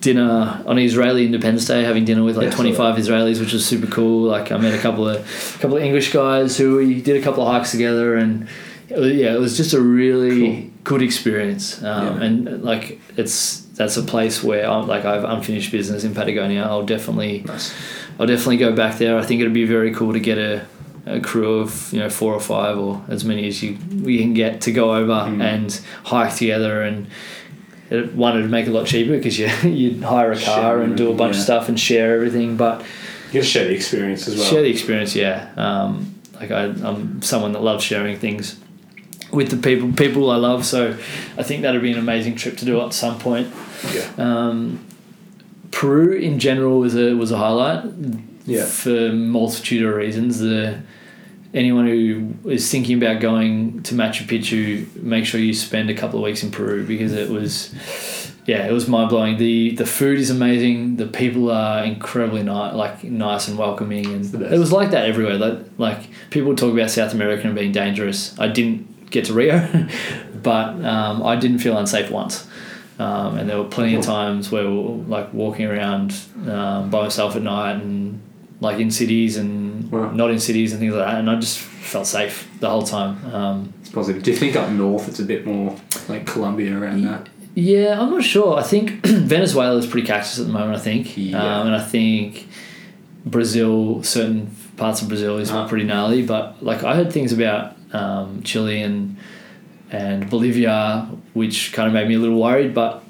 dinner 0.00 0.62
on 0.66 0.78
Israeli 0.78 1.26
Independence 1.26 1.66
Day, 1.66 1.82
having 1.82 2.04
dinner 2.04 2.22
with 2.24 2.36
like 2.36 2.44
Yeah, 2.44 2.48
I 2.48 2.52
saw 2.52 2.56
twenty 2.56 2.74
five 2.74 2.96
Israelis, 2.96 3.40
which 3.40 3.52
was 3.52 3.66
super 3.66 3.86
cool. 3.86 4.28
Like 4.28 4.50
I 4.50 4.56
met 4.56 4.74
a 4.74 4.78
couple 4.78 5.08
of 5.08 5.16
a 5.56 5.58
couple 5.58 5.76
of 5.76 5.82
English 5.82 6.12
guys 6.12 6.56
who 6.56 6.76
we 6.76 7.02
did 7.02 7.20
a 7.20 7.22
couple 7.22 7.46
of 7.46 7.52
hikes 7.52 7.70
together, 7.70 8.14
and 8.16 8.48
it 8.88 8.98
was, 8.98 9.12
yeah, 9.12 9.34
it 9.34 9.40
was 9.40 9.56
just 9.56 9.74
a 9.74 9.80
really 9.80 10.70
good 10.84 11.02
experience. 11.02 11.82
Um, 11.82 12.06
Yeah. 12.06 12.22
And 12.24 12.62
like 12.64 13.00
it's 13.16 13.60
that's 13.78 13.96
a 13.96 14.02
place 14.02 14.42
where 14.42 14.68
I'm 14.68 14.86
like 14.88 15.04
I've 15.04 15.24
unfinished 15.24 15.70
business 15.70 16.02
in 16.04 16.14
Patagonia. 16.14 16.62
I'll 16.62 16.86
definitely 16.86 17.42
Nice. 17.46 17.74
I'll 18.18 18.26
definitely 18.26 18.56
go 18.56 18.72
back 18.72 18.98
there. 18.98 19.16
I 19.18 19.24
think 19.24 19.40
it'd 19.40 19.52
be 19.52 19.64
very 19.64 19.94
cool 19.94 20.12
to 20.12 20.18
get 20.18 20.38
a, 20.38 20.66
a 21.08 21.20
crew 21.20 21.58
of 21.60 21.92
you 21.92 22.00
know 22.00 22.10
four 22.10 22.32
or 22.34 22.40
five 22.40 22.78
or 22.78 23.02
as 23.08 23.24
many 23.24 23.46
as 23.48 23.62
you 23.62 23.76
we 24.02 24.18
can 24.18 24.34
get 24.34 24.60
to 24.62 24.72
go 24.72 24.94
over 24.94 25.12
Mm. 25.12 25.42
and 25.42 25.80
hike 26.04 26.34
together 26.36 26.82
and. 26.82 27.06
It, 27.90 28.14
one, 28.14 28.36
it'd 28.36 28.50
make 28.50 28.66
it 28.66 28.70
a 28.70 28.72
lot 28.74 28.86
cheaper 28.86 29.12
because 29.12 29.38
you 29.38 29.46
you'd 29.70 30.02
hire 30.02 30.30
a 30.32 30.34
car 30.38 30.74
Share 30.76 30.82
and 30.82 30.94
do 30.94 31.10
a 31.10 31.14
bunch 31.14 31.36
of 31.36 31.42
stuff 31.42 31.70
and 31.70 31.80
share 31.80 32.14
everything. 32.16 32.58
But 32.58 32.84
You 33.32 33.42
share 33.42 33.64
the 33.66 33.72
experience 33.74 34.28
as 34.28 34.36
well. 34.36 34.44
share 34.44 34.60
the 34.60 34.68
experience, 34.68 35.16
yeah. 35.16 35.48
Um, 35.56 36.14
like 36.38 36.50
I, 36.50 36.64
I'm 36.64 37.22
someone 37.22 37.52
that 37.52 37.62
loves 37.62 37.82
sharing 37.82 38.18
things 38.18 38.60
with 39.32 39.48
the 39.50 39.56
people 39.56 39.90
people 39.94 40.30
I 40.30 40.36
love. 40.36 40.66
So 40.66 40.98
I 41.38 41.42
think 41.42 41.62
that'd 41.62 41.80
be 41.80 41.90
an 41.92 41.98
amazing 41.98 42.34
trip 42.36 42.58
to 42.58 42.66
do 42.66 42.78
at 42.82 42.92
some 42.92 43.18
point. 43.18 43.48
yeah. 43.94 44.06
Um, 44.18 44.84
Peru 45.70 46.12
in 46.12 46.38
general 46.38 46.80
was 46.80 46.94
a 46.94 47.14
was 47.14 47.30
a 47.30 47.38
highlight. 47.38 47.84
Yeah. 48.44 48.66
For 48.66 49.12
multitude 49.12 49.82
of 49.82 49.94
reasons. 49.94 50.40
The 50.40 50.82
anyone 51.58 51.86
who 51.86 52.34
is 52.48 52.70
thinking 52.70 52.96
about 53.02 53.20
going 53.20 53.82
to 53.82 53.94
Machu 53.94 54.24
Picchu, 54.26 55.02
make 55.02 55.26
sure 55.26 55.40
you 55.40 55.52
spend 55.52 55.90
a 55.90 55.94
couple 55.94 56.20
of 56.20 56.24
weeks 56.24 56.42
in 56.42 56.50
Peru 56.50 56.86
because 56.86 57.12
it 57.12 57.28
was 57.28 57.74
yeah, 58.46 58.66
it 58.66 58.72
was 58.72 58.88
mind 58.88 59.10
blowing. 59.10 59.36
The 59.36 59.74
the 59.74 59.84
food 59.84 60.18
is 60.18 60.30
amazing. 60.30 60.96
The 60.96 61.06
people 61.06 61.50
are 61.50 61.84
incredibly 61.84 62.42
nice, 62.42 62.74
like 62.74 63.04
nice 63.04 63.48
and 63.48 63.58
welcoming, 63.58 64.06
and 64.06 64.34
it 64.34 64.58
was 64.58 64.72
like 64.72 64.90
that 64.92 65.06
everywhere. 65.06 65.36
Like, 65.36 65.58
like 65.76 66.08
people 66.30 66.56
talk 66.56 66.72
about 66.72 66.90
South 66.90 67.12
America 67.12 67.46
and 67.46 67.54
being 67.54 67.72
dangerous. 67.72 68.38
I 68.38 68.48
didn't 68.48 69.10
get 69.10 69.26
to 69.26 69.34
Rio, 69.34 69.68
but 70.42 70.82
um, 70.82 71.22
I 71.22 71.36
didn't 71.36 71.58
feel 71.58 71.76
unsafe 71.76 72.10
once. 72.10 72.48
Um, 72.98 73.36
and 73.36 73.50
there 73.50 73.58
were 73.58 73.68
plenty 73.68 73.94
of 73.94 74.02
times 74.02 74.50
where 74.50 74.64
we 74.68 74.76
were 74.76 75.04
like 75.04 75.32
walking 75.34 75.66
around 75.66 76.14
um, 76.48 76.88
by 76.88 77.02
myself 77.02 77.36
at 77.36 77.42
night 77.42 77.76
and 77.76 78.20
like 78.60 78.78
in 78.80 78.90
cities 78.90 79.36
and 79.36 79.90
Wow. 79.92 80.10
not 80.12 80.30
in 80.30 80.40
cities 80.40 80.72
and 80.72 80.80
things 80.80 80.92
like 80.94 81.06
that. 81.06 81.18
And 81.20 81.30
I 81.30 81.36
just 81.36 81.58
felt 81.58 82.06
safe 82.06 82.48
the 82.60 82.68
whole 82.68 82.82
time. 82.82 83.16
Um, 83.32 83.72
It's 83.80 83.90
positive. 83.90 84.22
Do 84.22 84.30
you 84.30 84.36
think 84.36 84.56
up 84.56 84.70
north 84.70 85.08
it's 85.08 85.20
a 85.20 85.24
bit 85.24 85.46
more 85.46 85.76
like 86.08 86.26
Colombia 86.26 86.76
around 86.78 87.02
that? 87.04 87.28
Yeah, 87.54 88.00
I'm 88.00 88.10
not 88.10 88.22
sure. 88.24 88.56
I 88.58 88.62
think 88.62 89.04
Venezuela 89.06 89.76
is 89.78 89.86
pretty 89.86 90.06
cactus 90.06 90.38
at 90.38 90.46
the 90.46 90.52
moment. 90.52 90.76
I 90.76 90.80
think, 90.80 91.16
Yeah. 91.16 91.60
um, 91.60 91.66
and 91.68 91.76
I 91.76 91.80
think 91.80 92.48
Brazil, 93.26 94.02
certain 94.02 94.50
parts 94.76 95.02
of 95.02 95.08
Brazil 95.08 95.38
is 95.38 95.50
Ah. 95.50 95.66
pretty 95.66 95.84
gnarly. 95.84 96.22
But 96.22 96.62
like 96.62 96.84
I 96.84 96.94
heard 96.96 97.12
things 97.12 97.32
about 97.32 97.74
um, 97.92 98.42
Chile 98.44 98.82
and 98.82 99.16
and 99.90 100.28
Bolivia, 100.28 101.06
which 101.32 101.72
kind 101.72 101.86
of 101.88 101.94
made 101.94 102.06
me 102.08 102.14
a 102.14 102.18
little 102.18 102.38
worried. 102.40 102.74
But 102.74 103.02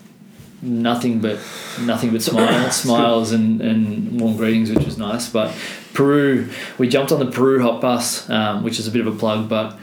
nothing 0.63 1.21
but 1.21 1.39
nothing 1.81 2.11
but 2.11 2.23
smiles, 2.23 2.77
smiles 2.83 3.33
and, 3.33 3.61
and 3.61 4.21
warm 4.21 4.37
greetings, 4.37 4.71
which 4.71 4.85
was 4.85 4.99
nice. 4.99 5.29
But 5.29 5.55
Peru, 5.93 6.49
we 6.79 6.89
jumped 6.89 7.13
on 7.13 7.21
the 7.21 7.31
Peru 7.31 7.61
Hop 7.63 7.81
bus, 7.81 8.29
um, 8.31 8.63
which 8.63 8.79
is 8.79 8.87
a 8.87 8.91
bit 8.91 9.07
of 9.07 9.15
a 9.15 9.19
plug, 9.19 9.49
but 9.49 9.79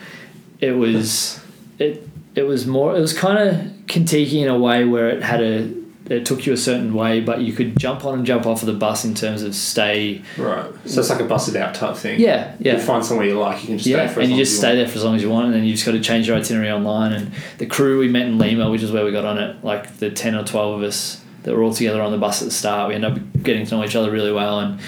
it 0.59 0.71
was 0.71 1.39
it 1.79 2.07
it 2.35 2.43
was 2.43 2.65
more 2.65 2.95
it 2.95 2.99
was 2.99 3.13
kind 3.17 3.37
of 3.37 3.87
Kentucky 3.87 4.41
in 4.41 4.47
a 4.47 4.57
way 4.57 4.85
where 4.85 5.09
it 5.09 5.23
had 5.23 5.41
a 5.41 5.84
it 6.09 6.25
took 6.25 6.45
you 6.45 6.53
a 6.53 6.57
certain 6.57 6.93
way, 6.93 7.19
but 7.19 7.41
you 7.41 7.51
could 7.53 7.77
jump 7.79 8.05
on 8.05 8.13
and 8.15 8.25
jump 8.25 8.45
off 8.45 8.61
of 8.61 8.67
the 8.67 8.73
bus 8.73 9.05
in 9.05 9.15
terms 9.15 9.41
of 9.41 9.55
stay. 9.55 10.21
Right. 10.37 10.65
So 10.85 10.99
it's 10.99 11.09
like 11.09 11.19
a 11.19 11.25
busted 11.25 11.55
out 11.55 11.73
type 11.73 11.95
thing. 11.97 12.19
Yeah, 12.19 12.55
yeah. 12.59 12.73
You 12.75 12.79
find 12.79 13.03
somewhere 13.03 13.25
you 13.25 13.39
like, 13.39 13.61
you 13.61 13.67
can 13.67 13.77
just 13.77 13.87
Yeah, 13.87 14.05
stay 14.05 14.13
for 14.13 14.19
and 14.21 14.29
you 14.31 14.37
just 14.37 14.53
as 14.53 14.57
stay 14.59 14.67
want. 14.69 14.77
there 14.79 14.87
for 14.87 14.97
as 14.97 15.03
long 15.03 15.15
as 15.15 15.21
you 15.23 15.29
want, 15.31 15.45
and 15.47 15.55
then 15.55 15.63
you 15.63 15.73
just 15.73 15.85
got 15.85 15.93
to 15.93 15.99
change 16.01 16.27
your 16.27 16.37
itinerary 16.37 16.71
online. 16.71 17.11
And 17.13 17.31
the 17.57 17.65
crew 17.65 17.99
we 17.99 18.07
met 18.07 18.27
in 18.27 18.37
Lima, 18.37 18.69
which 18.69 18.83
is 18.83 18.91
where 18.91 19.03
we 19.03 19.11
got 19.11 19.25
on 19.25 19.37
it, 19.39 19.63
like 19.63 19.97
the 19.97 20.11
ten 20.11 20.35
or 20.35 20.43
twelve 20.43 20.77
of 20.79 20.83
us 20.87 21.21
that 21.43 21.55
were 21.55 21.61
all 21.63 21.73
together 21.73 22.01
on 22.01 22.11
the 22.11 22.17
bus 22.17 22.41
at 22.41 22.45
the 22.45 22.53
start. 22.53 22.89
We 22.89 22.95
ended 22.95 23.13
up 23.17 23.43
getting 23.43 23.65
to 23.67 23.75
know 23.75 23.83
each 23.83 23.95
other 23.95 24.11
really 24.11 24.31
well, 24.31 24.59
and 24.59 24.79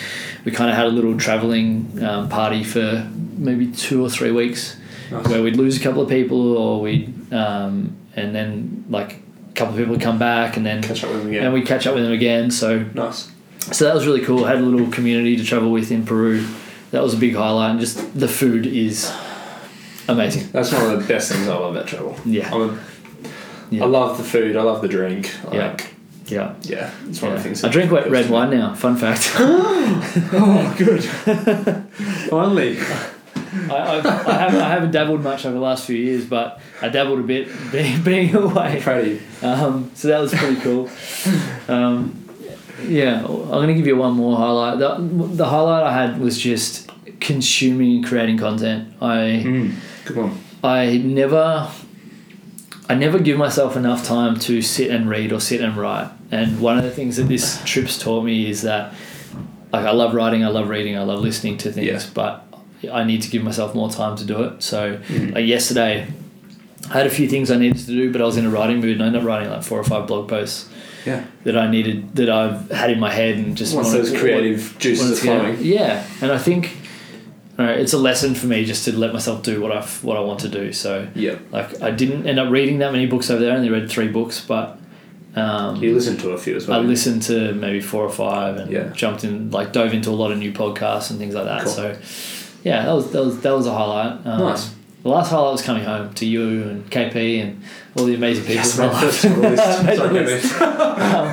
we 0.45 0.51
kind 0.51 0.69
of 0.69 0.75
had 0.75 0.85
a 0.85 0.89
little 0.89 1.17
traveling 1.17 2.03
um, 2.03 2.29
party 2.29 2.63
for 2.63 3.07
maybe 3.37 3.71
two 3.71 4.03
or 4.03 4.09
three 4.09 4.31
weeks, 4.31 4.75
Nice. 5.11 5.27
where 5.27 5.41
we'd 5.43 5.55
lose 5.55 5.77
a 5.79 5.83
couple 5.83 6.01
of 6.01 6.09
people, 6.09 6.57
or 6.57 6.81
we'd 6.81 7.13
um, 7.33 7.95
and 8.15 8.33
then 8.35 8.85
like 8.89 9.21
couple 9.57 9.73
of 9.73 9.77
people 9.79 9.93
would 9.93 10.01
come 10.01 10.17
back, 10.19 10.55
and 10.57 10.65
then 10.65 10.81
Catch 10.83 11.03
up 11.03 11.09
with 11.11 11.19
them 11.19 11.29
again. 11.29 11.43
and 11.45 11.53
we 11.53 11.61
catch 11.63 11.85
up 11.87 11.95
with 11.95 12.03
them 12.03 12.13
again. 12.13 12.51
So 12.51 12.85
nice. 12.93 13.29
so 13.71 13.85
that 13.85 13.93
was 13.95 14.05
really 14.05 14.21
cool. 14.21 14.45
Had 14.45 14.59
a 14.59 14.61
little 14.61 14.89
community 14.91 15.35
to 15.35 15.43
travel 15.43 15.71
with 15.71 15.91
in 15.91 16.05
Peru. 16.05 16.45
That 16.91 17.03
was 17.03 17.13
a 17.13 17.17
big 17.17 17.35
highlight, 17.35 17.71
and 17.71 17.79
just 17.79 18.17
the 18.17 18.27
food 18.29 18.65
is 18.65 19.11
amazing. 20.07 20.49
That's 20.53 20.71
one 20.71 20.89
of 20.93 21.01
the 21.01 21.07
best 21.07 21.31
things 21.31 21.47
I 21.47 21.55
love 21.57 21.75
about 21.75 21.87
travel. 21.87 22.15
Yeah. 22.25 22.53
A, 22.53 22.77
Yeah. 23.69 23.83
I 23.83 23.87
love 23.87 24.17
the 24.17 24.23
food. 24.23 24.55
I 24.55 24.61
love 24.61 24.81
the 24.81 24.87
drink. 24.87 25.29
Yeah. 25.51 25.67
Like, 25.67 25.93
Yeah. 26.27 26.53
yeah. 26.61 26.91
It's 27.09 27.21
one 27.21 27.31
Yeah. 27.31 27.37
of 27.37 27.43
the 27.43 27.49
things. 27.49 27.63
I 27.65 27.69
drink 27.69 27.91
wet 27.91 28.09
red 28.09 28.29
wine 28.29 28.51
now. 28.51 28.73
Fun 28.75 28.95
fact. 28.95 29.33
Oh, 29.39 30.75
good. 30.77 31.03
Finally. 32.29 32.77
I, 33.71 33.75
I, 33.75 33.97
I, 33.99 34.33
haven't, 34.33 34.61
I 34.61 34.69
haven't 34.69 34.91
dabbled 34.91 35.23
much 35.23 35.45
over 35.45 35.55
the 35.55 35.61
last 35.61 35.85
few 35.85 35.95
years, 35.95 36.25
but 36.25 36.59
I 36.81 36.89
dabbled 36.89 37.19
a 37.19 37.23
bit 37.23 37.49
being, 37.71 38.01
being 38.03 38.35
away. 38.35 38.79
Proud 38.81 39.01
of 39.01 39.07
you. 39.07 39.21
Um, 39.41 39.91
so 39.95 40.07
that 40.09 40.19
was 40.19 40.33
pretty 40.33 40.59
cool. 40.61 40.89
Um, 41.67 42.23
yeah, 42.83 43.25
I'm 43.25 43.47
going 43.49 43.67
to 43.67 43.73
give 43.73 43.87
you 43.87 43.95
one 43.97 44.13
more 44.13 44.37
highlight. 44.37 44.79
The, 44.79 44.97
the 45.35 45.45
highlight 45.45 45.83
I 45.83 45.93
had 45.93 46.19
was 46.19 46.37
just 46.37 46.89
consuming 47.19 47.97
and 47.97 48.05
creating 48.05 48.37
content. 48.37 48.93
I. 49.01 49.43
Mm. 49.45 49.73
Good 50.05 50.17
one. 50.17 50.39
I 50.63 50.97
never 50.97 51.69
I 52.89 52.95
never 52.95 53.19
give 53.19 53.37
myself 53.37 53.75
enough 53.75 54.05
time 54.05 54.39
to 54.41 54.61
sit 54.61 54.89
and 54.89 55.09
read 55.09 55.33
or 55.33 55.39
sit 55.41 55.61
and 55.61 55.75
write. 55.75 56.09
And 56.31 56.59
one 56.61 56.77
of 56.77 56.83
the 56.83 56.91
things 56.91 57.17
that 57.17 57.23
this 57.23 57.61
trip's 57.65 57.97
taught 57.99 58.23
me 58.23 58.49
is 58.49 58.61
that 58.61 58.93
like 59.73 59.85
I 59.85 59.91
love 59.91 60.13
writing, 60.13 60.45
I 60.45 60.47
love 60.47 60.69
reading, 60.69 60.97
I 60.97 61.03
love 61.03 61.19
listening 61.19 61.57
to 61.59 61.71
things, 61.71 61.87
Yeah. 61.87 62.09
but 62.13 62.46
I 62.91 63.03
need 63.03 63.21
to 63.23 63.29
give 63.29 63.43
myself 63.43 63.73
more 63.75 63.89
time 63.89 64.15
to 64.17 64.25
do 64.25 64.43
it. 64.43 64.61
So 64.63 64.97
Mhm. 65.09 65.35
like 65.35 65.45
yesterday 65.45 66.05
I 66.89 66.93
had 66.93 67.07
a 67.07 67.09
few 67.09 67.27
things 67.27 67.49
I 67.51 67.57
needed 67.57 67.79
to 67.79 67.85
do, 67.87 68.11
but 68.11 68.21
I 68.21 68.25
was 68.25 68.37
in 68.37 68.45
a 68.45 68.49
writing 68.49 68.79
mood 68.79 68.91
and 68.93 69.03
I 69.03 69.07
ended 69.07 69.21
up 69.21 69.27
writing 69.27 69.49
like 69.49 69.63
four 69.63 69.79
or 69.79 69.83
five 69.83 70.07
blog 70.07 70.27
posts 70.29 70.65
Yeah. 71.05 71.21
that 71.43 71.57
I 71.57 71.69
needed 71.69 72.15
that 72.15 72.29
I've 72.29 72.69
had 72.71 72.89
in 72.91 72.99
my 72.99 73.11
head 73.11 73.37
and 73.37 73.57
just 73.57 73.73
Once 73.75 73.87
wanted- 73.87 74.01
those 74.05 74.19
creative 74.19 74.59
wanted 74.63 74.79
juices 74.79 75.19
to 75.21 75.31
are 75.31 75.39
flowing. 75.39 75.57
Yeah, 75.61 76.03
and 76.21 76.31
I 76.31 76.37
think 76.37 76.77
it's 77.59 77.93
a 77.93 77.97
lesson 77.97 78.35
for 78.35 78.45
me 78.45 78.63
just 78.65 78.85
to 78.85 78.95
let 78.97 79.11
myself 79.13 79.41
do 79.41 79.59
what 79.59 79.71
I 79.71 79.81
what 80.03 80.15
I 80.15 80.19
want 80.21 80.39
to 80.41 80.47
do. 80.49 80.71
So 80.71 81.07
Yeah. 81.15 81.35
like 81.51 81.81
I 81.81 81.89
didn't 81.91 82.27
end 82.27 82.39
up 82.39 82.51
reading 82.51 82.77
that 82.79 82.91
many 82.91 83.07
books 83.07 83.31
over 83.31 83.41
there. 83.43 83.53
I 83.53 83.55
only 83.57 83.69
read 83.69 83.89
three 83.89 84.07
books, 84.07 84.43
but 84.47 84.77
um, 85.35 85.75
You 85.83 85.93
listen 85.93 86.17
to 86.17 86.29
a 86.31 86.37
few 86.37 86.55
as 86.55 86.67
well. 86.67 86.79
I 86.79 86.83
listened 86.83 87.21
to 87.23 87.53
maybe 87.53 87.79
four 87.79 88.03
or 88.03 88.09
five 88.09 88.57
and 88.57 88.71
Yeah. 88.71 88.89
jumped 88.95 89.23
in 89.23 89.51
like 89.51 89.71
dove 89.71 89.93
into 89.93 90.09
a 90.09 90.17
lot 90.21 90.31
of 90.31 90.37
new 90.39 90.51
podcasts 90.51 91.09
and 91.11 91.19
things 91.19 91.35
like 91.35 91.45
that. 91.45 91.63
Cool. 91.63 91.71
So 91.73 91.95
yeah, 92.67 92.85
that 92.85 92.93
was 92.93 93.11
that 93.11 93.23
was 93.25 93.39
that 93.41 93.51
was 93.59 93.65
a 93.67 93.73
highlight. 93.73 94.25
Um, 94.25 94.39
Nice. 94.41 94.73
The 95.03 95.09
last 95.09 95.29
highlight 95.29 95.51
was 95.53 95.61
coming 95.61 95.83
home 95.85 96.13
to 96.15 96.25
you 96.25 96.63
and 96.69 96.91
KP 96.91 97.41
and 97.41 97.61
all 97.95 98.05
the 98.05 98.15
amazing 98.15 98.43
people. 98.43 98.55
Yes, 98.55 98.77
my 98.77 98.87
my 98.87 98.91
life. 98.93 99.01
first 99.03 99.25
on 99.25 99.41
list. 99.41 99.83
Made 99.85 99.99
the 99.99 100.07
list. 100.11 100.61
Um, 100.61 101.25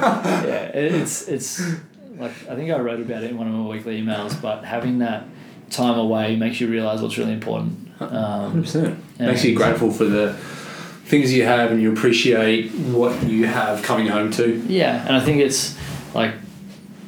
yeah, 0.47 0.79
it- 0.81 0.95
it's 0.95 1.29
it's 1.29 1.61
like 2.19 2.33
I 2.49 2.55
think 2.55 2.71
I 2.71 2.79
wrote 2.79 3.01
about 3.01 3.25
it 3.25 3.31
in 3.31 3.39
one 3.39 3.49
of 3.49 3.55
my 3.55 3.67
weekly 3.67 4.01
emails, 4.01 4.41
but 4.41 4.65
having 4.65 4.99
that 4.99 5.25
time 5.71 5.99
away 5.99 6.37
makes 6.37 6.61
you 6.61 6.69
realize 6.69 7.03
what's 7.03 7.19
really 7.19 7.33
important. 7.33 7.89
Um, 8.01 8.63
100%. 8.63 8.97
Makes 9.19 9.45
you 9.45 9.55
grateful 9.57 9.91
for 9.91 10.05
the 10.05 10.35
things 11.07 11.33
you 11.33 11.45
have 11.45 11.71
and 11.73 11.81
you 11.83 11.93
appreciate 11.93 12.71
what 12.73 13.25
you 13.25 13.47
have 13.47 13.83
coming 13.83 14.07
home 14.07 14.31
to. 14.33 14.57
yeah, 14.69 15.05
and 15.07 15.17
I 15.17 15.21
think 15.21 15.41
it's 15.41 15.77
like 16.15 16.33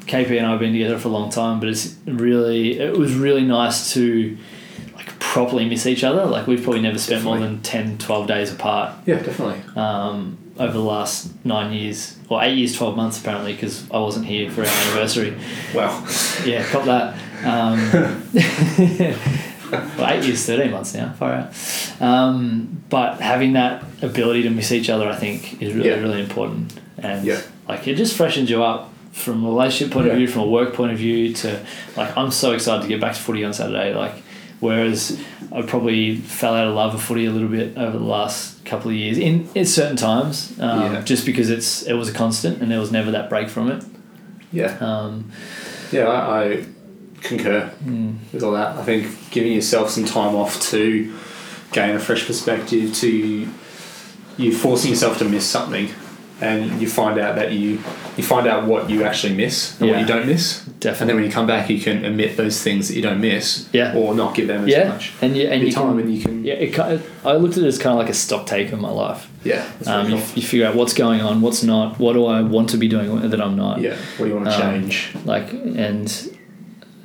KP 0.07 0.37
and 0.39 0.47
I 0.47 0.51
have 0.51 0.61
been 0.61 0.73
together 0.73 0.99
for 0.99 1.09
a 1.09 1.11
long 1.13 1.31
time, 1.31 1.61
but 1.61 1.69
it's 1.69 1.95
really 2.07 2.79
it 2.79 2.97
was 2.97 3.15
really 3.15 3.43
nice 3.45 3.93
to 3.95 4.37
like 4.95 5.19
properly 5.19 5.69
miss 5.69 5.87
each 5.87 6.05
other. 6.05 6.25
Like 6.27 6.47
we've 6.47 6.63
probably 6.63 6.83
never 6.83 6.99
spent 6.99 7.25
more 7.25 7.39
than 7.39 7.61
10, 7.63 7.99
12 7.99 8.27
days 8.27 8.53
apart 8.53 8.95
Yeah, 9.07 9.17
definitely. 9.21 9.61
um, 9.75 10.39
over 10.59 10.73
the 10.73 10.79
last 10.85 11.45
nine 11.45 11.73
years 11.73 12.17
or 12.29 12.43
eight 12.43 12.57
years, 12.57 12.75
twelve 12.75 12.97
months 12.97 13.21
apparently 13.21 13.53
because 13.53 13.89
I 13.91 13.99
wasn't 13.99 14.27
here 14.27 14.51
for 14.51 14.63
our 14.63 14.67
anniversary. 14.69 15.37
Wow. 15.75 16.07
Yeah, 16.45 16.65
cop 16.71 16.85
that. 16.87 17.15
Um, 17.45 17.77
well, 19.99 20.11
eight 20.11 20.25
years, 20.25 20.45
thirteen 20.47 20.71
months 20.71 20.95
now. 20.95 21.13
Far 21.13 21.33
out. 21.33 22.01
Um, 22.01 22.83
but 22.89 23.21
having 23.21 23.53
that 23.55 23.85
ability 24.03 24.43
to 24.45 24.51
miss 24.51 24.73
each 24.73 24.89
other, 24.89 25.09
I 25.09 25.17
think, 25.17 25.61
is 25.63 25.75
really 25.75 25.89
Yeah. 25.91 25.97
really 25.97 26.21
important. 26.21 26.73
And 26.99 27.25
Yeah. 27.27 27.41
like 27.69 27.87
it 27.87 27.97
just 27.97 28.17
freshens 28.17 28.49
you 28.49 28.63
up 28.65 28.93
from 29.17 29.45
a 29.45 29.49
relationship 29.49 29.93
point 29.93 30.09
of 30.09 30.17
view, 30.17 30.29
from 30.29 30.43
a 30.43 30.47
work 30.47 30.75
point 30.75 30.93
of 30.93 30.99
view. 30.99 31.33
To 31.33 31.65
like, 31.97 32.17
I'm 32.17 32.31
so 32.31 32.53
excited 32.53 32.83
to 32.83 32.89
get 32.89 33.01
back 33.01 33.15
to 33.15 33.21
footy 33.21 33.45
on 33.45 33.53
Saturday. 33.53 33.95
Like, 33.95 34.15
whereas 34.61 35.21
I 35.53 35.63
probably 35.63 36.17
fell 36.17 36.55
out 36.55 36.69
of 36.69 36.75
love 36.75 36.93
with 36.93 37.03
footy 37.03 37.25
a 37.27 37.31
little 37.31 37.49
bit 37.49 37.77
over 37.79 37.97
the 37.99 38.05
last 38.05 38.65
couple 38.65 38.91
of 38.91 38.97
years 38.97 39.17
in, 39.19 39.49
in 39.55 39.65
certain 39.65 39.97
times, 39.97 40.53
um, 40.61 40.81
Yeah. 40.95 41.01
just 41.03 41.25
because 41.25 41.51
it's 41.51 41.83
it 41.83 41.95
was 41.95 42.09
a 42.09 42.13
constant 42.13 42.61
and 42.63 42.71
there 42.71 42.81
was 42.81 42.93
never 42.93 43.11
that 43.13 43.29
break 43.29 43.49
from 43.49 43.71
it. 43.71 43.85
Yeah. 44.53 44.77
Um, 44.81 45.31
Yeah, 45.93 46.07
I, 46.09 46.43
I 46.43 46.65
concur 47.23 47.71
mm, 47.85 48.17
with 48.33 48.43
all 48.43 48.53
that. 48.53 48.77
I 48.77 48.83
think 48.85 49.31
giving 49.31 49.53
yourself 49.53 49.91
some 49.91 50.05
time 50.05 50.35
off 50.35 50.61
to 50.71 51.13
gain 51.73 51.95
a 51.97 51.99
fresh 51.99 52.27
perspective, 52.27 52.95
to 52.97 53.49
you 54.37 54.53
forcing 54.53 54.91
yourself 54.91 55.19
to 55.19 55.25
miss 55.25 55.47
something, 55.47 55.89
and 56.41 56.81
you 56.83 56.89
find 56.89 57.19
out 57.19 57.37
that 57.37 57.53
you 57.53 57.79
you 58.17 58.23
find 58.23 58.47
out 58.47 58.67
what 58.67 58.91
you 58.91 59.05
actually 59.05 59.35
miss 59.35 59.79
and 59.81 59.91
what 59.91 60.01
you 60.01 60.07
don't 60.07 60.27
miss, 60.27 60.67
and 60.67 60.81
definitely. 60.81 61.07
then 61.07 61.17
when 61.17 61.25
you 61.25 61.31
come 61.33 61.47
back, 61.47 61.71
you 61.71 61.81
can 61.81 62.05
admit 62.05 62.37
those 62.37 62.63
things 62.63 62.89
that 62.89 62.95
you 62.95 63.03
don't 63.03 63.21
miss, 63.21 63.69
Yeah. 63.73 63.95
or 63.95 64.15
not 64.15 64.35
give 64.35 64.47
them 64.49 64.65
as 64.65 64.69
yeah, 64.71 64.89
much. 64.89 65.13
and 65.23 65.37
you 65.37 65.49
and 65.49 65.63
you 65.63 65.73
time, 65.73 65.97
can, 65.97 66.01
and 66.07 66.15
you 66.17 66.23
can 66.23 66.45
yeah. 66.45 66.55
It, 66.55 66.79
I 67.25 67.33
looked 67.37 67.57
at 67.57 67.65
it 67.65 67.67
as 67.67 67.79
kind 67.79 67.93
of 67.95 67.99
like 67.99 68.11
a 68.11 68.15
stock 68.15 68.47
take 68.47 68.73
of 68.73 68.81
my 68.81 68.91
life. 68.91 69.29
yeah, 69.45 69.65
Um, 69.87 70.11
you, 70.11 70.17
you 70.17 70.43
figure 70.43 70.67
out 70.67 70.75
what's 70.75 70.93
going 70.95 71.21
on, 71.23 71.41
what's 71.41 71.63
not, 71.63 71.99
what 71.99 72.13
do 72.15 72.27
I 72.27 72.43
want 72.43 72.69
to 72.71 72.77
be 72.77 72.89
doing 72.89 73.29
that 73.31 73.41
I'm 73.41 73.57
not. 73.57 73.81
yeah. 73.81 73.97
What 74.19 74.27
do 74.27 74.29
you 74.29 74.35
want 74.37 74.47
to 74.47 74.55
Um, 74.55 74.61
change? 74.61 75.15
Like 75.25 75.53
and 75.53 76.37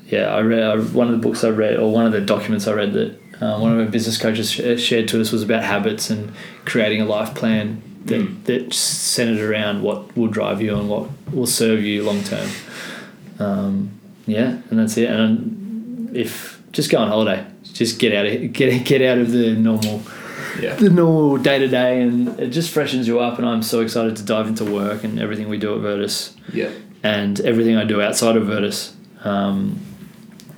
yeah, 0.09 0.25
I 0.35 0.41
read 0.41 0.61
I, 0.63 0.75
one 0.77 1.07
of 1.07 1.13
the 1.13 1.25
books 1.25 1.43
I 1.45 1.49
read 1.49 1.77
or 1.77 1.89
one 1.91 2.05
of 2.05 2.11
the 2.11 2.21
documents 2.21 2.67
I 2.67 2.73
read 2.73 2.91
that 2.93 3.17
uh, 3.41 3.57
one 3.59 3.71
of 3.73 3.79
our 3.79 3.85
business 3.85 4.17
coaches 4.17 4.51
sh- 4.51 4.77
shared 4.79 5.07
to 5.09 5.19
us 5.21 5.31
was 5.31 5.41
about 5.41 5.63
habits 5.63 6.09
and 6.09 6.31
creating 6.65 7.01
a 7.01 7.05
life 7.05 7.33
plan 7.33 7.81
that 8.05 8.19
Mm. 8.21 8.43
that 8.45 8.73
centered 8.73 9.39
around 9.41 9.81
what 9.81 10.15
will 10.17 10.27
drive 10.27 10.61
you 10.61 10.75
and 10.75 10.89
what 10.89 11.09
will 11.31 11.45
serve 11.47 11.83
you 11.83 12.03
long 12.03 12.23
term. 12.23 12.49
Um, 13.39 13.89
yeah, 14.27 14.57
and 14.69 14.79
that's 14.79 14.97
it. 14.97 15.09
And 15.09 16.09
if 16.15 16.61
just 16.71 16.89
go 16.91 16.97
on 16.99 17.07
holiday, 17.07 17.45
just 17.73 17.99
get 17.99 18.13
out 18.13 18.25
of 18.25 18.53
get 18.53 18.85
get 18.85 19.01
out 19.01 19.17
of 19.17 19.31
the 19.31 19.53
normal 19.53 20.01
Yeah, 20.61 20.75
the 20.75 20.89
normal 20.89 21.37
day 21.37 21.59
to 21.59 21.67
day, 21.67 22.01
and 22.01 22.39
it 22.39 22.49
just 22.49 22.71
freshens 22.71 23.07
you 23.07 23.19
up. 23.19 23.37
And 23.39 23.47
I'm 23.47 23.63
so 23.63 23.79
excited 23.81 24.15
to 24.17 24.23
dive 24.23 24.47
into 24.47 24.65
work 24.65 25.03
and 25.03 25.19
everything 25.19 25.47
we 25.49 25.57
do 25.57 25.73
at 25.75 25.81
Virtus 25.81 26.35
yeah, 26.53 26.69
and 27.03 27.39
everything 27.41 27.77
I 27.77 27.85
do 27.85 28.01
outside 28.01 28.35
of 28.35 28.45
Virtus. 28.47 28.93
Um, 29.23 29.79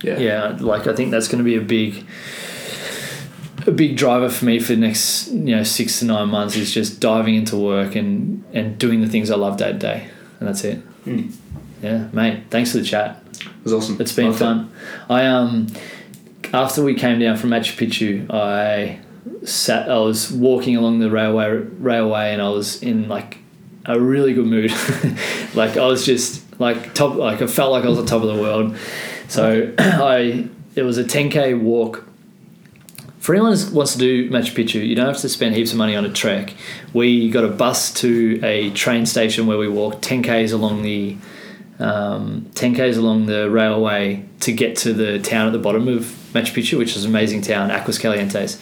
yeah, 0.02 0.18
yeah, 0.18 0.58
like 0.60 0.88
I 0.88 0.94
think 0.96 1.12
that's 1.12 1.28
going 1.28 1.38
to 1.38 1.44
be 1.46 1.56
a 1.56 1.62
big, 1.62 2.06
a 3.66 3.72
big 3.72 3.98
driver 3.98 4.30
for 4.30 4.46
me 4.46 4.60
for 4.60 4.74
the 4.74 4.80
next 4.80 5.30
you 5.30 5.56
know 5.56 5.64
six 5.64 6.00
to 6.00 6.06
nine 6.06 6.30
months 6.30 6.56
is 6.56 6.74
just 6.74 7.00
diving 7.00 7.36
into 7.36 7.58
work 7.58 7.96
and 7.96 8.44
and 8.54 8.78
doing 8.78 9.02
the 9.02 9.08
things 9.08 9.32
I 9.32 9.36
love 9.36 9.58
day 9.58 9.72
to 9.72 9.78
day, 9.78 10.10
and 10.40 10.50
that's 10.50 10.64
it. 10.64 10.82
Mm. 11.06 11.34
Yeah, 11.82 12.08
mate. 12.14 12.44
Thanks 12.50 12.72
for 12.72 12.78
the 12.78 12.84
chat. 12.86 13.22
It 13.42 13.64
was 13.64 13.74
awesome. 13.74 14.00
It's 14.00 14.14
been 14.14 14.34
fun. 14.34 14.72
I 15.10 15.26
um 15.26 15.68
after 16.54 16.84
we 16.84 16.94
came 16.94 17.20
down 17.20 17.36
from 17.38 17.50
Machu 17.50 17.76
Picchu, 17.76 18.32
I 18.32 19.00
sat. 19.46 19.90
I 19.90 19.98
was 19.98 20.32
walking 20.32 20.78
along 20.78 21.00
the 21.00 21.10
railway 21.10 21.50
railway, 21.50 22.34
and 22.34 22.42
I 22.42 22.50
was 22.50 22.82
in 22.82 23.10
like 23.10 23.40
a 23.86 24.00
really 24.00 24.34
good 24.34 24.46
mood. 24.46 24.72
like 25.56 25.78
I 25.78 25.86
was 25.86 26.06
just 26.06 26.44
like 26.60 26.94
top. 26.94 27.16
Like 27.16 27.42
I 27.42 27.48
felt 27.48 27.72
like 27.72 27.84
I 27.86 27.90
was 27.90 28.00
on 28.00 28.06
top 28.06 28.22
of 28.22 28.34
the 28.34 28.42
world. 28.42 28.78
So 29.28 29.74
I 29.80 30.48
it 30.76 30.84
was 30.84 30.98
a 30.98 31.04
10k 31.04 31.60
walk. 31.60 32.06
For 33.24 33.34
anyone 33.34 33.56
who 33.56 33.74
wants 33.74 33.94
to 33.94 33.98
do 33.98 34.30
Machu 34.30 34.52
Picchu, 34.54 34.86
you 34.86 34.96
don't 34.96 35.06
have 35.06 35.20
to 35.20 35.30
spend 35.30 35.56
heaps 35.56 35.72
of 35.72 35.78
money 35.78 35.96
on 35.96 36.04
a 36.04 36.12
trek. 36.12 36.54
We 36.92 37.30
got 37.30 37.46
a 37.46 37.48
bus 37.48 37.94
to 38.02 38.42
a 38.44 38.70
train 38.72 39.06
station 39.06 39.48
where 39.48 39.58
we 39.58 39.70
walked 39.70 40.04
10k's 40.04 40.52
along 40.52 40.82
the 40.82 41.16
um, 41.80 42.50
10k's 42.54 42.98
along 42.98 43.28
the 43.28 43.50
railway 43.50 44.26
to 44.42 44.52
get 44.52 44.76
to 44.80 44.92
the 44.92 45.20
town 45.20 45.48
at 45.48 45.54
the 45.54 45.60
bottom 45.60 45.88
of 45.88 46.02
Machu 46.34 46.52
Picchu, 46.52 46.78
which 46.78 46.98
is 46.98 47.06
an 47.06 47.12
amazing 47.12 47.42
town, 47.42 47.72
Aguas 47.72 47.98
Calientes. 47.98 48.60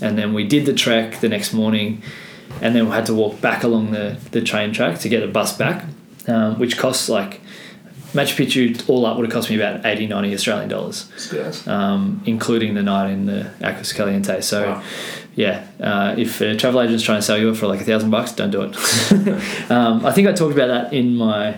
And 0.00 0.16
then 0.16 0.32
we 0.32 0.46
did 0.46 0.64
the 0.64 0.74
trek 0.74 1.18
the 1.18 1.28
next 1.28 1.52
morning. 1.52 2.00
and 2.62 2.76
then 2.76 2.84
we 2.86 2.92
had 2.92 3.06
to 3.06 3.14
walk 3.14 3.40
back 3.40 3.64
along 3.64 3.90
the, 3.90 4.16
the 4.30 4.40
train 4.40 4.72
track 4.72 5.00
to 5.00 5.08
get 5.08 5.24
a 5.24 5.26
bus 5.26 5.58
back, 5.58 5.86
um, 6.28 6.56
which 6.60 6.78
costs 6.78 7.08
like 7.08 7.40
Machu 8.12 8.36
Picchu 8.46 8.88
all 8.88 9.04
up 9.06 9.16
would 9.16 9.26
have 9.26 9.32
cost 9.32 9.50
me 9.50 9.56
about 9.56 9.84
80, 9.84 10.06
90 10.06 10.34
Australian 10.34 10.68
dollars, 10.68 11.10
Yes. 11.32 11.66
um, 11.68 12.22
including 12.26 12.74
the 12.74 12.82
night 12.82 13.10
in 13.10 13.26
the 13.26 13.50
Aguas 13.60 13.92
Caliente. 13.92 14.40
So, 14.40 14.62
Wow. 14.62 14.82
yeah, 15.36 15.64
uh, 15.80 16.14
if 16.16 16.40
a 16.40 16.56
travel 16.56 16.80
agent's 16.80 17.02
trying 17.04 17.18
to 17.18 17.22
sell 17.22 17.36
you 17.38 17.50
it 17.50 17.56
for 17.56 17.66
like 17.66 17.80
a 17.80 17.84
thousand 17.84 18.10
bucks, 18.10 18.32
don't 18.32 18.50
do 18.50 18.62
it. 18.62 18.76
um, 19.70 20.06
I 20.06 20.12
think 20.12 20.26
I 20.26 20.32
talked 20.32 20.54
about 20.54 20.68
that 20.68 20.92
in 20.92 21.16
my 21.16 21.56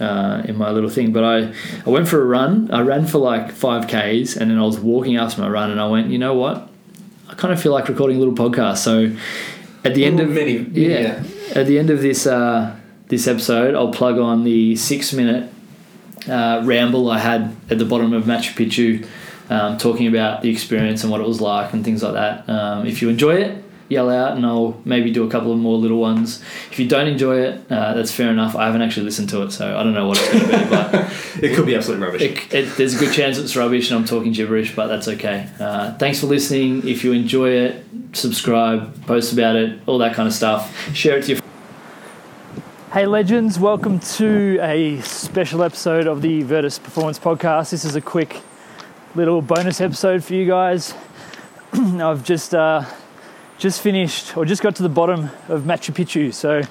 uh, 0.00 0.42
in 0.44 0.56
my 0.56 0.70
little 0.70 0.90
thing, 0.90 1.12
but 1.12 1.24
I, 1.24 1.52
I 1.84 1.90
went 1.90 2.06
for 2.06 2.20
a 2.22 2.24
run. 2.24 2.70
I 2.70 2.82
ran 2.82 3.04
for 3.06 3.18
like 3.18 3.50
five 3.50 3.86
Ks 3.88 4.36
and 4.36 4.48
then 4.50 4.56
I 4.58 4.62
was 4.62 4.78
walking 4.78 5.16
after 5.16 5.40
my 5.40 5.48
run 5.48 5.72
and 5.72 5.80
I 5.80 5.88
went, 5.88 6.10
you 6.10 6.18
know 6.18 6.34
what? 6.34 6.68
I 7.28 7.34
kind 7.34 7.52
of 7.52 7.60
feel 7.60 7.72
like 7.72 7.88
recording 7.88 8.16
a 8.16 8.20
little 8.20 8.34
podcast. 8.34 8.76
So 8.78 9.10
at 9.84 9.94
the 9.96 10.04
end 10.04 10.20
of 10.20 10.28
many, 10.30 10.58
yeah, 10.58 11.24
at 11.54 11.66
the 11.66 11.78
end 11.80 11.90
of 11.90 12.00
this 12.00 12.26
uh, 12.28 12.76
this 13.08 13.26
episode, 13.26 13.74
I'll 13.74 13.90
plug 13.90 14.18
on 14.18 14.44
the 14.44 14.76
six 14.76 15.12
minute 15.12 15.50
uh, 16.28 16.62
ramble 16.64 17.10
I 17.10 17.18
had 17.18 17.56
at 17.70 17.78
the 17.78 17.84
bottom 17.84 18.12
of 18.12 18.24
Machu 18.24 18.54
Picchu, 18.54 19.06
um, 19.50 19.78
talking 19.78 20.06
about 20.06 20.42
the 20.42 20.50
experience 20.50 21.02
and 21.02 21.10
what 21.10 21.20
it 21.20 21.26
was 21.26 21.40
like 21.40 21.72
and 21.72 21.84
things 21.84 22.02
like 22.02 22.14
that. 22.14 22.48
Um, 22.48 22.86
if 22.86 23.02
you 23.02 23.08
enjoy 23.08 23.36
it, 23.36 23.64
yell 23.88 24.10
out, 24.10 24.36
and 24.36 24.44
I'll 24.44 24.80
maybe 24.84 25.10
do 25.10 25.26
a 25.26 25.30
couple 25.30 25.52
of 25.52 25.58
more 25.58 25.78
little 25.78 25.98
ones. 25.98 26.42
If 26.70 26.78
you 26.78 26.88
don't 26.88 27.08
enjoy 27.08 27.40
it, 27.40 27.72
uh, 27.72 27.94
that's 27.94 28.12
fair 28.12 28.30
enough. 28.30 28.54
I 28.54 28.66
haven't 28.66 28.82
actually 28.82 29.04
listened 29.04 29.30
to 29.30 29.42
it, 29.42 29.52
so 29.52 29.78
I 29.78 29.82
don't 29.82 29.94
know 29.94 30.06
what 30.06 30.18
it's 30.20 30.32
going 30.32 30.44
to 30.44 30.58
be, 30.58 30.70
but. 30.70 31.12
It 31.40 31.54
could 31.54 31.66
be 31.66 31.76
absolute 31.76 32.00
rubbish. 32.00 32.22
It, 32.22 32.52
it, 32.52 32.76
there's 32.76 32.96
a 32.96 32.98
good 32.98 33.14
chance 33.14 33.38
it's 33.38 33.54
rubbish 33.54 33.92
and 33.92 34.00
I'm 34.00 34.04
talking 34.04 34.32
gibberish, 34.32 34.74
but 34.74 34.88
that's 34.88 35.06
okay. 35.06 35.48
Uh, 35.60 35.94
thanks 35.96 36.18
for 36.18 36.26
listening. 36.26 36.86
If 36.86 37.04
you 37.04 37.12
enjoy 37.12 37.50
it, 37.50 37.84
subscribe, 38.12 39.06
post 39.06 39.32
about 39.32 39.54
it, 39.54 39.78
all 39.86 39.98
that 39.98 40.14
kind 40.14 40.26
of 40.26 40.34
stuff. 40.34 40.74
Share 40.94 41.18
it 41.18 41.26
to 41.26 41.34
your. 41.34 41.47
Hey, 42.90 43.04
legends, 43.04 43.58
welcome 43.58 44.00
to 44.00 44.58
a 44.62 45.02
special 45.02 45.62
episode 45.62 46.06
of 46.06 46.22
the 46.22 46.40
Virtus 46.42 46.78
Performance 46.78 47.18
Podcast. 47.18 47.68
This 47.68 47.84
is 47.84 47.96
a 47.96 48.00
quick 48.00 48.40
little 49.14 49.42
bonus 49.42 49.82
episode 49.82 50.24
for 50.24 50.32
you 50.32 50.46
guys. 50.46 50.94
I've 51.74 52.24
just 52.24 52.54
uh, 52.54 52.86
just 53.58 53.82
finished 53.82 54.38
or 54.38 54.46
just 54.46 54.62
got 54.62 54.74
to 54.76 54.82
the 54.82 54.88
bottom 54.88 55.28
of 55.48 55.64
Machu 55.64 55.92
Picchu. 55.92 56.32
So 56.32 56.62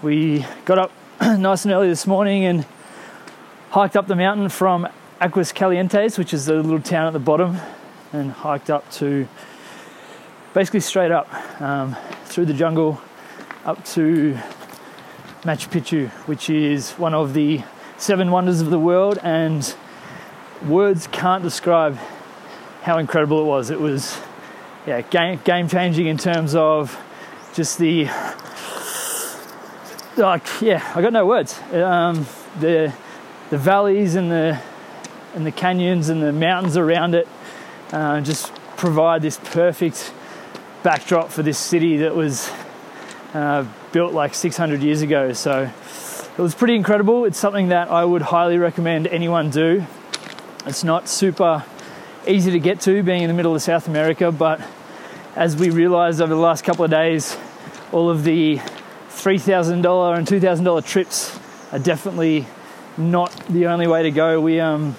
we 0.00 0.46
got 0.64 0.78
up 0.78 0.92
nice 1.20 1.66
and 1.66 1.74
early 1.74 1.88
this 1.88 2.06
morning 2.06 2.46
and 2.46 2.64
hiked 3.68 3.96
up 3.96 4.06
the 4.06 4.16
mountain 4.16 4.48
from 4.48 4.88
Aguas 5.20 5.52
Calientes, 5.52 6.16
which 6.16 6.32
is 6.32 6.46
the 6.46 6.54
little 6.54 6.80
town 6.80 7.06
at 7.06 7.12
the 7.12 7.18
bottom, 7.18 7.58
and 8.14 8.32
hiked 8.32 8.70
up 8.70 8.90
to 8.92 9.28
basically 10.54 10.80
straight 10.80 11.10
up 11.10 11.30
um, 11.60 11.98
through 12.24 12.46
the 12.46 12.54
jungle 12.54 12.98
up 13.66 13.84
to 13.84 14.38
Machu 15.42 15.68
Picchu, 15.68 16.10
which 16.26 16.50
is 16.50 16.92
one 16.92 17.14
of 17.14 17.32
the 17.32 17.62
seven 17.96 18.30
wonders 18.30 18.60
of 18.60 18.68
the 18.68 18.78
world, 18.78 19.18
and 19.22 19.74
words 20.66 21.06
can't 21.06 21.42
describe 21.42 21.96
how 22.82 22.98
incredible 22.98 23.40
it 23.40 23.44
was. 23.44 23.70
It 23.70 23.80
was, 23.80 24.18
yeah, 24.86 25.00
game 25.00 25.40
game 25.44 25.68
changing 25.68 26.06
in 26.06 26.18
terms 26.18 26.54
of 26.54 26.98
just 27.54 27.78
the 27.78 28.04
like, 30.16 30.46
yeah, 30.60 30.92
I 30.94 31.00
got 31.00 31.12
no 31.12 31.24
words. 31.24 31.58
Um, 31.72 32.26
the 32.58 32.92
the 33.48 33.58
valleys 33.58 34.16
and 34.16 34.30
the 34.30 34.60
and 35.34 35.46
the 35.46 35.52
canyons 35.52 36.08
and 36.10 36.22
the 36.22 36.32
mountains 36.32 36.76
around 36.76 37.14
it 37.14 37.28
uh, 37.92 38.20
just 38.20 38.54
provide 38.76 39.22
this 39.22 39.38
perfect 39.42 40.12
backdrop 40.82 41.30
for 41.30 41.42
this 41.42 41.58
city 41.58 41.98
that 41.98 42.14
was 42.14 42.50
uh, 43.32 43.64
built 43.92 44.12
like 44.12 44.34
600 44.34 44.82
years 44.82 45.02
ago. 45.02 45.32
So 45.32 45.70
it 46.36 46.42
was 46.42 46.54
pretty 46.54 46.74
incredible. 46.74 47.24
It's 47.24 47.38
something 47.38 47.68
that 47.68 47.90
I 47.90 48.04
would 48.04 48.22
highly 48.22 48.58
recommend 48.58 49.06
anyone 49.06 49.50
do. 49.50 49.84
It's 50.66 50.84
not 50.84 51.08
super 51.08 51.64
easy 52.26 52.50
to 52.52 52.58
get 52.58 52.80
to 52.82 53.02
being 53.02 53.22
in 53.22 53.28
the 53.28 53.34
middle 53.34 53.54
of 53.54 53.62
South 53.62 53.88
America, 53.88 54.30
but 54.30 54.60
as 55.36 55.56
we 55.56 55.70
realized 55.70 56.20
over 56.20 56.34
the 56.34 56.40
last 56.40 56.64
couple 56.64 56.84
of 56.84 56.90
days, 56.90 57.36
all 57.92 58.10
of 58.10 58.24
the 58.24 58.56
$3,000 58.56 59.72
and 60.16 60.26
$2,000 60.26 60.86
trips 60.86 61.38
are 61.72 61.78
definitely 61.78 62.46
not 62.96 63.32
the 63.48 63.66
only 63.66 63.86
way 63.86 64.02
to 64.02 64.10
go. 64.10 64.40
We 64.40 64.60
um, 64.60 64.94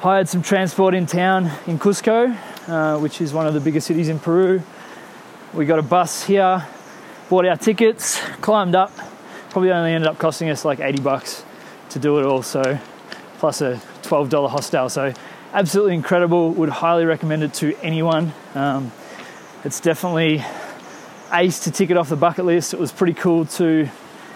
hired 0.00 0.28
some 0.28 0.42
transport 0.42 0.94
in 0.94 1.06
town 1.06 1.50
in 1.66 1.78
Cusco, 1.78 2.36
uh, 2.68 2.98
which 2.98 3.20
is 3.20 3.32
one 3.32 3.46
of 3.46 3.54
the 3.54 3.60
biggest 3.60 3.86
cities 3.86 4.08
in 4.08 4.18
Peru. 4.18 4.62
We 5.52 5.66
got 5.66 5.78
a 5.78 5.82
bus 5.82 6.24
here, 6.24 6.66
bought 7.32 7.46
our 7.46 7.56
tickets, 7.56 8.20
climbed 8.42 8.74
up. 8.74 8.94
Probably 9.48 9.72
only 9.72 9.92
ended 9.92 10.06
up 10.06 10.18
costing 10.18 10.50
us 10.50 10.66
like 10.66 10.80
80 10.80 11.00
bucks 11.00 11.46
to 11.88 11.98
do 11.98 12.18
it 12.18 12.26
all, 12.26 12.42
so 12.42 12.78
plus 13.38 13.62
a 13.62 13.80
$12 14.02 14.50
hostel. 14.50 14.90
So 14.90 15.14
absolutely 15.54 15.94
incredible. 15.94 16.50
Would 16.50 16.68
highly 16.68 17.06
recommend 17.06 17.42
it 17.42 17.54
to 17.54 17.74
anyone. 17.76 18.34
Um, 18.54 18.92
it's 19.64 19.80
definitely 19.80 20.44
ace 21.32 21.60
to 21.60 21.70
tick 21.70 21.88
it 21.88 21.96
off 21.96 22.10
the 22.10 22.16
bucket 22.16 22.44
list. 22.44 22.74
It 22.74 22.78
was 22.78 22.92
pretty 22.92 23.14
cool 23.14 23.46
to 23.46 23.88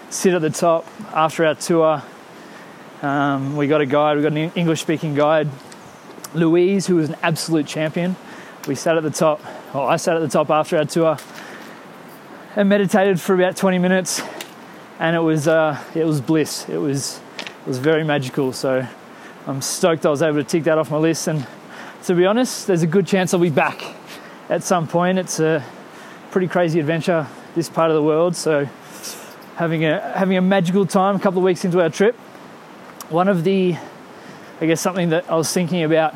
sit 0.09 0.33
at 0.33 0.41
the 0.41 0.49
top 0.49 0.87
after 1.13 1.45
our 1.45 1.53
tour. 1.53 2.01
Um, 3.03 3.57
we 3.57 3.67
got 3.67 3.79
a 3.79 3.85
guide, 3.85 4.17
we 4.17 4.23
got 4.23 4.31
an 4.31 4.51
English 4.55 4.81
speaking 4.81 5.13
guide, 5.13 5.49
Louise, 6.33 6.87
who 6.87 6.95
was 6.95 7.09
an 7.09 7.17
absolute 7.21 7.67
champion. 7.67 8.15
We 8.67 8.73
sat 8.73 8.97
at 8.97 9.03
the 9.03 9.11
top, 9.11 9.39
well, 9.71 9.85
I 9.85 9.97
sat 9.97 10.15
at 10.15 10.23
the 10.23 10.29
top 10.29 10.49
after 10.49 10.79
our 10.79 10.85
tour 10.85 11.19
and 12.57 12.67
meditated 12.69 13.21
for 13.21 13.35
about 13.35 13.55
20 13.55 13.77
minutes, 13.77 14.19
and 14.97 15.15
it 15.15 15.19
was 15.19 15.47
uh, 15.47 15.79
it 15.93 16.05
was 16.05 16.19
bliss. 16.19 16.67
It 16.67 16.77
was 16.77 17.21
it 17.39 17.67
was 17.67 17.77
very 17.77 18.03
magical. 18.03 18.51
So 18.51 18.85
I'm 19.45 19.61
stoked 19.61 20.07
I 20.07 20.09
was 20.09 20.23
able 20.23 20.37
to 20.37 20.43
tick 20.43 20.63
that 20.63 20.79
off 20.79 20.89
my 20.89 20.97
list. 20.97 21.27
And 21.27 21.45
to 22.05 22.15
be 22.15 22.25
honest, 22.25 22.65
there's 22.65 22.81
a 22.81 22.87
good 22.87 23.05
chance 23.05 23.31
I'll 23.31 23.39
be 23.39 23.51
back 23.51 23.79
at 24.49 24.63
some 24.63 24.87
point. 24.87 25.19
It's 25.19 25.39
a 25.39 25.63
pretty 26.31 26.47
crazy 26.47 26.79
adventure 26.79 27.27
this 27.53 27.69
part 27.69 27.91
of 27.91 27.95
the 27.95 28.01
world. 28.01 28.35
So 28.35 28.65
having 29.55 29.85
a 29.85 29.99
having 30.17 30.35
a 30.35 30.41
magical 30.41 30.87
time 30.87 31.15
a 31.15 31.19
couple 31.19 31.37
of 31.37 31.43
weeks 31.43 31.63
into 31.63 31.79
our 31.79 31.91
trip. 31.91 32.15
One 33.09 33.27
of 33.27 33.43
the 33.43 33.77
I 34.59 34.65
guess 34.65 34.81
something 34.81 35.09
that 35.09 35.29
I 35.29 35.35
was 35.35 35.53
thinking 35.53 35.83
about. 35.83 36.15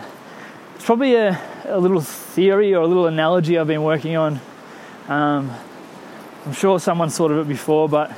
It's 0.73 0.85
probably 0.85 1.13
a, 1.13 1.39
a 1.65 1.80
little 1.80 2.01
theory 2.01 2.73
or 2.73 2.81
a 2.81 2.88
little 2.88 3.05
analogy 3.05 3.59
I've 3.59 3.68
been 3.68 3.84
working 3.84 4.18
on. 4.18 4.39
Um, 5.07 5.53
I'm 6.43 6.53
sure 6.53 6.80
someone 6.80 7.09
thought 7.09 7.30
of 7.30 7.38
it 7.38 7.47
before, 7.47 7.88
but 7.88 8.11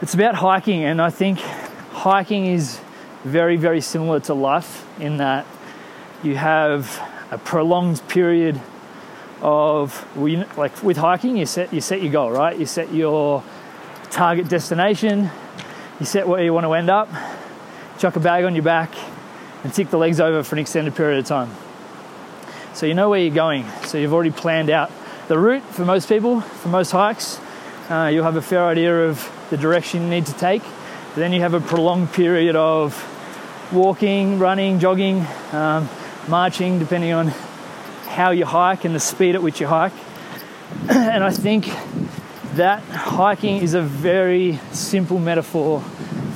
it's 0.00 0.14
about 0.14 0.36
hiking, 0.36 0.84
and 0.84 1.02
I 1.02 1.10
think 1.10 1.40
hiking 1.90 2.46
is 2.46 2.78
very, 3.24 3.56
very 3.56 3.80
similar 3.80 4.20
to 4.20 4.34
life 4.34 4.86
in 5.00 5.16
that 5.16 5.46
you 6.22 6.36
have 6.36 7.02
a 7.32 7.38
prolonged 7.38 8.06
period 8.06 8.60
of 9.42 10.06
well, 10.16 10.28
you, 10.28 10.44
like 10.56 10.80
with 10.80 10.96
hiking, 10.96 11.36
you 11.36 11.44
set 11.44 11.72
you 11.72 11.80
set 11.80 12.02
your 12.02 12.12
goal, 12.12 12.30
right? 12.30 12.56
You 12.56 12.66
set 12.66 12.92
your 12.94 13.42
target 14.10 14.48
destination, 14.48 15.28
you 15.98 16.06
set 16.06 16.28
where 16.28 16.42
you 16.44 16.54
want 16.54 16.66
to 16.66 16.72
end 16.72 16.88
up, 16.88 17.08
chuck 17.98 18.14
a 18.14 18.20
bag 18.20 18.44
on 18.44 18.54
your 18.54 18.62
back, 18.62 18.94
and 19.64 19.74
tick 19.74 19.90
the 19.90 19.98
legs 19.98 20.20
over 20.20 20.44
for 20.44 20.54
an 20.54 20.60
extended 20.60 20.94
period 20.94 21.18
of 21.18 21.26
time. 21.26 21.50
So 22.74 22.86
you 22.86 22.94
know 22.94 23.10
where 23.10 23.18
you're 23.18 23.34
going. 23.34 23.68
So 23.86 23.98
you've 23.98 24.14
already 24.14 24.30
planned 24.30 24.70
out 24.70 24.92
the 25.28 25.38
route 25.38 25.62
for 25.62 25.84
most 25.84 26.08
people, 26.08 26.40
for 26.40 26.68
most 26.68 26.92
hikes. 26.92 27.40
Uh, 27.88 28.10
you'll 28.12 28.24
have 28.24 28.36
a 28.36 28.42
fair 28.42 28.64
idea 28.64 29.08
of 29.08 29.28
the 29.50 29.56
direction 29.56 30.02
you 30.02 30.08
need 30.08 30.26
to 30.26 30.34
take. 30.34 30.62
But 30.62 31.16
then 31.16 31.32
you 31.32 31.40
have 31.40 31.54
a 31.54 31.60
prolonged 31.60 32.12
period 32.12 32.54
of 32.54 32.94
walking, 33.72 34.38
running, 34.38 34.78
jogging, 34.78 35.26
um, 35.52 35.88
marching, 36.28 36.78
depending 36.78 37.12
on 37.12 37.28
how 38.06 38.30
you 38.30 38.46
hike 38.46 38.84
and 38.84 38.94
the 38.94 39.00
speed 39.00 39.34
at 39.34 39.42
which 39.42 39.60
you 39.60 39.66
hike. 39.66 39.92
and 40.88 41.24
I 41.24 41.30
think 41.30 41.66
that 42.54 42.82
hiking 42.84 43.56
is 43.56 43.74
a 43.74 43.82
very 43.82 44.60
simple 44.72 45.18
metaphor 45.18 45.80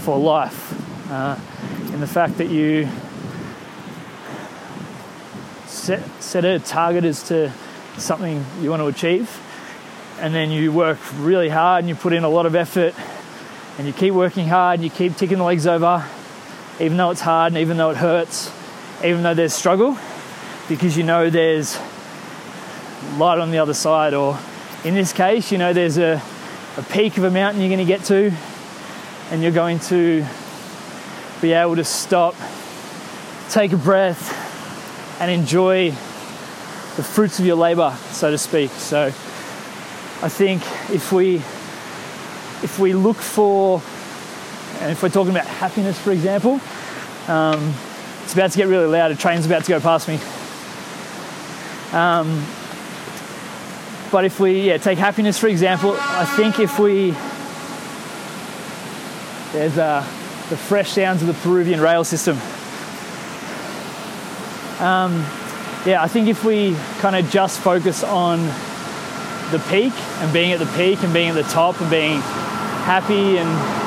for 0.03 0.19
life 0.19 1.11
uh, 1.11 1.39
in 1.93 2.01
the 2.01 2.07
fact 2.07 2.39
that 2.39 2.51
you 2.51 2.89
set, 5.67 6.03
set 6.21 6.45
a 6.45 6.59
target 6.59 7.05
as 7.05 7.23
to 7.29 7.53
something 8.01 8.44
you 8.60 8.70
want 8.70 8.81
to 8.81 8.86
achieve 8.86 9.40
and 10.20 10.35
then 10.35 10.51
you 10.51 10.70
work 10.72 10.98
really 11.16 11.48
hard 11.48 11.81
and 11.81 11.89
you 11.89 11.94
put 11.94 12.12
in 12.12 12.24
a 12.24 12.28
lot 12.28 12.47
of 12.47 12.55
effort 12.55 12.94
and 13.78 13.86
you 13.86 13.93
keep 13.93 14.12
working 14.12 14.47
hard 14.47 14.78
and 14.78 14.85
you 14.85 14.90
keep 14.90 15.16
ticking 15.16 15.39
the 15.39 15.44
legs 15.44 15.66
over 15.66 16.06
even 16.78 16.97
though 16.97 17.10
it's 17.10 17.20
hard 17.20 17.52
and 17.52 17.60
even 17.60 17.77
though 17.77 17.90
it 17.90 17.97
hurts 17.97 18.52
even 19.05 19.22
though 19.22 19.35
there's 19.35 19.55
struggle 19.55 19.97
because 20.68 20.97
you 20.97 21.02
know 21.02 21.31
there's 21.31 21.78
light 23.16 23.39
on 23.39 23.51
the 23.51 23.59
other 23.59 23.74
side 23.74 24.12
or 24.12 24.39
in 24.85 24.94
this 24.94 25.12
case 25.12 25.51
you 25.51 25.59
know 25.59 25.72
there's 25.72 25.97
a, 25.97 26.20
a 26.77 26.82
peak 26.82 27.16
of 27.16 27.24
a 27.24 27.31
mountain 27.31 27.60
you're 27.60 27.70
going 27.70 27.78
to 27.78 27.85
get 27.85 28.05
to 28.05 28.32
and 29.31 29.43
you're 29.43 29.52
going 29.52 29.78
to 29.78 30.24
be 31.40 31.52
able 31.52 31.77
to 31.77 31.85
stop 31.85 32.35
take 33.48 33.72
a 33.72 33.77
breath 33.77 34.36
and 35.20 35.31
enjoy 35.31 35.94
the 37.01 37.06
fruits 37.06 37.39
of 37.39 37.47
your 37.47 37.56
labor 37.56 37.97
so 38.10 38.31
to 38.31 38.36
speak 38.36 38.70
so 38.72 39.12
I 40.22 40.28
think 40.28 40.60
if 40.90 41.12
we 41.12 41.36
if 42.62 42.78
we 42.78 42.93
look 42.93 43.16
for 43.16 43.81
and 44.81 44.93
if 44.93 45.02
we're 45.02 45.09
talking 45.09 45.31
about 45.31 45.47
happiness, 45.47 45.98
for 45.98 46.10
example, 46.10 46.60
um, 47.27 47.74
it's 48.22 48.35
about 48.35 48.51
to 48.51 48.59
get 48.59 48.68
really 48.68 48.86
loud. 48.86 49.10
A 49.10 49.16
train's 49.16 49.47
about 49.47 49.64
to 49.64 49.68
go 49.70 49.81
past 49.81 50.09
me. 50.09 50.18
Um, 51.97 52.44
but 54.12 54.27
if 54.27 54.39
we 54.39 54.68
yeah, 54.68 54.77
take 54.77 54.98
happiness, 54.98 55.39
for 55.39 55.47
example, 55.47 55.97
I 55.98 56.27
think 56.36 56.60
if 56.60 56.78
we 56.78 57.12
there's 59.52 59.78
uh, 59.78 60.01
the 60.51 60.56
fresh 60.59 60.90
sounds 60.90 61.22
of 61.22 61.28
the 61.28 61.35
Peruvian 61.35 61.81
rail 61.81 62.05
system. 62.05 62.36
Um, 64.85 65.24
yeah, 65.86 66.02
I 66.02 66.09
think 66.09 66.28
if 66.28 66.44
we 66.44 66.77
kind 66.98 67.16
of 67.16 67.31
just 67.31 67.61
focus 67.61 68.05
on 68.05 68.40
the 69.51 69.62
peak 69.70 69.93
and 70.20 70.32
being 70.32 70.52
at 70.52 70.59
the 70.59 70.70
peak 70.77 71.02
and 71.02 71.12
being 71.12 71.31
at 71.31 71.35
the 71.35 71.43
top 71.44 71.81
and 71.81 71.90
being 71.90 72.20
happy 72.85 73.39
and 73.39 73.80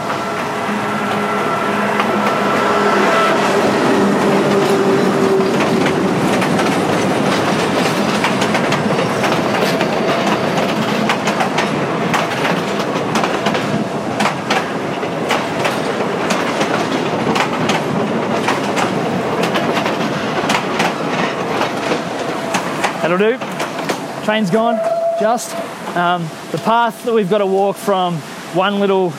That'll 23.14 23.38
do. 23.38 24.26
Train's 24.26 24.49
gone, 24.49 24.77
just. 25.19 25.56
Um, 25.95 26.23
the 26.52 26.57
path 26.57 27.03
that 27.06 27.14
we've 27.14 27.30
got 27.30 27.40
to 27.40 27.45
walk 27.45 27.76
from 27.76 28.15
one 28.56 28.80
little 28.80 29.14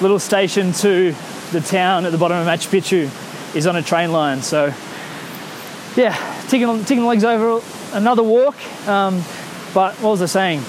little 0.00 0.18
station 0.18 0.72
to 0.72 1.14
the 1.52 1.60
town 1.60 2.04
at 2.04 2.10
the 2.10 2.18
bottom 2.18 2.38
of 2.38 2.46
Machu 2.48 2.66
Picchu 2.68 3.54
is 3.54 3.68
on 3.68 3.76
a 3.76 3.82
train 3.82 4.10
line. 4.10 4.42
So, 4.42 4.74
yeah, 5.94 6.16
ticking, 6.48 6.84
ticking 6.84 7.02
the 7.02 7.08
legs 7.08 7.22
over 7.22 7.64
another 7.92 8.24
walk. 8.24 8.56
Um, 8.88 9.22
but 9.72 9.94
what 10.00 10.10
was 10.10 10.22
I 10.22 10.26
saying? 10.26 10.62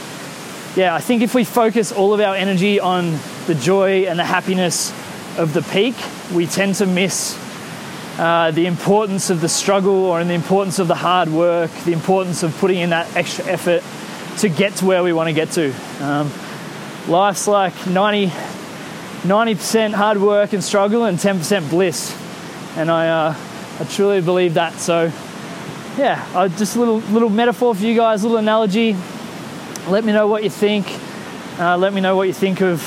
Yeah, 0.76 0.94
I 0.94 1.00
think 1.00 1.24
if 1.24 1.34
we 1.34 1.46
focus 1.46 1.92
all 1.92 2.14
of 2.14 2.20
our 2.20 2.36
energy 2.36 2.80
on 2.80 3.18
the 3.48 3.56
joy 3.56 4.06
and 4.06 4.20
the 4.20 4.26
happiness 4.26 4.92
of 5.40 5.54
the 5.54 5.64
peak, 5.64 5.96
we 6.36 6.46
tend 6.46 6.76
to 6.76 6.86
miss 6.86 7.36
uh, 8.20 8.52
the 8.52 8.66
importance 8.66 9.30
of 9.30 9.40
the 9.40 9.48
struggle 9.48 10.04
or 10.04 10.20
in 10.20 10.28
the 10.28 10.34
importance 10.34 10.78
of 10.78 10.90
the 10.90 10.96
hard 10.96 11.30
work, 11.30 11.72
the 11.86 11.94
importance 11.94 12.44
of 12.44 12.54
putting 12.58 12.80
in 12.80 12.90
that 12.90 13.16
extra 13.16 13.46
effort 13.46 13.82
to 14.40 14.50
get 14.50 14.76
to 14.76 14.86
where 14.86 15.02
we 15.04 15.14
want 15.14 15.28
to 15.28 15.34
get 15.34 15.50
to. 15.52 15.74
Um, 16.02 16.30
life's 17.08 17.48
like 17.48 17.88
90, 17.88 18.28
90% 18.28 19.94
hard 19.94 20.18
work 20.18 20.52
and 20.52 20.62
struggle 20.62 21.06
and 21.06 21.18
10% 21.18 21.70
bliss. 21.70 22.14
And 22.76 22.92
I, 22.92 23.08
uh, 23.08 23.36
I 23.80 23.84
truly 23.86 24.20
believe 24.20 24.56
that. 24.56 24.74
So, 24.74 25.14
yeah, 25.98 26.28
uh, 26.36 26.50
just 26.50 26.76
a 26.76 26.80
little, 26.80 26.98
little 26.98 27.30
metaphor 27.30 27.74
for 27.74 27.86
you 27.86 27.96
guys, 27.96 28.24
a 28.24 28.26
little 28.26 28.38
analogy. 28.38 28.98
Let 29.88 30.04
me 30.04 30.12
know 30.12 30.28
what 30.28 30.44
you 30.44 30.50
think. 30.50 30.86
Uh, 31.58 31.78
let 31.78 31.94
me 31.94 32.02
know 32.02 32.18
what 32.18 32.28
you 32.28 32.34
think 32.34 32.62
of 32.62 32.84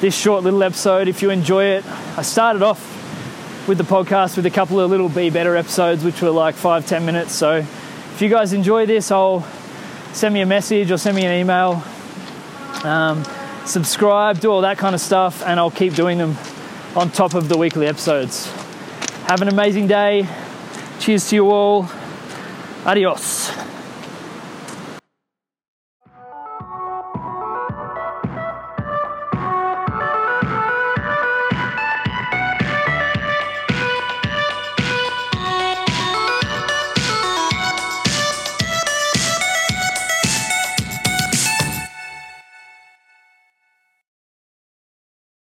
this 0.00 0.16
short 0.16 0.44
little 0.44 0.62
episode 0.62 1.08
if 1.08 1.22
you 1.22 1.30
enjoy 1.30 1.64
it. 1.64 1.84
I 2.16 2.22
started 2.22 2.62
off 2.62 2.99
with 3.70 3.78
the 3.78 3.84
podcast 3.84 4.34
with 4.34 4.44
a 4.46 4.50
couple 4.50 4.80
of 4.80 4.90
little 4.90 5.08
Be 5.08 5.30
Better 5.30 5.54
episodes, 5.54 6.02
which 6.02 6.20
were 6.20 6.30
like 6.30 6.56
five, 6.56 6.88
ten 6.88 7.06
minutes. 7.06 7.32
So 7.32 7.58
if 7.58 8.20
you 8.20 8.28
guys 8.28 8.52
enjoy 8.52 8.84
this, 8.84 9.12
I'll 9.12 9.42
send 10.12 10.34
me 10.34 10.40
a 10.40 10.46
message 10.46 10.90
or 10.90 10.96
send 10.96 11.14
me 11.14 11.24
an 11.24 11.40
email. 11.40 11.80
Um, 12.82 13.22
subscribe, 13.66 14.40
do 14.40 14.50
all 14.50 14.62
that 14.62 14.76
kind 14.76 14.92
of 14.92 15.00
stuff, 15.00 15.44
and 15.46 15.60
I'll 15.60 15.70
keep 15.70 15.94
doing 15.94 16.18
them 16.18 16.36
on 16.96 17.12
top 17.12 17.34
of 17.34 17.48
the 17.48 17.56
weekly 17.56 17.86
episodes. 17.86 18.50
Have 19.28 19.40
an 19.40 19.46
amazing 19.46 19.86
day. 19.86 20.26
Cheers 20.98 21.28
to 21.28 21.36
you 21.36 21.50
all. 21.52 21.88
Adios. 22.84 23.52